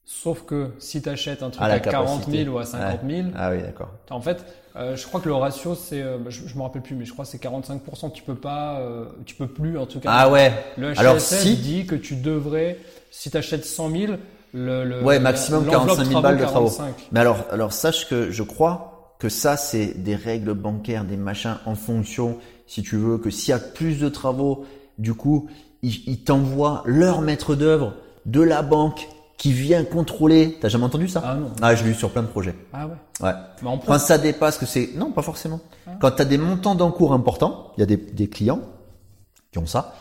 Sauf 0.07 0.43
que 0.43 0.71
si 0.79 1.01
tu 1.01 1.09
achètes 1.09 1.43
un 1.43 1.49
truc 1.51 1.67
la 1.67 1.75
à 1.75 1.81
40 1.81 2.21
capacité. 2.21 2.45
000 2.45 2.55
ou 2.55 2.59
à 2.59 2.67
50 2.67 3.01
000, 3.09 3.29
Ah 3.35 3.51
oui, 3.51 3.63
d'accord. 3.63 3.91
en 4.11 4.21
fait, 4.21 4.45
euh, 4.77 4.97
je 4.97 5.07
crois 5.07 5.21
que 5.21 5.29
le 5.29 5.35
ratio, 5.35 5.75
c'est, 5.75 6.03
euh, 6.03 6.19
je, 6.29 6.47
je 6.47 6.57
me 6.57 6.63
rappelle 6.63 6.83
plus, 6.83 6.95
mais 6.95 7.07
je 7.07 7.13
crois 7.13 7.25
que 7.25 7.31
c'est 7.31 7.43
45%. 7.43 8.13
Tu 8.13 8.23
peux 8.23 8.35
pas, 8.35 8.81
euh, 8.81 9.07
tu 9.25 9.35
peux 9.35 9.47
plus, 9.47 9.79
en 9.79 9.87
tout 9.87 10.01
cas. 10.01 10.11
Ah 10.13 10.31
ouais. 10.31 10.53
Le 10.77 10.89
HLSF 10.91 10.99
Alors, 11.01 11.21
si- 11.21 11.57
dit 11.57 11.87
que 11.87 11.95
tu 11.95 12.17
devrais, 12.17 12.79
si 13.11 13.31
tu 13.31 13.37
achètes 13.39 13.65
100 13.65 13.91
000, 13.91 14.13
le, 14.53 14.85
le 14.85 15.03
Ouais, 15.03 15.19
maximum 15.19 15.65
l'enveloppe 15.65 15.87
45 15.97 16.05
000 16.11 16.21
balles 16.21 16.37
de 16.39 16.45
travaux. 16.45 16.69
45. 16.71 16.95
Mais 17.13 17.21
alors, 17.21 17.39
alors 17.51 17.73
sache 17.73 18.07
que 18.09 18.31
je 18.31 18.43
crois 18.43 19.17
que 19.19 19.31
ça, 19.31 19.57
c'est 19.57 19.95
des 20.03 20.17
règles 20.17 20.53
bancaires, 20.53 21.05
des 21.05 21.17
machins 21.17 21.57
en 21.65 21.75
fonction, 21.77 22.37
si 22.67 22.83
tu 22.83 22.97
veux, 22.97 23.17
que 23.17 23.31
s'il 23.31 23.51
y 23.51 23.53
a 23.55 23.59
plus 23.59 23.99
de 24.01 24.11
travaux, 24.11 24.67
du 24.99 25.15
coup, 25.15 25.49
ils, 25.83 26.03
ils 26.07 26.25
t'envoient 26.25 26.83
leur 26.85 27.23
maître 27.23 27.55
d'œuvre 27.55 27.95
de 28.27 28.43
la 28.43 28.61
banque 28.63 29.09
qui 29.37 29.53
vient 29.53 29.85
contrôler. 29.85 30.59
T'as 30.61 30.69
jamais 30.69 30.85
entendu 30.85 31.09
ça 31.09 31.23
Ah 31.25 31.35
non. 31.35 31.51
Ah, 31.61 31.75
je 31.75 31.85
l'ai 31.85 31.91
eu 31.91 31.95
sur 31.95 32.11
plein 32.11 32.23
de 32.23 32.29
projets. 32.29 32.55
Ah 32.73 32.87
ouais. 32.87 32.95
Ouais. 33.21 33.33
Mais 33.63 33.69
en 33.69 33.79
Quand 33.79 33.99
ça 33.99 34.19
dépasse 34.19 34.59
que 34.59 34.67
c'est 34.67 34.91
non 34.97 35.11
pas 35.13 35.23
forcément. 35.23 35.61
Quand 36.01 36.13
tu 36.13 36.23
as 36.23 36.25
des 36.25 36.39
montants 36.39 36.75
d'encours 36.75 37.13
importants, 37.13 37.73
il 37.77 37.81
y 37.81 37.83
a 37.83 37.87
des, 37.87 37.97
des 37.97 38.29
clients 38.29 38.61
qui 39.53 39.59
ont 39.59 39.67
ça 39.67 39.95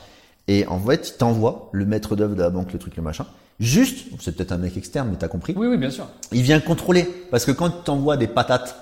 et 0.47 0.67
en 0.67 0.79
fait 0.79 1.09
ils 1.09 1.17
t'envoient 1.17 1.69
le 1.71 1.85
maître 1.85 2.15
d'œuvre 2.15 2.35
de 2.35 2.41
la 2.41 2.49
banque 2.49 2.73
le 2.73 2.79
truc 2.79 2.95
le 2.95 3.03
machin. 3.03 3.25
Juste, 3.59 4.07
c'est 4.19 4.35
peut-être 4.35 4.51
un 4.51 4.57
mec 4.57 4.75
externe 4.77 5.09
mais 5.11 5.17
t'as 5.17 5.27
compris. 5.27 5.53
Oui, 5.55 5.67
oui, 5.67 5.77
bien 5.77 5.91
sûr. 5.91 6.07
Il 6.31 6.41
vient 6.41 6.59
contrôler 6.59 7.03
parce 7.31 7.45
que 7.45 7.51
quand 7.51 7.69
tu 7.69 7.83
t'envoies 7.85 8.17
des 8.17 8.27
patates 8.27 8.75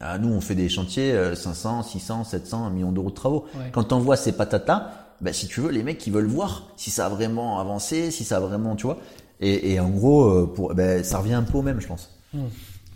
ah, 0.00 0.16
nous 0.18 0.28
on 0.28 0.40
fait 0.40 0.54
des 0.54 0.68
chantiers 0.68 1.12
euh, 1.12 1.34
500, 1.34 1.82
600, 1.82 2.24
700, 2.24 2.66
1 2.66 2.70
million 2.70 2.92
d'euros 2.92 3.10
de 3.10 3.14
travaux. 3.14 3.46
Ouais. 3.54 3.70
Quand 3.72 3.84
t'envoies 3.84 4.16
ces 4.16 4.32
patates 4.32 4.68
là, 4.68 5.08
bah, 5.20 5.32
si 5.32 5.46
tu 5.46 5.60
veux 5.60 5.70
les 5.70 5.82
mecs 5.82 6.04
ils 6.06 6.12
veulent 6.12 6.26
voir 6.26 6.68
si 6.76 6.90
ça 6.90 7.06
a 7.06 7.08
vraiment 7.08 7.60
avancé, 7.60 8.10
si 8.10 8.24
ça 8.24 8.36
a 8.36 8.40
vraiment 8.40 8.76
tu 8.76 8.86
vois. 8.86 8.98
Et, 9.42 9.72
et 9.72 9.80
en 9.80 9.90
gros 9.90 10.24
euh, 10.24 10.46
pour 10.54 10.72
ben, 10.74 11.02
ça 11.04 11.18
revient 11.18 11.34
un 11.34 11.42
peu 11.42 11.58
au 11.58 11.62
même 11.62 11.80
je 11.80 11.86
pense. 11.88 12.10
Hmm. 12.32 12.44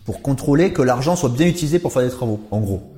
Pour 0.04 0.22
contrôler 0.22 0.72
que 0.72 0.80
l'argent 0.82 1.16
soit 1.16 1.28
bien 1.28 1.46
utilisé 1.48 1.78
pour 1.80 1.92
faire 1.92 2.02
des 2.02 2.10
travaux 2.10 2.40
en 2.50 2.60
gros. 2.60 2.92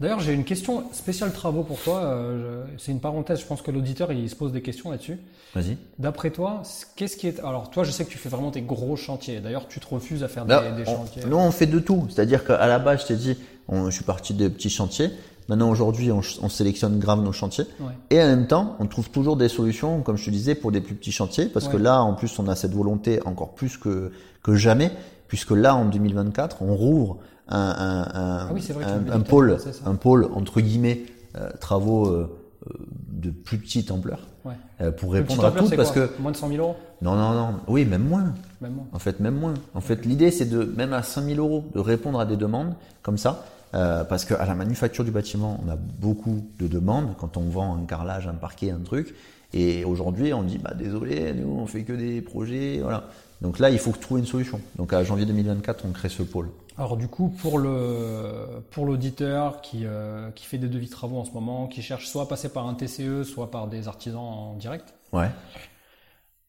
D'ailleurs, 0.00 0.18
j'ai 0.18 0.32
une 0.32 0.42
question 0.42 0.82
spéciale 0.92 1.32
travaux 1.32 1.62
pour 1.62 1.78
toi. 1.80 2.00
euh, 2.02 2.64
C'est 2.76 2.90
une 2.90 2.98
parenthèse. 2.98 3.38
Je 3.40 3.46
pense 3.46 3.62
que 3.62 3.70
l'auditeur 3.70 4.10
il 4.10 4.28
se 4.28 4.34
pose 4.34 4.50
des 4.50 4.60
questions 4.60 4.90
là-dessus. 4.90 5.16
Vas-y. 5.54 5.76
D'après 5.98 6.30
toi, 6.30 6.62
qu'est-ce 6.96 7.16
qui 7.16 7.28
est 7.28 7.38
Alors, 7.38 7.70
toi, 7.70 7.84
je 7.84 7.92
sais 7.92 8.04
que 8.04 8.10
tu 8.10 8.18
fais 8.18 8.28
vraiment 8.28 8.50
tes 8.50 8.62
gros 8.62 8.96
chantiers. 8.96 9.38
D'ailleurs, 9.38 9.68
tu 9.68 9.78
te 9.78 9.86
refuses 9.86 10.24
à 10.24 10.28
faire 10.28 10.44
des, 10.44 10.54
des 10.82 10.88
on- 10.90 10.96
chantiers. 10.96 11.22
nous, 11.24 11.36
on 11.36 11.52
fait 11.52 11.66
de 11.66 11.78
tout. 11.78 12.06
C'est-à-dire 12.10 12.44
qu'à 12.44 12.66
la 12.66 12.80
base, 12.80 13.02
je 13.02 13.06
t'ai 13.08 13.16
dit, 13.16 13.36
on, 13.68 13.90
je 13.90 13.94
suis 13.94 14.04
parti 14.04 14.34
de 14.34 14.48
petits 14.48 14.70
chantiers. 14.70 15.10
Maintenant, 15.48 15.70
aujourd'hui, 15.70 16.10
on, 16.12 16.22
sélectionne 16.48 16.98
grave 16.98 17.22
nos 17.22 17.32
chantiers. 17.32 17.66
Ouais. 17.80 17.92
Et 18.10 18.22
en 18.22 18.26
même 18.26 18.46
temps, 18.46 18.76
on 18.78 18.86
trouve 18.86 19.10
toujours 19.10 19.36
des 19.36 19.48
solutions, 19.48 20.00
comme 20.02 20.16
je 20.16 20.26
te 20.26 20.30
disais, 20.30 20.54
pour 20.54 20.72
des 20.72 20.80
plus 20.80 20.94
petits 20.94 21.12
chantiers. 21.12 21.46
Parce 21.46 21.68
que 21.68 21.76
là, 21.76 22.02
en 22.02 22.14
plus, 22.14 22.38
on 22.38 22.48
a 22.48 22.54
cette 22.54 22.72
volonté 22.72 23.20
encore 23.24 23.54
plus 23.54 23.76
que, 23.76 24.12
que 24.42 24.54
jamais. 24.54 24.90
Puisque 25.28 25.50
là, 25.50 25.74
en 25.74 25.86
2024, 25.86 26.62
on 26.62 26.74
rouvre 26.74 27.18
un, 27.48 27.58
un, 27.58 28.02
un, 28.02 28.46
Ah 28.48 28.50
oui, 28.52 28.62
un, 29.10 29.20
pôle, 29.20 29.56
un 29.86 29.94
pôle, 29.94 30.28
entre 30.34 30.60
guillemets, 30.60 31.02
euh, 31.36 31.50
travaux 31.58 32.06
euh, 32.06 32.30
euh, 32.68 32.74
de 33.08 33.30
plus 33.30 33.58
petite 33.58 33.90
ampleur. 33.90 34.20
Ouais. 34.44 34.54
euh, 34.80 34.90
pour 34.92 35.12
répondre 35.12 35.44
à 35.44 35.48
ampleur, 35.48 35.68
tout. 35.68 35.76
Parce 35.76 35.92
que, 35.92 36.10
Moins 36.20 36.32
de 36.32 36.36
100 36.36 36.48
000 36.48 36.60
euros 36.60 36.76
non, 37.00 37.14
non, 37.16 37.32
non. 37.32 37.54
Oui, 37.66 37.84
même 37.84 38.06
moins. 38.06 38.34
Même 38.60 38.74
moins. 38.74 38.86
En 38.92 38.98
fait, 38.98 39.20
même 39.20 39.36
moins. 39.36 39.54
En 39.74 39.80
fait, 39.80 40.04
l'idée, 40.04 40.30
c'est 40.30 40.44
de, 40.44 40.64
même 40.64 40.92
à 40.92 41.02
5000 41.02 41.38
euros, 41.38 41.64
de 41.74 41.80
répondre 41.80 42.20
à 42.20 42.26
des 42.26 42.36
demandes 42.36 42.74
comme 43.02 43.18
ça. 43.18 43.44
Euh, 43.74 44.04
parce 44.04 44.24
qu'à 44.26 44.44
la 44.44 44.54
manufacture 44.54 45.04
du 45.04 45.10
bâtiment, 45.10 45.58
on 45.64 45.70
a 45.70 45.76
beaucoup 45.76 46.46
de 46.58 46.66
demandes 46.68 47.14
quand 47.18 47.36
on 47.36 47.48
vend 47.48 47.74
un 47.74 47.84
carrelage, 47.86 48.26
un 48.28 48.34
parquet, 48.34 48.70
un 48.70 48.80
truc. 48.80 49.14
Et 49.54 49.84
aujourd'hui, 49.84 50.32
on 50.34 50.42
dit, 50.42 50.58
bah, 50.58 50.74
désolé, 50.74 51.32
nous, 51.34 51.58
on 51.58 51.66
fait 51.66 51.84
que 51.84 51.92
des 51.92 52.20
projets, 52.22 52.80
voilà. 52.82 53.04
Donc 53.40 53.58
là, 53.58 53.70
il 53.70 53.78
faut 53.78 53.92
trouver 53.92 54.20
une 54.20 54.26
solution. 54.26 54.60
Donc 54.76 54.92
à 54.92 55.02
janvier 55.04 55.26
2024, 55.26 55.84
on 55.86 55.90
crée 55.92 56.08
ce 56.08 56.22
pôle. 56.22 56.50
Alors 56.78 56.96
du 56.96 57.06
coup, 57.08 57.28
pour 57.28 57.58
le 57.58 58.46
pour 58.70 58.86
l'auditeur 58.86 59.60
qui 59.60 59.82
euh, 59.84 60.30
qui 60.30 60.46
fait 60.46 60.56
des 60.56 60.68
devis 60.68 60.88
travaux 60.88 61.18
en 61.18 61.24
ce 61.24 61.32
moment, 61.32 61.66
qui 61.66 61.82
cherche 61.82 62.06
soit 62.08 62.22
à 62.22 62.26
passer 62.26 62.48
par 62.48 62.66
un 62.66 62.72
TCE, 62.74 63.24
soit 63.24 63.50
par 63.50 63.66
des 63.68 63.88
artisans 63.88 64.20
en 64.22 64.54
direct, 64.54 64.94
Ouais. 65.12 65.28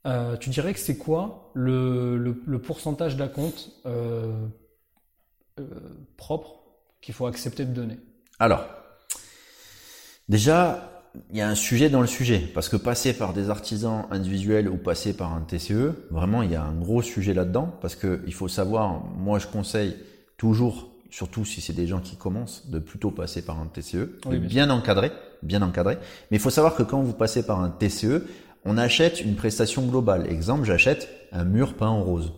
euh, 0.07 0.37
tu 0.37 0.49
dirais 0.49 0.73
que 0.73 0.79
c'est 0.79 0.97
quoi 0.97 1.49
le, 1.53 2.17
le, 2.17 2.41
le 2.45 2.59
pourcentage 2.61 3.17
d'acompte 3.17 3.71
euh, 3.85 4.31
propre 6.17 6.62
qu'il 7.03 7.13
faut 7.13 7.27
accepter 7.27 7.65
de 7.65 7.73
donner 7.73 7.97
Alors, 8.39 8.65
déjà, 10.29 11.03
il 11.31 11.37
y 11.37 11.41
a 11.41 11.49
un 11.49 11.55
sujet 11.55 11.89
dans 11.89 12.01
le 12.01 12.07
sujet, 12.07 12.39
parce 12.39 12.69
que 12.69 12.77
passer 12.77 13.13
par 13.13 13.33
des 13.33 13.49
artisans 13.49 14.07
individuels 14.09 14.69
ou 14.69 14.77
passer 14.77 15.15
par 15.15 15.33
un 15.33 15.41
TCE, 15.41 15.91
vraiment, 16.09 16.41
il 16.41 16.51
y 16.51 16.55
a 16.55 16.63
un 16.63 16.73
gros 16.73 17.01
sujet 17.01 17.33
là-dedans, 17.33 17.77
parce 17.81 17.95
que 17.95 18.23
il 18.25 18.33
faut 18.33 18.47
savoir, 18.47 19.03
moi, 19.17 19.37
je 19.37 19.47
conseille 19.47 19.97
toujours, 20.37 20.89
surtout 21.11 21.43
si 21.45 21.59
c'est 21.59 21.73
des 21.73 21.87
gens 21.87 21.99
qui 21.99 22.15
commencent, 22.15 22.69
de 22.69 22.79
plutôt 22.79 23.11
passer 23.11 23.43
par 23.43 23.59
un 23.59 23.67
TCE, 23.67 23.93
de 23.95 24.11
Oui, 24.25 24.39
bien 24.39 24.65
bien 24.65 24.69
encadré, 24.69 25.11
bien 25.43 25.61
encadré. 25.61 25.97
Mais 26.31 26.37
il 26.37 26.39
faut 26.39 26.49
savoir 26.49 26.73
que 26.73 26.83
quand 26.83 27.01
vous 27.01 27.13
passez 27.13 27.45
par 27.45 27.59
un 27.59 27.69
TCE, 27.69 28.23
on 28.63 28.77
achète 28.77 29.19
une 29.19 29.35
prestation 29.35 29.85
globale. 29.85 30.31
Exemple, 30.31 30.63
j'achète 30.63 31.09
un 31.33 31.43
mur 31.43 31.73
peint 31.73 31.89
en 31.89 32.01
rose. 32.01 32.31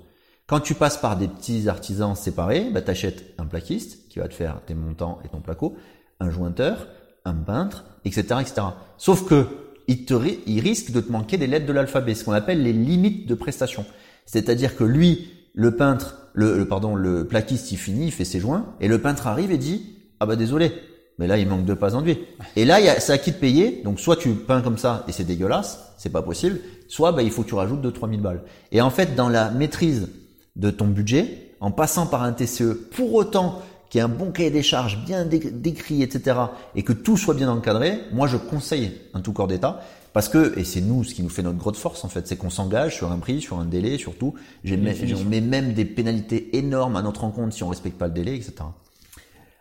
Quand 0.48 0.60
tu 0.60 0.76
passes 0.76 0.98
par 0.98 1.18
des 1.18 1.28
petits 1.28 1.68
artisans 1.68 2.16
séparés, 2.16 2.70
bah, 2.72 2.82
tu 2.84 2.92
achètes 2.92 3.34
un 3.40 3.46
plaquiste 3.46 4.08
qui 4.10 4.20
va 4.20 4.28
te 4.28 4.34
faire 4.36 4.62
tes 4.68 4.76
montants 4.76 5.18
et 5.26 5.28
ton 5.28 5.42
placo, 5.42 5.76
un 6.20 6.30
jointeur, 6.30 6.88
un 7.26 7.34
peintre, 7.34 7.86
etc., 8.06 8.22
etc. 8.42 8.62
Sauf 8.98 9.28
que 9.28 9.48
il, 9.88 10.06
te, 10.06 10.14
il 10.46 10.60
risque 10.60 10.92
de 10.92 11.02
te 11.02 11.12
manquer 11.12 11.38
des 11.38 11.48
lettres 11.48 11.66
de 11.66 11.74
l'alphabet, 11.74 12.14
ce 12.14 12.24
qu'on 12.24 12.32
appelle 12.32 12.62
les 12.62 12.74
limites 12.74 13.28
de 13.28 13.34
prestation. 13.34 13.86
C'est-à-dire 14.28 14.76
que 14.76 14.84
lui, 14.84 15.32
le 15.56 15.76
peintre, 15.76 16.30
le, 16.34 16.68
pardon, 16.68 16.94
le 16.94 17.26
plaquiste, 17.26 17.72
il 17.72 17.78
finit, 17.78 18.08
il 18.08 18.12
fait 18.12 18.26
ses 18.26 18.40
joints, 18.40 18.68
et 18.80 18.88
le 18.88 19.02
peintre 19.02 19.26
arrive 19.26 19.52
et 19.52 19.58
dit 19.58 19.96
ah 20.20 20.28
bah 20.28 20.36
désolé, 20.36 20.74
mais 21.18 21.26
là 21.26 21.38
il 21.40 21.48
manque 21.48 21.66
deux 21.66 21.76
pas 21.76 21.96
enduits. 21.96 22.20
Et 22.56 22.66
là, 22.66 22.80
c'est 23.00 23.14
à 23.14 23.18
qui 23.18 23.32
de 23.32 23.38
payer? 23.38 23.82
Donc 23.84 24.00
soit 24.00 24.16
tu 24.16 24.30
peins 24.30 24.62
comme 24.62 24.78
ça 24.78 25.06
et 25.08 25.12
c'est 25.12 25.24
dégueulasse, 25.24 25.94
c'est 25.98 26.12
pas 26.12 26.22
possible. 26.22 26.60
Soit 26.88 27.14
bah, 27.14 27.24
il 27.24 27.32
faut 27.32 27.42
que 27.42 27.50
tu 27.50 27.56
rajoutes 27.56 27.84
2-3 27.84 28.10
000 28.12 28.22
balles. 28.22 28.44
Et 28.72 28.82
en 28.82 28.92
fait, 28.92 29.16
dans 29.16 29.28
la 29.28 29.50
maîtrise 29.50 30.10
de 30.56 30.70
ton 30.72 30.88
budget, 30.88 31.52
en 31.60 31.72
passant 31.72 32.06
par 32.08 32.24
un 32.24 32.34
TCE, 32.34 32.74
pour 32.92 33.14
autant 33.14 33.62
qu'il 33.90 34.00
y 34.00 34.02
ait 34.02 34.06
un 34.06 34.10
bon 34.10 34.32
cahier 34.32 34.52
des 34.52 34.64
charges 34.64 35.04
bien 35.06 35.26
dé- 35.26 35.52
décrit, 35.52 36.02
etc., 36.02 36.38
et 36.76 36.84
que 36.84 36.94
tout 36.94 37.18
soit 37.18 37.34
bien 37.34 37.50
encadré, 37.50 38.00
moi 38.12 38.28
je 38.28 38.38
conseille 38.38 38.92
un 39.14 39.22
tout 39.22 39.34
corps 39.34 39.48
d'état, 39.48 39.82
Parce 40.14 40.30
que, 40.30 40.58
et 40.58 40.64
c'est 40.64 40.80
nous 40.80 41.04
ce 41.04 41.14
qui 41.14 41.24
nous 41.24 41.30
fait 41.30 41.44
notre 41.44 41.58
grosse 41.58 41.78
force 41.78 42.06
en 42.06 42.08
fait, 42.08 42.26
c'est 42.26 42.38
qu'on 42.38 42.50
s'engage 42.50 42.96
sur 42.96 43.12
un 43.12 43.18
prix, 43.20 43.42
sur 43.42 43.60
un 43.60 43.66
délai, 43.66 43.98
surtout. 43.98 44.34
J'ai 44.64 44.78
on 44.78 45.26
met 45.26 45.42
même 45.42 45.74
des 45.74 45.84
pénalités 45.84 46.56
énormes 46.58 46.96
à 46.96 47.02
notre 47.02 47.26
encontre 47.26 47.54
si 47.54 47.64
on 47.64 47.68
respecte 47.68 47.98
pas 47.98 48.08
le 48.08 48.14
délai, 48.14 48.36
etc. 48.36 48.54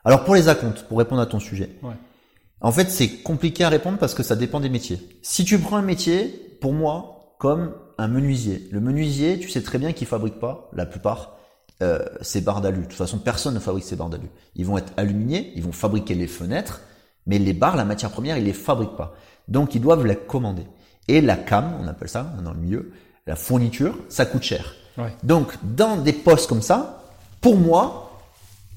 Alors 0.04 0.24
pour 0.24 0.36
les 0.36 0.46
acomptes, 0.48 0.84
pour 0.88 0.98
répondre 0.98 1.20
à 1.20 1.26
ton 1.26 1.40
sujet. 1.40 1.70
Ouais. 1.82 1.94
En 2.60 2.70
fait, 2.70 2.88
c'est 2.88 3.08
compliqué 3.22 3.64
à 3.64 3.68
répondre 3.68 3.98
parce 3.98 4.14
que 4.14 4.22
ça 4.22 4.36
dépend 4.36 4.60
des 4.60 4.68
métiers. 4.68 5.00
Si 5.22 5.44
tu 5.44 5.58
prends 5.58 5.76
un 5.76 5.82
métier, 5.82 6.56
pour 6.60 6.72
moi, 6.72 7.34
comme 7.38 7.72
un 7.98 8.08
menuisier. 8.08 8.68
Le 8.70 8.80
menuisier, 8.80 9.38
tu 9.38 9.48
sais 9.48 9.62
très 9.62 9.78
bien 9.78 9.92
qu'il 9.92 10.06
fabrique 10.06 10.38
pas, 10.38 10.68
la 10.72 10.86
plupart, 10.86 11.36
euh, 11.82 12.04
ces 12.20 12.40
barres 12.40 12.60
d'alu. 12.60 12.78
De 12.78 12.86
toute 12.86 12.94
façon, 12.94 13.18
personne 13.18 13.54
ne 13.54 13.58
fabrique 13.58 13.84
ces 13.84 13.96
barres 13.96 14.10
d'alu. 14.10 14.28
Ils 14.56 14.66
vont 14.66 14.78
être 14.78 14.92
aluminiés, 14.96 15.52
ils 15.56 15.62
vont 15.62 15.72
fabriquer 15.72 16.14
les 16.14 16.26
fenêtres, 16.26 16.80
mais 17.26 17.38
les 17.38 17.52
barres, 17.52 17.76
la 17.76 17.84
matière 17.84 18.10
première, 18.10 18.38
ils 18.38 18.44
les 18.44 18.52
fabriquent 18.52 18.96
pas. 18.96 19.14
Donc, 19.48 19.74
ils 19.74 19.80
doivent 19.80 20.06
les 20.06 20.16
commander. 20.16 20.66
Et 21.08 21.20
la 21.20 21.36
cam, 21.36 21.74
on 21.80 21.86
appelle 21.86 22.08
ça 22.08 22.32
dans 22.42 22.52
le 22.52 22.58
milieu, 22.58 22.92
la 23.26 23.36
fourniture, 23.36 23.96
ça 24.08 24.26
coûte 24.26 24.42
cher. 24.42 24.74
Ouais. 24.96 25.14
Donc, 25.22 25.54
dans 25.62 25.96
des 25.96 26.12
postes 26.12 26.48
comme 26.48 26.62
ça, 26.62 27.02
pour 27.40 27.56
moi, 27.56 28.04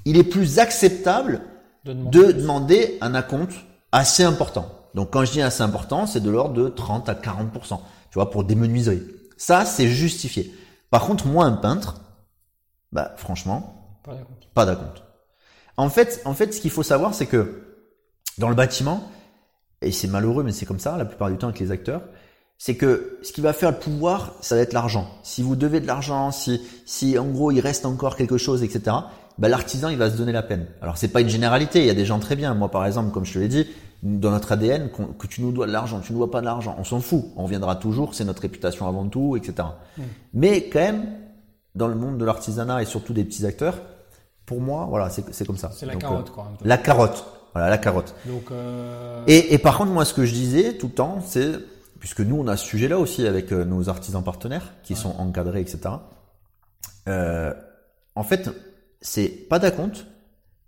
il 0.06 0.18
est 0.18 0.24
plus 0.24 0.60
acceptable 0.60 1.42
De 1.86 1.94
demander. 1.94 2.20
de 2.20 2.32
demander 2.34 2.98
un 3.02 3.14
acompte 3.14 3.54
assez 3.92 4.24
important. 4.24 4.70
Donc 4.94 5.12
quand 5.12 5.26
je 5.26 5.32
dis 5.32 5.42
assez 5.42 5.62
important, 5.62 6.06
c'est 6.06 6.22
de 6.22 6.30
l'ordre 6.30 6.56
de 6.56 6.70
30 6.70 7.10
à 7.10 7.14
40%, 7.14 7.52
tu 7.54 7.74
vois, 8.18 8.30
pour 8.30 8.44
des 8.44 8.56
menuiseries. 8.56 9.04
Ça, 9.38 9.66
c'est 9.66 9.88
justifié. 9.88 10.54
Par 10.90 11.06
contre, 11.06 11.28
moi, 11.28 11.46
un 11.46 11.54
peintre, 11.54 12.02
bah 12.92 13.14
franchement, 13.18 14.00
pas 14.54 14.66
d'acompte. 14.66 15.04
En 15.78 15.90
fait, 15.90 16.22
en 16.26 16.34
fait, 16.34 16.54
ce 16.54 16.62
qu'il 16.62 16.72
faut 16.72 16.84
savoir, 16.84 17.14
c'est 17.14 17.28
que 17.28 17.64
dans 18.38 18.50
le 18.50 18.56
bâtiment, 18.56 19.12
et 19.82 19.92
c'est 19.92 20.08
malheureux, 20.08 20.44
mais 20.44 20.52
c'est 20.52 20.66
comme 20.66 20.80
ça 20.80 20.98
la 20.98 21.06
plupart 21.06 21.30
du 21.30 21.38
temps 21.38 21.48
avec 21.48 21.60
les 21.60 21.72
acteurs, 21.72 22.02
c'est 22.58 22.76
que 22.76 23.20
ce 23.22 23.32
qui 23.32 23.42
va 23.42 23.54
faire 23.54 23.72
le 23.72 23.78
pouvoir, 23.78 24.34
ça 24.42 24.56
va 24.56 24.62
être 24.62 24.74
l'argent. 24.74 25.08
Si 25.22 25.44
vous 25.44 25.56
devez 25.56 25.80
de 25.80 25.86
l'argent, 25.86 26.32
si, 26.32 26.62
si 26.86 27.18
en 27.20 27.28
gros 27.28 27.52
il 27.52 27.60
reste 27.60 27.86
encore 27.86 28.16
quelque 28.16 28.38
chose, 28.38 28.64
etc. 28.64 28.96
Bah, 29.38 29.50
l'artisan 29.50 29.90
il 29.90 29.98
va 29.98 30.10
se 30.10 30.18
donner 30.18 30.32
la 30.32 30.42
peine. 30.42 30.66
Alors 30.82 30.98
c'est 30.98 31.10
pas 31.10 31.22
une 31.22 31.30
généralité, 31.30 31.82
il 31.82 31.86
y 31.86 31.92
a 31.92 31.94
des 31.94 32.06
gens 32.06 32.20
très 32.20 32.36
bien. 32.36 32.56
Moi 32.56 32.72
par 32.72 32.86
exemple, 32.86 33.12
comme 33.12 33.26
je 33.26 33.34
te 33.34 33.40
l'ai 33.40 33.48
dit, 33.48 33.68
dans 34.04 34.32
notre 34.32 34.52
ADN, 34.52 34.90
que 35.18 35.28
tu 35.28 35.42
nous 35.42 35.52
dois 35.52 35.66
de 35.68 35.72
l'argent, 35.72 36.00
tu 36.00 36.14
nous 36.14 36.20
dois 36.20 36.32
pas 36.32 36.42
de 36.42 36.46
l'argent, 36.46 36.76
on 36.80 36.84
s'en 36.84 37.00
fout. 37.00 37.26
On 37.36 37.44
reviendra 37.44 37.76
toujours, 37.76 38.14
c'est 38.14 38.26
notre 38.26 38.42
réputation 38.44 38.88
avant 38.88 39.08
tout, 39.08 39.36
etc. 39.36 39.68
Mais 40.34 40.70
quand 40.70 40.80
même, 40.80 41.08
dans 41.76 41.88
le 41.88 41.96
monde 41.96 42.18
de 42.18 42.26
l'artisanat 42.26 42.82
et 42.82 42.86
surtout 42.86 43.14
des 43.14 43.24
petits 43.24 43.46
acteurs, 43.46 43.80
pour 44.46 44.62
moi, 44.62 44.86
voilà, 44.90 45.10
c'est 45.10 45.46
comme 45.46 45.58
ça. 45.58 45.72
C'est 45.74 45.86
la 45.86 45.94
Donc, 45.94 46.02
carotte, 46.02 46.30
euh, 46.30 46.32
quoi. 46.32 46.52
peu. 46.60 46.68
La 46.68 46.78
carotte. 46.78 47.26
Voilà, 47.54 47.70
la 47.70 47.78
carotte. 47.78 48.14
Donc, 48.26 48.52
euh, 48.52 49.24
Et, 49.28 49.54
et 49.54 49.58
par 49.58 49.78
contre, 49.78 49.92
moi, 49.92 50.06
ce 50.06 50.14
que 50.14 50.26
je 50.26 50.34
disais 50.34 50.78
tout 50.78 50.88
le 50.88 50.94
temps, 50.94 51.20
c'est, 51.26 51.54
puisque 52.00 52.22
nous, 52.22 52.38
on 52.40 52.48
a 52.48 52.56
ce 52.56 52.66
sujet-là 52.66 53.00
aussi 53.00 53.26
avec 53.26 53.52
euh, 53.52 53.66
nos 53.66 53.90
artisans 53.90 54.24
partenaires, 54.24 54.74
qui 54.84 54.96
sont 54.96 55.10
encadrés, 55.18 55.62
etc. 55.62 55.80
Euh, 57.08 57.54
en 58.16 58.24
fait, 58.24 58.50
c'est 59.02 59.28
pas 59.28 59.60
d'acompte, 59.60 60.06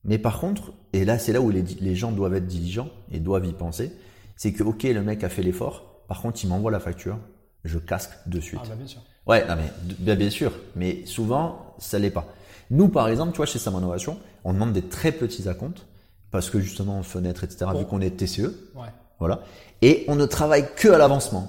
mais 0.05 0.17
par 0.17 0.39
contre, 0.39 0.71
et 0.93 1.05
là, 1.05 1.19
c'est 1.19 1.33
là 1.33 1.41
où 1.41 1.49
les, 1.51 1.61
les 1.61 1.95
gens 1.95 2.11
doivent 2.11 2.35
être 2.35 2.47
diligents 2.47 2.89
et 3.11 3.19
doivent 3.19 3.45
y 3.45 3.53
penser, 3.53 3.91
c'est 4.35 4.53
que, 4.53 4.63
ok, 4.63 4.83
le 4.83 5.01
mec 5.01 5.23
a 5.23 5.29
fait 5.29 5.43
l'effort, 5.43 6.01
par 6.07 6.21
contre, 6.21 6.43
il 6.43 6.47
m'envoie 6.49 6.71
la 6.71 6.79
facture, 6.79 7.17
je 7.65 7.77
casque 7.77 8.11
de 8.25 8.39
suite. 8.39 8.61
ah, 8.63 8.67
bah, 8.69 8.75
bien 8.75 8.87
sûr. 8.87 9.01
Ouais, 9.27 9.45
non 9.47 9.55
mais 9.57 9.71
bien, 9.99 10.15
bien 10.15 10.29
sûr, 10.29 10.51
mais 10.75 11.05
souvent 11.05 11.75
ça 11.77 11.99
l'est 11.99 12.09
pas. 12.09 12.25
Nous 12.71 12.87
par 12.87 13.09
exemple, 13.09 13.31
tu 13.33 13.37
vois 13.37 13.45
chez 13.45 13.59
Sam 13.59 13.75
Innovation, 13.75 14.17
on 14.43 14.53
demande 14.53 14.73
des 14.73 14.81
très 14.81 15.11
petits 15.11 15.47
acomptes 15.47 15.85
parce 16.31 16.49
que 16.49 16.59
justement 16.59 17.03
fenêtre 17.03 17.43
etc. 17.43 17.65
Bon. 17.73 17.79
Vu 17.79 17.85
qu'on 17.85 18.01
est 18.01 18.11
TCE, 18.11 18.41
Ouais. 18.75 18.87
voilà, 19.19 19.41
et 19.83 20.05
on 20.07 20.15
ne 20.15 20.25
travaille 20.25 20.65
que 20.75 20.87
à 20.87 20.97
l'avancement. 20.97 21.47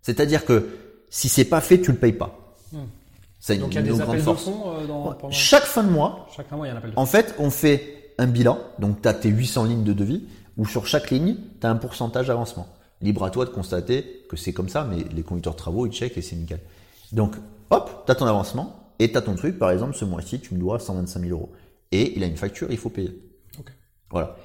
C'est-à-dire 0.00 0.44
que 0.46 0.68
si 1.10 1.28
c'est 1.28 1.44
pas 1.44 1.60
fait, 1.60 1.80
tu 1.80 1.90
le 1.92 1.98
payes 1.98 2.12
pas. 2.14 2.54
Hmm. 2.72 2.84
Une, 3.48 3.58
Donc, 3.58 3.72
il 3.72 3.76
y 3.76 3.78
a 3.78 3.82
des 3.82 4.00
appels 4.00 4.24
de 4.24 4.32
fonds 4.34 4.62
euh, 4.66 4.86
dans, 4.86 5.12
pendant... 5.14 5.32
Chaque 5.32 5.64
fin 5.64 5.82
de 5.82 5.90
mois, 5.90 6.28
Chaque 6.36 6.50
mois, 6.52 6.66
il 6.66 6.70
y 6.70 6.72
a 6.72 6.74
un 6.74 6.78
appel 6.78 6.90
de 6.90 6.98
en 6.98 7.06
fait, 7.06 7.34
on 7.38 7.50
fait 7.50 8.12
un 8.18 8.26
bilan, 8.26 8.58
donc 8.78 9.00
tu 9.00 9.08
as 9.08 9.14
tes 9.14 9.30
800 9.30 9.64
lignes 9.64 9.84
de 9.84 9.92
devis, 9.92 10.24
où 10.56 10.66
sur 10.66 10.86
chaque 10.86 11.10
ligne, 11.10 11.36
tu 11.60 11.66
as 11.66 11.70
un 11.70 11.76
pourcentage 11.76 12.26
d'avancement. 12.26 12.68
Libre 13.00 13.24
à 13.24 13.30
toi 13.30 13.46
de 13.46 13.50
constater 13.50 14.26
que 14.28 14.36
c'est 14.36 14.52
comme 14.52 14.68
ça, 14.68 14.84
mais 14.84 15.04
les 15.14 15.22
conducteurs 15.22 15.54
de 15.54 15.58
travaux, 15.58 15.86
ils 15.86 15.92
checkent 15.92 16.18
et 16.18 16.22
c'est 16.22 16.36
nickel. 16.36 16.60
Donc, 17.12 17.34
hop, 17.70 18.04
tu 18.04 18.12
as 18.12 18.14
ton 18.14 18.26
avancement, 18.26 18.80
et 18.98 19.10
tu 19.10 19.16
as 19.16 19.22
ton 19.22 19.34
truc, 19.34 19.58
par 19.58 19.70
exemple, 19.70 19.94
ce 19.94 20.04
mois-ci, 20.04 20.40
tu 20.40 20.54
me 20.54 20.60
dois 20.60 20.78
125 20.78 21.20
000 21.20 21.32
euros. 21.32 21.50
Et 21.90 22.16
il 22.16 22.22
a 22.22 22.26
une 22.26 22.36
facture, 22.36 22.70
il 22.70 22.76
faut 22.76 22.90
payer. 22.90 23.18
Ok. 23.58 23.72
Voilà. 24.10 24.36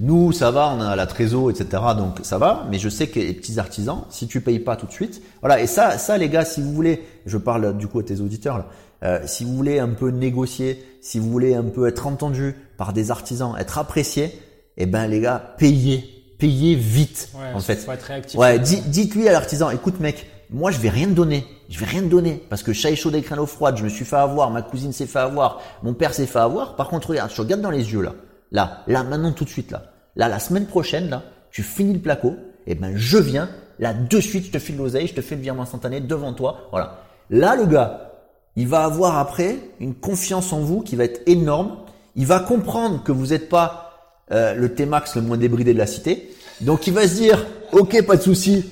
Nous, 0.00 0.32
ça 0.32 0.50
va, 0.50 0.74
on 0.76 0.80
a 0.80 0.96
la 0.96 1.06
trésor, 1.06 1.50
etc. 1.50 1.66
Donc 1.96 2.20
ça 2.22 2.38
va, 2.38 2.66
mais 2.70 2.78
je 2.78 2.88
sais 2.88 3.08
que 3.08 3.20
les 3.20 3.34
petits 3.34 3.58
artisans, 3.58 4.04
si 4.08 4.26
tu 4.26 4.40
payes 4.40 4.58
pas 4.58 4.74
tout 4.76 4.86
de 4.86 4.92
suite, 4.92 5.22
voilà. 5.40 5.60
Et 5.60 5.66
ça, 5.66 5.98
ça, 5.98 6.16
les 6.16 6.28
gars, 6.30 6.44
si 6.46 6.62
vous 6.62 6.72
voulez, 6.72 7.02
je 7.26 7.36
parle 7.36 7.76
du 7.76 7.86
coup 7.88 7.98
à 7.98 8.02
tes 8.02 8.20
auditeurs, 8.20 8.58
là, 8.58 8.66
euh, 9.04 9.20
si 9.26 9.44
vous 9.44 9.54
voulez 9.54 9.78
un 9.80 9.88
peu 9.90 10.08
négocier, 10.10 10.82
si 11.02 11.18
vous 11.18 11.28
voulez 11.30 11.54
un 11.54 11.64
peu 11.64 11.86
être 11.88 12.06
entendu 12.06 12.54
par 12.78 12.92
des 12.94 13.10
artisans, 13.10 13.54
être 13.58 13.76
apprécié, 13.78 14.32
eh 14.78 14.86
ben 14.86 15.06
les 15.08 15.20
gars, 15.20 15.54
payez, 15.58 16.04
payez 16.38 16.74
vite, 16.74 17.28
Ouais, 17.34 17.52
en 17.54 17.60
fait. 17.60 17.76
faut 17.76 17.92
être 17.92 18.02
réactif. 18.02 18.38
Ouais, 18.40 18.58
di- 18.58 18.80
dites-lui 18.80 19.28
à 19.28 19.32
l'artisan, 19.32 19.68
écoute 19.70 20.00
mec, 20.00 20.26
moi 20.50 20.70
je 20.70 20.78
vais 20.78 20.88
rien 20.88 21.06
te 21.08 21.12
donner, 21.12 21.44
je 21.68 21.78
vais 21.78 21.84
rien 21.86 22.00
te 22.00 22.06
donner 22.06 22.42
parce 22.48 22.62
que 22.62 22.72
chat 22.72 22.90
est 22.90 22.96
chaud 22.96 23.10
des 23.10 23.20
crânes 23.22 23.44
froides, 23.46 23.76
je 23.76 23.84
me 23.84 23.88
suis 23.90 24.04
fait 24.06 24.16
avoir, 24.16 24.50
ma 24.50 24.62
cousine 24.62 24.92
s'est 24.92 25.06
fait 25.06 25.18
avoir, 25.18 25.60
mon 25.82 25.92
père 25.94 26.14
s'est 26.14 26.26
fait 26.26 26.38
avoir. 26.38 26.76
Par 26.76 26.88
contre, 26.88 27.10
regarde, 27.10 27.30
je 27.34 27.42
regarde 27.42 27.60
dans 27.60 27.70
les 27.70 27.92
yeux 27.92 28.00
là, 28.02 28.14
là, 28.52 28.84
là, 28.86 29.02
maintenant 29.02 29.32
tout 29.32 29.44
de 29.44 29.50
suite 29.50 29.72
là, 29.72 29.84
là, 30.14 30.28
la 30.28 30.38
semaine 30.38 30.66
prochaine 30.66 31.10
là, 31.10 31.24
tu 31.50 31.62
finis 31.62 31.94
le 31.94 31.98
placo, 31.98 32.36
et 32.66 32.76
ben 32.76 32.92
je 32.94 33.18
viens, 33.18 33.50
là 33.78 33.92
de 33.92 34.20
suite, 34.20 34.46
je 34.46 34.50
te 34.52 34.58
file 34.58 34.76
l'oseille, 34.76 35.08
je 35.08 35.14
te 35.14 35.20
fais 35.20 35.34
le 35.34 35.42
virement 35.42 35.62
instantané 35.62 36.00
devant 36.00 36.32
toi, 36.32 36.68
voilà. 36.70 37.00
Là 37.30 37.56
le 37.56 37.66
gars, 37.66 38.12
il 38.56 38.68
va 38.68 38.84
avoir 38.84 39.18
après 39.18 39.56
une 39.80 39.94
confiance 39.94 40.52
en 40.52 40.60
vous 40.60 40.82
qui 40.82 40.96
va 40.96 41.04
être 41.04 41.22
énorme. 41.26 41.78
Il 42.16 42.26
va 42.26 42.40
comprendre 42.40 43.02
que 43.02 43.12
vous 43.12 43.28
n'êtes 43.28 43.48
pas 43.48 44.18
euh, 44.30 44.54
le 44.54 44.74
T-Max 44.74 45.16
le 45.16 45.22
moins 45.22 45.38
débridé 45.38 45.72
de 45.72 45.78
la 45.78 45.86
cité. 45.86 46.34
Donc 46.60 46.86
il 46.86 46.92
va 46.92 47.08
se 47.08 47.14
dire, 47.14 47.46
ok, 47.72 48.04
pas 48.04 48.16
de 48.16 48.22
souci, 48.22 48.64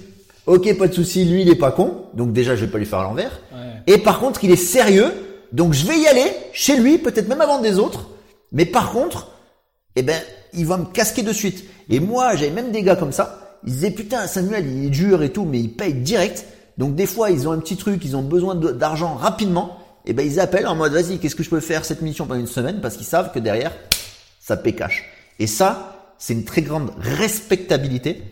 ok, 0.46 0.76
pas 0.76 0.88
de 0.88 0.92
souci, 0.92 1.24
lui 1.24 1.42
il 1.42 1.48
est 1.48 1.56
pas 1.56 1.72
con. 1.72 2.04
Donc 2.14 2.32
déjà 2.32 2.54
je 2.56 2.66
vais 2.66 2.70
pas 2.70 2.78
lui 2.78 2.86
faire 2.86 2.98
à 2.98 3.04
l'envers. 3.04 3.40
Ouais. 3.52 3.94
Et 3.94 3.98
par 3.98 4.20
contre 4.20 4.44
il 4.44 4.50
est 4.50 4.56
sérieux. 4.56 5.10
Donc 5.52 5.72
je 5.72 5.86
vais 5.86 5.98
y 5.98 6.06
aller 6.06 6.30
chez 6.52 6.76
lui, 6.76 6.98
peut-être 6.98 7.28
même 7.28 7.40
avant 7.40 7.60
des 7.60 7.78
autres. 7.78 8.10
Mais 8.52 8.66
par 8.66 8.92
contre, 8.92 9.28
eh 9.96 10.02
ben 10.02 10.20
il 10.52 10.66
va 10.66 10.76
me 10.76 10.86
casquer 10.86 11.22
de 11.22 11.32
suite. 11.32 11.64
Et 11.88 12.00
moi 12.00 12.36
j'avais 12.36 12.50
même 12.50 12.72
des 12.72 12.82
gars 12.82 12.96
comme 12.96 13.12
ça. 13.12 13.58
Ils 13.66 13.72
disaient 13.72 13.90
putain 13.90 14.26
Samuel 14.26 14.66
il 14.66 14.86
est 14.86 14.90
dur 14.90 15.22
et 15.22 15.30
tout, 15.30 15.44
mais 15.44 15.60
il 15.60 15.74
paye 15.74 15.94
direct. 15.94 16.44
Donc 16.78 16.94
des 16.94 17.06
fois 17.06 17.30
ils 17.30 17.48
ont 17.48 17.52
un 17.52 17.58
petit 17.58 17.76
truc, 17.76 18.04
ils 18.04 18.16
ont 18.16 18.22
besoin 18.22 18.54
d'argent 18.54 19.14
rapidement. 19.14 19.78
Et 20.06 20.12
ben 20.12 20.26
ils 20.26 20.40
appellent 20.40 20.66
en 20.66 20.76
mode 20.76 20.92
vas-y 20.92 21.18
qu'est-ce 21.18 21.36
que 21.36 21.42
je 21.42 21.50
peux 21.50 21.60
faire 21.60 21.84
cette 21.84 22.02
mission 22.02 22.26
pendant 22.26 22.40
une 22.40 22.46
semaine? 22.46 22.80
Parce 22.80 22.96
qu'ils 22.96 23.06
savent 23.06 23.32
que 23.32 23.38
derrière 23.38 23.72
ça 24.40 24.56
paie 24.56 24.74
cash. 24.74 25.04
Et 25.38 25.46
ça 25.46 26.14
c'est 26.18 26.34
une 26.34 26.44
très 26.44 26.62
grande 26.62 26.92
respectabilité 26.98 28.22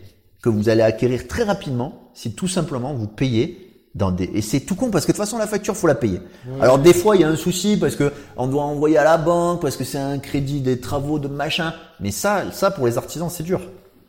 que 0.41 0.49
vous 0.49 0.69
allez 0.69 0.83
acquérir 0.83 1.27
très 1.27 1.43
rapidement 1.43 2.11
si 2.13 2.33
tout 2.33 2.47
simplement 2.47 2.93
vous 2.93 3.07
payez 3.07 3.68
dans 3.99 4.11
des 4.11 4.31
et 4.33 4.41
c'est 4.41 4.61
tout 4.61 4.75
con 4.75 4.89
parce 4.89 5.05
que 5.05 5.11
de 5.11 5.17
toute 5.17 5.23
façon 5.25 5.37
la 5.37 5.45
facture 5.45 5.75
faut 5.77 5.85
la 5.87 5.93
payer. 5.95 6.21
Alors 6.61 6.79
des 6.79 6.93
fois 6.93 7.15
il 7.15 7.21
y 7.21 7.23
a 7.25 7.29
un 7.29 7.35
souci 7.35 7.77
parce 7.77 7.95
que 7.95 8.11
on 8.37 8.47
doit 8.47 8.63
envoyer 8.63 8.97
à 8.97 9.03
la 9.03 9.17
banque 9.17 9.61
parce 9.61 9.77
que 9.77 9.83
c'est 9.83 9.99
un 9.99 10.17
crédit 10.17 10.61
des 10.61 10.79
travaux 10.79 11.19
de 11.19 11.27
machin. 11.27 11.73
Mais 11.99 12.11
ça 12.11 12.45
ça 12.51 12.71
pour 12.71 12.87
les 12.87 12.97
artisans 12.97 13.29
c'est 13.29 13.43
dur 13.43 13.61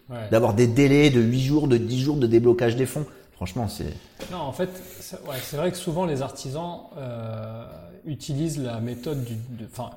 Ouais. 0.08 0.28
d'avoir 0.32 0.54
des 0.54 0.66
délais 0.66 1.08
de 1.10 1.20
8 1.20 1.40
jours, 1.40 1.68
de 1.68 1.76
10 1.76 2.00
jours 2.00 2.16
de 2.16 2.26
déblocage 2.26 2.74
des 2.74 2.86
fonds. 2.86 3.06
Franchement 3.36 3.68
c'est 3.68 3.92
Non, 4.32 4.38
en 4.38 4.52
fait, 4.52 4.68
c'est 4.98 5.16
ouais, 5.28 5.36
vrai 5.52 5.70
que 5.70 5.76
souvent 5.76 6.04
les 6.04 6.20
artisans 6.20 6.80
euh, 6.98 7.64
utilisent 8.04 8.58
la 8.60 8.80
méthode 8.80 9.22
du. 9.24 9.34
Enfin, 9.72 9.90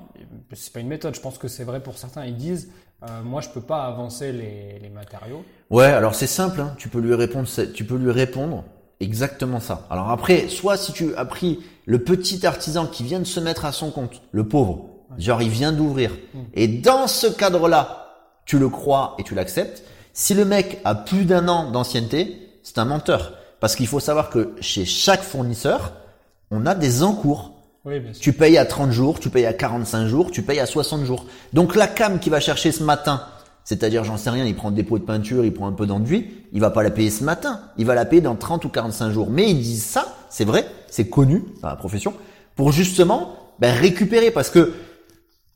c'est 0.53 0.71
pas 0.71 0.81
une 0.81 0.87
méthode. 0.87 1.15
Je 1.15 1.19
pense 1.19 1.39
que 1.39 1.47
c'est 1.47 1.63
vrai 1.63 1.79
pour 1.81 1.97
certains. 1.97 2.25
Ils 2.25 2.37
disent, 2.37 2.69
euh, 3.01 3.07
moi, 3.23 3.41
je 3.41 3.49
peux 3.49 3.61
pas 3.61 3.85
avancer 3.85 4.31
les, 4.31 4.77
les 4.79 4.89
matériaux. 4.89 5.43
Ouais, 5.71 5.85
alors 5.85 6.13
c'est 6.13 6.27
simple, 6.27 6.61
hein. 6.61 6.75
tu 6.77 6.89
peux 6.89 6.99
lui 6.99 7.15
répondre, 7.15 7.47
tu 7.73 7.83
peux 7.85 7.97
lui 7.97 8.11
répondre 8.11 8.63
exactement 9.03 9.59
ça. 9.59 9.85
Alors 9.89 10.09
après, 10.09 10.47
soit 10.47 10.77
si 10.77 10.93
tu 10.93 11.15
as 11.15 11.25
pris 11.25 11.59
le 11.85 12.03
petit 12.03 12.45
artisan 12.45 12.87
qui 12.87 13.03
vient 13.03 13.19
de 13.19 13.25
se 13.25 13.39
mettre 13.39 13.65
à 13.65 13.71
son 13.71 13.91
compte, 13.91 14.21
le 14.31 14.47
pauvre, 14.47 14.89
genre 15.17 15.41
il 15.41 15.49
vient 15.49 15.71
d'ouvrir, 15.71 16.11
et 16.53 16.67
dans 16.67 17.07
ce 17.07 17.27
cadre-là, 17.27 17.99
tu 18.45 18.57
le 18.57 18.69
crois 18.69 19.15
et 19.19 19.23
tu 19.23 19.35
l'acceptes. 19.35 19.83
Si 20.13 20.33
le 20.33 20.45
mec 20.45 20.79
a 20.85 20.95
plus 20.95 21.25
d'un 21.25 21.47
an 21.47 21.71
d'ancienneté, 21.71 22.49
c'est 22.63 22.77
un 22.77 22.85
menteur, 22.85 23.33
parce 23.59 23.75
qu'il 23.75 23.87
faut 23.87 23.99
savoir 23.99 24.29
que 24.29 24.53
chez 24.59 24.85
chaque 24.85 25.21
fournisseur, 25.21 25.93
on 26.51 26.65
a 26.65 26.75
des 26.75 27.03
encours. 27.03 27.51
Oui, 27.85 27.99
bien 27.99 28.13
sûr. 28.13 28.21
Tu 28.21 28.33
payes 28.33 28.57
à 28.57 28.65
30 28.65 28.91
jours, 28.91 29.19
tu 29.19 29.29
payes 29.29 29.45
à 29.45 29.53
45 29.53 30.07
jours, 30.07 30.31
tu 30.31 30.41
payes 30.41 30.59
à 30.59 30.65
60 30.65 31.05
jours. 31.05 31.25
Donc 31.51 31.75
la 31.75 31.87
cam 31.87 32.19
qui 32.19 32.29
va 32.29 32.39
chercher 32.39 32.71
ce 32.71 32.83
matin, 32.83 33.23
c'est-à-dire 33.65 34.03
j'en 34.03 34.17
sais 34.17 34.29
rien, 34.29 34.45
il 34.45 34.55
prend 34.55 34.71
des 34.71 34.83
pots 34.83 34.99
de 34.99 35.03
peinture, 35.03 35.45
il 35.45 35.53
prend 35.53 35.67
un 35.67 35.71
peu 35.73 35.85
d'enduit, 35.85 36.31
il 36.53 36.59
va 36.59 36.69
pas 36.69 36.83
la 36.83 36.91
payer 36.91 37.09
ce 37.09 37.23
matin, 37.23 37.61
il 37.77 37.85
va 37.85 37.95
la 37.95 38.05
payer 38.05 38.21
dans 38.21 38.35
30 38.35 38.65
ou 38.65 38.69
45 38.69 39.11
jours. 39.11 39.29
Mais 39.29 39.49
ils 39.49 39.59
disent 39.61 39.83
ça, 39.85 40.15
c'est 40.29 40.45
vrai, 40.45 40.65
c'est 40.89 41.07
connu 41.09 41.43
dans 41.61 41.69
la 41.69 41.75
profession, 41.75 42.13
pour 42.55 42.71
justement 42.71 43.35
ben, 43.59 43.73
récupérer 43.73 44.31
parce 44.31 44.49
que 44.49 44.73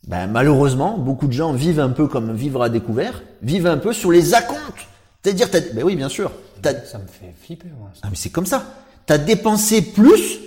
ben, 0.08 0.28
malheureusement, 0.28 0.97
beaucoup 0.97 1.28
de 1.28 1.34
gens 1.34 1.51
vivent 1.51 1.80
un 1.82 1.89
peu 1.89 2.08
comme 2.08 2.34
vivre 2.34 2.62
à 2.64 2.70
découvert, 2.70 3.22
vivent 3.41 3.68
un 3.68 3.78
peu 3.78 3.91
sur 3.93 4.12
les 4.12 4.34
acomptes. 4.34 4.88
C'est-à-dire, 5.24 5.51
t'as- 5.51 5.60
ben 5.74 5.84
oui, 5.84 5.95
bien 5.95 6.10
sûr, 6.10 6.32
T'as- 6.62 6.86
Ça 6.86 6.97
me 6.97 7.05
fait 7.08 7.36
flipper, 7.43 7.68
moi. 7.78 7.89
ça. 7.93 7.99
Ah 8.03 8.08
mais 8.10 8.16
c'est 8.16 8.30
comme 8.30 8.45
ça. 8.47 8.64
T'as 9.05 9.18
dépensé 9.20 9.82
plus 9.82 10.39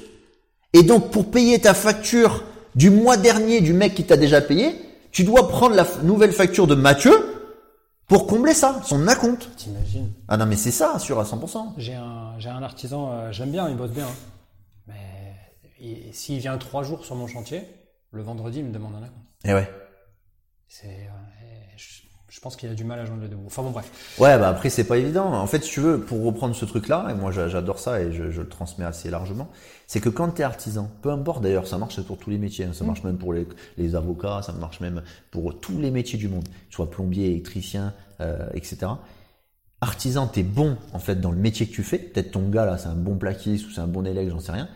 et 0.73 0.83
donc 0.83 1.11
pour 1.11 1.31
payer 1.31 1.59
ta 1.61 1.73
facture 1.75 2.43
du 2.75 2.91
mois 2.91 3.17
dernier 3.17 3.61
du 3.61 3.73
mec 3.73 3.95
qui 3.95 4.05
t'a 4.05 4.17
déjà 4.17 4.41
payé, 4.41 4.75
tu 5.13 5.23
dois 5.25 5.49
prendre 5.49 5.75
la 5.77 5.87
nouvelle 6.03 6.33
facture 6.33 6.67
de 6.67 6.75
Mathieu 6.75 7.13
pour 8.11 8.27
combler 8.27 8.55
ça, 8.55 8.83
son 8.85 9.07
acompte. 9.07 9.49
T'imagines 9.57 10.13
Ah 10.29 10.37
non 10.37 10.45
mais 10.45 10.57
c'est 10.57 10.73
ça, 10.73 10.99
sûr 10.99 11.19
à 11.21 11.25
100%. 11.25 11.75
J'ai 11.79 11.95
un, 11.95 12.39
j'ai 12.39 12.49
un 12.49 12.63
artisan, 12.63 13.11
euh, 13.13 13.33
j'aime 13.33 13.53
bien, 13.53 13.69
il 13.69 13.77
bosse 13.77 13.93
bien. 13.93 14.05
hein. 14.07 14.15
Mais 14.89 14.97
il- 15.81 16.13
s'il 16.13 16.39
vient 16.41 16.59
trois 16.59 16.83
jours 16.83 17.05
sur 17.05 17.15
mon 17.15 17.29
chantier, 17.29 17.63
le 18.11 18.23
vendredi, 18.23 18.59
il 18.59 18.65
me 18.65 18.73
demande 18.73 18.95
un 18.97 19.05
acompte. 19.05 19.27
Et 19.45 19.55
ouais. 19.55 19.71
C'est, 20.67 20.89
euh, 21.09 21.20
je, 22.41 22.43
pense 22.43 22.57
qu'il 22.57 22.71
a 22.71 22.75
du 22.75 22.85
mal 22.85 22.99
à 22.99 23.05
joindre 23.05 23.21
le 23.21 23.29
debout. 23.29 23.45
Enfin 23.49 23.61
bon, 23.63 23.69
bref. 23.69 24.17
Ouais, 24.19 24.39
bah 24.39 24.49
après 24.49 24.71
c'est 24.71 24.85
pas 24.85 24.97
évident. 24.97 25.31
En 25.31 25.47
fait, 25.47 25.63
si 25.63 25.73
tu 25.73 25.81
veux, 25.81 26.01
pour 26.01 26.25
reprendre 26.25 26.55
ce 26.55 26.65
truc-là, 26.65 27.09
et 27.11 27.15
moi 27.15 27.33
j'a- 27.33 27.49
j'adore 27.49 27.79
ça 27.79 28.01
et 28.01 28.13
je, 28.13 28.31
je 28.31 28.41
le 28.41 28.49
transmets 28.49 28.87
assez 28.87 29.11
largement, 29.11 29.51
c'est 29.87 30.01
que 30.01 30.09
quand 30.09 30.31
tu 30.31 30.41
es 30.41 30.45
artisan, 30.45 30.91
peu 31.03 31.11
importe 31.11 31.43
d'ailleurs, 31.43 31.67
ça 31.67 31.77
marche 31.77 32.01
pour 32.01 32.17
tous 32.17 32.31
les 32.31 32.39
métiers, 32.39 32.65
hein. 32.65 32.73
ça 32.73 32.83
marche 32.83 33.05
même 33.05 33.19
pour 33.19 33.35
les, 33.35 33.47
les 33.77 33.95
avocats, 33.95 34.41
ça 34.41 34.53
marche 34.53 34.81
même 34.81 35.03
pour 35.31 35.61
tous 35.61 35.79
les 35.79 35.91
métiers 35.91 36.19
du 36.19 36.29
monde, 36.29 36.49
soit 36.71 36.91
plombier, 36.91 37.27
électricien, 37.27 37.93
euh, 38.23 38.49
etc. 38.55 38.93
Artisan, 39.83 40.27
t'es 40.27 40.43
bon 40.43 40.79
en 40.95 40.99
fait 40.99 41.21
dans 41.21 41.33
le 41.33 41.37
métier 41.37 41.67
que 41.67 41.73
tu 41.75 41.83
fais. 41.83 41.99
Peut-être 41.99 42.31
ton 42.31 42.49
gars 42.49 42.65
là, 42.65 42.79
c'est 42.79 42.89
un 42.89 42.95
bon 42.95 43.17
plaquiste 43.17 43.67
ou 43.67 43.71
c'est 43.71 43.83
un 43.83 43.87
bon 43.87 44.07
élève, 44.07 44.31
j'en 44.31 44.41
sais 44.41 44.53
rien. 44.53 44.69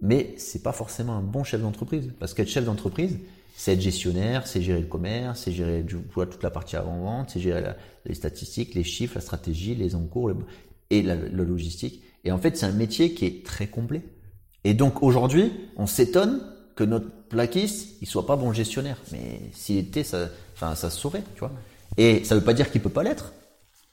Mais 0.00 0.34
c'est 0.38 0.62
pas 0.62 0.72
forcément 0.72 1.14
un 1.14 1.22
bon 1.22 1.44
chef 1.44 1.60
d'entreprise. 1.60 2.10
Parce 2.18 2.32
qu'être 2.32 2.48
chef 2.48 2.64
d'entreprise, 2.64 3.18
c'est 3.54 3.74
être 3.74 3.80
gestionnaire, 3.80 4.46
c'est 4.46 4.62
gérer 4.62 4.80
le 4.80 4.86
commerce, 4.86 5.42
c'est 5.44 5.52
gérer 5.52 5.84
toute 5.84 6.42
la 6.42 6.50
partie 6.50 6.76
avant-vente, 6.76 7.30
c'est 7.30 7.40
gérer 7.40 7.62
les 8.06 8.14
statistiques, 8.14 8.74
les 8.74 8.84
chiffres, 8.84 9.14
la 9.14 9.20
stratégie, 9.20 9.74
les 9.74 9.94
encours 9.94 10.32
et 10.90 11.02
la, 11.02 11.14
logistique. 11.14 12.02
Et 12.24 12.32
en 12.32 12.38
fait, 12.38 12.56
c'est 12.56 12.66
un 12.66 12.72
métier 12.72 13.14
qui 13.14 13.26
est 13.26 13.44
très 13.44 13.66
complet. 13.66 14.02
Et 14.64 14.74
donc 14.74 15.02
aujourd'hui, 15.02 15.52
on 15.76 15.86
s'étonne 15.86 16.40
que 16.76 16.84
notre 16.84 17.10
plaquiste, 17.28 17.96
il 18.00 18.06
soit 18.06 18.26
pas 18.26 18.36
bon 18.36 18.52
gestionnaire. 18.52 18.98
Mais 19.12 19.40
s'il 19.52 19.78
était, 19.78 20.04
ça, 20.04 20.28
enfin, 20.54 20.74
ça 20.74 20.90
se 20.90 20.98
saurait, 20.98 21.24
tu 21.34 21.40
vois. 21.40 21.52
Et 21.96 22.24
ça 22.24 22.34
veut 22.34 22.44
pas 22.44 22.54
dire 22.54 22.70
qu'il 22.70 22.80
peut 22.80 22.88
pas 22.88 23.02
l'être. 23.02 23.32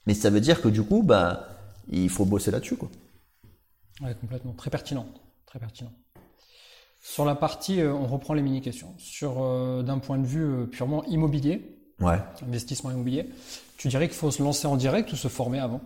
Mais 0.07 0.13
ça 0.13 0.29
veut 0.29 0.41
dire 0.41 0.61
que 0.61 0.69
du 0.69 0.83
coup, 0.83 1.03
bah, 1.03 1.49
il 1.91 2.09
faut 2.09 2.25
bosser 2.25 2.51
là-dessus, 2.51 2.77
quoi. 2.77 2.89
Complètement. 4.21 4.53
Très 4.53 4.69
pertinent. 4.69 5.07
Très 5.45 5.59
pertinent. 5.59 5.91
Sur 7.01 7.25
la 7.25 7.35
partie, 7.35 7.81
euh, 7.81 7.93
on 7.93 8.05
reprend 8.05 8.33
les 8.33 8.41
mini-questions. 8.41 8.93
Sur, 8.97 9.41
euh, 9.41 9.83
d'un 9.83 9.99
point 9.99 10.17
de 10.17 10.25
vue 10.25 10.43
euh, 10.43 10.65
purement 10.65 11.03
immobilier, 11.05 11.75
Ouais. 12.01 12.17
investissement 12.45 12.91
immobilier, 12.91 13.29
tu 13.77 13.87
dirais 13.87 14.07
qu'il 14.07 14.17
faut 14.17 14.31
se 14.31 14.41
lancer 14.43 14.67
en 14.67 14.75
direct 14.77 15.11
ou 15.11 15.15
se 15.15 15.27
former 15.27 15.59
avant? 15.59 15.81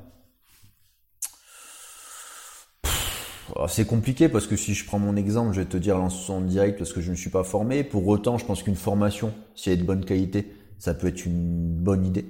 Alors, 3.55 3.69
C'est 3.69 3.85
compliqué 3.85 4.29
parce 4.29 4.47
que 4.47 4.55
si 4.55 4.73
je 4.73 4.85
prends 4.85 4.99
mon 4.99 5.15
exemple, 5.15 5.53
je 5.53 5.61
vais 5.61 5.67
te 5.67 5.77
dire 5.77 5.97
lance 5.97 6.29
en 6.29 6.41
direct 6.41 6.77
parce 6.77 6.93
que 6.93 7.01
je 7.01 7.11
ne 7.11 7.15
suis 7.15 7.29
pas 7.29 7.43
formé. 7.43 7.83
Pour 7.83 8.07
autant, 8.07 8.37
je 8.37 8.45
pense 8.45 8.63
qu'une 8.63 8.75
formation, 8.75 9.33
si 9.55 9.69
elle 9.69 9.75
est 9.79 9.81
de 9.81 9.85
bonne 9.87 10.05
qualité, 10.05 10.53
ça 10.79 10.93
peut 10.93 11.07
être 11.07 11.25
une 11.25 11.59
bonne 11.83 12.05
idée. 12.05 12.25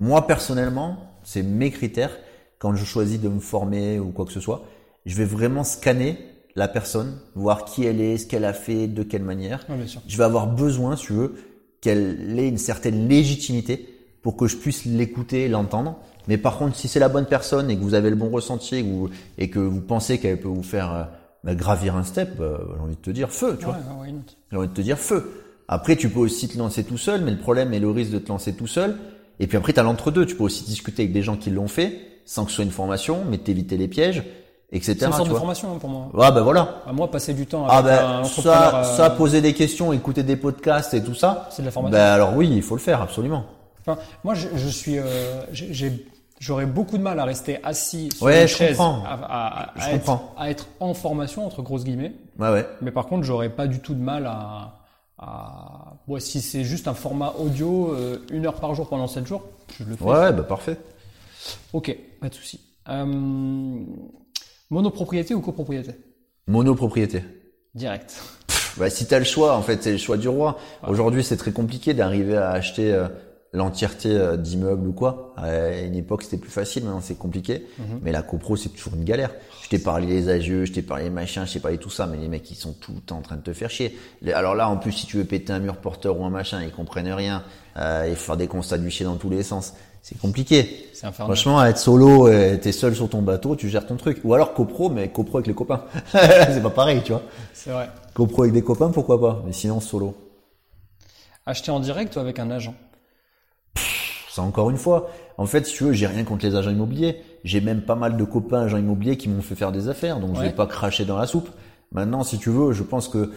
Moi, 0.00 0.26
personnellement, 0.26 0.98
c'est 1.24 1.42
mes 1.42 1.70
critères. 1.70 2.16
Quand 2.58 2.74
je 2.74 2.84
choisis 2.84 3.20
de 3.20 3.28
me 3.28 3.40
former 3.40 3.98
ou 3.98 4.10
quoi 4.10 4.24
que 4.24 4.32
ce 4.32 4.40
soit, 4.40 4.62
je 5.06 5.14
vais 5.16 5.24
vraiment 5.24 5.64
scanner 5.64 6.18
la 6.58 6.68
personne, 6.68 7.18
voir 7.34 7.64
qui 7.64 7.84
elle 7.84 8.00
est, 8.00 8.18
ce 8.18 8.26
qu'elle 8.26 8.44
a 8.44 8.52
fait, 8.52 8.86
de 8.88 9.02
quelle 9.02 9.22
manière. 9.22 9.64
Oui, 9.68 9.76
bien 9.76 9.86
sûr. 9.86 10.00
Je 10.06 10.16
vais 10.16 10.24
avoir 10.24 10.46
besoin, 10.46 10.96
si 10.96 11.06
tu 11.06 11.12
veux, 11.14 11.34
qu'elle 11.80 12.38
ait 12.38 12.48
une 12.48 12.58
certaine 12.58 13.08
légitimité 13.08 13.88
pour 14.22 14.36
que 14.36 14.46
je 14.46 14.56
puisse 14.56 14.84
l'écouter, 14.84 15.48
l'entendre. 15.48 15.96
Mais 16.26 16.36
par 16.36 16.58
contre, 16.58 16.76
si 16.76 16.88
c'est 16.88 16.98
la 17.00 17.08
bonne 17.08 17.26
personne 17.26 17.70
et 17.70 17.76
que 17.76 17.80
vous 17.82 17.94
avez 17.94 18.10
le 18.10 18.16
bon 18.16 18.28
ressenti 18.30 18.76
et 18.76 18.82
que 18.82 18.88
vous, 18.88 19.08
et 19.38 19.48
que 19.48 19.58
vous 19.60 19.80
pensez 19.80 20.18
qu'elle 20.18 20.38
peut 20.40 20.48
vous 20.48 20.62
faire 20.62 20.92
euh, 20.92 21.04
bah, 21.44 21.54
gravir 21.54 21.96
un 21.96 22.02
step, 22.04 22.32
euh, 22.40 22.58
j'ai 22.76 22.82
envie 22.82 22.96
de 22.96 23.00
te 23.00 23.10
dire 23.10 23.30
feu, 23.30 23.56
tu 23.58 23.64
Ouais, 23.66 23.72
vois. 23.72 24.02
ouais, 24.02 24.12
J'ai 24.50 24.56
envie 24.58 24.68
de 24.68 24.74
te 24.74 24.80
dire 24.82 24.98
feu. 24.98 25.30
Après, 25.68 25.96
tu 25.96 26.08
peux 26.10 26.20
aussi 26.20 26.48
te 26.48 26.58
lancer 26.58 26.82
tout 26.84 26.98
seul, 26.98 27.22
mais 27.22 27.30
le 27.30 27.38
problème 27.38 27.72
est 27.72 27.78
le 27.78 27.90
risque 27.90 28.10
de 28.10 28.18
te 28.18 28.28
lancer 28.28 28.52
tout 28.54 28.66
seul. 28.66 28.96
Et 29.40 29.46
puis 29.46 29.56
après, 29.56 29.72
tu 29.72 29.80
as 29.80 29.82
l'entre-deux. 29.84 30.26
Tu 30.26 30.34
peux 30.34 30.44
aussi 30.44 30.64
discuter 30.64 31.02
avec 31.04 31.12
des 31.12 31.22
gens 31.22 31.36
qui 31.36 31.50
l'ont 31.50 31.68
fait, 31.68 31.98
sans 32.24 32.44
que 32.44 32.50
ce 32.50 32.56
soit 32.56 32.64
une 32.64 32.70
formation, 32.70 33.22
mais 33.30 33.38
t'éviter 33.38 33.76
les 33.76 33.86
pièges, 33.88 34.24
etc. 34.72 34.94
C'est 34.98 35.06
une 35.06 35.12
sorte 35.12 35.24
de 35.24 35.30
vois. 35.30 35.38
formation 35.40 35.72
hein, 35.74 35.78
pour 35.78 35.90
moi. 35.90 36.08
Ouais, 36.12 36.32
ben 36.32 36.42
voilà. 36.42 36.82
À 36.86 36.92
moi, 36.92 37.10
passer 37.10 37.34
du 37.34 37.46
temps 37.46 37.66
Ah 37.68 37.78
avec 37.78 37.92
un 37.92 38.20
ben 38.22 38.24
ça, 38.24 38.78
euh, 38.80 38.84
ça, 38.84 39.10
poser 39.10 39.40
des 39.40 39.54
questions, 39.54 39.92
écouter 39.92 40.22
des 40.22 40.36
podcasts 40.36 40.94
et 40.94 41.02
tout 41.02 41.14
ça. 41.14 41.46
c'est 41.50 41.62
de 41.62 41.66
la 41.66 41.72
formation. 41.72 41.98
Ben 41.98 42.04
alors 42.12 42.34
oui, 42.36 42.50
il 42.52 42.62
faut 42.62 42.74
le 42.76 42.80
faire 42.80 43.00
absolument. 43.02 43.44
Enfin, 43.80 43.98
moi, 44.24 44.34
je, 44.34 44.48
je 44.56 44.68
suis, 44.68 44.98
euh, 44.98 45.40
j'ai- 45.52 46.06
j'aurais 46.40 46.66
beaucoup 46.66 46.98
de 46.98 47.02
mal 47.02 47.18
à 47.18 47.24
rester 47.24 47.58
assis 47.64 48.10
sur 48.14 48.26
Ouais, 48.26 48.42
une 48.42 48.48
je 48.48 48.54
chaise, 48.54 48.76
comprends. 48.76 49.02
à, 49.06 49.14
à- 49.14 49.62
à 49.62 49.80
Je 49.80 49.86
être, 49.94 50.04
comprends. 50.04 50.34
à 50.36 50.50
être 50.50 50.66
en 50.80 50.92
formation 50.94 51.46
entre 51.46 51.62
grosses 51.62 51.84
guillemets. 51.84 52.12
Ouais 52.38 52.50
ouais. 52.50 52.66
Mais 52.82 52.90
par 52.90 53.06
contre, 53.06 53.22
j'aurais 53.24 53.48
pas 53.48 53.66
du 53.66 53.80
tout 53.80 53.94
de 53.94 54.00
mal 54.02 54.26
à, 54.26 54.74
à 55.18 55.94
ouais, 56.06 56.20
si 56.20 56.40
c'est 56.42 56.64
juste 56.64 56.86
un 56.86 56.94
format 56.94 57.32
audio, 57.38 57.92
euh, 57.94 58.18
une 58.30 58.44
heure 58.46 58.54
par 58.60 58.74
jour 58.74 58.88
pendant 58.88 59.06
7 59.08 59.26
jours, 59.26 59.42
je 59.78 59.84
le 59.84 59.96
fais. 59.96 60.04
Ouais 60.04 60.18
ouais, 60.18 60.32
bah 60.32 60.42
parfait. 60.42 60.78
Ok, 61.72 61.96
pas 62.20 62.28
de 62.28 62.34
souci. 62.34 62.60
Euh, 62.90 63.04
monopropriété 64.70 65.34
ou 65.34 65.40
copropriété? 65.40 65.92
Monopropriété. 66.46 67.22
Direct. 67.74 68.20
Bah 68.76 68.90
si 68.90 69.06
t'as 69.06 69.18
le 69.18 69.24
choix, 69.24 69.56
en 69.56 69.62
fait, 69.62 69.82
c'est 69.82 69.92
le 69.92 69.98
choix 69.98 70.16
du 70.16 70.28
roi. 70.28 70.58
Aujourd'hui, 70.86 71.24
c'est 71.24 71.36
très 71.36 71.52
compliqué 71.52 71.94
d'arriver 71.94 72.36
à 72.36 72.50
acheter 72.50 72.92
euh, 72.92 73.08
l'entièreté 73.52 74.10
euh, 74.10 74.36
d'immeubles 74.36 74.86
ou 74.86 74.92
quoi. 74.92 75.34
À 75.36 75.80
une 75.80 75.96
époque, 75.96 76.22
c'était 76.22 76.36
plus 76.36 76.50
facile. 76.50 76.84
Maintenant, 76.84 77.00
c'est 77.00 77.18
compliqué. 77.18 77.66
Mais 78.02 78.12
la 78.12 78.22
copro, 78.22 78.56
c'est 78.56 78.68
toujours 78.68 78.94
une 78.94 79.04
galère. 79.04 79.30
Je 79.62 79.68
t'ai 79.68 79.78
parlé 79.78 80.06
des 80.06 80.28
agieux, 80.28 80.64
je 80.64 80.72
t'ai 80.72 80.82
parlé 80.82 81.04
des 81.04 81.10
machins, 81.10 81.44
je 81.46 81.54
t'ai 81.54 81.60
parlé 81.60 81.78
tout 81.78 81.90
ça, 81.90 82.06
mais 82.06 82.16
les 82.16 82.28
mecs, 82.28 82.50
ils 82.50 82.56
sont 82.56 82.72
tout 82.72 82.92
le 82.94 83.00
temps 83.00 83.18
en 83.18 83.22
train 83.22 83.36
de 83.36 83.42
te 83.42 83.52
faire 83.52 83.70
chier. 83.70 83.98
Alors 84.32 84.54
là, 84.54 84.68
en 84.68 84.76
plus, 84.76 84.92
si 84.92 85.06
tu 85.06 85.16
veux 85.16 85.24
péter 85.24 85.52
un 85.52 85.58
mur 85.58 85.76
porteur 85.76 86.18
ou 86.18 86.24
un 86.24 86.30
machin, 86.30 86.62
ils 86.62 86.70
comprennent 86.70 87.12
rien. 87.12 87.42
Euh, 87.76 88.06
il 88.08 88.16
faut 88.16 88.26
faire 88.26 88.36
des 88.36 88.48
constats 88.48 88.78
du 88.78 88.90
chier 88.90 89.04
dans 89.04 89.16
tous 89.16 89.30
les 89.30 89.42
sens. 89.42 89.74
C'est 90.08 90.18
compliqué. 90.18 90.88
Franchement, 91.12 91.62
être 91.62 91.76
solo, 91.76 92.28
t'es 92.30 92.72
seul 92.72 92.94
sur 92.96 93.10
ton 93.10 93.20
bateau, 93.20 93.56
tu 93.56 93.68
gères 93.68 93.86
ton 93.86 93.96
truc. 93.96 94.20
Ou 94.24 94.32
alors 94.32 94.54
copro, 94.54 94.88
mais 94.88 95.08
copro 95.08 95.36
avec 95.36 95.46
les 95.48 95.54
copains. 95.54 95.84
c'est 96.12 96.62
pas 96.62 96.70
pareil, 96.70 97.02
tu 97.04 97.12
vois. 97.12 97.20
C'est 97.52 97.68
vrai. 97.70 97.90
Copro 98.14 98.42
avec 98.44 98.54
des 98.54 98.62
copains, 98.62 98.88
pourquoi 98.88 99.20
pas 99.20 99.42
Mais 99.44 99.52
sinon, 99.52 99.80
solo. 99.80 100.14
Acheter 101.44 101.70
en 101.70 101.80
direct 101.80 102.16
ou 102.16 102.20
avec 102.20 102.38
un 102.38 102.50
agent? 102.50 102.74
Ça 104.30 104.40
encore 104.40 104.70
une 104.70 104.78
fois. 104.78 105.10
En 105.36 105.44
fait, 105.44 105.66
si 105.66 105.74
tu 105.74 105.84
veux, 105.84 105.92
j'ai 105.92 106.06
rien 106.06 106.24
contre 106.24 106.46
les 106.46 106.54
agents 106.56 106.70
immobiliers. 106.70 107.20
J'ai 107.44 107.60
même 107.60 107.82
pas 107.82 107.94
mal 107.94 108.16
de 108.16 108.24
copains 108.24 108.62
agents 108.62 108.78
immobiliers 108.78 109.18
qui 109.18 109.28
m'ont 109.28 109.42
fait 109.42 109.56
faire 109.56 109.72
des 109.72 109.88
affaires, 109.88 110.20
donc 110.20 110.36
je 110.36 110.40
Ouais. 110.40 110.46
vais 110.48 110.54
pas 110.54 110.66
cracher 110.66 111.04
dans 111.04 111.18
la 111.18 111.26
soupe. 111.26 111.50
Maintenant, 111.92 112.22
si 112.22 112.38
tu 112.38 112.48
veux, 112.48 112.72
je 112.72 112.82
pense 112.82 113.08
que 113.08 113.30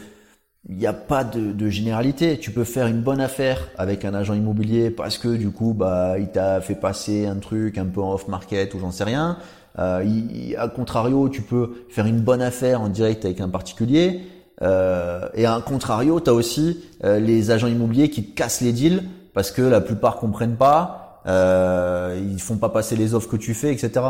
il 0.69 0.77
n'y 0.77 0.85
a 0.85 0.93
pas 0.93 1.23
de, 1.23 1.51
de 1.51 1.69
généralité. 1.69 2.37
Tu 2.39 2.51
peux 2.51 2.63
faire 2.63 2.87
une 2.87 3.01
bonne 3.01 3.19
affaire 3.21 3.67
avec 3.77 4.05
un 4.05 4.13
agent 4.13 4.33
immobilier 4.35 4.91
parce 4.91 5.17
que 5.17 5.29
du 5.35 5.49
coup, 5.51 5.73
bah, 5.73 6.19
il 6.19 6.29
t'a 6.29 6.61
fait 6.61 6.75
passer 6.75 7.25
un 7.25 7.37
truc 7.37 7.77
un 7.77 7.85
peu 7.85 8.01
en 8.01 8.13
off 8.13 8.27
market 8.27 8.73
ou 8.73 8.79
j'en 8.79 8.91
sais 8.91 9.03
rien. 9.03 9.37
Euh, 9.79 10.03
il- 10.05 10.55
à 10.57 10.67
contrario, 10.67 11.29
tu 11.29 11.41
peux 11.41 11.85
faire 11.89 12.05
une 12.05 12.19
bonne 12.21 12.41
affaire 12.41 12.81
en 12.81 12.89
direct 12.89 13.25
avec 13.25 13.41
un 13.41 13.49
particulier. 13.49 14.21
Euh, 14.61 15.27
et 15.33 15.45
à 15.45 15.59
contrario, 15.65 16.19
tu 16.19 16.29
as 16.29 16.33
aussi 16.33 16.83
euh, 17.03 17.19
les 17.19 17.49
agents 17.49 17.67
immobiliers 17.67 18.09
qui 18.09 18.31
cassent 18.33 18.61
les 18.61 18.73
deals 18.73 19.03
parce 19.33 19.49
que 19.49 19.61
la 19.63 19.81
plupart 19.81 20.17
comprennent 20.17 20.57
pas, 20.57 21.21
euh, 21.25 22.19
ils 22.31 22.39
font 22.39 22.57
pas 22.57 22.69
passer 22.69 22.95
les 22.95 23.13
offres 23.15 23.29
que 23.29 23.37
tu 23.37 23.53
fais, 23.55 23.73
etc. 23.73 24.05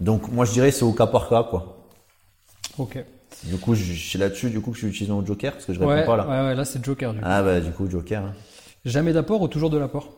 Donc 0.00 0.30
moi 0.30 0.44
je 0.44 0.52
dirais 0.52 0.70
c'est 0.70 0.84
au 0.84 0.92
cas 0.92 1.06
par 1.06 1.28
cas 1.28 1.42
quoi. 1.44 1.88
Ok. 2.78 2.98
Du 3.42 3.56
coup, 3.58 3.74
je- 3.74 3.92
c'est 3.94 4.18
là-dessus 4.18 4.48
du 4.50 4.60
coup 4.60 4.70
que 4.70 4.76
je 4.76 4.82
suis 4.82 4.88
utilisé 4.88 5.12
mon 5.12 5.24
Joker 5.24 5.52
parce 5.52 5.64
que 5.66 5.72
je 5.74 5.80
réponds 5.80 5.92
Ouais, 5.92 6.06
pas 6.06 6.16
là. 6.16 6.26
ouais, 6.26 6.48
ouais, 6.48 6.54
là 6.54 6.64
c'est 6.64 6.82
Joker. 6.84 7.12
Du 7.12 7.18
coup. 7.20 7.24
Ah 7.28 7.42
bah 7.42 7.60
du 7.60 7.70
coup 7.72 7.90
Joker. 7.90 8.22
hein. 8.24 8.32
Jamais 8.84 9.12
d'apport 9.12 9.40
ou 9.42 9.48
toujours 9.48 9.70
de 9.70 9.78
l'apport? 9.78 10.08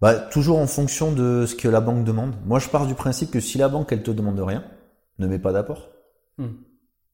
Bah 0.00 0.14
toujours 0.14 0.58
en 0.58 0.66
fonction 0.66 1.12
de 1.12 1.44
ce 1.46 1.54
que 1.54 1.68
la 1.68 1.80
banque 1.80 2.04
demande. 2.04 2.34
Moi 2.46 2.58
je 2.58 2.68
pars 2.68 2.86
du 2.86 2.94
principe 2.94 3.30
que 3.30 3.40
si 3.40 3.58
la 3.58 3.68
banque 3.68 3.92
elle 3.92 4.02
te 4.02 4.10
demande 4.10 4.40
rien, 4.40 4.64
ne 5.18 5.26
mets 5.26 5.38
pas 5.38 5.52
d'apport. 5.52 5.88
Hmm. 6.38 6.48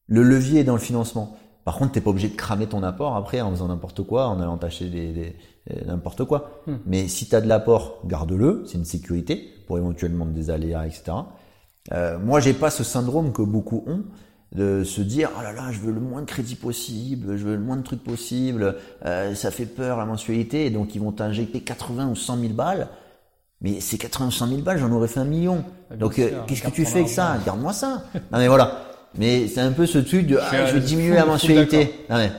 Le 0.07 0.22
levier 0.22 0.61
est 0.61 0.64
dans 0.64 0.74
le 0.74 0.80
financement. 0.80 1.36
Par 1.64 1.78
contre, 1.78 1.92
t'es 1.92 2.01
pas 2.01 2.11
obligé 2.11 2.28
de 2.28 2.36
cramer 2.36 2.68
ton 2.68 2.84
apport 2.84 3.16
après 3.16 3.40
en 3.40 3.51
faisant 3.51 3.66
n'importe 3.66 4.05
quoi, 4.05 4.28
en 4.28 4.40
allant 4.40 4.57
des, 4.57 4.88
des- 4.88 5.36
euh, 5.72 5.84
n'importe 5.84 6.24
quoi. 6.24 6.62
Hmm. 6.68 6.76
Mais 6.86 7.09
si 7.09 7.28
t'as 7.28 7.40
de 7.40 7.49
l'apport, 7.49 8.01
garde-le. 8.07 8.62
C'est 8.66 8.78
une 8.78 8.84
sécurité 8.84 9.53
pour 9.66 9.76
éventuellement 9.76 10.26
des 10.26 10.51
aléas, 10.51 10.86
etc. 10.86 11.11
Euh, 11.90 12.20
moi, 12.20 12.38
j'ai 12.38 12.53
pas 12.53 12.70
ce 12.70 12.84
syndrome 12.84 13.32
que 13.32 13.42
beaucoup 13.42 13.82
ont 13.88 14.05
de 14.57 14.82
se 14.84 15.00
dire 15.02 15.30
oh 15.38 15.42
là 15.42 15.52
là, 15.52 15.70
je 15.70 15.78
veux 15.78 15.92
le 15.92 16.00
moins 16.00 16.22
de 16.22 16.26
crédit 16.26 16.54
possible, 16.57 17.36
je 17.36 17.44
veux 17.44 17.54
le 17.57 17.61
moins 17.62 17.76
de 17.76 17.82
trucs 17.82 18.02
possible. 18.02 18.74
euh, 19.04 19.34
ça 19.34 19.50
fait 19.50 19.66
peur 19.66 19.98
la 19.98 20.07
mensualité, 20.07 20.66
et 20.66 20.70
donc 20.70 20.94
ils 20.94 21.00
vont 21.00 21.12
t'injecter 21.12 21.61
80 21.61 22.09
ou 22.09 22.16
100 22.16 22.38
000 22.40 22.52
balles. 22.54 22.88
Mais 23.61 23.80
ces 23.80 23.96
80 23.98 24.26
ou 24.26 24.30
100 24.30 24.48
000 24.48 24.61
balles, 24.62 24.78
j'en 24.78 24.90
aurais 24.92 25.09
fait 25.09 25.20
un 25.20 25.24
million. 25.24 25.64
Bien 25.90 25.98
Donc 25.98 26.18
euh, 26.18 26.30
qu'est-ce 26.46 26.61
que 26.61 26.64
garde 26.64 26.74
tu 26.74 26.84
fais 26.84 26.98
avec 27.00 27.09
ça 27.09 27.28
argent. 27.32 27.42
Garde-moi 27.46 27.72
ça. 27.72 28.02
Non 28.32 28.38
mais 28.38 28.48
voilà. 28.48 28.82
Mais 29.18 29.46
c'est 29.48 29.61
un 29.61 29.72
peu 29.72 29.86
ce 29.86 29.98
truc 29.98 30.26
de 30.26 30.38
ah, 30.40 30.66
je 30.66 30.74
vais 30.74 30.80
diminuer 30.80 31.09
full- 31.11 31.16
la 31.16 31.24
mensualité. 31.26 31.94
Non, 32.11 32.16
mais- 32.16 32.32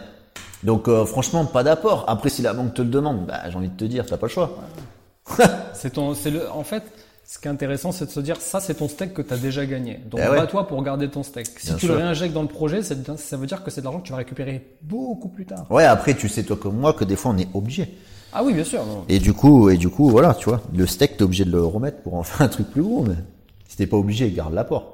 Donc 0.64 0.88
euh, 0.88 1.06
franchement, 1.06 1.46
pas 1.46 1.64
d'apport. 1.64 2.06
Après, 2.08 2.30
si 2.30 2.42
la 2.42 2.54
banque 2.54 2.74
te 2.74 2.82
le 2.84 2.90
demande, 2.90 3.26
bah, 3.26 3.50
j'ai 3.50 3.56
envie 3.58 3.70
de 3.70 3.76
te 3.78 3.86
dire, 3.86 4.06
t'as 4.06 4.18
pas 4.18 4.28
le 4.28 4.32
choix. 4.32 4.58
C'est 5.74 5.92
ton, 5.94 6.14
c'est 6.14 6.32
le, 6.32 6.50
en 6.52 6.64
fait, 6.64 6.84
Ce 7.30 7.40
qui 7.40 7.48
est 7.50 7.52
intéressant, 7.52 7.92
c'est 7.92 8.06
de 8.06 8.10
se 8.10 8.22
dire, 8.22 8.38
ça, 8.40 8.62
c'est 8.62 8.76
ton 8.76 8.88
steak 8.88 9.14
que 9.14 9.22
tu 9.22 9.34
as 9.34 9.38
déjà 9.38 9.66
gagné. 9.66 10.00
Donc, 10.10 10.22
Eh 10.24 10.30
ouais. 10.30 10.38
bats-toi 10.38 10.66
pour 10.66 10.82
garder 10.82 11.10
ton 11.10 11.24
steak. 11.24 11.48
Si 11.60 11.68
Bien 11.68 11.76
tu 11.76 11.86
sûr. 11.88 11.96
le 11.96 12.02
réinjectes 12.02 12.34
dans 12.34 12.42
le 12.42 12.48
projet, 12.48 12.82
ça 12.82 12.96
veut 12.96 13.46
dire 13.48 13.64
que 13.66 13.70
c'est 13.70 13.82
de 13.82 13.86
l'argent 13.86 14.00
que 14.00 14.06
tu 14.06 14.12
vas 14.14 14.18
récupérer 14.20 14.78
beaucoup 14.82 15.28
plus 15.28 15.46
tard. 15.46 15.66
Ouais, 15.70 15.84
après, 15.84 16.14
tu 16.16 16.30
sais, 16.30 16.44
toi 16.44 16.56
comme 16.56 16.78
moi, 16.78 16.94
que 16.94 17.04
des 17.04 17.18
fois, 17.18 17.32
on 17.32 17.38
est 17.38 17.50
obligé. 17.54 17.98
Ah 18.32 18.44
oui, 18.46 18.54
bien 18.54 18.64
sûr. 18.64 18.86
non. 18.86 19.04
Et 19.10 19.20
du 19.20 19.34
coup, 19.34 19.70
et 19.70 19.76
du 19.76 19.90
coup, 19.90 20.10
voilà, 20.10 20.36
tu 20.36 20.48
vois, 20.50 20.62
le 20.74 20.88
steak, 20.88 21.18
t'es 21.18 21.24
obligé 21.24 21.44
de 21.44 21.52
le 21.52 21.62
remettre 21.66 21.98
pour 22.02 22.14
en 22.14 22.24
faire 22.24 22.42
un 22.44 22.48
truc 22.48 22.70
plus 22.72 22.82
gros, 22.84 23.04
mais 23.04 23.16
si 23.68 23.76
t'es 23.76 23.88
pas 23.88 23.98
obligé, 23.98 24.32
garde 24.32 24.54
l'apport. 24.54 24.94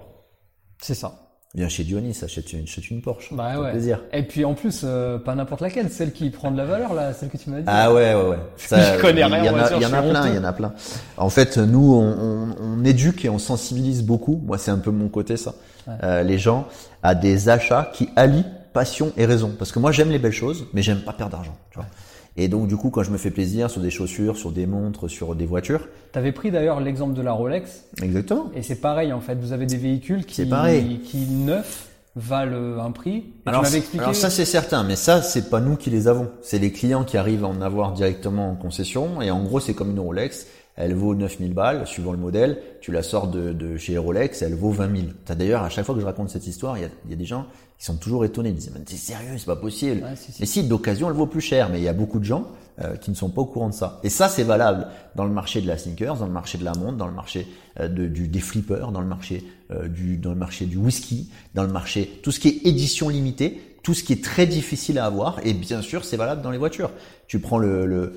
C'est 0.82 0.96
ça. 0.96 1.22
Viens 1.56 1.70
chez 1.70 1.84
Dionis, 1.84 2.18
achète 2.24 2.51
une, 2.54 2.64
achète 2.64 2.89
une 2.89 3.01
Porsche. 3.01 3.32
Bah 3.32 3.60
ouais. 3.60 3.72
plaisir. 3.72 4.01
Et 4.12 4.24
puis 4.24 4.43
en 4.43 4.56
plus, 4.56 4.82
euh, 4.84 5.20
pas 5.20 5.36
n'importe 5.36 5.62
laquelle, 5.62 5.91
celle 5.91 6.12
qui 6.12 6.32
prend 6.32 6.49
de 6.49 6.58
la 6.58 6.66
valeur 6.66 6.95
là, 6.95 7.14
celle 7.14 7.30
que 7.30 7.38
tu 7.38 7.51
m'as 7.51 7.60
dit. 7.60 7.66
Ah 7.68 7.93
ouais, 7.93 8.16
ouais, 8.16 8.30
ouais. 8.30 8.38
Ça, 8.58 8.95
Je 8.95 9.01
connais 9.01 9.24
rien 9.24 9.38
Il 9.38 9.45
y 9.45 9.49
en 9.49 9.58
a, 9.58 9.72
y 9.80 9.86
en 9.86 9.93
a 9.93 10.01
plein, 10.01 10.28
il 10.30 10.36
y 10.36 10.38
en 10.39 10.43
a 10.43 10.54
plein. 10.54 10.74
En 11.18 11.30
fait, 11.30 11.58
nous, 11.58 11.93
on, 11.93 12.01
on, 12.01 12.56
on 12.60 12.84
éduque 12.84 13.24
et 13.26 13.30
on 13.30 13.38
sensibilise 13.38 14.01
beaucoup. 14.04 14.41
Moi, 14.43 14.58
c'est 14.58 14.72
un 14.72 14.80
peu 14.80 14.89
mon 14.89 15.10
côté, 15.10 15.38
ça. 15.38 15.54
Euh, 16.01 16.24
les 16.24 16.39
gens 16.39 16.68
à 17.04 17.14
des 17.14 17.49
achats 17.49 17.91
qui 17.93 18.10
allient 18.16 18.45
passion 18.74 19.14
et 19.16 19.26
raison. 19.26 19.54
Parce 19.58 19.72
que 19.72 19.80
moi, 19.80 19.91
j'aime 19.91 20.10
les 20.10 20.20
belles 20.20 20.32
choses, 20.32 20.66
mais 20.74 20.82
j'aime 20.82 21.01
pas 21.01 21.14
perdre 21.14 21.34
d'argent, 21.34 21.56
tu 21.70 21.78
vois. 21.78 21.88
Et 22.36 22.48
donc, 22.48 22.68
du 22.68 22.76
coup, 22.78 22.90
quand 22.90 23.04
je 23.04 23.12
me 23.12 23.18
fais 23.18 23.30
plaisir 23.32 23.70
sur 23.70 23.82
des 23.82 23.92
chaussures, 23.92 24.38
sur 24.38 24.52
des 24.52 24.66
montres, 24.66 25.10
sur 25.10 25.36
des 25.36 25.46
voitures, 25.46 25.88
T'avais 26.12 26.32
pris 26.32 26.52
d'ailleurs 26.52 26.80
l'exemple 26.80 27.14
de 27.14 27.22
la 27.22 27.32
Rolex, 27.32 27.86
exactement. 28.02 28.52
et 28.56 28.62
c'est 28.62 28.76
pareil 28.82 29.14
en 29.14 29.20
fait. 29.20 29.36
Vous 29.36 29.52
avez 29.52 29.66
des 29.66 29.78
véhicules 29.78 30.26
qui, 30.26 30.46
pareil. 30.46 31.00
qui 31.00 31.26
neufs 31.28 31.90
valent 32.16 32.80
un 32.80 32.92
prix. 32.92 33.18
Et 33.18 33.50
Alors, 33.50 33.62
tu 33.62 33.66
m'avais 33.66 33.78
expliqué. 33.80 34.04
alors 34.04 34.16
ça 34.16 34.30
c'est 34.30 34.46
certain, 34.46 34.84
mais 34.84 34.96
ça 34.96 35.22
c'est 35.24 35.50
pas 35.50 35.60
nous 35.60 35.76
qui 35.76 35.90
les 35.90 36.08
avons. 36.08 36.30
C'est 36.44 36.60
les 36.60 36.72
clients 36.72 37.04
qui 37.04 37.18
arrivent 37.18 37.44
à 37.44 37.48
en 37.48 37.62
avoir 37.62 37.94
directement 37.94 38.52
en 38.52 38.56
concession. 38.56 39.22
Et 39.22 39.32
en 39.32 39.44
gros 39.44 39.60
c'est 39.60 39.74
comme 39.74 39.90
une 39.92 40.00
Rolex. 40.00 40.46
Elle 40.76 40.95
vaut 40.95 41.13
9000 41.13 41.53
balles, 41.53 41.86
suivant 41.86 42.11
le 42.11 42.17
modèle. 42.17 42.59
Tu 42.82 42.91
la 42.91 43.03
sors 43.03 43.28
de, 43.28 43.53
de 43.53 43.78
chez 43.78 43.97
Rolex, 43.97 44.41
elle 44.41 44.55
vaut 44.55 44.71
20 44.71 44.95
000. 44.95 45.07
T'as 45.26 45.36
d'ailleurs, 45.36 45.63
à 45.63 45.69
chaque 45.69 45.86
fois 45.86 45.93
que 45.93 46.01
je 46.01 46.05
raconte 46.05 46.30
cette 46.30 46.47
histoire, 46.47 46.78
il 46.78 46.82
y 46.82 46.86
a, 46.86 46.89
y 47.09 47.13
a 47.13 47.15
des 47.15 47.26
gens 47.26 47.45
qui 47.78 47.86
sont 47.86 47.97
toujours 47.97 48.26
étonnés. 48.26 48.49
Ils 48.49 48.55
disent, 48.55 48.71
mais 48.74 48.84
t'es 48.84 48.95
sérieux, 48.95 49.38
c'est 49.38 49.45
pas 49.45 49.55
possible. 49.55 50.03
Ouais, 50.03 50.15
si, 50.15 50.32
si. 50.32 50.38
Mais 50.39 50.45
si, 50.47 50.63
d'occasion, 50.63 51.09
elle 51.09 51.15
vaut 51.15 51.28
plus 51.28 51.41
cher. 51.41 51.69
Mais 51.69 51.80
il 51.80 51.84
y 51.84 51.88
a 51.88 51.93
beaucoup 51.93 52.19
de 52.19 52.26
gens 52.26 52.47
euh, 52.82 52.95
qui 52.95 53.11
ne 53.11 53.15
sont 53.15 53.30
pas 53.30 53.41
au 53.41 53.45
courant 53.45 53.69
de 53.69 53.74
ça. 53.76 53.99
Et 54.03 54.09
ça, 54.09 54.30
c'est 54.30 54.43
valable 54.43 54.88
dans 55.13 55.26
le 55.26 55.32
marché 55.32 55.61
de 55.61 55.67
la 55.67 55.78
sneakers, 55.78 56.17
dans 56.17 56.26
le 56.26 56.32
marché 56.32 56.57
de 56.57 56.63
la 56.63 56.74
montre, 56.74 56.97
dans 56.97 57.07
le 57.07 57.13
marché 57.13 57.47
euh, 57.80 57.88
de, 57.88 58.07
du, 58.07 58.28
des 58.28 58.39
flippers, 58.39 58.91
dans 58.91 59.01
le 59.01 59.07
marché 59.07 59.43
euh, 59.69 59.88
du, 59.88 60.17
dans 60.17 60.32
le 60.32 60.38
marché 60.38 60.65
du 60.65 60.78
whisky, 60.78 61.30
dans 61.53 61.61
le 61.61 61.71
marché 61.71 62.19
tout 62.24 62.32
ce 62.32 62.39
qui 62.39 62.47
est 62.47 62.67
édition 62.67 63.09
limitée, 63.09 63.78
tout 63.84 63.93
ce 63.93 64.03
qui 64.03 64.13
est 64.13 64.24
très 64.24 64.47
difficile 64.47 64.97
à 64.97 65.05
avoir. 65.05 65.39
Et 65.45 65.53
bien 65.53 65.84
sûr, 65.84 66.03
c'est 66.03 66.17
valable 66.17 66.41
dans 66.41 66.49
les 66.49 66.57
voitures. 66.57 66.89
Tu 67.28 67.38
prends 67.38 67.59
le, 67.59 67.86
le 67.86 68.13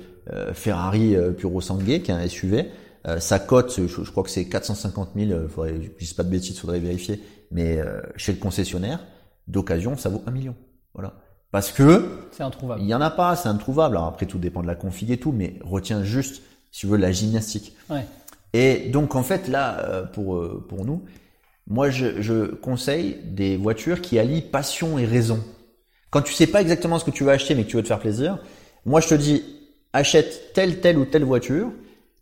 Ferrari 0.53 1.15
euh, 1.15 1.31
Puro 1.31 1.61
Sangue, 1.61 1.83
qui 1.85 2.11
est 2.11 2.11
un 2.11 2.27
SUV. 2.27 2.65
Euh, 3.07 3.19
sa 3.19 3.39
cote, 3.39 3.73
je, 3.77 3.87
je 3.87 4.11
crois 4.11 4.23
que 4.23 4.29
c'est 4.29 4.45
450 4.45 5.11
000. 5.15 5.31
euh, 5.31 5.47
Faudrait, 5.47 5.75
je 5.99 6.05
dis 6.05 6.13
pas 6.13 6.23
de 6.23 6.29
bêtises, 6.29 6.59
faudrait 6.59 6.79
vérifier. 6.79 7.21
Mais 7.51 7.77
euh, 7.79 8.01
chez 8.17 8.33
le 8.33 8.37
concessionnaire, 8.39 8.99
d'occasion, 9.47 9.95
ça 9.95 10.09
vaut 10.09 10.21
un 10.27 10.31
million. 10.31 10.55
Voilà. 10.93 11.13
Parce 11.51 11.71
que 11.71 12.05
C'est 12.31 12.43
introuvable. 12.43 12.81
il 12.81 12.87
y 12.87 12.93
en 12.93 12.99
a 13.01 13.09
pas, 13.09 13.35
c'est 13.37 13.47
introuvable. 13.47 13.95
Alors 13.95 14.07
après, 14.09 14.25
tout 14.25 14.37
dépend 14.37 14.61
de 14.61 14.67
la 14.67 14.75
config 14.75 15.09
et 15.11 15.17
tout, 15.17 15.31
mais 15.31 15.57
retiens 15.63 16.03
juste, 16.03 16.41
si 16.71 16.81
tu 16.81 16.87
veux, 16.87 16.97
la 16.97 17.11
gymnastique. 17.13 17.75
Ouais. 17.89 18.05
Et 18.53 18.89
donc, 18.89 19.15
en 19.15 19.23
fait, 19.23 19.47
là, 19.47 19.79
euh, 19.85 20.03
pour, 20.03 20.35
euh, 20.37 20.65
pour 20.67 20.83
nous, 20.85 21.03
moi, 21.67 21.89
je, 21.89 22.21
je 22.21 22.53
conseille 22.55 23.17
des 23.25 23.55
voitures 23.55 24.01
qui 24.01 24.19
allient 24.19 24.41
passion 24.41 24.97
et 24.99 25.05
raison. 25.05 25.41
Quand 26.09 26.21
tu 26.21 26.33
sais 26.33 26.47
pas 26.47 26.61
exactement 26.61 26.99
ce 26.99 27.05
que 27.05 27.11
tu 27.11 27.23
vas 27.23 27.33
acheter, 27.33 27.55
mais 27.55 27.63
que 27.63 27.69
tu 27.69 27.75
veux 27.77 27.83
te 27.83 27.87
faire 27.87 27.99
plaisir, 27.99 28.39
moi, 28.85 28.99
je 29.01 29.07
te 29.09 29.15
dis, 29.15 29.43
achète 29.93 30.53
telle, 30.53 30.79
telle 30.81 30.97
ou 30.97 31.05
telle 31.05 31.23
voiture, 31.23 31.71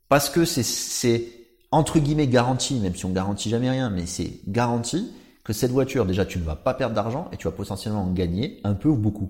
parce 0.09 0.29
que 0.29 0.45
c'est, 0.45 0.63
c'est 0.63 1.25
entre 1.71 1.99
guillemets 1.99 2.27
garanti, 2.27 2.75
même 2.75 2.95
si 2.95 3.05
on 3.05 3.11
garantit 3.11 3.49
jamais 3.49 3.69
rien, 3.69 3.89
mais 3.89 4.05
c'est 4.05 4.39
garanti 4.47 5.11
que 5.43 5.53
cette 5.53 5.71
voiture, 5.71 6.05
déjà, 6.05 6.25
tu 6.25 6.39
ne 6.39 6.43
vas 6.43 6.55
pas 6.55 6.73
perdre 6.73 6.95
d'argent 6.95 7.29
et 7.31 7.37
tu 7.37 7.45
vas 7.45 7.51
potentiellement 7.51 8.03
en 8.03 8.11
gagner 8.11 8.59
un 8.63 8.73
peu 8.73 8.89
ou 8.89 8.95
beaucoup. 8.95 9.29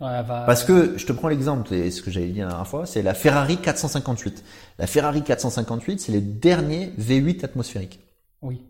Ouais, 0.00 0.22
va- 0.22 0.44
Parce 0.46 0.62
que 0.62 0.96
je 0.96 1.04
te 1.06 1.12
prends 1.12 1.26
l'exemple, 1.28 1.74
et 1.74 1.90
ce 1.90 2.02
que 2.02 2.10
j'avais 2.10 2.28
dit 2.28 2.38
la 2.38 2.46
dernière 2.48 2.66
fois, 2.68 2.86
c'est 2.86 3.02
la 3.02 3.14
Ferrari 3.14 3.56
458. 3.56 4.44
La 4.78 4.86
Ferrari 4.86 5.22
458, 5.22 5.98
c'est 6.00 6.12
le 6.12 6.20
dernier 6.20 6.92
V8 7.00 7.44
atmosphérique. 7.44 7.98
Oui. 8.42 8.60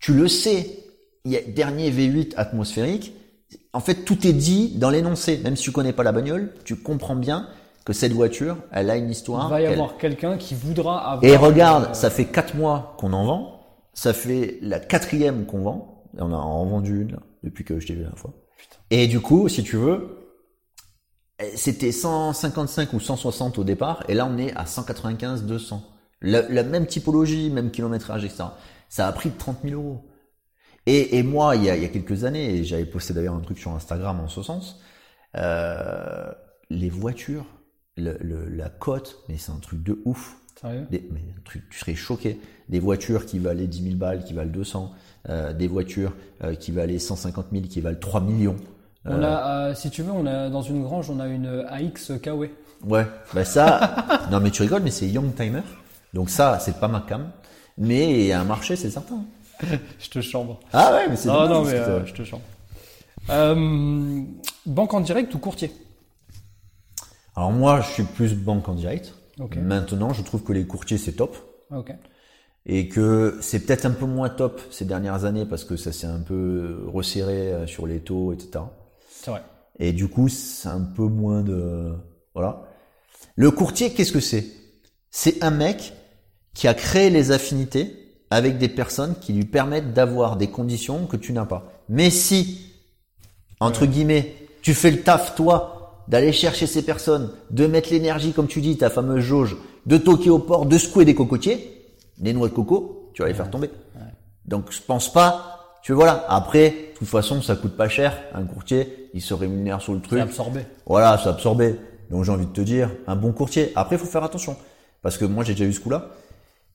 Tu 0.00 0.12
le 0.14 0.26
sais, 0.26 0.78
il 1.24 1.30
y 1.30 1.36
a 1.36 1.42
dernier 1.42 1.90
V8 1.92 2.32
atmosphérique. 2.36 3.12
En 3.72 3.78
fait, 3.80 4.04
tout 4.04 4.26
est 4.26 4.32
dit 4.32 4.72
dans 4.76 4.90
l'énoncé. 4.90 5.38
Même 5.44 5.54
si 5.54 5.62
tu 5.62 5.70
connais 5.72 5.92
pas 5.92 6.02
la 6.02 6.10
bagnole, 6.12 6.52
tu 6.64 6.74
comprends 6.74 7.14
bien 7.16 7.48
que 7.86 7.92
cette 7.92 8.12
voiture, 8.12 8.56
elle 8.72 8.90
a 8.90 8.96
une 8.96 9.08
histoire. 9.08 9.46
Il 9.46 9.50
va 9.50 9.60
y 9.62 9.66
avoir 9.66 9.96
quelqu'un 9.96 10.36
qui 10.36 10.56
voudra 10.56 11.12
avoir. 11.12 11.24
Et 11.24 11.36
regarde, 11.36 11.90
euh, 11.90 11.94
ça 11.94 12.10
fait 12.10 12.24
quatre 12.24 12.56
mois 12.56 12.96
qu'on 12.98 13.12
en 13.12 13.24
vend. 13.24 13.60
Ça 13.94 14.12
fait 14.12 14.58
la 14.60 14.80
quatrième 14.80 15.46
qu'on 15.46 15.60
vend. 15.62 16.04
On 16.18 16.32
a 16.32 16.36
en 16.36 16.66
vendu 16.66 17.02
une 17.02 17.12
là, 17.12 17.20
depuis 17.44 17.64
que 17.64 17.78
je 17.78 17.86
t'ai 17.86 17.94
vu 17.94 18.02
la 18.02 18.10
fois. 18.16 18.32
Et 18.90 19.06
du 19.06 19.20
coup, 19.20 19.48
si 19.48 19.62
tu 19.62 19.76
veux, 19.76 20.34
eh, 21.38 21.56
c'était 21.56 21.92
155 21.92 22.92
ou 22.92 22.98
160 22.98 23.58
au 23.58 23.64
départ, 23.64 24.02
et 24.08 24.14
là 24.14 24.26
on 24.26 24.36
est 24.36 24.52
à 24.56 24.66
195, 24.66 25.44
200. 25.44 25.82
La, 26.22 26.42
la 26.48 26.64
même 26.64 26.86
typologie, 26.86 27.50
même 27.50 27.70
kilométrage, 27.70 28.24
etc. 28.24 28.44
Ça 28.88 29.06
a 29.06 29.12
pris 29.12 29.30
30 29.30 29.58
000 29.62 29.80
euros. 29.80 30.04
Et, 30.86 31.18
et 31.18 31.22
moi, 31.22 31.54
il 31.54 31.64
y, 31.64 31.70
a, 31.70 31.76
il 31.76 31.82
y 31.82 31.84
a 31.84 31.88
quelques 31.88 32.24
années, 32.24 32.56
et 32.56 32.64
j'avais 32.64 32.84
posté 32.84 33.14
d'ailleurs 33.14 33.34
un 33.34 33.40
truc 33.40 33.58
sur 33.58 33.72
Instagram 33.72 34.18
en 34.18 34.28
ce 34.28 34.42
sens, 34.42 34.80
euh, 35.36 36.32
les 36.70 36.90
voitures, 36.90 37.44
le, 37.96 38.16
le- 38.20 38.48
la 38.48 38.68
cote, 38.68 39.18
mais 39.28 39.36
c'est 39.38 39.52
un 39.52 39.58
truc 39.58 39.82
de 39.82 39.98
ouf. 40.04 40.36
Sérieux? 40.60 40.86
Des, 40.90 41.06
mais 41.12 41.20
un 41.20 41.40
truc, 41.44 41.68
tu 41.70 41.78
serais 41.78 41.94
choqué. 41.94 42.38
Des 42.68 42.78
voitures 42.80 43.26
qui 43.26 43.38
valaient 43.38 43.66
10 43.66 43.82
000 43.84 43.94
balles, 43.96 44.24
qui 44.24 44.32
valent 44.34 44.50
200. 44.50 44.92
euh, 45.28 45.52
des 45.52 45.66
voitures 45.66 46.12
euh, 46.44 46.54
qui 46.54 46.70
valaient 46.70 46.98
150 46.98 47.46
000, 47.52 47.64
qui 47.66 47.80
valent 47.80 47.98
3 48.00 48.20
millions. 48.20 48.56
On 49.04 49.22
a, 49.22 49.68
euh, 49.70 49.74
si 49.74 49.90
tu 49.90 50.02
veux, 50.02 50.10
on 50.12 50.26
a 50.26 50.48
dans 50.50 50.62
une 50.62 50.82
grange, 50.82 51.10
on 51.10 51.20
a 51.20 51.26
une 51.28 51.64
AX 51.68 52.12
KW. 52.22 52.44
Ouais, 52.84 53.06
bah 53.34 53.44
ça. 53.44 54.06
non 54.30 54.40
mais 54.40 54.50
tu 54.50 54.62
rigoles, 54.62 54.82
mais 54.82 54.90
c'est 54.90 55.08
Young 55.08 55.34
Timer. 55.34 55.62
Donc 56.14 56.28
ça, 56.30 56.58
c'est 56.60 56.78
pas 56.80 56.88
ma 56.88 57.00
cam. 57.00 57.30
Mais 57.78 58.32
un 58.32 58.44
marché, 58.44 58.76
c'est 58.76 58.90
certain. 58.90 59.24
Je 59.98 60.10
te 60.10 60.20
chambre. 60.20 60.60
Ah 60.72 60.92
ouais, 60.94 61.08
mais 61.08 61.16
c'est. 61.16 61.28
Non, 61.28 61.46
dommage, 61.48 61.50
non, 61.50 61.64
mais 61.64 61.72
euh, 61.78 62.04
je 62.06 62.12
te 62.14 62.24
chambre. 62.24 62.42
Euh, 63.30 64.22
banque 64.66 64.94
en 64.94 65.00
direct 65.00 65.34
ou 65.34 65.38
courtier? 65.38 65.72
Alors 67.36 67.52
moi, 67.52 67.82
je 67.82 67.90
suis 67.92 68.02
plus 68.02 68.34
banque 68.34 68.68
en 68.68 68.74
direct. 68.74 69.14
Maintenant, 69.56 70.12
je 70.12 70.22
trouve 70.22 70.42
que 70.42 70.52
les 70.52 70.66
courtiers, 70.66 70.98
c'est 70.98 71.12
top. 71.12 71.36
Et 72.64 72.88
que 72.88 73.38
c'est 73.42 73.60
peut-être 73.60 73.86
un 73.86 73.92
peu 73.92 74.06
moins 74.06 74.28
top 74.28 74.60
ces 74.70 74.84
dernières 74.84 75.24
années 75.24 75.44
parce 75.44 75.64
que 75.64 75.76
ça 75.76 75.92
s'est 75.92 76.06
un 76.06 76.18
peu 76.18 76.82
resserré 76.88 77.52
euh, 77.52 77.66
sur 77.66 77.86
les 77.86 78.00
taux, 78.00 78.32
etc. 78.32 78.64
C'est 79.08 79.30
vrai. 79.30 79.42
Et 79.78 79.92
du 79.92 80.08
coup, 80.08 80.28
c'est 80.28 80.68
un 80.68 80.80
peu 80.80 81.04
moins 81.04 81.42
de... 81.42 81.92
Voilà. 82.34 82.64
Le 83.36 83.50
courtier, 83.52 83.92
qu'est-ce 83.92 84.10
que 84.10 84.20
c'est? 84.20 84.46
C'est 85.10 85.44
un 85.44 85.50
mec 85.50 85.92
qui 86.54 86.66
a 86.66 86.74
créé 86.74 87.10
les 87.10 87.30
affinités 87.30 87.94
avec 88.30 88.58
des 88.58 88.68
personnes 88.68 89.14
qui 89.20 89.32
lui 89.32 89.44
permettent 89.44 89.92
d'avoir 89.92 90.36
des 90.36 90.48
conditions 90.48 91.06
que 91.06 91.16
tu 91.16 91.32
n'as 91.32 91.44
pas. 91.44 91.70
Mais 91.88 92.10
si, 92.10 92.72
entre 93.60 93.86
guillemets, 93.86 94.34
tu 94.62 94.74
fais 94.74 94.90
le 94.90 95.02
taf, 95.02 95.36
toi, 95.36 95.75
d'aller 96.08 96.32
chercher 96.32 96.66
ces 96.66 96.82
personnes, 96.82 97.30
de 97.50 97.66
mettre 97.66 97.90
l'énergie, 97.90 98.32
comme 98.32 98.46
tu 98.46 98.60
dis, 98.60 98.76
ta 98.76 98.90
fameuse 98.90 99.20
jauge, 99.20 99.56
de 99.86 99.96
toquer 99.96 100.30
au 100.30 100.38
port, 100.38 100.66
de 100.66 100.78
secouer 100.78 101.04
des 101.04 101.14
cocotiers, 101.14 101.82
des 102.18 102.32
noix 102.32 102.48
de 102.48 102.54
coco, 102.54 103.10
tu 103.14 103.22
vas 103.22 103.28
les 103.28 103.34
faire 103.34 103.50
tomber. 103.50 103.70
Donc 104.46 104.70
je 104.70 104.80
pense 104.80 105.12
pas. 105.12 105.78
Tu 105.82 105.92
vois, 105.92 106.04
voilà. 106.04 106.24
Après, 106.28 106.70
de 106.70 106.98
toute 106.98 107.08
façon, 107.08 107.42
ça 107.42 107.56
coûte 107.56 107.76
pas 107.76 107.88
cher. 107.88 108.16
Un 108.34 108.44
courtier, 108.44 109.08
il 109.14 109.20
se 109.20 109.34
rémunère 109.34 109.80
sur 109.80 109.92
le 109.92 110.00
C'est 110.02 110.08
truc. 110.08 110.20
absorbé. 110.20 110.60
Voilà, 110.86 111.18
c'est 111.22 111.28
absorbé. 111.28 111.76
Donc 112.10 112.24
j'ai 112.24 112.32
envie 112.32 112.46
de 112.46 112.52
te 112.52 112.60
dire, 112.60 112.90
un 113.06 113.16
bon 113.16 113.32
courtier. 113.32 113.72
Après, 113.74 113.96
il 113.96 113.98
faut 113.98 114.06
faire 114.06 114.24
attention. 114.24 114.56
Parce 115.02 115.18
que 115.18 115.24
moi, 115.24 115.44
j'ai 115.44 115.52
déjà 115.54 115.64
eu 115.64 115.72
ce 115.72 115.80
coup-là. 115.80 116.10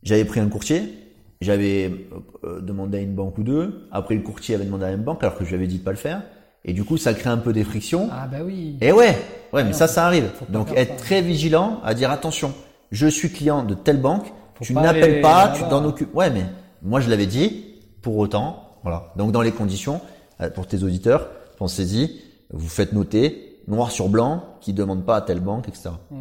J'avais 0.04 0.26
pris 0.26 0.40
un 0.40 0.48
courtier. 0.50 0.98
J'avais 1.42 1.90
euh, 1.90 2.20
euh, 2.44 2.62
demandé 2.62 3.00
à 3.00 3.02
une 3.02 3.16
banque 3.16 3.38
ou 3.38 3.44
deux. 3.44 3.88
Après, 3.92 4.16
le 4.16 4.22
courtier 4.22 4.56
avait 4.56 4.66
demandé 4.66 4.86
à 4.86 4.92
une 4.92 5.04
banque 5.04 5.24
alors 5.24 5.36
que 5.38 5.44
je 5.44 5.50
lui 5.50 5.56
avais 5.56 5.68
dit 5.68 5.80
de 5.80 5.84
pas 5.84 5.92
le 5.92 5.98
faire. 5.98 6.22
Et 6.64 6.74
du 6.74 6.84
coup, 6.84 6.98
ça 6.98 7.14
crée 7.14 7.30
un 7.30 7.38
peu 7.38 7.54
des 7.54 7.64
frictions. 7.64 8.10
Ah 8.12 8.28
bah 8.28 8.40
oui. 8.46 8.78
Et 8.82 8.92
ouais, 8.92 9.18
ouais, 9.52 9.64
mais 9.64 9.72
non, 9.72 9.74
ça, 9.74 9.88
ça 9.88 10.06
arrive. 10.06 10.30
Donc 10.50 10.72
être 10.76 11.00
ça. 11.00 11.06
très 11.06 11.22
vigilant 11.22 11.80
à 11.84 11.94
dire 11.94 12.12
attention, 12.12 12.54
je 12.92 13.08
suis 13.08 13.32
client 13.32 13.64
de 13.64 13.74
telle 13.74 14.00
banque, 14.00 14.28
Faut 14.56 14.66
tu 14.66 14.74
n'appelles 14.74 15.22
pas, 15.22 15.54
tu 15.56 15.64
t'en 15.64 15.84
occupes. 15.84 16.14
Ouais, 16.14 16.30
mais 16.30 16.46
moi 16.84 17.00
je 17.00 17.10
l'avais 17.10 17.26
dit, 17.26 17.66
pour 18.02 18.18
autant, 18.18 18.68
voilà. 18.84 19.12
Donc 19.16 19.32
dans 19.32 19.42
les 19.42 19.52
conditions, 19.52 20.02
euh, 20.42 20.50
pour 20.52 20.68
tes 20.68 20.84
auditeurs, 20.84 21.30
pensez-y, 21.58 22.22
vous 22.52 22.70
faites 22.70 22.94
noter, 22.94 23.60
noir 23.68 23.90
sur 23.92 24.08
blanc, 24.08 24.44
qui 24.60 24.74
demande 24.74 25.04
pas 25.04 25.18
à 25.18 25.22
telle 25.22 25.40
banque, 25.40 25.68
etc. 25.68 25.90
Ouais, 26.12 26.18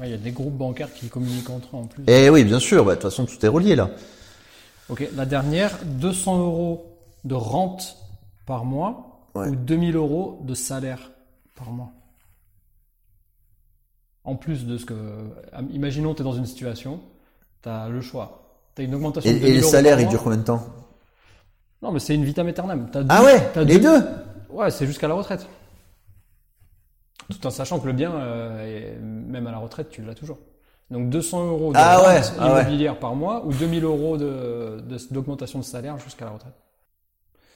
ouais, 0.00 0.08
Il 0.08 0.10
y 0.10 0.14
a 0.14 0.18
des 0.18 0.30
groupes 0.30 0.56
bancaires 0.56 0.92
qui 0.94 1.08
communiquent 1.08 1.50
entre 1.50 1.76
eux 1.76 1.80
en 1.80 1.84
plus. 1.84 2.04
Et 2.06 2.30
oui, 2.30 2.44
bien 2.44 2.58
sûr, 2.58 2.86
bah, 2.86 2.92
de 2.92 3.00
toute 3.00 3.10
façon 3.10 3.26
tout 3.26 3.44
est 3.44 3.48
relié 3.48 3.76
là. 3.76 3.90
Ok, 4.88 5.06
la 5.14 5.26
dernière, 5.26 5.78
200 5.84 6.38
euros 6.38 6.98
de 7.24 7.34
rente 7.34 7.96
par 8.46 8.64
mois 8.64 9.13
Ouais. 9.34 9.48
ou 9.48 9.56
2000 9.56 9.96
euros 9.96 10.40
de 10.44 10.54
salaire 10.54 11.10
par 11.56 11.70
mois. 11.70 11.90
En 14.24 14.36
plus 14.36 14.64
de 14.66 14.78
ce 14.78 14.86
que... 14.86 14.94
Imaginons 15.70 16.14
tu 16.14 16.22
es 16.22 16.24
dans 16.24 16.32
une 16.32 16.46
situation, 16.46 17.00
tu 17.62 17.68
as 17.68 17.88
le 17.88 18.00
choix. 18.00 18.40
T'as 18.74 18.82
une 18.84 18.94
augmentation 18.94 19.30
Et, 19.30 19.34
de 19.34 19.38
et 19.38 19.40
2000 19.40 19.54
le 19.56 19.62
euros 19.62 19.70
salaire, 19.70 19.92
par 19.92 20.00
il 20.00 20.04
mois. 20.04 20.10
dure 20.10 20.22
combien 20.22 20.38
de 20.38 20.44
temps? 20.44 20.62
Non, 21.82 21.92
mais 21.92 21.98
c'est 21.98 22.14
une 22.14 22.24
vitam 22.24 22.46
aeternam. 22.46 22.88
Ah 23.08 23.22
ouais, 23.22 23.50
t'as 23.52 23.62
les 23.64 23.78
deux 23.78 24.00
Ouais, 24.48 24.70
c'est 24.70 24.86
jusqu'à 24.86 25.08
la 25.08 25.14
retraite. 25.14 25.46
Tout 27.28 27.46
en 27.46 27.50
sachant 27.50 27.78
que 27.80 27.86
le 27.86 27.92
bien, 27.92 28.12
euh, 28.14 28.94
est- 28.94 28.98
même 29.00 29.46
à 29.46 29.50
la 29.50 29.58
retraite, 29.58 29.90
tu 29.90 30.02
l'as 30.02 30.14
toujours. 30.14 30.38
Donc 30.90 31.08
200 31.10 31.46
euros 31.46 31.72
de 31.72 31.78
Ah 31.78 32.02
ouais, 32.06 32.20
ah 32.38 32.54
ouais. 32.54 32.60
immobilière 32.62 32.98
par 32.98 33.14
mois 33.14 33.44
ou 33.46 33.52
2000 33.52 33.84
euros 33.84 34.16
de- 34.16 34.82
de- 34.86 34.98
d'augmentation 35.12 35.58
de, 35.58 35.64
salaire 35.64 35.98
jusqu'à 35.98 36.24
la 36.26 36.30
retraite. 36.32 36.54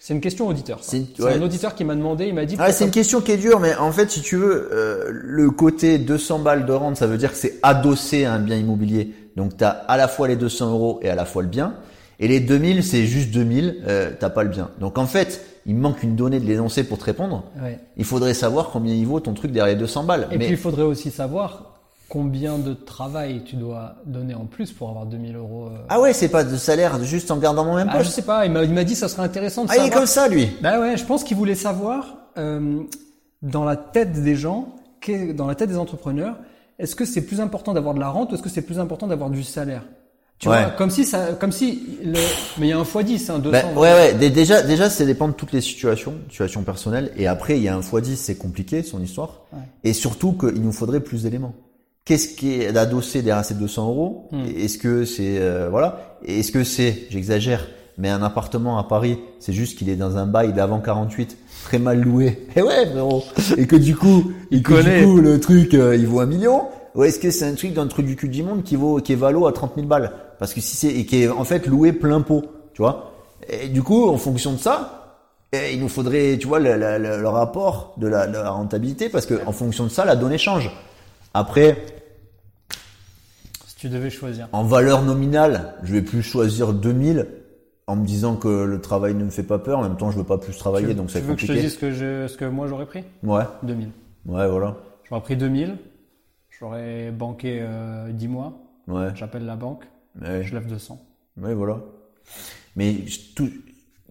C'est 0.08 0.14
une 0.14 0.22
question 0.22 0.48
auditeur. 0.48 0.78
C'est 0.80 1.04
ouais. 1.20 1.34
un 1.34 1.42
auditeur 1.42 1.74
qui 1.74 1.84
m'a 1.84 1.94
demandé, 1.94 2.28
il 2.28 2.34
m'a 2.34 2.46
dit. 2.46 2.56
Ah, 2.58 2.72
c'est 2.72 2.86
une 2.86 2.90
question 2.90 3.20
qui 3.20 3.32
est 3.32 3.36
dure, 3.36 3.60
mais 3.60 3.76
en 3.76 3.92
fait, 3.92 4.10
si 4.10 4.22
tu 4.22 4.36
veux, 4.36 4.70
euh, 4.72 5.10
le 5.12 5.50
côté 5.50 5.98
200 5.98 6.38
balles 6.38 6.64
de 6.64 6.72
rente, 6.72 6.96
ça 6.96 7.06
veut 7.06 7.18
dire 7.18 7.30
que 7.30 7.36
c'est 7.36 7.56
adossé 7.62 8.24
à 8.24 8.32
un 8.32 8.38
bien 8.38 8.56
immobilier. 8.56 9.12
Donc, 9.36 9.58
tu 9.58 9.64
as 9.64 9.68
à 9.68 9.98
la 9.98 10.08
fois 10.08 10.26
les 10.26 10.36
200 10.36 10.70
euros 10.70 10.98
et 11.02 11.10
à 11.10 11.14
la 11.14 11.26
fois 11.26 11.42
le 11.42 11.48
bien. 11.48 11.74
Et 12.20 12.26
les 12.26 12.40
2000, 12.40 12.84
c'est 12.84 13.04
juste 13.04 13.32
2000, 13.32 13.82
euh, 13.86 14.10
t'as 14.18 14.30
pas 14.30 14.44
le 14.44 14.48
bien. 14.48 14.70
Donc, 14.80 14.96
en 14.96 15.04
fait, 15.04 15.44
il 15.66 15.76
manque 15.76 16.02
une 16.02 16.16
donnée 16.16 16.40
de 16.40 16.46
l'énoncé 16.46 16.84
pour 16.84 16.96
te 16.96 17.04
répondre. 17.04 17.44
Ouais. 17.62 17.78
Il 17.98 18.06
faudrait 18.06 18.32
savoir 18.32 18.70
combien 18.70 18.94
il 18.94 19.06
vaut 19.06 19.20
ton 19.20 19.34
truc 19.34 19.52
derrière 19.52 19.74
les 19.74 19.78
200 19.78 20.04
balles. 20.04 20.28
Et 20.30 20.38
mais 20.38 20.46
puis 20.46 20.54
il 20.54 20.58
faudrait 20.58 20.84
aussi 20.84 21.10
savoir 21.10 21.77
combien 22.08 22.58
de 22.58 22.72
travail 22.74 23.42
tu 23.44 23.56
dois 23.56 23.96
donner 24.06 24.34
en 24.34 24.46
plus 24.46 24.72
pour 24.72 24.88
avoir 24.88 25.06
2000 25.06 25.36
euros. 25.36 25.66
euh. 25.66 25.78
ah 25.88 26.00
ouais, 26.00 26.12
c'est 26.12 26.28
pas 26.28 26.44
de 26.44 26.56
salaire 26.56 27.02
juste 27.04 27.30
en 27.30 27.36
gardant 27.36 27.64
mon 27.64 27.74
même 27.76 27.88
Ah, 27.92 28.02
je 28.02 28.08
sais 28.08 28.22
pas, 28.22 28.46
il 28.46 28.52
m'a 28.52 28.84
dit 28.84 28.94
ça 28.94 29.08
serait 29.08 29.22
intéressant 29.22 29.64
de 29.64 29.70
Ah, 29.70 29.74
il 29.76 29.80
est 29.80 29.82
savoir. 29.84 29.98
comme 30.00 30.06
ça, 30.06 30.28
lui. 30.28 30.48
Bah 30.62 30.80
ouais, 30.80 30.96
je 30.96 31.04
pense 31.04 31.22
qu'il 31.24 31.36
voulait 31.36 31.54
savoir 31.54 32.16
euh, 32.38 32.80
dans 33.42 33.64
la 33.64 33.76
tête 33.76 34.12
des 34.22 34.36
gens, 34.36 34.74
dans 35.34 35.46
la 35.46 35.54
tête 35.54 35.68
des 35.68 35.76
entrepreneurs, 35.78 36.36
est-ce 36.78 36.94
que 36.96 37.04
c'est 37.04 37.22
plus 37.22 37.40
important 37.40 37.74
d'avoir 37.74 37.94
de 37.94 38.00
la 38.00 38.08
rente 38.08 38.30
ou 38.32 38.34
est-ce 38.34 38.42
que 38.42 38.48
c'est 38.48 38.62
plus 38.62 38.78
important 38.78 39.06
d'avoir 39.06 39.30
du 39.30 39.42
salaire? 39.42 39.82
Tu 40.38 40.48
Ouais. 40.48 40.62
vois, 40.62 40.70
comme 40.70 40.90
si 40.90 41.04
ça, 41.04 41.32
comme 41.32 41.50
si 41.50 41.98
le, 42.04 42.12
mais 42.58 42.68
il 42.68 42.70
y 42.70 42.72
a 42.72 42.78
un 42.78 42.84
x10, 42.84 43.32
un 43.32 43.38
200. 43.40 43.50
Ben, 43.50 43.76
ouais, 43.76 43.92
ouais. 43.92 44.14
Dé- 44.14 44.30
Déjà, 44.30 44.62
déjà, 44.62 44.88
ça 44.88 45.04
dépend 45.04 45.26
de 45.26 45.32
toutes 45.32 45.50
les 45.50 45.60
situations, 45.60 46.14
situations 46.30 46.62
personnelles. 46.62 47.10
Et 47.16 47.26
après, 47.26 47.56
il 47.56 47.64
y 47.64 47.68
a 47.68 47.74
un 47.74 47.80
x10, 47.80 48.14
c'est 48.14 48.36
compliqué, 48.36 48.84
son 48.84 49.02
histoire. 49.02 49.40
Ouais. 49.52 49.58
Et 49.82 49.92
surtout 49.92 50.32
qu'il 50.34 50.62
nous 50.62 50.70
faudrait 50.70 51.00
plus 51.00 51.24
d'éléments. 51.24 51.54
Qu'est-ce 52.08 52.28
qui 52.28 52.54
est 52.62 52.74
adossé 52.74 53.20
derrière 53.20 53.44
ces 53.44 53.52
200 53.52 53.86
euros 53.86 54.28
Hmm. 54.32 54.44
Est-ce 54.56 54.78
que 54.78 55.04
c'est 55.04 55.36
euh, 55.38 55.68
voilà 55.70 56.16
Est-ce 56.24 56.50
que 56.52 56.64
c'est, 56.64 57.02
j'exagère, 57.10 57.66
mais 57.98 58.08
un 58.08 58.22
appartement 58.22 58.78
à 58.78 58.84
Paris, 58.84 59.18
c'est 59.40 59.52
juste 59.52 59.76
qu'il 59.76 59.90
est 59.90 59.96
dans 59.96 60.16
un 60.16 60.24
bail 60.24 60.54
d'avant 60.54 60.80
48, 60.80 61.36
très 61.64 61.78
mal 61.78 62.00
loué. 62.00 62.46
Et 62.56 62.62
ouais, 62.62 62.86
frérot. 62.86 63.22
Et 63.58 63.66
que 63.66 63.76
du 63.76 63.94
coup, 63.94 64.32
et 64.50 64.62
que 64.62 64.72
connaît. 64.72 65.00
du 65.00 65.04
coup, 65.06 65.20
le 65.20 65.38
truc, 65.38 65.74
euh, 65.74 65.94
il 65.96 66.06
vaut 66.06 66.20
un 66.20 66.26
million. 66.26 66.62
Ou 66.94 67.04
est-ce 67.04 67.18
que 67.18 67.30
c'est 67.30 67.44
un 67.44 67.54
truc 67.54 67.76
le 67.76 67.86
truc 67.88 68.06
du 68.06 68.16
cul 68.16 68.28
du 68.30 68.42
monde 68.42 68.62
qui 68.64 68.74
vaut, 68.76 69.00
qui 69.02 69.12
est 69.12 69.16
valo 69.16 69.46
à 69.46 69.52
30 69.52 69.72
000 69.76 69.86
balles 69.86 70.10
Parce 70.38 70.54
que 70.54 70.62
si 70.62 70.76
c'est 70.76 70.88
et 70.88 71.04
qui 71.04 71.22
est 71.24 71.28
en 71.28 71.44
fait 71.44 71.66
loué 71.66 71.92
plein 71.92 72.22
pot, 72.22 72.42
tu 72.72 72.80
vois. 72.80 73.12
Et 73.50 73.68
du 73.68 73.82
coup, 73.82 74.08
en 74.08 74.16
fonction 74.16 74.52
de 74.54 74.58
ça, 74.58 75.18
eh, 75.52 75.74
il 75.74 75.80
nous 75.80 75.88
faudrait, 75.90 76.38
tu 76.40 76.46
vois, 76.48 76.58
le, 76.58 76.72
le- 76.76 76.96
le- 76.98 77.20
le 77.20 77.28
rapport 77.28 77.92
de 77.98 78.08
la, 78.08 78.26
de 78.26 78.32
la 78.32 78.50
rentabilité, 78.50 79.10
parce 79.10 79.26
que 79.26 79.34
en 79.46 79.52
fonction 79.52 79.84
de 79.84 79.90
ça, 79.90 80.04
la 80.06 80.16
donnée 80.16 80.38
change. 80.38 80.70
Après, 81.34 81.76
tu 83.78 83.88
devais 83.88 84.10
choisir. 84.10 84.48
en 84.52 84.64
valeur 84.64 85.02
nominale, 85.02 85.74
je 85.84 85.92
vais 85.94 86.02
plus 86.02 86.22
choisir 86.22 86.72
2000 86.74 87.26
en 87.86 87.96
me 87.96 88.04
disant 88.04 88.36
que 88.36 88.64
le 88.64 88.80
travail 88.82 89.14
ne 89.14 89.24
me 89.24 89.30
fait 89.30 89.42
pas 89.42 89.58
peur. 89.58 89.78
En 89.78 89.82
même 89.82 89.96
temps, 89.96 90.10
je 90.10 90.18
veux 90.18 90.24
pas 90.24 90.36
plus 90.38 90.56
travailler, 90.58 90.88
tu, 90.88 90.94
donc 90.94 91.06
tu 91.06 91.14
c'est 91.14 91.20
veux 91.20 91.34
que 91.34 91.40
je 91.40 91.46
te 91.46 91.52
compliqué. 91.52 91.66
dise 91.66 91.74
ce 91.74 91.78
que 91.78 91.90
je, 91.92 92.26
ce 92.28 92.36
que 92.36 92.44
moi 92.44 92.66
j'aurais 92.66 92.84
pris? 92.86 93.04
Ouais, 93.22 93.44
2000. 93.62 93.88
ouais, 94.26 94.46
voilà. 94.48 94.76
J'aurais 95.08 95.22
pris 95.22 95.36
2000. 95.36 95.78
J'aurais 96.50 97.10
banqué 97.12 97.60
euh, 97.62 98.10
10 98.12 98.28
mois. 98.28 98.52
Ouais, 98.88 99.08
J'appelle 99.14 99.46
la 99.46 99.56
banque. 99.56 99.84
ouais, 100.20 100.42
Je 100.42 100.54
lève 100.54 100.66
200. 100.66 100.98
ouais, 101.40 101.54
voilà. 101.54 101.78
Mais 102.76 103.06
je- 103.06 103.20
tout, 103.34 103.48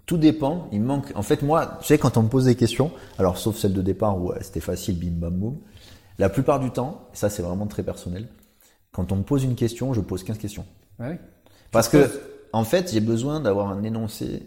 tout 0.06 0.18
dépend. 0.18 0.69
Il 0.72 0.81
me 0.81 0.85
manque. 0.88 1.11
En 1.15 1.22
fait, 1.23 1.41
moi, 1.41 1.77
tu 1.81 1.88
sais, 1.88 1.98
quand 1.98 2.15
on 2.18 2.23
me 2.23 2.30
pose 2.30 2.45
des 2.45 2.56
questions, 2.56 2.91
alors 3.19 3.38
sauf 3.38 3.57
celle 3.57 3.73
de 3.73 3.81
départ 3.81 4.18
où 4.18 4.30
ouais, 4.30 4.38
c'était 4.41 4.60
facile, 4.61 4.98
bim 4.99 5.11
bam 5.19 5.34
boum. 5.34 5.57
La 6.19 6.30
plupart 6.30 6.60
du 6.60 6.72
temps, 6.72 7.02
ça 7.14 7.30
c'est 7.30 7.44
vraiment 7.44 7.68
très 7.68 7.84
personnel. 7.84 8.27
Quand 8.98 9.11
on 9.11 9.18
me 9.18 9.22
pose 9.24 9.44
une 9.44 9.53
question, 9.53 9.94
je 9.94 10.02
pose 10.02 10.24
15 10.24 10.40
questions. 10.40 10.65
Ouais, 10.99 11.10
oui. 11.11 11.15
Parce 11.72 11.88
Tu 11.88 11.98
que, 11.98 12.03
poses- 12.03 12.19
en 12.52 12.64
fait, 12.64 12.91
j'ai 12.91 12.99
besoin 12.99 13.40
d'avoir 13.40 13.69
un 13.69 13.84
énoncé 13.84 14.41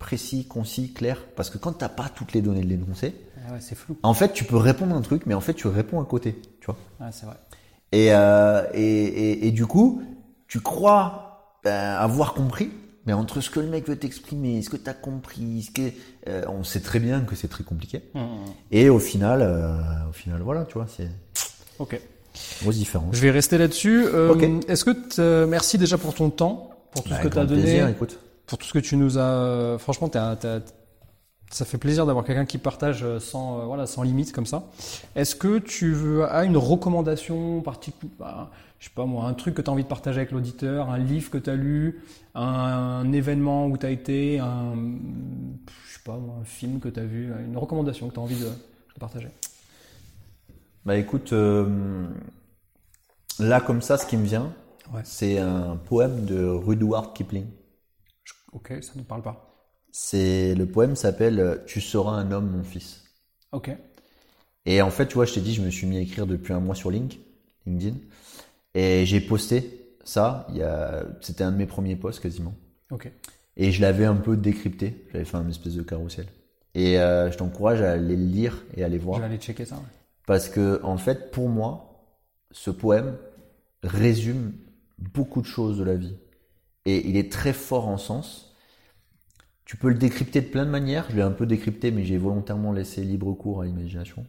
précis, 0.00 0.44
concis, 0.48 0.92
clair. 0.92 1.24
Parce 1.36 1.50
que 1.50 1.56
quand 1.58 1.72
t'as 1.74 1.88
pas 1.88 2.08
toutes 2.08 2.32
les 2.32 2.42
données 2.42 2.62
de 2.62 2.66
l'énoncé, 2.66 3.14
Ah 3.48 3.52
ouais, 3.52 3.60
c'est 3.60 3.76
flou. 3.76 3.96
en 4.02 4.12
fait, 4.12 4.32
tu 4.32 4.42
peux 4.42 4.56
répondre 4.56 4.92
un 4.92 5.02
truc, 5.02 5.22
mais 5.26 5.34
en 5.34 5.40
fait, 5.40 5.54
tu 5.54 5.68
réponds 5.68 6.00
à 6.00 6.04
côté, 6.04 6.32
tu 6.60 6.66
vois. 6.66 6.76
Ouais, 7.00 7.12
c'est 7.12 7.26
vrai. 7.26 7.36
Et, 7.92 8.08
euh, 8.12 8.64
et, 8.74 9.04
et, 9.04 9.46
et 9.46 9.52
du 9.52 9.66
coup, 9.66 10.02
tu 10.48 10.60
crois 10.60 11.54
ben, 11.62 11.94
avoir 11.94 12.34
compris, 12.34 12.70
mais 13.06 13.12
entre 13.12 13.40
ce 13.40 13.50
que 13.50 13.60
le 13.60 13.68
mec 13.68 13.86
veut 13.88 13.96
t'exprimer, 13.96 14.62
ce 14.62 14.68
que 14.70 14.76
t'as 14.76 14.94
compris, 14.94 15.62
ce 15.62 15.70
que, 15.70 15.92
euh, 16.28 16.42
on 16.48 16.64
sait 16.64 16.80
très 16.80 16.98
bien 16.98 17.20
que 17.20 17.36
c'est 17.36 17.46
très 17.46 17.62
compliqué. 17.62 18.02
Hum, 18.16 18.22
hum. 18.22 18.44
Et 18.72 18.88
au 18.88 18.98
final, 18.98 19.42
euh, 19.42 20.08
au 20.10 20.12
final, 20.12 20.42
voilà, 20.42 20.64
tu 20.64 20.74
vois, 20.74 20.88
c'est 20.88 21.08
Ok. 21.78 22.00
Grosse 22.62 22.76
différence. 22.76 23.14
Je 23.14 23.20
vais 23.20 23.30
rester 23.30 23.58
là-dessus. 23.58 24.04
Euh. 24.06 24.60
Est-ce 24.68 24.84
que 24.84 24.90
t- 24.90 25.48
merci 25.48 25.78
déjà 25.78 25.98
pour 25.98 26.14
ton 26.14 26.30
temps, 26.30 26.70
pour 26.92 27.02
tout 27.04 27.10
Bah, 27.10 27.18
ce 27.22 27.28
que 27.28 27.32
tu 27.32 27.38
as 27.38 27.44
donné, 27.46 27.62
plaisir, 27.62 27.88
écoute. 27.88 28.18
pour 28.46 28.58
tout 28.58 28.66
ce 28.66 28.72
que 28.72 28.78
tu 28.78 28.96
nous 28.96 29.18
as. 29.18 29.76
Franchement, 29.78 30.08
t'as- 30.08 30.36
t'as- 30.36 30.60
ça 31.50 31.64
fait 31.64 31.78
plaisir 31.78 32.06
d'avoir 32.06 32.24
quelqu'un 32.24 32.44
qui 32.44 32.58
partage 32.58 33.04
sans, 33.20 33.60
euh, 33.60 33.64
voilà, 33.66 33.86
sans 33.86 34.02
limite 34.02 34.32
comme 34.32 34.46
ça. 34.46 34.64
Est-ce 35.14 35.36
que 35.36 35.58
tu 35.58 35.92
veux- 35.92 36.24
as 36.24 36.44
une 36.44 36.56
recommandation 36.56 37.60
particulière 37.60 38.16
bah, 38.18 38.50
Je 38.78 38.86
sais 38.86 38.94
pas 38.94 39.06
moi, 39.06 39.24
un 39.26 39.32
truc 39.32 39.54
que 39.54 39.62
tu 39.62 39.70
as 39.70 39.72
envie 39.72 39.84
de 39.84 39.88
partager 39.88 40.18
avec 40.18 40.32
l'auditeur, 40.32 40.90
un 40.90 40.98
livre 40.98 41.30
que 41.30 41.38
tu 41.38 41.48
as 41.48 41.54
lu, 41.54 42.02
un, 42.34 43.10
événement 43.12 43.66
où 43.68 43.78
tu 43.78 43.86
as 43.86 43.90
été, 43.90 44.38
un, 44.38 44.74
je 45.88 45.94
sais 45.94 46.00
pas 46.04 46.16
moi, 46.18 46.36
un 46.42 46.44
film 46.44 46.78
que 46.80 46.88
tu 46.88 47.00
as 47.00 47.04
vu, 47.04 47.32
une 47.48 47.56
recommandation 47.56 48.08
que 48.08 48.14
tu 48.14 48.20
as 48.20 48.22
envie 48.22 48.36
de, 48.38 48.44
de 48.44 49.00
partager? 49.00 49.28
Bah 50.86 50.96
écoute, 50.96 51.32
euh, 51.32 52.06
là 53.38 53.60
comme 53.60 53.82
ça, 53.82 53.98
ce 53.98 54.06
qui 54.06 54.16
me 54.16 54.24
vient, 54.24 54.54
Ouais. 54.94 55.00
c'est 55.04 55.38
un 55.38 55.76
poème 55.76 56.24
de 56.26 56.44
Rudyard 56.46 57.12
Kipling. 57.12 57.46
Ok, 58.52 58.72
ça 58.80 58.92
ne 58.94 59.02
parle 59.02 59.22
pas. 59.22 59.52
C'est 59.90 60.54
le 60.54 60.66
poème 60.66 60.94
s'appelle 60.94 61.62
Tu 61.66 61.80
seras 61.80 62.12
un 62.12 62.30
homme, 62.30 62.50
mon 62.50 62.62
fils. 62.62 63.02
Ok. 63.52 63.70
Et 64.64 64.82
en 64.82 64.90
fait, 64.90 65.06
tu 65.06 65.14
vois, 65.14 65.24
je 65.24 65.34
t'ai 65.34 65.40
dit, 65.40 65.54
je 65.54 65.62
me 65.62 65.70
suis 65.70 65.86
mis 65.86 65.96
à 65.96 66.00
écrire 66.00 66.26
depuis 66.26 66.52
un 66.52 66.60
mois 66.60 66.74
sur 66.74 66.90
Link, 66.90 67.18
LinkedIn, 67.66 67.96
et 68.74 69.04
j'ai 69.06 69.20
posté 69.20 69.96
ça. 70.04 70.46
Il 70.50 70.56
y 70.58 70.62
a, 70.62 71.04
c'était 71.20 71.44
un 71.44 71.52
de 71.52 71.56
mes 71.56 71.66
premiers 71.66 71.96
posts 71.96 72.20
quasiment, 72.20 72.54
Ok. 72.90 73.10
et 73.56 73.72
je 73.72 73.80
l'avais 73.82 74.04
un 74.04 74.16
peu 74.16 74.36
décrypté. 74.36 75.06
J'avais 75.12 75.24
fait 75.24 75.36
un 75.36 75.48
espèce 75.48 75.74
de 75.74 75.82
carrousel. 75.82 76.26
Et 76.74 76.98
euh, 77.00 77.30
je 77.32 77.38
t'encourage 77.38 77.80
à 77.82 77.92
aller 77.92 78.16
le 78.16 78.24
lire 78.24 78.62
et 78.76 78.82
à 78.82 78.86
aller 78.86 78.98
voir. 78.98 79.16
Je 79.16 79.22
vais 79.22 79.26
aller 79.28 79.38
checker 79.38 79.64
ça. 79.64 79.76
ouais. 79.76 79.82
Parce 80.26 80.48
que, 80.48 80.80
en 80.82 80.98
fait, 80.98 81.30
pour 81.30 81.48
moi, 81.48 82.04
ce 82.50 82.70
poème 82.70 83.16
résume 83.82 84.52
beaucoup 84.98 85.40
de 85.40 85.46
choses 85.46 85.78
de 85.78 85.84
la 85.84 85.94
vie. 85.94 86.16
Et 86.84 87.08
il 87.08 87.16
est 87.16 87.30
très 87.32 87.52
fort 87.52 87.88
en 87.88 87.98
sens. 87.98 88.54
Tu 89.64 89.76
peux 89.76 89.88
le 89.88 89.94
décrypter 89.94 90.40
de 90.40 90.48
plein 90.48 90.64
de 90.64 90.70
manières. 90.70 91.06
Je 91.10 91.16
l'ai 91.16 91.22
un 91.22 91.30
peu 91.30 91.46
décrypté, 91.46 91.90
mais 91.90 92.04
j'ai 92.04 92.18
volontairement 92.18 92.72
laissé 92.72 93.02
libre 93.02 93.32
cours 93.34 93.62
à 93.62 93.64
l'imagination. 93.66 94.26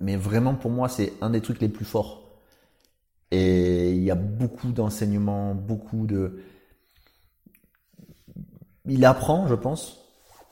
Mais 0.00 0.16
vraiment, 0.16 0.54
pour 0.54 0.70
moi, 0.70 0.88
c'est 0.88 1.12
un 1.20 1.30
des 1.30 1.40
trucs 1.40 1.60
les 1.60 1.68
plus 1.68 1.84
forts. 1.84 2.40
Et 3.30 3.92
il 3.92 4.02
y 4.02 4.10
a 4.10 4.14
beaucoup 4.14 4.72
d'enseignements, 4.72 5.54
beaucoup 5.54 6.06
de... 6.06 6.42
Il 8.86 9.04
apprend, 9.04 9.46
je 9.48 9.54
pense, 9.54 9.98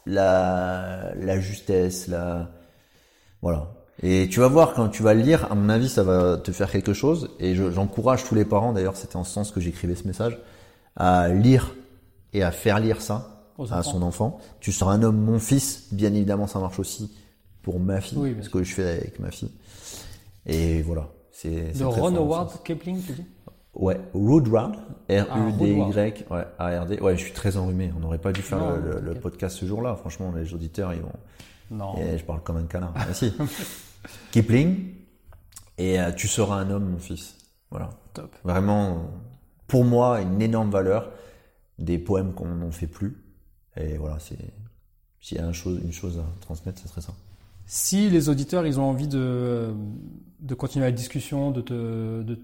la, 0.04 1.14
la 1.16 1.40
justesse, 1.40 2.08
la... 2.08 2.50
Voilà. 3.42 3.75
Et 4.02 4.28
tu 4.30 4.40
vas 4.40 4.48
voir 4.48 4.74
quand 4.74 4.88
tu 4.88 5.02
vas 5.02 5.14
le 5.14 5.22
lire, 5.22 5.50
à 5.50 5.54
mon 5.54 5.68
avis, 5.70 5.88
ça 5.88 6.02
va 6.02 6.36
te 6.36 6.52
faire 6.52 6.70
quelque 6.70 6.92
chose. 6.92 7.30
Et 7.40 7.54
je- 7.54 7.70
j'encourage 7.70 8.24
tous 8.24 8.34
les 8.34 8.44
parents, 8.44 8.72
d'ailleurs, 8.72 8.96
c'était 8.96 9.16
en 9.16 9.24
ce 9.24 9.32
sens 9.32 9.50
que 9.50 9.60
j'écrivais 9.60 9.94
ce 9.94 10.06
message, 10.06 10.38
à 10.96 11.28
lire 11.28 11.74
et 12.34 12.42
à 12.42 12.50
faire 12.50 12.78
lire 12.78 13.00
ça 13.00 13.48
Aux 13.58 13.72
à 13.72 13.78
enfants. 13.78 13.90
son 13.92 14.02
enfant. 14.02 14.38
Tu 14.60 14.70
seras 14.72 14.92
un 14.92 15.02
homme, 15.02 15.16
mon 15.18 15.38
fils. 15.38 15.88
Bien 15.92 16.12
évidemment, 16.12 16.46
ça 16.46 16.58
marche 16.58 16.78
aussi 16.78 17.10
pour 17.62 17.80
ma 17.80 18.00
fille, 18.02 18.18
Oui, 18.18 18.36
ce 18.42 18.50
que 18.50 18.62
je 18.62 18.74
fais 18.74 18.86
avec 18.98 19.18
ma 19.18 19.30
fille. 19.30 19.50
Et 20.44 20.82
voilà. 20.82 21.08
C'est 21.32 21.72
c'est 21.72 21.80
De 21.80 21.84
Ron 21.84 22.14
Howard. 22.16 22.62
Kipling, 22.64 23.02
tu 23.02 23.12
dis? 23.12 23.24
Ouais, 23.74 24.00
Rudyard, 24.14 24.72
R-U-D-Y, 25.10 26.24
Ah, 26.30 26.34
ouais, 26.34 26.44
A-R-D. 26.58 26.98
Ouais, 27.00 27.16
je 27.16 27.22
suis 27.24 27.32
très 27.32 27.56
enrhumé. 27.56 27.92
On 27.96 28.00
n'aurait 28.00 28.18
pas 28.18 28.32
dû 28.32 28.40
faire 28.42 28.58
Non, 28.58 28.74
le, 29.02 29.14
podcast 29.14 29.56
ce 29.58 29.66
jour-là. 29.66 29.96
Franchement, 29.96 30.32
les 30.36 30.54
auditeurs, 30.54 30.94
ils 30.94 31.00
vont. 31.02 31.12
Non. 31.70 31.96
Et 31.98 32.18
je 32.18 32.24
parle 32.24 32.42
comme 32.42 32.56
un 32.56 32.66
canard. 32.66 32.92
Ah, 32.94 33.12
si. 33.12 33.32
Kipling. 34.30 34.94
Et 35.78 36.00
euh, 36.00 36.12
tu 36.12 36.28
seras 36.28 36.56
un 36.56 36.70
homme, 36.70 36.90
mon 36.90 36.98
fils. 36.98 37.36
Voilà. 37.70 37.90
Top. 38.14 38.34
Vraiment, 38.44 39.10
pour 39.66 39.84
moi, 39.84 40.20
une 40.20 40.40
énorme 40.40 40.70
valeur. 40.70 41.10
Des 41.78 41.98
poèmes 41.98 42.32
qu'on 42.32 42.46
n'en 42.46 42.70
fait 42.70 42.86
plus. 42.86 43.22
Et 43.76 43.96
voilà, 43.98 44.18
c'est. 44.18 44.38
S'il 45.20 45.38
y 45.38 45.40
a 45.40 45.46
un 45.46 45.52
chose, 45.52 45.80
une 45.84 45.92
chose 45.92 46.18
à 46.18 46.40
transmettre, 46.40 46.80
ce 46.80 46.88
serait 46.88 47.00
ça. 47.00 47.12
Si 47.66 48.08
les 48.08 48.28
auditeurs, 48.28 48.64
ils 48.64 48.78
ont 48.78 48.84
envie 48.84 49.08
de, 49.08 49.74
de 50.40 50.54
continuer 50.54 50.84
la 50.86 50.92
discussion, 50.92 51.50
de 51.50 51.60
te, 51.62 52.22
de, 52.22 52.38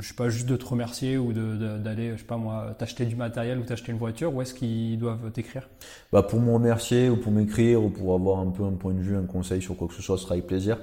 je 0.00 0.08
sais 0.08 0.14
pas, 0.14 0.28
juste 0.30 0.46
de 0.46 0.56
te 0.56 0.64
remercier 0.64 1.18
ou 1.18 1.32
d'aller, 1.32 2.12
je 2.12 2.18
sais 2.18 2.24
pas 2.24 2.36
moi, 2.38 2.74
t'acheter 2.78 3.04
du 3.04 3.14
matériel 3.16 3.58
ou 3.58 3.62
t'acheter 3.62 3.92
une 3.92 3.98
voiture, 3.98 4.34
où 4.34 4.40
est-ce 4.40 4.54
qu'ils 4.54 4.98
doivent 4.98 5.30
t'écrire? 5.32 5.68
Bah 6.12 6.22
pour 6.22 6.40
me 6.40 6.52
remercier 6.52 7.10
ou 7.10 7.16
pour 7.16 7.32
m'écrire 7.32 7.82
ou 7.82 7.90
pour 7.90 8.14
avoir 8.14 8.38
un 8.40 8.50
peu 8.50 8.64
un 8.64 8.72
point 8.72 8.94
de 8.94 9.00
vue, 9.00 9.16
un 9.16 9.24
conseil 9.26 9.60
sur 9.60 9.76
quoi 9.76 9.86
que 9.88 9.94
ce 9.94 10.02
soit, 10.02 10.16
ce 10.16 10.22
sera 10.24 10.34
avec 10.34 10.46
plaisir. 10.46 10.78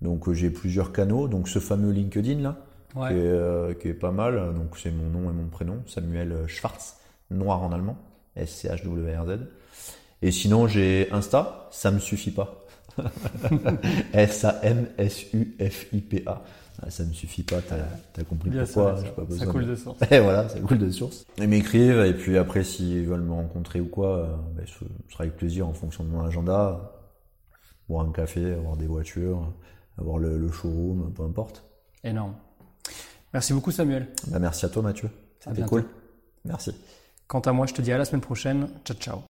Donc 0.00 0.26
euh, 0.28 0.32
j'ai 0.32 0.48
plusieurs 0.50 0.92
canaux, 0.92 1.28
donc 1.28 1.48
ce 1.48 1.58
fameux 1.58 1.90
LinkedIn 1.92 2.40
là, 2.40 2.56
Ouais. 2.96 3.08
qui, 3.08 3.14
est, 3.14 3.18
euh, 3.18 3.74
qui 3.74 3.88
est 3.88 3.94
pas 3.94 4.10
mal. 4.10 4.54
Donc 4.54 4.76
c'est 4.78 4.90
mon 4.90 5.08
nom 5.10 5.30
et 5.30 5.32
mon 5.34 5.46
prénom, 5.48 5.82
Samuel 5.86 6.34
Schwartz, 6.48 6.96
noir 7.30 7.62
en 7.62 7.72
allemand, 7.72 7.96
S-C-H-W-R-Z. 8.36 9.38
Et 10.22 10.32
sinon 10.32 10.66
j'ai 10.66 11.08
Insta, 11.12 11.68
ça 11.70 11.90
me 11.90 11.98
suffit 11.98 12.30
pas. 12.32 12.64
S-A-M-S-U-F-I-P-A. 15.20 16.42
Ah, 16.82 16.88
ça 16.90 17.04
me 17.04 17.12
suffit 17.12 17.42
pas, 17.42 17.60
t'as 17.60 17.76
as 18.18 18.24
compris 18.24 18.48
Bien 18.48 18.64
pourquoi, 18.64 18.96
ça, 18.96 19.02
j'ai 19.04 19.10
pas 19.10 19.16
ça, 19.22 19.26
besoin 19.28 19.38
ça 19.46 19.52
coule 19.52 19.64
de- 19.66 19.70
de 19.70 19.74
source. 19.76 20.00
et 20.10 20.18
voilà, 20.20 20.48
ça 20.48 20.58
coule 20.60 20.78
de 20.78 20.90
source. 20.90 21.26
Ils 21.36 21.46
m'écrivent 21.48 22.00
et 22.06 22.14
puis 22.14 22.38
après 22.38 22.64
s'ils 22.64 23.04
veulent 23.06 23.20
me 23.20 23.32
rencontrer 23.34 23.80
ou 23.80 23.86
quoi, 23.86 24.16
euh, 24.16 24.34
ben, 24.56 24.64
ce 24.66 24.84
sera 25.12 25.24
avec 25.24 25.36
plaisir 25.36 25.68
en 25.68 25.74
fonction 25.74 26.04
de 26.04 26.08
mon 26.08 26.22
agenda. 26.24 26.92
Boire 27.88 28.06
un 28.06 28.12
café, 28.12 28.54
avoir 28.54 28.76
des 28.78 28.86
voitures, 28.86 29.52
avoir 29.98 30.16
le, 30.18 30.38
le 30.38 30.50
showroom, 30.50 31.12
peu 31.12 31.22
importe. 31.24 31.64
Énorme. 32.02 32.34
Merci 33.34 33.52
beaucoup 33.52 33.72
Samuel. 33.72 34.08
Bah, 34.28 34.38
merci 34.38 34.64
à 34.64 34.70
toi 34.70 34.82
Mathieu. 34.82 35.10
C'était 35.40 35.62
cool. 35.62 35.84
Merci. 36.46 36.72
Quant 37.26 37.40
à 37.40 37.52
moi, 37.52 37.66
je 37.66 37.74
te 37.74 37.82
dis 37.82 37.92
à 37.92 37.98
la 37.98 38.04
semaine 38.06 38.22
prochaine. 38.22 38.68
Ciao 38.84 38.96
ciao. 38.96 39.30